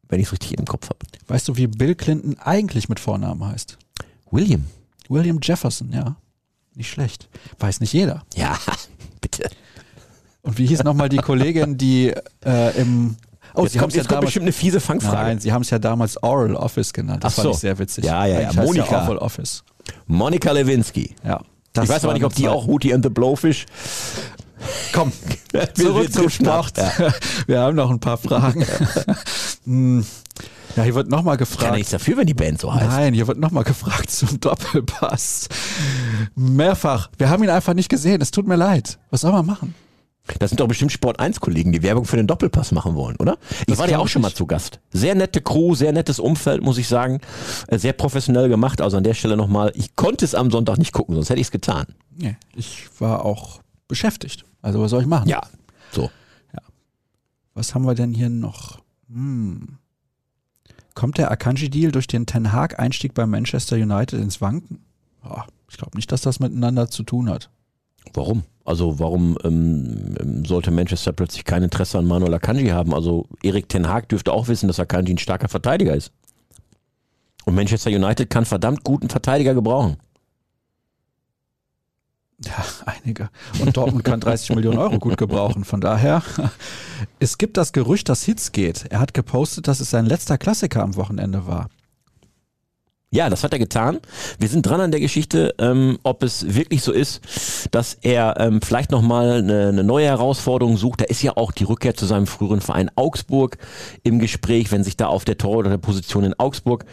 Wenn 0.09 0.20
ich 0.20 0.26
es 0.28 0.32
richtig 0.34 0.57
im 0.57 0.66
Kopf 0.66 0.89
habe. 0.89 0.99
Weißt 1.28 1.47
du, 1.47 1.55
wie 1.57 1.68
Bill 1.68 1.95
Clinton 1.95 2.38
eigentlich 2.39 2.89
mit 2.89 2.99
Vornamen 2.99 3.45
heißt? 3.45 3.78
William. 4.32 4.66
William 5.09 5.39
Jefferson, 5.41 5.91
ja. 5.91 6.16
Nicht 6.76 6.89
schlecht. 6.89 7.30
Weiß 7.59 7.80
nicht 7.80 7.93
jeder. 7.93 8.24
Ja, 8.36 8.57
bitte. 9.22 9.49
Und 10.44 10.58
wie 10.58 10.66
hieß 10.68 10.84
nochmal 10.84 11.10
die 11.10 11.18
Kollegin, 11.18 11.78
die 11.78 12.14
äh, 12.46 12.80
im 12.80 13.16
Oh, 13.56 13.64
jetzt 13.64 13.74
Sie 13.74 13.78
kommt, 13.78 13.84
haben's 13.84 13.94
ja 13.96 14.02
jetzt 14.02 14.08
kommt 14.08 14.12
damals, 14.12 14.26
bestimmt 14.26 14.44
eine 14.46 14.54
fiese 14.54 14.80
Fangfrage. 14.80 15.16
Nein, 15.16 15.39
Sie 15.39 15.54
haben 15.54 15.62
es 15.62 15.70
ja 15.70 15.78
damals 15.78 16.22
Oral 16.24 16.56
Office 16.56 16.91
genannt. 16.91 17.24
Das 17.24 17.34
Ach 17.34 17.36
fand 17.36 17.44
so. 17.46 17.52
ich 17.52 17.58
sehr 17.58 17.78
witzig. 17.78 18.04
Ja, 18.04 18.26
ja, 18.26 18.41
ja. 18.41 18.54
Monika. 18.54 19.04
Oral 19.04 19.18
Office. 19.20 19.64
Monika 20.08 20.52
Lewinsky. 20.52 21.16
Ja. 21.24 21.39
ich 21.82 21.88
weiß 21.88 22.04
aber 22.04 22.14
nicht, 22.14 22.24
ob 22.24 22.34
die 22.34 22.48
auch 22.48 22.66
Hootie 22.66 22.94
and 22.94 23.04
the 23.04 23.10
Blowfish. 23.10 23.66
Komm, 24.91 25.12
Wir 25.52 25.74
zurück 25.74 26.12
zum. 26.12 26.30
Sport. 26.30 26.74
Wir 27.48 27.60
haben 27.60 27.76
noch 27.76 27.89
ein 27.89 28.00
paar 28.00 28.18
Fragen. 28.18 28.66
Hm. 29.66 30.06
ja, 30.76 30.84
hier 30.84 30.94
wird 30.94 31.08
nochmal 31.10 31.38
Kann 31.38 31.48
ja 31.48 31.52
gefragt. 31.56 31.76
nichts 31.76 31.91
dafür, 31.91 32.18
wenn 32.18 32.28
die 32.28 32.34
Band 32.34 32.60
so 32.60 32.74
heißt. 32.74 32.86
Nein, 32.86 33.14
hier 33.14 33.28
wird 33.28 33.38
nochmal 33.38 33.64
gefragt 33.64 34.12
zum 34.12 34.41
Doppelpass. 34.41 35.48
Mehrfach. 36.36 37.10
Wir 37.18 37.30
haben 37.30 37.41
ihn 37.46 37.50
einfach 37.50 37.74
nicht 37.74 37.88
gesehen. 37.88 38.20
Es 38.20 38.32
tut 38.32 38.46
mir 38.46 38.58
leid. 38.58 39.00
Was 39.10 39.22
soll 39.22 39.32
man 39.32 39.46
machen? 39.46 39.74
Das 40.39 40.49
sind 40.51 40.59
doch 40.59 40.67
bestimmt 40.67 40.91
Sport 40.91 41.19
1 41.19 41.41
Kollegen, 41.41 41.71
die 41.74 41.84
Werbung 41.84 42.05
für 42.05 42.15
den 42.15 42.28
Doppelpass 42.28 42.71
machen 42.71 42.95
wollen, 42.95 43.17
oder? 43.17 43.38
Ich 43.59 43.65
Das 43.65 43.78
war 43.78 43.89
ja 43.89 43.99
auch 43.99 44.07
schon 44.07 44.21
mal 44.21 44.32
zu 44.34 44.45
Gast. 44.45 44.80
Sehr 44.91 45.15
nette 45.15 45.41
Crew, 45.41 45.76
sehr 45.76 45.91
nettes 45.91 46.19
Umfeld, 46.19 46.63
muss 46.63 46.78
ich 46.78 46.88
sagen. 46.88 47.19
Äh, 47.67 47.78
Sehr 47.78 47.93
professionell 47.93 48.47
gemacht. 48.47 48.80
Also 48.80 48.97
an 48.97 49.03
der 49.03 49.13
Stelle 49.13 49.36
nochmal, 49.36 49.74
ich 49.76 49.95
konnte 49.97 50.24
es 50.24 50.34
am 50.34 50.49
Sonntag 50.49 50.78
nicht 50.78 50.93
gucken, 50.93 51.15
sonst 51.15 51.30
hätte 51.30 51.41
ich 51.41 51.47
es 51.47 51.51
getan. 51.51 51.88
Nee, 52.15 52.38
ich 52.55 52.88
war 52.99 53.26
auch 53.26 53.59
beschäftigt. 53.89 54.45
Also 54.61 54.82
was 54.82 54.91
soll 54.91 55.01
ich 55.01 55.07
machen? 55.07 55.28
Ja. 55.28 55.41
So. 55.91 56.09
Was 57.53 57.76
haben 57.76 57.86
wir 57.86 57.93
denn 57.93 58.13
hier 58.13 58.30
noch? 58.30 58.80
Hm. 59.09 59.78
Kommt 60.95 61.17
der 61.17 61.32
Akanji-Deal 61.32 61.91
durch 61.91 62.07
den 62.07 62.26
Ten 62.26 62.51
Hag-Einstieg 62.51 63.13
bei 63.13 63.26
Manchester 63.26 63.76
United 63.76 64.19
ins 64.19 64.41
Wanken? 64.41 64.84
Ja, 65.24 65.45
ich 65.69 65.78
glaube 65.78 65.97
nicht, 65.97 66.11
dass 66.11 66.21
das 66.21 66.39
miteinander 66.39 66.89
zu 66.89 67.03
tun 67.03 67.30
hat. 67.30 67.49
Warum? 68.14 68.43
Also 68.66 68.99
warum 68.99 69.38
ähm, 69.43 70.16
ähm, 70.20 70.45
sollte 70.45 70.72
Manchester 70.72 71.12
plötzlich 71.12 71.43
kein 71.43 71.64
Interesse 71.64 71.97
an 71.97 72.06
Manuel 72.06 72.34
Akanji 72.34 72.70
haben? 72.70 72.93
Also 72.93 73.28
Erik 73.41 73.68
Ten 73.68 73.89
Hag 73.89 74.08
dürfte 74.08 74.32
auch 74.32 74.47
wissen, 74.47 74.68
dass 74.68 74.80
Akanji 74.80 75.14
ein 75.14 75.18
starker 75.18 75.49
Verteidiger 75.49 75.95
ist. 75.95 76.12
Und 77.45 77.56
Manchester 77.56 77.89
United 77.89 78.30
kann 78.30 78.45
verdammt 78.45 78.84
guten 78.84 79.10
Verteidiger 79.10 79.54
gebrauchen. 79.54 79.97
Ja, 82.45 82.66
einige. 82.86 83.30
Und 83.60 83.76
Dortmund 83.76 84.04
kann 84.04 84.20
30 84.20 84.49
Millionen 84.56 84.78
Euro 84.78 84.99
gut 84.99 85.18
gebrauchen. 85.18 85.64
Von 85.64 85.82
daher, 85.82 86.24
es 87.20 87.38
gibt 87.38 87.58
das 87.58 87.74
Gerücht, 87.74 88.10
dass 88.10 88.24
Hitz 88.24 88.51
geht. 88.51 88.86
Er 88.89 88.99
hat 88.99 89.14
gepostet, 89.14 89.68
dass 89.68 89.80
es 89.80 89.89
sein 89.89 90.06
letzter 90.06 90.38
Klassiker 90.38 90.84
am 90.84 90.95
Wochenende 90.95 91.47
war. 91.47 91.70
Ja, 93.14 93.30
das 93.30 93.43
hat 93.43 93.53
er 93.53 93.59
getan. 93.59 93.99
Wir 94.39 94.49
sind 94.49 94.64
dran 94.64 94.82
an 94.82 94.89
der 94.89 94.99
Geschichte, 94.99 95.53
ähm, 95.59 95.99
ob 96.01 96.24
es 96.24 96.55
wirklich 96.55 96.82
so 96.82 96.91
ist, 96.91 97.22
dass 97.70 97.95
er 98.01 98.39
ähm, 98.39 98.59
vielleicht 98.59 98.89
nochmal 98.89 99.34
eine, 99.34 99.68
eine 99.68 99.84
neue 99.84 100.07
Herausforderung 100.07 100.78
sucht. 100.78 101.01
Da 101.01 101.05
ist 101.05 101.22
ja 101.22 101.38
auch 101.38 101.51
die 101.51 101.64
Rückkehr 101.64 101.93
zu 101.93 102.07
seinem 102.07 102.26
früheren 102.26 102.59
Verein 102.59 102.89
Augsburg 102.95 103.59
im 104.01 104.18
Gespräch, 104.18 104.72
wenn 104.72 104.84
sich 104.84 104.97
da 104.97 105.05
auf 105.05 105.26
der 105.26 105.38
Tor 105.38 105.57
oder 105.57 105.70
der 105.70 105.78
Position 105.78 106.24
in 106.24 106.34
Augsburg 106.39 106.86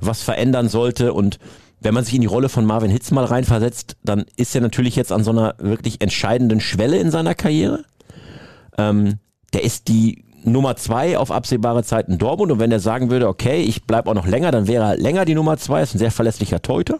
was 0.00 0.22
verändern 0.22 0.70
sollte. 0.70 1.12
Und 1.12 1.38
wenn 1.80 1.92
man 1.92 2.04
sich 2.04 2.14
in 2.14 2.22
die 2.22 2.26
Rolle 2.26 2.48
von 2.48 2.64
Marvin 2.64 2.90
Hitz 2.90 3.10
mal 3.10 3.26
reinversetzt, 3.26 3.98
dann 4.02 4.24
ist 4.36 4.54
er 4.54 4.62
natürlich 4.62 4.96
jetzt 4.96 5.12
an 5.12 5.24
so 5.24 5.30
einer 5.30 5.56
wirklich 5.58 6.00
entscheidenden 6.00 6.60
Schwelle 6.60 6.96
in 6.96 7.10
seiner 7.10 7.34
Karriere. 7.34 7.84
Ähm, 8.78 9.18
der 9.52 9.62
ist 9.64 9.88
die 9.88 10.24
Nummer 10.44 10.76
zwei 10.76 11.18
auf 11.18 11.30
absehbare 11.30 11.84
Zeit 11.84 12.08
in 12.08 12.18
Dortmund 12.18 12.52
und 12.52 12.58
wenn 12.58 12.72
er 12.72 12.80
sagen 12.80 13.10
würde, 13.10 13.28
okay, 13.28 13.62
ich 13.62 13.84
bleib 13.84 14.06
auch 14.08 14.14
noch 14.14 14.26
länger, 14.26 14.50
dann 14.50 14.66
wäre 14.66 14.84
er 14.84 14.96
länger 14.96 15.24
die 15.24 15.34
Nummer 15.34 15.56
zwei, 15.56 15.82
ist 15.82 15.94
ein 15.94 15.98
sehr 15.98 16.10
verlässlicher 16.10 16.62
Torhüter. 16.62 16.98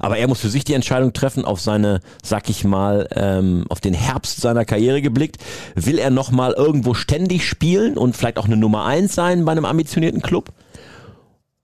Aber 0.00 0.18
er 0.18 0.26
muss 0.26 0.40
für 0.40 0.48
sich 0.48 0.64
die 0.64 0.74
Entscheidung 0.74 1.12
treffen, 1.12 1.44
auf 1.44 1.60
seine, 1.60 2.00
sag 2.22 2.48
ich 2.48 2.64
mal, 2.64 3.08
ähm, 3.14 3.64
auf 3.68 3.80
den 3.80 3.94
Herbst 3.94 4.40
seiner 4.40 4.64
Karriere 4.64 5.00
geblickt. 5.02 5.36
Will 5.76 5.98
er 5.98 6.10
nochmal 6.10 6.52
irgendwo 6.52 6.94
ständig 6.94 7.46
spielen 7.48 7.96
und 7.96 8.16
vielleicht 8.16 8.38
auch 8.38 8.46
eine 8.46 8.56
Nummer 8.56 8.84
eins 8.84 9.14
sein 9.14 9.44
bei 9.44 9.52
einem 9.52 9.64
ambitionierten 9.64 10.20
Club? 10.20 10.50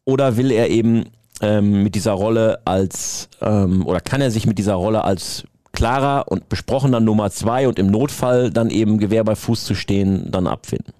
Oder 0.04 0.36
will 0.36 0.52
er 0.52 0.70
eben 0.70 1.06
ähm, 1.40 1.82
mit 1.82 1.94
dieser 1.94 2.12
Rolle 2.12 2.60
als, 2.64 3.28
ähm, 3.40 3.84
oder 3.84 4.00
kann 4.00 4.20
er 4.20 4.30
sich 4.30 4.46
mit 4.46 4.58
dieser 4.58 4.74
Rolle 4.74 5.02
als 5.04 5.44
klarer 5.72 6.28
und 6.28 6.48
besprochener 6.48 7.00
Nummer 7.00 7.30
zwei 7.30 7.68
und 7.68 7.78
im 7.78 7.88
Notfall 7.88 8.50
dann 8.50 8.70
eben 8.70 8.98
Gewehr 8.98 9.24
bei 9.24 9.36
Fuß 9.36 9.64
zu 9.64 9.74
stehen, 9.74 10.30
dann 10.30 10.46
abfinden? 10.46 10.92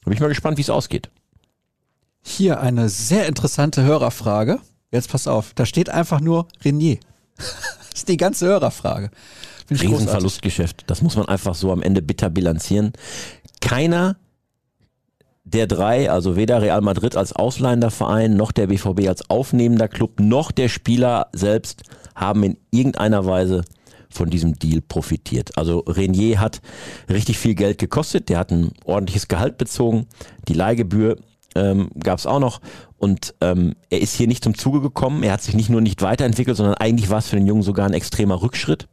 Da 0.00 0.04
bin 0.04 0.14
ich 0.14 0.20
mal 0.20 0.28
gespannt, 0.28 0.58
wie 0.58 0.62
es 0.62 0.70
ausgeht. 0.70 1.10
Hier 2.22 2.60
eine 2.60 2.88
sehr 2.88 3.26
interessante 3.26 3.82
Hörerfrage. 3.82 4.58
Jetzt 4.90 5.10
pass 5.10 5.26
auf, 5.26 5.52
da 5.54 5.66
steht 5.66 5.90
einfach 5.90 6.20
nur 6.20 6.46
Renier. 6.64 6.98
das 7.36 7.46
ist 7.94 8.08
die 8.08 8.16
ganze 8.16 8.46
Hörerfrage. 8.46 9.10
Riesenverlustgeschäft. 9.70 10.84
Das 10.86 11.02
muss 11.02 11.16
man 11.16 11.26
einfach 11.28 11.54
so 11.54 11.72
am 11.72 11.82
Ende 11.82 12.02
bitter 12.02 12.30
bilanzieren. 12.30 12.92
Keiner 13.60 14.16
der 15.44 15.66
drei, 15.66 16.10
also 16.10 16.36
weder 16.36 16.62
Real 16.62 16.80
Madrid 16.80 17.16
als 17.16 17.32
ausleihender 17.32 17.90
Verein, 17.90 18.36
noch 18.36 18.52
der 18.52 18.68
BVB 18.68 19.08
als 19.08 19.28
aufnehmender 19.28 19.88
Club, 19.88 20.20
noch 20.20 20.52
der 20.52 20.68
Spieler 20.68 21.28
selbst 21.32 21.82
haben 22.14 22.42
in 22.42 22.56
irgendeiner 22.70 23.26
Weise 23.26 23.62
von 24.10 24.30
diesem 24.30 24.58
Deal 24.58 24.80
profitiert. 24.82 25.56
Also 25.56 25.80
Renier 25.80 26.40
hat 26.40 26.60
richtig 27.08 27.38
viel 27.38 27.54
Geld 27.54 27.78
gekostet, 27.78 28.28
der 28.28 28.38
hat 28.38 28.50
ein 28.50 28.72
ordentliches 28.84 29.28
Gehalt 29.28 29.58
bezogen, 29.58 30.06
die 30.48 30.54
Leihgebühr 30.54 31.16
ähm, 31.54 31.90
gab 32.02 32.18
es 32.18 32.26
auch 32.26 32.40
noch 32.40 32.60
und 32.98 33.34
ähm, 33.40 33.74
er 33.90 34.00
ist 34.00 34.14
hier 34.14 34.26
nicht 34.26 34.44
zum 34.44 34.56
Zuge 34.56 34.80
gekommen, 34.80 35.22
er 35.22 35.32
hat 35.32 35.42
sich 35.42 35.54
nicht 35.54 35.70
nur 35.70 35.80
nicht 35.80 36.02
weiterentwickelt, 36.02 36.56
sondern 36.56 36.76
eigentlich 36.76 37.10
war 37.10 37.18
es 37.18 37.28
für 37.28 37.36
den 37.36 37.46
Jungen 37.46 37.62
sogar 37.62 37.86
ein 37.86 37.94
extremer 37.94 38.42
Rückschritt. 38.42 38.88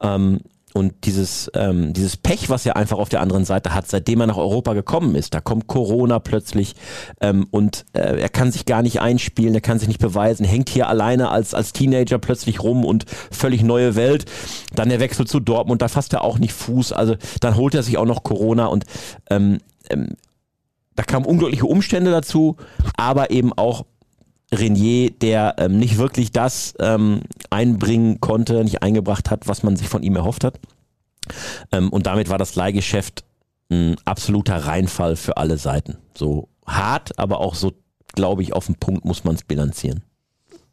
Ähm, 0.00 0.40
und 0.72 1.04
dieses, 1.04 1.50
ähm, 1.54 1.92
dieses 1.92 2.16
Pech, 2.16 2.48
was 2.48 2.64
er 2.66 2.76
einfach 2.76 2.98
auf 2.98 3.08
der 3.08 3.20
anderen 3.20 3.44
Seite 3.44 3.74
hat, 3.74 3.88
seitdem 3.88 4.20
er 4.20 4.26
nach 4.26 4.36
Europa 4.36 4.72
gekommen 4.72 5.14
ist, 5.14 5.34
da 5.34 5.40
kommt 5.40 5.66
Corona 5.66 6.18
plötzlich 6.18 6.74
ähm, 7.20 7.46
und 7.50 7.84
äh, 7.92 8.20
er 8.20 8.28
kann 8.28 8.52
sich 8.52 8.66
gar 8.66 8.82
nicht 8.82 9.00
einspielen, 9.00 9.54
er 9.54 9.60
kann 9.60 9.78
sich 9.78 9.88
nicht 9.88 10.00
beweisen, 10.00 10.44
hängt 10.44 10.68
hier 10.68 10.88
alleine 10.88 11.30
als, 11.30 11.54
als 11.54 11.72
Teenager 11.72 12.18
plötzlich 12.18 12.62
rum 12.62 12.84
und 12.84 13.04
völlig 13.30 13.62
neue 13.62 13.96
Welt. 13.96 14.26
Dann 14.74 14.88
der 14.88 15.00
Wechsel 15.00 15.26
zu 15.26 15.40
Dortmund, 15.40 15.82
da 15.82 15.88
fasst 15.88 16.12
er 16.12 16.22
auch 16.24 16.38
nicht 16.38 16.52
Fuß, 16.52 16.92
also 16.92 17.16
dann 17.40 17.56
holt 17.56 17.74
er 17.74 17.82
sich 17.82 17.98
auch 17.98 18.06
noch 18.06 18.22
Corona 18.22 18.66
und 18.66 18.84
ähm, 19.30 19.58
ähm, 19.90 20.16
da 20.96 21.02
kamen 21.02 21.24
unglückliche 21.24 21.66
Umstände 21.66 22.10
dazu, 22.10 22.56
aber 22.96 23.30
eben 23.30 23.52
auch 23.52 23.84
Renier, 24.52 25.10
der 25.10 25.56
ähm, 25.58 25.78
nicht 25.78 25.98
wirklich 25.98 26.32
das 26.32 26.74
ähm, 26.80 27.22
einbringen 27.50 28.20
konnte, 28.20 28.64
nicht 28.64 28.82
eingebracht 28.82 29.30
hat, 29.30 29.46
was 29.46 29.62
man 29.62 29.76
sich 29.76 29.88
von 29.88 30.02
ihm 30.02 30.16
erhofft 30.16 30.44
hat. 30.44 30.58
Ähm, 31.72 31.90
und 31.90 32.06
damit 32.06 32.28
war 32.28 32.38
das 32.38 32.56
Leihgeschäft 32.56 33.24
ein 33.70 33.96
absoluter 34.04 34.56
Reinfall 34.56 35.16
für 35.16 35.36
alle 35.36 35.56
Seiten. 35.56 35.98
So 36.16 36.48
hart, 36.66 37.18
aber 37.18 37.38
auch 37.38 37.54
so, 37.54 37.72
glaube 38.14 38.42
ich, 38.42 38.52
auf 38.52 38.66
den 38.66 38.74
Punkt 38.74 39.04
muss 39.04 39.24
man 39.24 39.36
es 39.36 39.44
bilanzieren. 39.44 40.02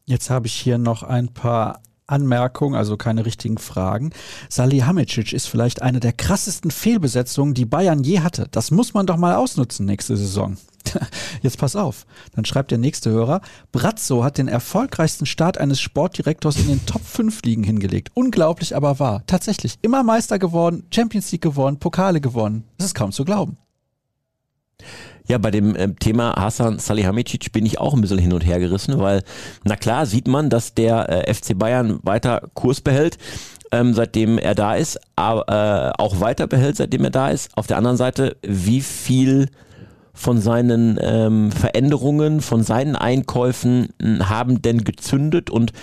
Jetzt 0.06 0.30
habe 0.30 0.48
ich 0.48 0.54
hier 0.54 0.78
noch 0.78 1.04
ein 1.04 1.34
paar 1.34 1.82
Anmerkung, 2.08 2.76
also 2.76 2.98
keine 2.98 3.26
richtigen 3.26 3.58
Fragen. 3.58 4.12
Salihamidzic 4.50 5.34
ist 5.34 5.48
vielleicht 5.48 5.82
eine 5.82 6.00
der 6.00 6.14
krassesten 6.14 6.72
Fehlbesetzungen, 6.72 7.54
die 7.54 7.66
Bayern 7.66 8.04
je 8.04 8.22
hatte. 8.22 8.48
Das 8.52 8.72
muss 8.72 8.94
man 8.94 9.06
doch 9.06 9.18
mal 9.18 9.36
ausnutzen 9.36 9.86
nächste 9.86 10.18
Saison. 10.18 10.58
Jetzt 11.42 11.58
pass 11.58 11.76
auf. 11.76 12.06
Dann 12.34 12.46
schreibt 12.46 12.72
der 12.72 12.78
nächste 12.78 13.10
Hörer. 13.10 13.42
Brazzo 13.72 14.24
hat 14.24 14.38
den 14.38 14.48
erfolgreichsten 14.48 15.26
Start 15.26 15.58
eines 15.58 15.80
Sportdirektors 15.82 16.58
in 16.58 16.68
den 16.68 16.86
Top 16.86 17.04
5 17.04 17.42
Ligen 17.44 17.64
hingelegt. 17.64 18.12
Unglaublich, 18.14 18.76
aber 18.76 19.00
wahr. 19.00 19.24
Tatsächlich. 19.28 19.78
Immer 19.82 20.04
Meister 20.04 20.40
geworden, 20.40 20.86
Champions 20.94 21.32
League 21.32 21.42
gewonnen, 21.42 21.78
Pokale 21.80 22.22
gewonnen. 22.22 22.64
Das 22.78 22.88
ist 22.88 22.96
kaum 22.96 23.12
zu 23.12 23.26
glauben. 23.26 23.58
Ja, 25.28 25.38
bei 25.38 25.52
dem 25.52 25.76
ähm, 25.76 26.00
Thema 26.00 26.36
Hasan 26.38 26.80
Salihamidzic 26.80 27.52
bin 27.52 27.66
ich 27.66 27.80
auch 27.80 27.94
ein 27.94 28.02
bisschen 28.02 28.18
hin 28.18 28.34
und 28.34 28.46
her 28.46 28.60
gerissen, 28.60 28.98
weil 29.00 29.24
na 29.66 29.76
klar 29.76 30.06
sieht 30.06 30.28
man, 30.28 30.50
dass 30.50 30.74
der 30.74 31.28
äh, 31.28 31.34
FC 31.34 31.58
Bayern 31.58 32.00
weiter 32.04 32.50
Kurs 32.54 32.80
behält, 32.80 33.18
ähm, 33.72 33.94
seitdem 33.94 34.38
er 34.38 34.56
da 34.56 34.76
ist, 34.76 35.00
aber 35.18 35.94
äh, 35.98 36.02
auch 36.02 36.22
weiter 36.22 36.48
behält, 36.48 36.78
seitdem 36.78 37.04
er 37.04 37.10
da 37.10 37.30
ist. 37.30 37.50
Auf 37.58 37.68
der 37.68 37.78
anderen 37.78 37.98
Seite, 37.98 38.38
wie 38.42 38.80
viel 38.80 39.50
von 40.14 40.40
seinen 40.40 40.98
ähm, 41.02 41.52
Veränderungen, 41.52 42.42
von 42.42 42.64
seinen 42.64 42.96
Einkäufen 42.96 43.90
haben 44.22 44.62
denn 44.62 44.84
gezündet 44.84 45.50
und 45.50 45.74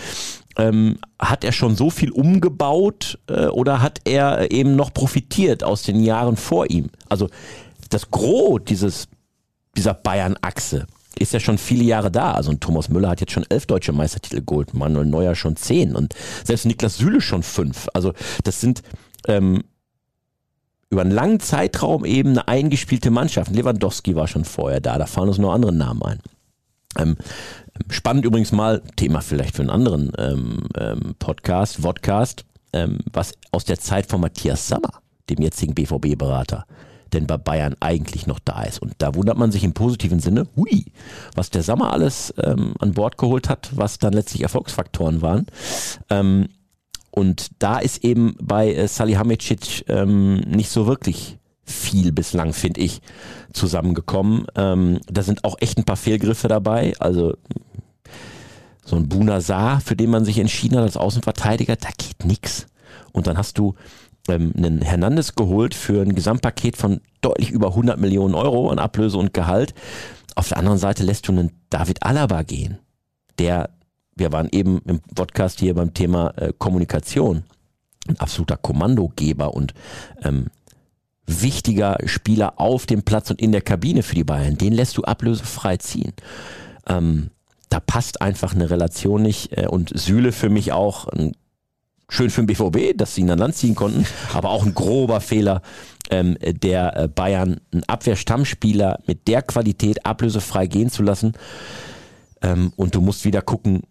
ähm, 0.57 0.99
hat 1.21 1.45
er 1.45 1.53
schon 1.53 1.77
so 1.77 1.91
viel 1.91 2.11
umgebaut 2.11 3.19
äh, 3.29 3.47
oder 3.47 3.83
hat 3.83 4.01
er 4.05 4.51
eben 4.51 4.75
noch 4.75 4.93
profitiert 4.95 5.63
aus 5.63 5.83
den 5.83 6.03
Jahren 6.03 6.37
vor 6.37 6.71
ihm? 6.71 6.91
Also 7.09 7.29
das 7.91 8.11
Gros 8.11 8.61
dieses 8.67 9.09
dieser 9.77 9.95
Bayern-Achse 9.95 10.87
ist 11.19 11.33
ja 11.33 11.41
schon 11.41 11.59
viele 11.59 11.85
Jahre 11.85 12.11
da. 12.11 12.33
Also 12.33 12.51
ein 12.51 12.61
Thomas 12.61 12.89
Müller 12.89 13.09
hat 13.09 13.21
jetzt 13.21 13.33
schon 13.33 13.47
elf 13.49 13.67
deutsche 13.67 13.93
Meistertitel 13.93 14.43
geholt, 14.45 14.75
Manuel 14.75 15.07
Neuer 15.07 15.35
schon 15.35 15.57
zehn 15.57 15.95
und 15.95 16.15
selbst 16.45 16.67
Niklas 16.67 16.99
Süle 16.99 17.21
schon 17.21 17.43
fünf. 17.43 17.89
Also 17.95 18.13
das 18.43 18.61
sind 18.61 18.83
ähm, 19.29 19.65
über 20.91 21.03
einen 21.03 21.11
langen 21.11 21.41
Zeitraum 21.41 22.05
eben 22.05 22.31
eine 22.31 22.49
eingespielte 22.49 23.11
Mannschaft. 23.11 23.55
Lewandowski 23.55 24.15
war 24.17 24.29
schon 24.29 24.45
vorher 24.45 24.81
da, 24.81 24.99
da 24.99 25.07
fallen 25.07 25.29
uns 25.29 25.39
noch 25.39 25.53
andere 25.53 25.73
Namen 25.73 26.03
ein. 26.03 26.19
Ähm, 26.99 27.17
spannend 27.91 28.25
übrigens 28.25 28.53
mal, 28.53 28.83
Thema 28.97 29.21
vielleicht 29.21 29.57
für 29.57 29.63
einen 29.63 29.71
anderen 29.71 30.13
ähm, 30.19 30.69
ähm, 30.79 31.15
Podcast, 31.19 31.83
Vodcast, 31.83 32.45
ähm, 32.73 32.99
was 33.13 33.33
aus 33.51 33.65
der 33.65 33.79
Zeit 33.79 34.07
von 34.07 34.21
Matthias 34.21 34.69
Sammer, 34.69 35.01
dem 35.29 35.43
jetzigen 35.43 35.75
BVB-Berater, 35.75 36.67
denn 37.15 37.27
bei 37.27 37.37
Bayern 37.37 37.77
eigentlich 37.81 38.27
noch 38.27 38.39
da 38.39 38.63
ist. 38.65 38.81
Und 38.81 38.95
da 38.99 39.15
wundert 39.15 39.39
man 39.39 39.53
sich 39.53 39.65
im 39.65 39.73
positiven 39.73 40.21
Sinne, 40.21 40.47
hui, 40.57 40.87
was 41.35 41.51
der 41.51 41.63
Sommer 41.63 41.93
alles 41.93 42.35
ähm, 42.43 42.75
an 42.79 42.93
Bord 42.93 43.17
geholt 43.17 43.49
hat, 43.49 43.71
was 43.75 43.99
dann 43.99 44.13
letztlich 44.13 44.43
Erfolgsfaktoren 44.43 45.23
waren. 45.23 45.47
Ähm, 46.11 46.49
und 47.11 47.51
da 47.61 47.79
ist 47.79 48.05
eben 48.05 48.35
bei 48.43 48.75
äh, 48.75 48.89
Salihamidzic 48.89 49.89
ähm, 49.89 50.41
nicht 50.41 50.71
so 50.71 50.87
wirklich 50.87 51.39
viel 51.65 52.13
bislang, 52.13 52.53
finde 52.53 52.81
ich, 52.81 53.01
zusammengekommen. 53.53 54.47
Ähm, 54.57 55.01
da 55.07 55.23
sind 55.23 55.45
auch 55.45 55.57
echt 55.61 55.79
ein 55.79 55.85
paar 55.85 55.97
Fehlgriffe 55.97 56.49
dabei. 56.49 56.93
Also 56.99 57.35
so 58.85 58.97
ein 58.97 59.09
Bunazar, 59.09 59.81
für 59.81 59.97
den 59.97 60.11
man 60.11 60.25
sich 60.25 60.39
entschieden 60.39 60.77
hat 60.77 60.83
als 60.83 60.97
Außenverteidiger, 60.97 61.77
da 61.77 61.89
geht 61.97 62.25
nix. 62.25 62.67
Und 63.13 63.27
dann 63.27 63.39
hast 63.39 63.59
du 63.59 63.75
ähm, 64.29 64.53
einen 64.57 64.83
Hernandez 64.83 65.35
geholt 65.35 65.75
für 65.75 66.03
ein 66.03 66.15
Gesamtpaket 66.15 66.77
von 66.77 67.01
deutlich 67.21 67.51
über 67.51 67.69
100 67.69 67.99
Millionen 67.99 68.35
Euro 68.35 68.71
an 68.71 68.79
Ablöse 68.79 69.19
und 69.19 69.35
Gehalt. 69.35 69.75
Auf 70.35 70.49
der 70.49 70.59
anderen 70.59 70.79
Seite 70.79 71.05
lässt 71.05 71.29
du 71.29 71.33
einen 71.33 71.53
David 71.71 72.03
Alaba 72.03 72.43
gehen, 72.43 72.79
der, 73.39 73.71
wir 74.17 74.33
waren 74.33 74.49
eben 74.53 74.81
im 74.87 75.01
Podcast 75.01 75.61
hier 75.61 75.75
beim 75.75 75.95
Thema 75.95 76.31
äh, 76.37 76.53
Kommunikation, 76.57 77.45
ein 78.09 78.19
absoluter 78.19 78.57
Kommandogeber 78.57 79.55
und 79.55 79.75
ähm, 80.23 80.47
wichtiger 81.27 81.97
Spieler 82.05 82.61
auf 82.61 82.87
dem 82.87 83.03
Platz 83.03 83.31
und 83.31 83.41
in 83.41 83.53
der 83.53 83.63
Kabine 83.63 84.03
für 84.03 84.15
die 84.15 84.25
Bayern. 84.25 84.59
Den 84.59 84.73
lässt 84.73 84.97
du 84.97 85.03
ablösefrei 85.03 85.79
ziehen. 85.79 86.13
Ähm, 86.87 87.31
da 87.71 87.81
passt 87.81 88.21
einfach 88.21 88.55
eine 88.55 88.71
Relation 88.71 89.23
nicht. 89.23 89.57
Äh, 89.57 89.69
und 89.69 89.91
Süle 89.99 90.33
für 90.33 90.51
mich 90.51 90.73
auch 90.73 91.09
ein 91.09 91.33
schön 92.15 92.31
für 92.31 92.43
den 92.43 92.47
BVB, 92.47 92.97
dass 92.97 93.15
sie 93.15 93.23
ihn 93.23 93.31
an 93.31 93.39
Land 93.39 93.57
ziehen 93.57 93.75
konnten, 93.75 94.07
aber 94.33 94.51
auch 94.51 94.65
ein 94.65 94.75
grober 94.75 95.21
Fehler 95.21 95.63
ähm, 96.11 96.37
der 96.41 96.97
äh, 96.97 97.09
Bayern, 97.09 97.61
einen 97.73 97.85
Abwehrstammspieler 97.85 99.01
mit 99.07 99.27
der 99.27 99.43
Qualität 99.43 100.07
ablösefrei 100.07 100.67
gehen 100.67 100.91
zu 100.91 101.03
lassen. 101.03 101.33
Ähm, 102.43 102.73
und 102.77 102.95
du 102.95 103.01
musst 103.01 103.25
wieder 103.25 103.43
gucken, 103.43 103.83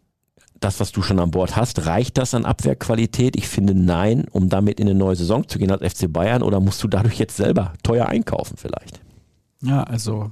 das, 0.59 0.79
was 0.79 0.93
du 0.93 1.01
schon 1.01 1.19
an 1.19 1.31
Bord 1.31 1.57
hast, 1.57 1.85
reicht 1.85 2.17
das 2.17 2.33
an 2.33 2.45
Abwehrqualität? 2.45 3.35
Ich 3.35 3.49
finde 3.49 3.75
nein, 3.75 4.25
um 4.31 4.47
damit 4.47 4.79
in 4.79 4.87
eine 4.87 4.97
neue 4.97 5.15
Saison 5.15 5.47
zu 5.47 5.59
gehen 5.59 5.71
als 5.71 5.93
FC 5.93 6.11
Bayern 6.11 6.41
oder 6.41 6.61
musst 6.61 6.81
du 6.83 6.87
dadurch 6.87 7.19
jetzt 7.19 7.35
selber 7.35 7.73
teuer 7.83 8.05
einkaufen 8.07 8.55
vielleicht? 8.57 9.01
Ja, 9.61 9.83
also 9.83 10.31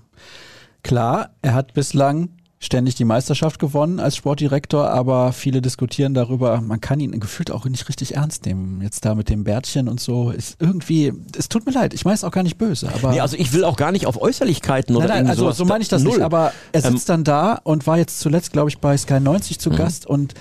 klar, 0.84 1.32
er 1.42 1.54
hat 1.54 1.74
bislang 1.74 2.30
ständig 2.64 2.94
die 2.94 3.06
Meisterschaft 3.06 3.60
gewonnen 3.60 4.00
als 4.00 4.16
Sportdirektor, 4.16 4.90
aber 4.92 5.34
viele 5.34 5.64
diskutieren 5.64 6.14
darüber, 6.14 6.62
man 6.62 6.80
kann 6.80 7.00
ihn 7.00 7.20
gefühlt 7.20 7.50
auch 7.50 7.66
nicht 7.66 7.90
richtig 7.90 8.16
ernst 8.16 8.46
nehmen. 8.46 8.82
Jetzt 8.82 9.04
da 9.04 9.16
mit 9.16 9.30
dem 9.30 9.44
Bärtchen 9.44 9.90
und 9.90 10.00
so 10.00 10.30
ist 10.30 10.58
irgendwie, 10.60 11.12
es 11.36 11.50
tut 11.50 11.66
mir 11.66 11.72
leid, 11.72 11.96
ich 11.96 12.06
meine 12.06 12.14
es 12.14 12.24
auch 12.24 12.32
gar 12.32 12.44
nicht 12.44 12.60
böse. 12.60 12.90
Aber 12.94 13.12
nee, 13.12 13.20
also 13.20 13.36
ich 13.36 13.52
will 13.52 13.66
auch 13.66 13.76
gar 13.76 13.92
nicht 13.92 14.06
auf 14.06 14.22
Äußerlichkeiten 14.22 14.96
oder 14.96 15.08
nein, 15.08 15.24
nein, 15.24 15.32
also 15.32 15.52
so 15.52 15.66
meine 15.66 15.82
ich 15.82 15.90
das 15.90 16.04
Null. 16.04 16.18
nicht, 16.18 16.24
aber 16.24 16.54
er 16.72 16.82
sitzt 16.82 17.10
ähm, 17.10 17.16
dann 17.16 17.24
da 17.24 17.60
und 17.64 17.88
war 17.88 17.98
jetzt 17.98 18.20
zuletzt, 18.20 18.54
glaube 18.54 18.70
ich, 18.70 18.78
bei 18.78 18.96
Sky 18.96 19.20
90 19.20 19.60
zu 19.60 19.72
mhm. 19.72 19.78
Gast 19.78 20.06
und 20.06 20.36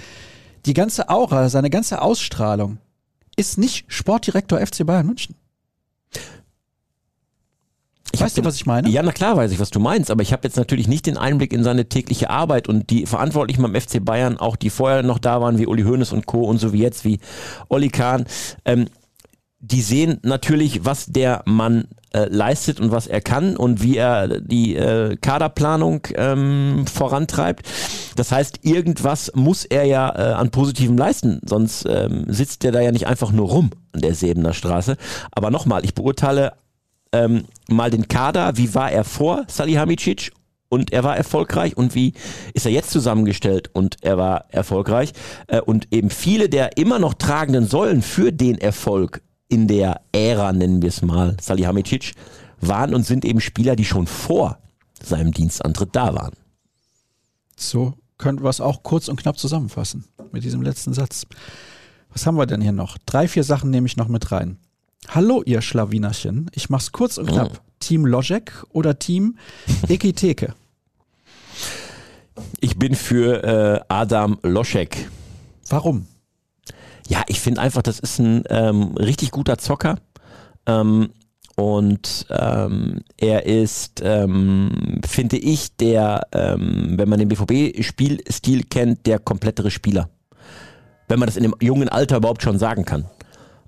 die 0.67 0.75
ganze 0.75 1.09
Aura, 1.09 1.49
seine 1.49 1.71
ganze 1.71 2.03
Ausstrahlung 2.03 2.77
ist 3.35 3.57
nicht 3.57 3.87
Sportdirektor 3.89 4.59
FC 4.61 4.85
Bayern 4.85 5.07
München. 5.07 5.37
Ich 8.13 8.21
weißt 8.21 8.39
du, 8.39 8.45
was 8.45 8.57
ich 8.57 8.67
meine? 8.67 8.89
Ja, 8.89 9.03
na 9.03 9.13
klar 9.13 9.37
weiß 9.37 9.53
ich, 9.53 9.61
was 9.61 9.71
du 9.71 9.79
meinst, 9.79 10.11
aber 10.11 10.23
ich 10.23 10.33
habe 10.33 10.43
jetzt 10.45 10.57
natürlich 10.57 10.89
nicht 10.89 11.07
den 11.07 11.17
Einblick 11.17 11.53
in 11.53 11.63
seine 11.63 11.89
tägliche 11.89 12.31
Arbeit 12.31 12.69
und 12.69 12.91
die 12.91 13.07
Verantwortlichen 13.07 13.63
beim 13.63 13.75
FC 13.75 14.05
Bayern, 14.05 14.37
auch 14.37 14.57
die 14.57 14.71
vorher 14.71 15.03
noch 15.03 15.19
da 15.19 15.41
waren, 15.41 15.59
wie 15.59 15.67
Uli 15.67 15.83
Hoeneß 15.83 16.13
und 16.13 16.27
Co. 16.27 16.43
und 16.43 16.59
so 16.59 16.73
wie 16.73 16.81
jetzt, 16.81 17.05
wie 17.05 17.21
Olli 17.69 17.89
Kahn, 17.89 18.25
ähm, 18.65 18.87
die 19.61 19.83
sehen 19.83 20.19
natürlich, 20.23 20.85
was 20.85 21.07
der 21.07 21.43
Mann 21.45 21.87
äh, 22.13 22.27
leistet 22.31 22.81
und 22.81 22.91
was 22.93 23.07
er 23.07 23.21
kann 23.21 23.57
und 23.57 23.83
wie 23.83 23.99
er 23.99 24.41
die 24.41 24.75
äh, 24.75 25.17
Kaderplanung 25.17 26.09
ähm, 26.15 26.87
vorantreibt. 26.93 27.67
Das 28.17 28.33
heißt, 28.33 28.61
irgendwas 28.63 29.31
muss 29.35 29.65
er 29.67 29.85
ja 29.85 30.09
äh, 30.17 30.33
an 30.33 30.51
Positivem 30.51 30.97
leisten, 30.97 31.41
sonst 31.45 31.87
ähm, 31.89 32.25
sitzt 32.29 32.65
er 32.65 32.73
da 32.73 32.81
ja 32.81 32.91
nicht 32.91 33.07
einfach 33.07 33.33
nur 33.33 33.49
rum 33.49 33.71
an 33.93 34.01
der 34.01 34.15
Säbener 34.15 34.55
Straße. 34.55 34.97
Aber 35.31 35.51
nochmal, 35.51 35.85
ich 35.85 35.95
beurteile 35.95 36.55
ähm, 37.13 37.45
mal 37.69 37.91
den 37.91 38.09
Kader, 38.09 38.57
wie 38.57 38.75
war 38.75 38.91
er 38.91 39.05
vor 39.05 39.45
Salihamidzic 39.49 40.33
und 40.69 40.93
er 40.93 41.05
war 41.05 41.17
erfolgreich 41.17 41.77
und 41.77 41.95
wie 41.95 42.15
ist 42.55 42.67
er 42.67 42.73
jetzt 42.73 42.91
zusammengestellt 42.91 43.71
und 43.73 43.97
er 44.03 44.17
war 44.17 44.47
erfolgreich 44.51 45.13
äh, 45.49 45.61
und 45.61 45.93
eben 45.93 46.11
viele 46.11 46.49
der 46.49 46.77
immer 46.77 46.99
noch 46.99 47.15
tragenden 47.15 47.67
Säulen 47.67 48.03
für 48.03 48.33
den 48.33 48.59
Erfolg 48.59 49.23
in 49.49 49.67
der 49.67 50.01
Ära, 50.13 50.53
nennen 50.53 50.81
wir 50.81 50.89
es 50.89 51.03
mal, 51.03 51.37
Salihamidzic, 51.41 52.13
waren 52.61 52.95
und 52.95 53.05
sind 53.05 53.25
eben 53.25 53.41
Spieler, 53.41 53.75
die 53.75 53.85
schon 53.85 54.07
vor 54.07 54.59
seinem 55.03 55.33
Dienstantritt 55.33 55.91
da 55.93 56.15
waren. 56.15 56.35
So 57.57 57.95
könnten 58.17 58.45
wir 58.45 58.51
es 58.51 58.61
auch 58.61 58.83
kurz 58.83 59.09
und 59.09 59.21
knapp 59.21 59.39
zusammenfassen 59.39 60.05
mit 60.31 60.45
diesem 60.45 60.63
letzten 60.63 60.93
Satz. 60.93 61.27
Was 62.11 62.27
haben 62.27 62.37
wir 62.37 62.47
denn 62.47 62.61
hier 62.61 62.73
noch? 62.73 62.99
Drei, 63.07 63.27
vier 63.29 63.45
Sachen 63.45 63.71
nehme 63.71 63.87
ich 63.87 63.97
noch 63.97 64.09
mit 64.09 64.31
rein. 64.31 64.59
Hallo, 65.09 65.43
ihr 65.45 65.63
Schlawinerchen. 65.63 66.51
Ich 66.55 66.71
mach's 66.71 66.93
kurz 66.93 67.19
und 67.19 67.27
knapp. 67.27 67.63
Team 67.81 68.05
Logic 68.07 68.53
oder 68.71 68.99
Team 68.99 69.39
Ekiteke? 69.89 70.55
Ich 72.61 72.79
bin 72.79 72.95
für 72.95 73.43
äh, 73.43 73.81
Adam 73.89 74.39
Loschek. 74.43 75.09
Warum? 75.69 76.07
Ja, 77.09 77.23
ich 77.27 77.41
finde 77.41 77.61
einfach, 77.61 77.83
das 77.83 77.99
ist 77.99 78.19
ein 78.19 78.45
ähm, 78.51 78.95
richtig 78.97 79.31
guter 79.31 79.59
Zocker. 79.59 79.97
Ähm, 80.67 81.11
und 81.57 82.27
ähm, 82.31 83.01
er 83.17 83.45
ist, 83.47 84.01
ähm, 84.03 85.01
finde 85.07 85.37
ich, 85.37 85.77
der, 85.77 86.27
ähm, 86.33 86.95
wenn 86.97 87.09
man 87.09 87.19
den 87.19 87.29
BVB-Spielstil 87.29 88.65
kennt, 88.65 89.07
der 89.07 89.19
komplettere 89.19 89.71
Spieler. 89.71 90.09
Wenn 91.09 91.19
man 91.19 91.27
das 91.27 91.37
in 91.37 91.43
dem 91.43 91.55
jungen 91.61 91.89
Alter 91.89 92.19
überhaupt 92.19 92.43
schon 92.43 92.59
sagen 92.59 92.85
kann. 92.85 93.07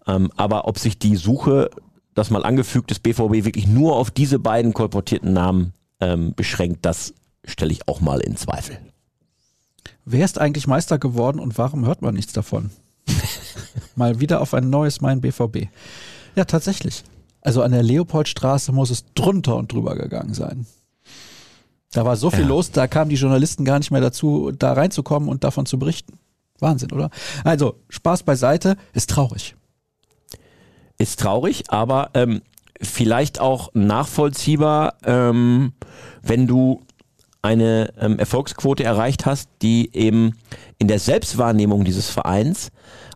Ähm, 0.06 0.30
aber 0.36 0.66
ob 0.66 0.78
sich 0.78 0.98
die 0.98 1.16
Suche, 1.16 1.70
das 2.14 2.30
mal 2.30 2.44
angefügt 2.44 2.90
ist, 2.90 3.02
BVB 3.02 3.44
wirklich 3.44 3.66
nur 3.66 3.96
auf 3.96 4.10
diese 4.10 4.38
beiden 4.38 4.74
kolportierten 4.74 5.32
Namen 5.32 5.72
ähm, 6.00 6.34
beschränkt, 6.34 6.84
das 6.84 7.14
stelle 7.44 7.72
ich 7.72 7.88
auch 7.88 8.00
mal 8.00 8.20
in 8.20 8.36
Zweifel. 8.36 8.78
Wer 10.04 10.24
ist 10.24 10.38
eigentlich 10.38 10.66
Meister 10.66 10.98
geworden 10.98 11.38
und 11.38 11.58
warum 11.58 11.86
hört 11.86 12.02
man 12.02 12.14
nichts 12.14 12.32
davon? 12.32 12.70
mal 13.96 14.20
wieder 14.20 14.40
auf 14.40 14.54
ein 14.54 14.68
neues 14.70 15.00
Mein 15.00 15.20
BVB. 15.20 15.68
Ja, 16.34 16.44
tatsächlich. 16.44 17.04
Also 17.40 17.62
an 17.62 17.72
der 17.72 17.82
Leopoldstraße 17.82 18.72
muss 18.72 18.90
es 18.90 19.04
drunter 19.14 19.56
und 19.56 19.72
drüber 19.72 19.96
gegangen 19.96 20.34
sein. 20.34 20.66
Da 21.92 22.04
war 22.04 22.16
so 22.16 22.30
viel 22.30 22.40
ja. 22.40 22.46
los, 22.46 22.70
da 22.70 22.86
kamen 22.86 23.10
die 23.10 23.16
Journalisten 23.16 23.64
gar 23.64 23.78
nicht 23.78 23.90
mehr 23.90 24.00
dazu, 24.00 24.50
da 24.50 24.72
reinzukommen 24.72 25.28
und 25.28 25.44
davon 25.44 25.66
zu 25.66 25.78
berichten. 25.78 26.18
Wahnsinn, 26.58 26.92
oder? 26.92 27.10
Also, 27.44 27.74
Spaß 27.90 28.22
beiseite, 28.22 28.76
ist 28.94 29.10
traurig. 29.10 29.56
Ist 31.02 31.18
traurig, 31.18 31.64
aber 31.66 32.10
ähm, 32.14 32.42
vielleicht 32.80 33.40
auch 33.40 33.70
nachvollziehbar, 33.74 34.94
ähm, 35.04 35.72
wenn 36.22 36.46
du 36.46 36.80
eine 37.42 37.92
ähm, 37.98 38.20
Erfolgsquote 38.20 38.84
erreicht 38.84 39.26
hast, 39.26 39.48
die 39.62 39.90
eben 39.96 40.38
in 40.78 40.86
der 40.86 41.00
Selbstwahrnehmung 41.00 41.84
dieses 41.84 42.08
Vereins 42.08 42.70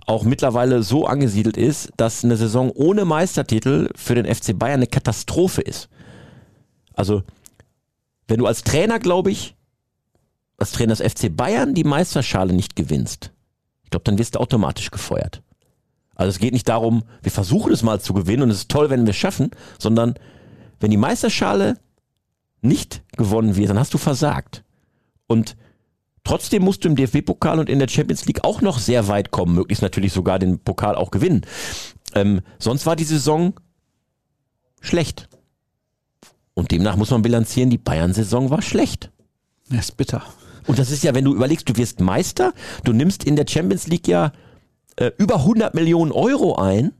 auch 0.04 0.24
mittlerweile 0.24 0.82
so 0.82 1.06
angesiedelt 1.06 1.56
ist, 1.56 1.92
dass 1.96 2.24
eine 2.24 2.36
Saison 2.36 2.72
ohne 2.72 3.04
Meistertitel 3.04 3.88
für 3.94 4.16
den 4.16 4.26
FC 4.26 4.58
Bayern 4.58 4.80
eine 4.80 4.88
Katastrophe 4.88 5.60
ist. 5.60 5.88
Also, 6.92 7.22
wenn 8.26 8.40
du 8.40 8.46
als 8.46 8.64
Trainer, 8.64 8.98
glaube 8.98 9.30
ich, 9.30 9.54
als 10.58 10.72
Trainer 10.72 10.96
des 10.96 11.12
FC 11.12 11.36
Bayern 11.36 11.72
die 11.72 11.84
Meisterschale 11.84 12.52
nicht 12.52 12.74
gewinnst, 12.74 13.30
ich 13.84 13.90
glaube, 13.90 14.02
dann 14.02 14.18
wirst 14.18 14.34
du 14.34 14.40
automatisch 14.40 14.90
gefeuert. 14.90 15.40
Also 16.16 16.30
es 16.30 16.38
geht 16.38 16.52
nicht 16.52 16.68
darum, 16.68 17.04
wir 17.22 17.30
versuchen 17.30 17.72
es 17.72 17.82
mal 17.82 18.00
zu 18.00 18.14
gewinnen 18.14 18.42
und 18.42 18.50
es 18.50 18.58
ist 18.58 18.70
toll, 18.70 18.90
wenn 18.90 19.04
wir 19.04 19.10
es 19.10 19.16
schaffen, 19.16 19.50
sondern 19.78 20.14
wenn 20.80 20.90
die 20.90 20.96
Meisterschale 20.96 21.78
nicht 22.62 23.02
gewonnen 23.16 23.56
wird, 23.56 23.70
dann 23.70 23.78
hast 23.78 23.94
du 23.94 23.98
versagt. 23.98 24.64
Und 25.26 25.56
trotzdem 26.24 26.62
musst 26.62 26.84
du 26.84 26.88
im 26.88 26.96
DFB-Pokal 26.96 27.58
und 27.58 27.68
in 27.68 27.78
der 27.78 27.88
Champions 27.88 28.24
League 28.26 28.44
auch 28.44 28.62
noch 28.62 28.78
sehr 28.78 29.08
weit 29.08 29.30
kommen, 29.30 29.54
möglichst 29.54 29.82
natürlich 29.82 30.12
sogar 30.12 30.38
den 30.38 30.58
Pokal 30.58 30.96
auch 30.96 31.10
gewinnen. 31.10 31.42
Ähm, 32.14 32.40
sonst 32.58 32.86
war 32.86 32.96
die 32.96 33.04
Saison 33.04 33.54
schlecht. 34.80 35.28
Und 36.54 36.70
demnach 36.70 36.96
muss 36.96 37.10
man 37.10 37.22
bilanzieren, 37.22 37.68
die 37.68 37.78
Bayern-Saison 37.78 38.50
war 38.50 38.62
schlecht. 38.62 39.10
Das 39.68 39.86
ist 39.86 39.96
bitter. 39.98 40.22
Und 40.66 40.78
das 40.78 40.90
ist 40.90 41.04
ja, 41.04 41.14
wenn 41.14 41.24
du 41.24 41.34
überlegst, 41.34 41.68
du 41.68 41.76
wirst 41.76 42.00
Meister, 42.00 42.54
du 42.84 42.92
nimmst 42.92 43.24
in 43.24 43.36
der 43.36 43.46
Champions 43.46 43.86
League 43.86 44.08
ja 44.08 44.32
äh, 44.96 45.10
über 45.18 45.36
100 45.36 45.74
Millionen 45.74 46.12
Euro 46.12 46.56
ein 46.56 46.92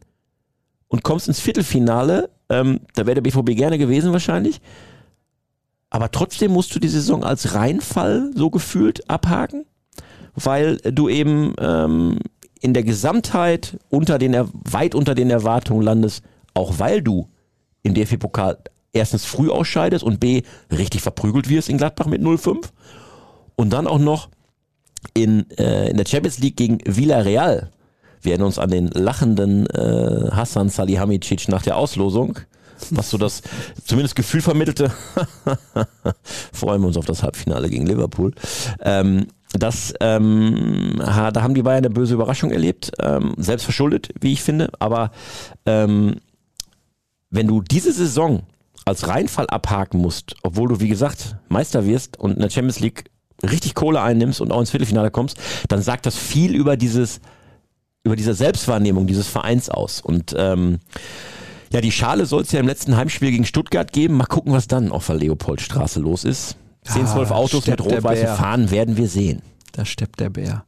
und 0.89 1.03
kommst 1.03 1.29
ins 1.29 1.41
Viertelfinale. 1.41 2.31
Ähm, 2.49 2.81
da 2.95 3.07
wäre 3.07 3.21
der 3.21 3.23
BVB 3.23 3.57
gerne 3.57 3.79
gewesen 3.79 4.13
wahrscheinlich. 4.13 4.61
Aber 5.91 6.11
trotzdem 6.11 6.53
musst 6.53 6.75
du 6.75 6.79
die 6.79 6.89
Saison 6.89 7.25
als 7.25 7.55
Reinfall 7.55 8.31
so 8.35 8.51
gefühlt 8.51 9.09
abhaken, 9.09 9.65
weil 10.35 10.77
du 10.79 11.09
eben 11.09 11.55
ähm, 11.59 12.19
in 12.61 12.75
der 12.75 12.83
Gesamtheit 12.83 13.79
unter 13.89 14.19
den, 14.19 14.35
weit 14.35 14.95
unter 14.95 15.15
den 15.15 15.31
Erwartungen 15.31 15.83
landest, 15.83 16.23
auch 16.55 16.79
weil 16.79 17.03
du 17.03 17.29
im 17.83 17.95
DFB-Pokal 17.95 18.59
erstens 18.93 19.25
früh 19.25 19.51
ausscheidest 19.51 20.05
und 20.05 20.21
B 20.21 20.43
richtig 20.71 21.03
verprügelt 21.03 21.49
wirst 21.49 21.69
in 21.69 21.79
Gladbach 21.79 22.07
mit 22.07 22.23
0-5 22.23 22.71
und 23.55 23.73
dann 23.73 23.87
auch 23.87 23.99
noch 23.99 24.29
in, 25.15 25.49
äh, 25.53 25.91
in 25.91 25.97
der 25.97 26.07
Champions 26.07 26.39
League 26.39 26.57
gegen 26.57 26.79
Villarreal. 26.85 27.71
Wir 28.27 28.33
erinnern 28.33 28.49
uns 28.49 28.59
an 28.59 28.71
den 28.71 28.89
lachenden 28.89 29.67
äh, 29.69 30.31
Hassan 30.33 30.69
Salihamidzic 30.69 31.49
nach 31.49 31.63
der 31.63 31.77
Auslosung, 31.77 32.41
was 32.91 33.09
so 33.09 33.19
das 33.19 33.41
zumindest 33.85 34.17
Gefühl 34.17 34.43
vermittelte. 34.43 34.91
Freuen 36.53 36.83
wir 36.83 36.89
uns 36.89 36.97
auf 36.97 37.07
das 37.07 37.23
Halbfinale 37.23 37.71
gegen 37.71 37.87
Liverpool. 37.87 38.33
Ähm, 38.81 39.29
das, 39.53 39.95
ähm, 40.01 40.95
da 40.99 41.41
haben 41.41 41.55
die 41.55 41.63
Bayern 41.63 41.85
eine 41.85 41.91
böse 41.91 42.15
Überraschung 42.15 42.51
erlebt, 42.51 42.91
ähm, 42.99 43.35
selbst 43.37 43.63
verschuldet, 43.63 44.09
wie 44.21 44.33
ich 44.33 44.43
finde. 44.43 44.73
Aber 44.81 45.13
ähm, 45.65 46.17
wenn 47.31 47.47
du 47.47 47.63
diese 47.63 47.93
Saison 47.93 48.43
als 48.85 49.07
Reinfall 49.07 49.47
abhaken 49.47 50.01
musst, 50.01 50.35
obwohl 50.43 50.69
du, 50.69 50.81
wie 50.81 50.89
gesagt, 50.89 51.37
Meister 51.49 51.87
wirst 51.87 52.19
und 52.19 52.33
in 52.33 52.43
der 52.43 52.51
Champions 52.51 52.81
League 52.81 53.05
richtig 53.49 53.77
Kohle 53.77 54.03
einnimmst 54.03 54.41
und 54.41 54.51
auch 54.51 54.59
ins 54.59 54.71
Viertelfinale 54.71 55.13
kommst, 55.13 55.39
dann 55.69 55.81
sagt 55.81 56.07
das 56.07 56.17
viel 56.17 56.57
über 56.57 56.77
dieses, 56.77 57.21
über 58.07 58.17
diese 58.17 58.35
Selbstwahrnehmung 58.35 59.07
dieses 59.07 59.29
Vereins 59.29 59.69
aus. 59.69 60.01
Und 60.01 60.35
ähm, 60.39 60.79
ja, 61.73 61.81
die 61.81 61.93
Schale 61.93 62.25
soll 62.25 62.43
es 62.43 62.53
ja 62.53 62.61
im 62.61 62.67
letzten 62.67 62.97
Heimspiel 62.97 63.33
gegen 63.33 63.45
Stuttgart 63.45 63.93
geben. 63.93 64.17
Mal 64.17 64.27
gucken, 64.27 64.53
was 64.53 64.69
dann 64.69 64.93
auf 64.93 65.07
der 65.07 65.17
Leopoldstraße 65.17 66.01
los 66.01 66.25
ist. 66.25 66.57
10, 66.85 67.09
12 67.09 67.31
ah, 67.31 67.35
Autos 67.35 67.67
mit 67.67 67.81
rot-weißen 67.81 68.29
Fahnen 68.29 68.71
werden 68.71 68.97
wir 68.97 69.09
sehen. 69.09 69.43
Da 69.73 69.85
steppt 69.85 70.21
der 70.21 70.31
Bär. 70.31 70.65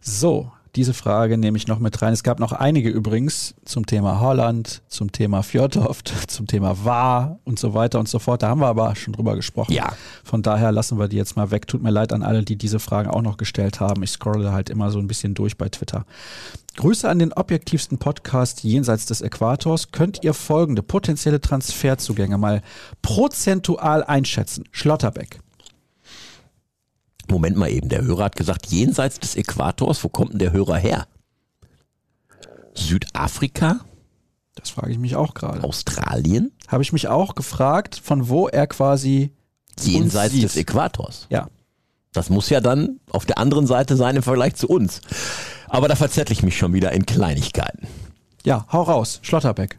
So, 0.00 0.52
diese 0.74 0.94
Frage 0.94 1.36
nehme 1.36 1.58
ich 1.58 1.66
noch 1.66 1.80
mit 1.80 2.00
rein. 2.00 2.14
Es 2.14 2.22
gab 2.22 2.40
noch 2.40 2.52
einige 2.52 2.88
übrigens 2.88 3.54
zum 3.64 3.84
Thema 3.84 4.20
Holland, 4.20 4.82
zum 4.88 5.12
Thema 5.12 5.42
Fjordhoft, 5.42 6.12
zum 6.28 6.46
Thema 6.46 6.82
War 6.84 7.38
und 7.44 7.58
so 7.58 7.74
weiter 7.74 7.98
und 7.98 8.08
so 8.08 8.18
fort. 8.18 8.42
Da 8.42 8.48
haben 8.48 8.60
wir 8.60 8.68
aber 8.68 8.96
schon 8.96 9.12
drüber 9.12 9.36
gesprochen. 9.36 9.72
Ja. 9.72 9.92
Von 10.24 10.42
daher 10.42 10.72
lassen 10.72 10.98
wir 10.98 11.08
die 11.08 11.18
jetzt 11.18 11.36
mal 11.36 11.50
weg. 11.50 11.66
Tut 11.66 11.82
mir 11.82 11.90
leid 11.90 12.14
an 12.14 12.22
alle, 12.22 12.42
die 12.42 12.56
diese 12.56 12.78
Fragen 12.78 13.10
auch 13.10 13.20
noch 13.20 13.36
gestellt 13.36 13.80
haben. 13.80 14.02
Ich 14.02 14.12
scrolle 14.12 14.52
halt 14.52 14.70
immer 14.70 14.90
so 14.90 14.98
ein 14.98 15.08
bisschen 15.08 15.34
durch 15.34 15.58
bei 15.58 15.68
Twitter. 15.68 16.06
Grüße 16.76 17.06
an 17.06 17.18
den 17.18 17.34
objektivsten 17.34 17.98
Podcast 17.98 18.64
jenseits 18.64 19.04
des 19.04 19.20
Äquators. 19.20 19.92
Könnt 19.92 20.24
ihr 20.24 20.32
folgende 20.32 20.82
potenzielle 20.82 21.42
Transferzugänge 21.42 22.38
mal 22.38 22.62
prozentual 23.02 24.02
einschätzen? 24.04 24.64
Schlotterbeck. 24.70 25.41
Moment 27.28 27.56
mal 27.56 27.70
eben, 27.70 27.88
der 27.88 28.02
Hörer 28.02 28.24
hat 28.24 28.36
gesagt, 28.36 28.66
jenseits 28.66 29.20
des 29.20 29.36
Äquators, 29.36 30.02
wo 30.04 30.08
kommt 30.08 30.32
denn 30.32 30.38
der 30.38 30.52
Hörer 30.52 30.76
her? 30.76 31.06
Südafrika? 32.74 33.80
Das 34.54 34.70
frage 34.70 34.92
ich 34.92 34.98
mich 34.98 35.16
auch 35.16 35.34
gerade. 35.34 35.64
Australien? 35.64 36.52
Habe 36.68 36.82
ich 36.82 36.92
mich 36.92 37.08
auch 37.08 37.34
gefragt, 37.34 38.00
von 38.02 38.28
wo 38.28 38.48
er 38.48 38.66
quasi 38.66 39.32
jenseits 39.80 40.38
des 40.38 40.56
Äquators. 40.56 41.26
Ja. 41.30 41.48
Das 42.12 42.28
muss 42.28 42.50
ja 42.50 42.60
dann 42.60 43.00
auf 43.10 43.24
der 43.24 43.38
anderen 43.38 43.66
Seite 43.66 43.96
sein 43.96 44.16
im 44.16 44.22
Vergleich 44.22 44.54
zu 44.54 44.68
uns. 44.68 45.00
Aber 45.68 45.88
da 45.88 45.96
verzettle 45.96 46.34
ich 46.34 46.42
mich 46.42 46.58
schon 46.58 46.74
wieder 46.74 46.92
in 46.92 47.06
Kleinigkeiten. 47.06 47.86
Ja, 48.44 48.66
hau 48.70 48.82
raus. 48.82 49.20
Schlotterbeck. 49.22 49.78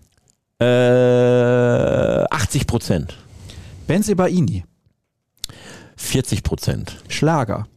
Äh, 0.60 0.64
80 0.64 2.66
Prozent. 2.66 3.16
Benzebaini. 3.86 4.64
40 6.04 6.44
Prozent. 6.44 6.98
Schlager. 7.08 7.68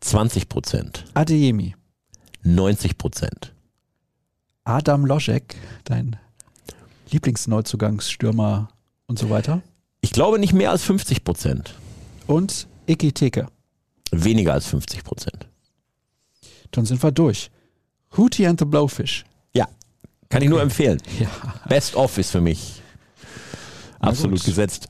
20 0.00 0.48
Prozent. 0.48 1.04
Adeyemi. 1.14 1.76
90 2.42 2.98
Prozent. 2.98 3.52
Adam 4.64 5.06
Loschek, 5.06 5.54
dein 5.84 6.16
Lieblingsneuzugangsstürmer 7.10 8.70
und 9.06 9.18
so 9.18 9.30
weiter. 9.30 9.62
Ich 10.00 10.10
glaube 10.10 10.38
nicht 10.40 10.52
mehr 10.52 10.70
als 10.70 10.82
50 10.82 11.22
Prozent. 11.22 11.74
Und 12.26 12.66
Iki 12.88 13.12
Teke. 13.12 13.46
Weniger 14.10 14.54
als 14.54 14.66
50 14.66 15.04
Prozent. 15.04 15.46
Dann 16.72 16.86
sind 16.86 17.02
wir 17.02 17.12
durch. 17.12 17.50
Hootie 18.16 18.46
and 18.46 18.58
the 18.58 18.64
Blowfish. 18.64 19.24
Ja, 19.54 19.66
kann 20.28 20.38
okay. 20.38 20.44
ich 20.44 20.50
nur 20.50 20.62
empfehlen. 20.62 21.00
Ja. 21.20 21.28
Best 21.68 21.94
of 21.94 22.18
ist 22.18 22.30
für 22.30 22.40
mich 22.40 22.82
absolut 24.00 24.42
gesetzt. 24.42 24.88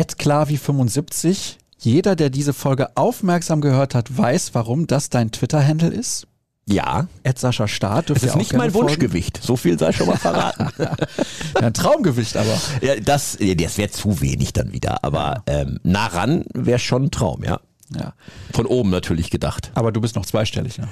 Ed 0.00 0.14
Klavi75. 0.14 1.56
Jeder, 1.78 2.16
der 2.16 2.30
diese 2.30 2.54
Folge 2.54 2.96
aufmerksam 2.96 3.60
gehört 3.60 3.94
hat, 3.94 4.16
weiß, 4.16 4.54
warum 4.54 4.86
das 4.86 5.10
dein 5.10 5.30
Twitter-Handle 5.30 5.90
ist. 5.90 6.26
Ja. 6.64 7.06
Ed 7.22 7.38
Sascha 7.38 7.68
Start. 7.68 8.08
Das 8.08 8.22
ist 8.22 8.34
nicht 8.34 8.54
mein 8.54 8.72
Wunschgewicht. 8.72 9.42
So 9.42 9.58
viel 9.58 9.78
sei 9.78 9.92
schon 9.92 10.06
mal 10.06 10.16
verraten. 10.16 10.68
ja, 10.78 10.96
ein 11.60 11.74
Traumgewicht 11.74 12.38
aber. 12.38 12.58
Ja, 12.80 12.96
das, 12.96 13.36
das 13.38 13.76
wäre 13.76 13.90
zu 13.90 14.22
wenig 14.22 14.54
dann 14.54 14.72
wieder. 14.72 15.04
Aber 15.04 15.42
ähm, 15.46 15.80
nah 15.82 16.06
ran 16.06 16.46
wäre 16.54 16.78
schon 16.78 17.04
ein 17.04 17.10
Traum, 17.10 17.44
ja. 17.44 17.60
Ja. 17.94 18.14
Von 18.54 18.64
oben 18.64 18.88
natürlich 18.88 19.28
gedacht. 19.28 19.70
Aber 19.74 19.92
du 19.92 20.00
bist 20.00 20.16
noch 20.16 20.24
zweistellig, 20.24 20.78
ne? 20.78 20.88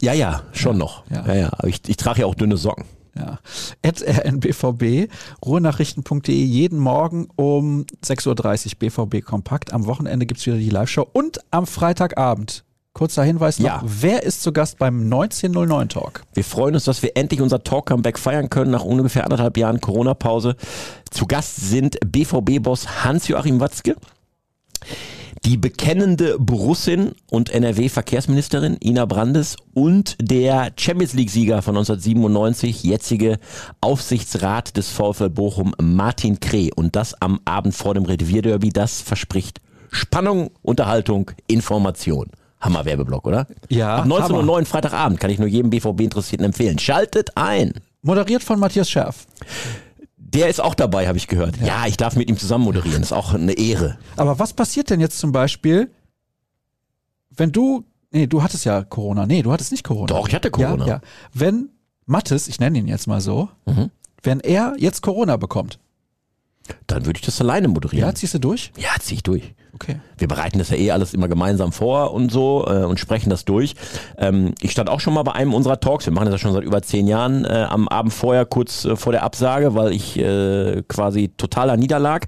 Ja, 0.00 0.14
ja, 0.14 0.44
schon 0.52 0.76
ja. 0.76 0.78
noch. 0.78 1.04
Ja, 1.10 1.26
ja. 1.26 1.34
ja. 1.34 1.50
Ich, 1.64 1.82
ich 1.86 1.98
trage 1.98 2.20
ja 2.20 2.26
auch 2.26 2.34
dünne 2.34 2.56
Socken. 2.56 2.86
Ja. 3.16 3.38
At 3.82 4.02
rnbvb, 4.02 5.08
ruhrnachrichten.de, 5.44 6.34
jeden 6.34 6.78
Morgen 6.78 7.28
um 7.36 7.86
6.30 8.04 8.66
Uhr 8.66 8.78
BVB 8.78 9.24
Kompakt. 9.24 9.72
Am 9.72 9.86
Wochenende 9.86 10.26
gibt 10.26 10.40
es 10.40 10.46
wieder 10.46 10.56
die 10.56 10.70
Live-Show 10.70 11.06
und 11.12 11.38
am 11.50 11.66
Freitagabend. 11.66 12.64
Kurzer 12.92 13.24
Hinweis 13.24 13.58
noch, 13.58 13.66
ja. 13.66 13.82
wer 13.84 14.22
ist 14.22 14.42
zu 14.42 14.52
Gast 14.52 14.78
beim 14.78 15.02
1909 15.02 15.90
Talk? 15.90 16.22
Wir 16.32 16.44
freuen 16.44 16.74
uns, 16.74 16.84
dass 16.84 17.02
wir 17.02 17.14
endlich 17.14 17.42
unser 17.42 17.62
Talk-Comeback 17.62 18.18
feiern 18.18 18.48
können 18.48 18.70
nach 18.70 18.84
ungefähr 18.84 19.24
anderthalb 19.24 19.58
Jahren 19.58 19.82
Corona-Pause. 19.82 20.56
Zu 21.10 21.26
Gast 21.26 21.56
sind 21.56 21.98
BVB-Boss 22.10 23.04
Hans-Joachim 23.04 23.60
Watzke 23.60 23.96
die 25.46 25.56
bekennende 25.56 26.40
Borussin 26.40 27.12
und 27.30 27.50
NRW-Verkehrsministerin 27.50 28.78
Ina 28.82 29.04
Brandes 29.06 29.54
und 29.74 30.16
der 30.20 30.72
Champions 30.76 31.14
League-Sieger 31.14 31.62
von 31.62 31.76
1997, 31.76 32.82
jetzige 32.82 33.38
Aufsichtsrat 33.80 34.76
des 34.76 34.90
VfL 34.90 35.30
Bochum, 35.30 35.72
Martin 35.80 36.40
Kreh. 36.40 36.70
Und 36.74 36.96
das 36.96 37.14
am 37.22 37.38
Abend 37.44 37.76
vor 37.76 37.94
dem 37.94 38.04
Revierderby, 38.04 38.70
das 38.70 39.00
verspricht 39.00 39.60
Spannung, 39.92 40.50
Unterhaltung, 40.62 41.30
Information. 41.46 42.26
Hammer 42.60 42.84
Werbeblock, 42.84 43.24
oder? 43.24 43.46
Ja. 43.68 43.98
Ab 43.98 44.06
19.09 44.06 44.48
Uhr 44.48 44.66
Freitagabend 44.66 45.20
kann 45.20 45.30
ich 45.30 45.38
nur 45.38 45.46
jedem 45.46 45.70
BVB-Interessierten 45.70 46.44
empfehlen. 46.44 46.80
Schaltet 46.80 47.36
ein. 47.36 47.72
Moderiert 48.02 48.42
von 48.42 48.58
Matthias 48.58 48.90
Scherf. 48.90 49.28
Der 50.34 50.48
ist 50.48 50.60
auch 50.60 50.74
dabei, 50.74 51.06
habe 51.08 51.16
ich 51.18 51.28
gehört. 51.28 51.56
Ja. 51.58 51.66
ja, 51.66 51.86
ich 51.86 51.96
darf 51.96 52.16
mit 52.16 52.28
ihm 52.28 52.36
zusammen 52.36 52.64
moderieren. 52.64 53.00
Das 53.00 53.10
ist 53.10 53.16
auch 53.16 53.32
eine 53.34 53.52
Ehre. 53.52 53.98
Aber 54.16 54.38
was 54.38 54.52
passiert 54.52 54.90
denn 54.90 55.00
jetzt 55.00 55.18
zum 55.18 55.32
Beispiel, 55.32 55.90
wenn 57.30 57.52
du 57.52 57.84
Nee, 58.12 58.26
du 58.28 58.42
hattest 58.42 58.64
ja 58.64 58.82
Corona. 58.84 59.26
Nee, 59.26 59.42
du 59.42 59.52
hattest 59.52 59.72
nicht 59.72 59.82
Corona. 59.84 60.06
Doch, 60.06 60.28
ich 60.28 60.34
hatte 60.34 60.50
Corona. 60.50 60.86
Ja, 60.86 60.94
ja. 60.94 61.00
Wenn 61.34 61.70
Mattes, 62.06 62.48
ich 62.48 62.60
nenne 62.60 62.78
ihn 62.78 62.86
jetzt 62.86 63.06
mal 63.08 63.20
so, 63.20 63.48
Mhm. 63.66 63.90
wenn 64.22 64.40
er 64.40 64.74
jetzt 64.78 65.02
Corona 65.02 65.36
bekommt, 65.36 65.78
Dann 66.96 67.04
würde 67.04 67.18
ich 67.18 67.26
das 67.26 67.38
alleine 67.42 67.68
moderieren. 67.68 68.08
ja, 68.08 68.14
ziehst 68.14 68.32
du 68.32 68.38
durch? 68.38 68.72
Ja, 68.78 68.88
zieh 68.98 69.16
ich 69.16 69.22
durch. 69.22 69.52
Okay. 69.74 70.00
Wir 70.16 70.26
bereiten 70.26 70.58
das 70.58 70.70
ja 70.70 70.76
eh 70.78 70.90
alles 70.90 71.12
immer 71.12 71.28
gemeinsam 71.28 71.70
vor 71.70 72.14
und 72.14 72.32
so 72.32 72.66
äh, 72.66 72.84
und 72.84 72.98
sprechen 72.98 73.28
das 73.28 73.44
durch. 73.44 73.74
Ähm, 74.16 74.54
ich 74.62 74.72
stand 74.72 74.88
auch 74.88 75.00
schon 75.00 75.12
mal 75.12 75.22
bei 75.22 75.32
einem 75.32 75.52
unserer 75.52 75.78
Talks, 75.78 76.06
wir 76.06 76.14
machen 76.14 76.24
das 76.24 76.32
ja 76.32 76.38
schon 76.38 76.54
seit 76.54 76.62
über 76.62 76.80
zehn 76.80 77.06
Jahren, 77.06 77.44
äh, 77.44 77.66
am 77.68 77.86
Abend 77.86 78.14
vorher, 78.14 78.46
kurz 78.46 78.86
äh, 78.86 78.96
vor 78.96 79.12
der 79.12 79.22
Absage, 79.22 79.74
weil 79.74 79.92
ich 79.92 80.18
äh, 80.18 80.82
quasi 80.88 81.28
totaler 81.36 81.76
niederlag. 81.76 82.26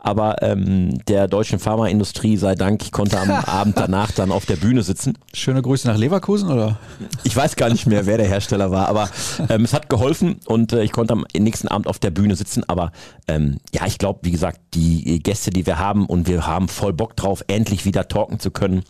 Aber 0.00 0.42
ähm, 0.42 0.98
der 1.06 1.28
deutschen 1.28 1.60
Pharmaindustrie 1.60 2.36
sei 2.36 2.56
Dank, 2.56 2.82
ich 2.82 2.90
konnte 2.90 3.20
am 3.20 3.30
Abend 3.46 3.78
danach 3.78 4.10
dann 4.10 4.32
auf 4.32 4.44
der 4.44 4.56
Bühne 4.56 4.82
sitzen. 4.82 5.16
Schöne 5.32 5.62
Grüße 5.62 5.86
nach 5.86 5.96
Leverkusen, 5.96 6.50
oder? 6.50 6.80
Ich 7.22 7.36
weiß 7.36 7.54
gar 7.54 7.68
nicht 7.68 7.86
mehr, 7.86 8.06
wer 8.06 8.16
der 8.16 8.26
Hersteller 8.26 8.72
war, 8.72 8.88
aber 8.88 9.08
ähm, 9.48 9.62
es 9.62 9.72
hat 9.72 9.88
geholfen 9.88 10.40
und 10.46 10.72
äh, 10.72 10.82
ich 10.82 10.90
konnte 10.90 11.12
am 11.12 11.24
nächsten 11.32 11.68
Abend 11.68 11.86
auf 11.86 12.00
der 12.00 12.10
Bühne 12.10 12.34
sitzen. 12.34 12.64
Aber 12.66 12.90
ähm, 13.28 13.58
ja, 13.72 13.86
ich 13.86 13.98
glaube, 13.98 14.07
wie 14.22 14.30
gesagt, 14.30 14.60
die 14.74 15.22
Gäste, 15.22 15.50
die 15.50 15.66
wir 15.66 15.78
haben 15.78 16.06
und 16.06 16.28
wir 16.28 16.46
haben 16.46 16.68
voll 16.68 16.92
Bock 16.92 17.16
drauf, 17.16 17.44
endlich 17.46 17.84
wieder 17.84 18.08
talken 18.08 18.38
zu 18.40 18.50
können. 18.50 18.82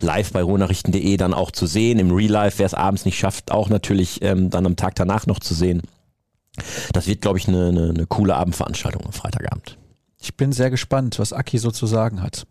Live 0.00 0.32
bei 0.32 0.42
ruhrnachrichten.de 0.42 1.16
dann 1.16 1.34
auch 1.34 1.50
zu 1.50 1.66
sehen, 1.66 1.98
im 1.98 2.10
Real 2.10 2.30
Life, 2.30 2.58
wer 2.58 2.66
es 2.66 2.74
abends 2.74 3.04
nicht 3.04 3.18
schafft, 3.18 3.50
auch 3.50 3.68
natürlich 3.68 4.22
ähm, 4.22 4.50
dann 4.50 4.66
am 4.66 4.76
Tag 4.76 4.94
danach 4.96 5.26
noch 5.26 5.38
zu 5.38 5.54
sehen. 5.54 5.82
Das 6.92 7.06
wird, 7.06 7.22
glaube 7.22 7.38
ich, 7.38 7.48
eine, 7.48 7.68
eine, 7.68 7.88
eine 7.90 8.06
coole 8.06 8.36
Abendveranstaltung 8.36 9.06
am 9.06 9.12
Freitagabend. 9.12 9.78
Ich 10.20 10.36
bin 10.36 10.52
sehr 10.52 10.70
gespannt, 10.70 11.18
was 11.18 11.32
Aki 11.32 11.58
so 11.58 11.70
zu 11.70 11.86
sagen 11.86 12.22
hat. 12.22 12.46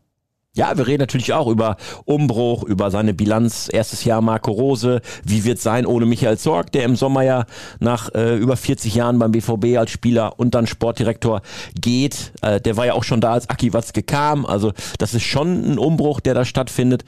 Ja, 0.53 0.77
wir 0.77 0.85
reden 0.85 0.99
natürlich 0.99 1.31
auch 1.31 1.47
über 1.47 1.77
Umbruch, 2.03 2.63
über 2.63 2.91
seine 2.91 3.13
Bilanz, 3.13 3.69
erstes 3.71 4.03
Jahr 4.03 4.19
Marco 4.19 4.51
Rose, 4.51 4.99
wie 5.23 5.45
wird 5.45 5.59
sein 5.59 5.85
ohne 5.85 6.05
Michael 6.05 6.37
Zorg, 6.37 6.73
der 6.73 6.83
im 6.83 6.97
Sommer 6.97 7.21
ja 7.21 7.45
nach 7.79 8.13
äh, 8.13 8.35
über 8.35 8.57
40 8.57 8.93
Jahren 8.93 9.17
beim 9.17 9.31
BVB 9.31 9.77
als 9.77 9.91
Spieler 9.91 10.37
und 10.39 10.53
dann 10.53 10.67
Sportdirektor 10.67 11.41
geht. 11.79 12.33
Äh, 12.41 12.59
der 12.59 12.75
war 12.75 12.85
ja 12.85 12.93
auch 12.93 13.05
schon 13.05 13.21
da, 13.21 13.31
als 13.31 13.49
Aki 13.49 13.71
Watzke 13.71 14.03
kam. 14.03 14.45
Also 14.45 14.73
das 14.97 15.13
ist 15.13 15.23
schon 15.23 15.71
ein 15.71 15.77
Umbruch, 15.77 16.19
der 16.19 16.33
da 16.33 16.43
stattfindet. 16.43 17.05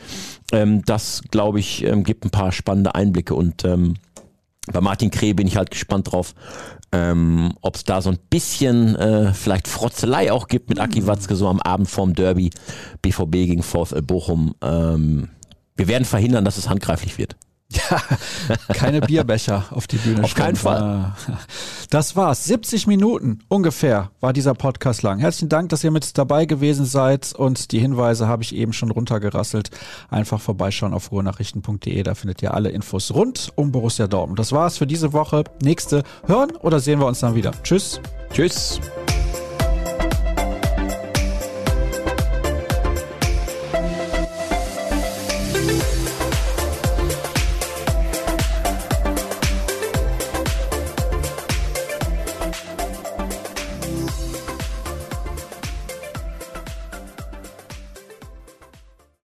Ähm, 0.54 0.82
das, 0.86 1.22
glaube 1.30 1.60
ich, 1.60 1.84
ähm, 1.84 2.06
gibt 2.06 2.24
ein 2.24 2.30
paar 2.30 2.54
spannende 2.54 2.96
Einblicke 2.96 3.36
und 3.36 3.66
ähm, 3.66 3.96
bei 4.72 4.80
Martin 4.80 5.12
Kreh 5.12 5.34
bin 5.34 5.48
ich 5.48 5.58
halt 5.58 5.72
gespannt 5.72 6.14
drauf, 6.14 6.34
ähm, 6.94 7.54
ob 7.62 7.76
es 7.76 7.84
da 7.84 8.02
so 8.02 8.12
ein 8.12 8.20
bisschen 8.30 8.96
äh, 8.96 9.34
vielleicht 9.34 9.68
Frotzelei 9.68 10.32
auch 10.32 10.48
gibt 10.48 10.70
mit 10.70 10.80
Aki 10.80 11.08
Watzke 11.08 11.36
so 11.36 11.48
am 11.48 11.60
Abend 11.60 11.90
vorm 11.90 12.14
Derby 12.14 12.52
BVB 13.02 13.32
gegen 13.32 13.64
VfL 13.64 14.04
Bochum. 14.04 14.54
Ähm, 14.62 15.30
wir 15.76 15.88
werden 15.88 16.06
verhindern, 16.06 16.46
dass 16.46 16.58
es 16.58 16.70
handgreiflich 16.70 17.18
wird. 17.18 17.36
Ja, 17.74 18.02
keine 18.74 19.02
Bierbecher 19.02 19.66
auf 19.72 19.88
die 19.88 19.98
Bühne. 19.98 20.24
Auf 20.24 20.36
keinen. 20.36 20.56
Fall. 20.56 20.82
Ah. 20.82 21.16
Das 21.90 22.16
war's. 22.16 22.46
70 22.46 22.88
Minuten 22.88 23.40
ungefähr 23.48 24.12
war 24.20 24.34
dieser 24.34 24.54
Podcast 24.54 25.02
lang. 25.02 25.20
Herzlichen 25.20 25.50
Dank, 25.50 25.70
dass 25.70 25.84
ihr 25.84 25.92
mit 25.92 26.18
dabei 26.18 26.46
gewesen 26.46 26.86
seid 26.86 27.34
und 27.34 27.72
die 27.72 27.80
Hinweise 27.80 28.28
habe 28.28 28.44
ich 28.44 28.56
eben 28.56 28.74
schon 28.74 28.92
runtergerasselt. 28.92 29.72
Einfach 30.10 30.40
vorbeischauen 30.40 30.94
auf 30.94 31.12
ruhrnachrichten.de, 31.12 32.04
da 32.04 32.16
findet 32.16 32.42
ihr 32.42 32.54
alle 32.54 32.70
Infos 32.70 33.14
rund 33.14 33.52
um 33.56 33.72
Borussia 33.72 34.08
Dortmund. 34.08 34.40
Das 34.40 34.52
war's 34.52 34.78
für 34.78 34.88
diese 34.88 35.14
Woche. 35.14 35.44
Nächste 35.62 36.04
hören 36.26 36.56
oder 36.58 36.80
sehen 36.80 37.00
wir 37.00 37.08
uns 37.08 37.20
dann 37.20 37.36
wieder. 37.36 37.52
Tschüss. 37.64 38.00
Tschüss. 38.32 38.80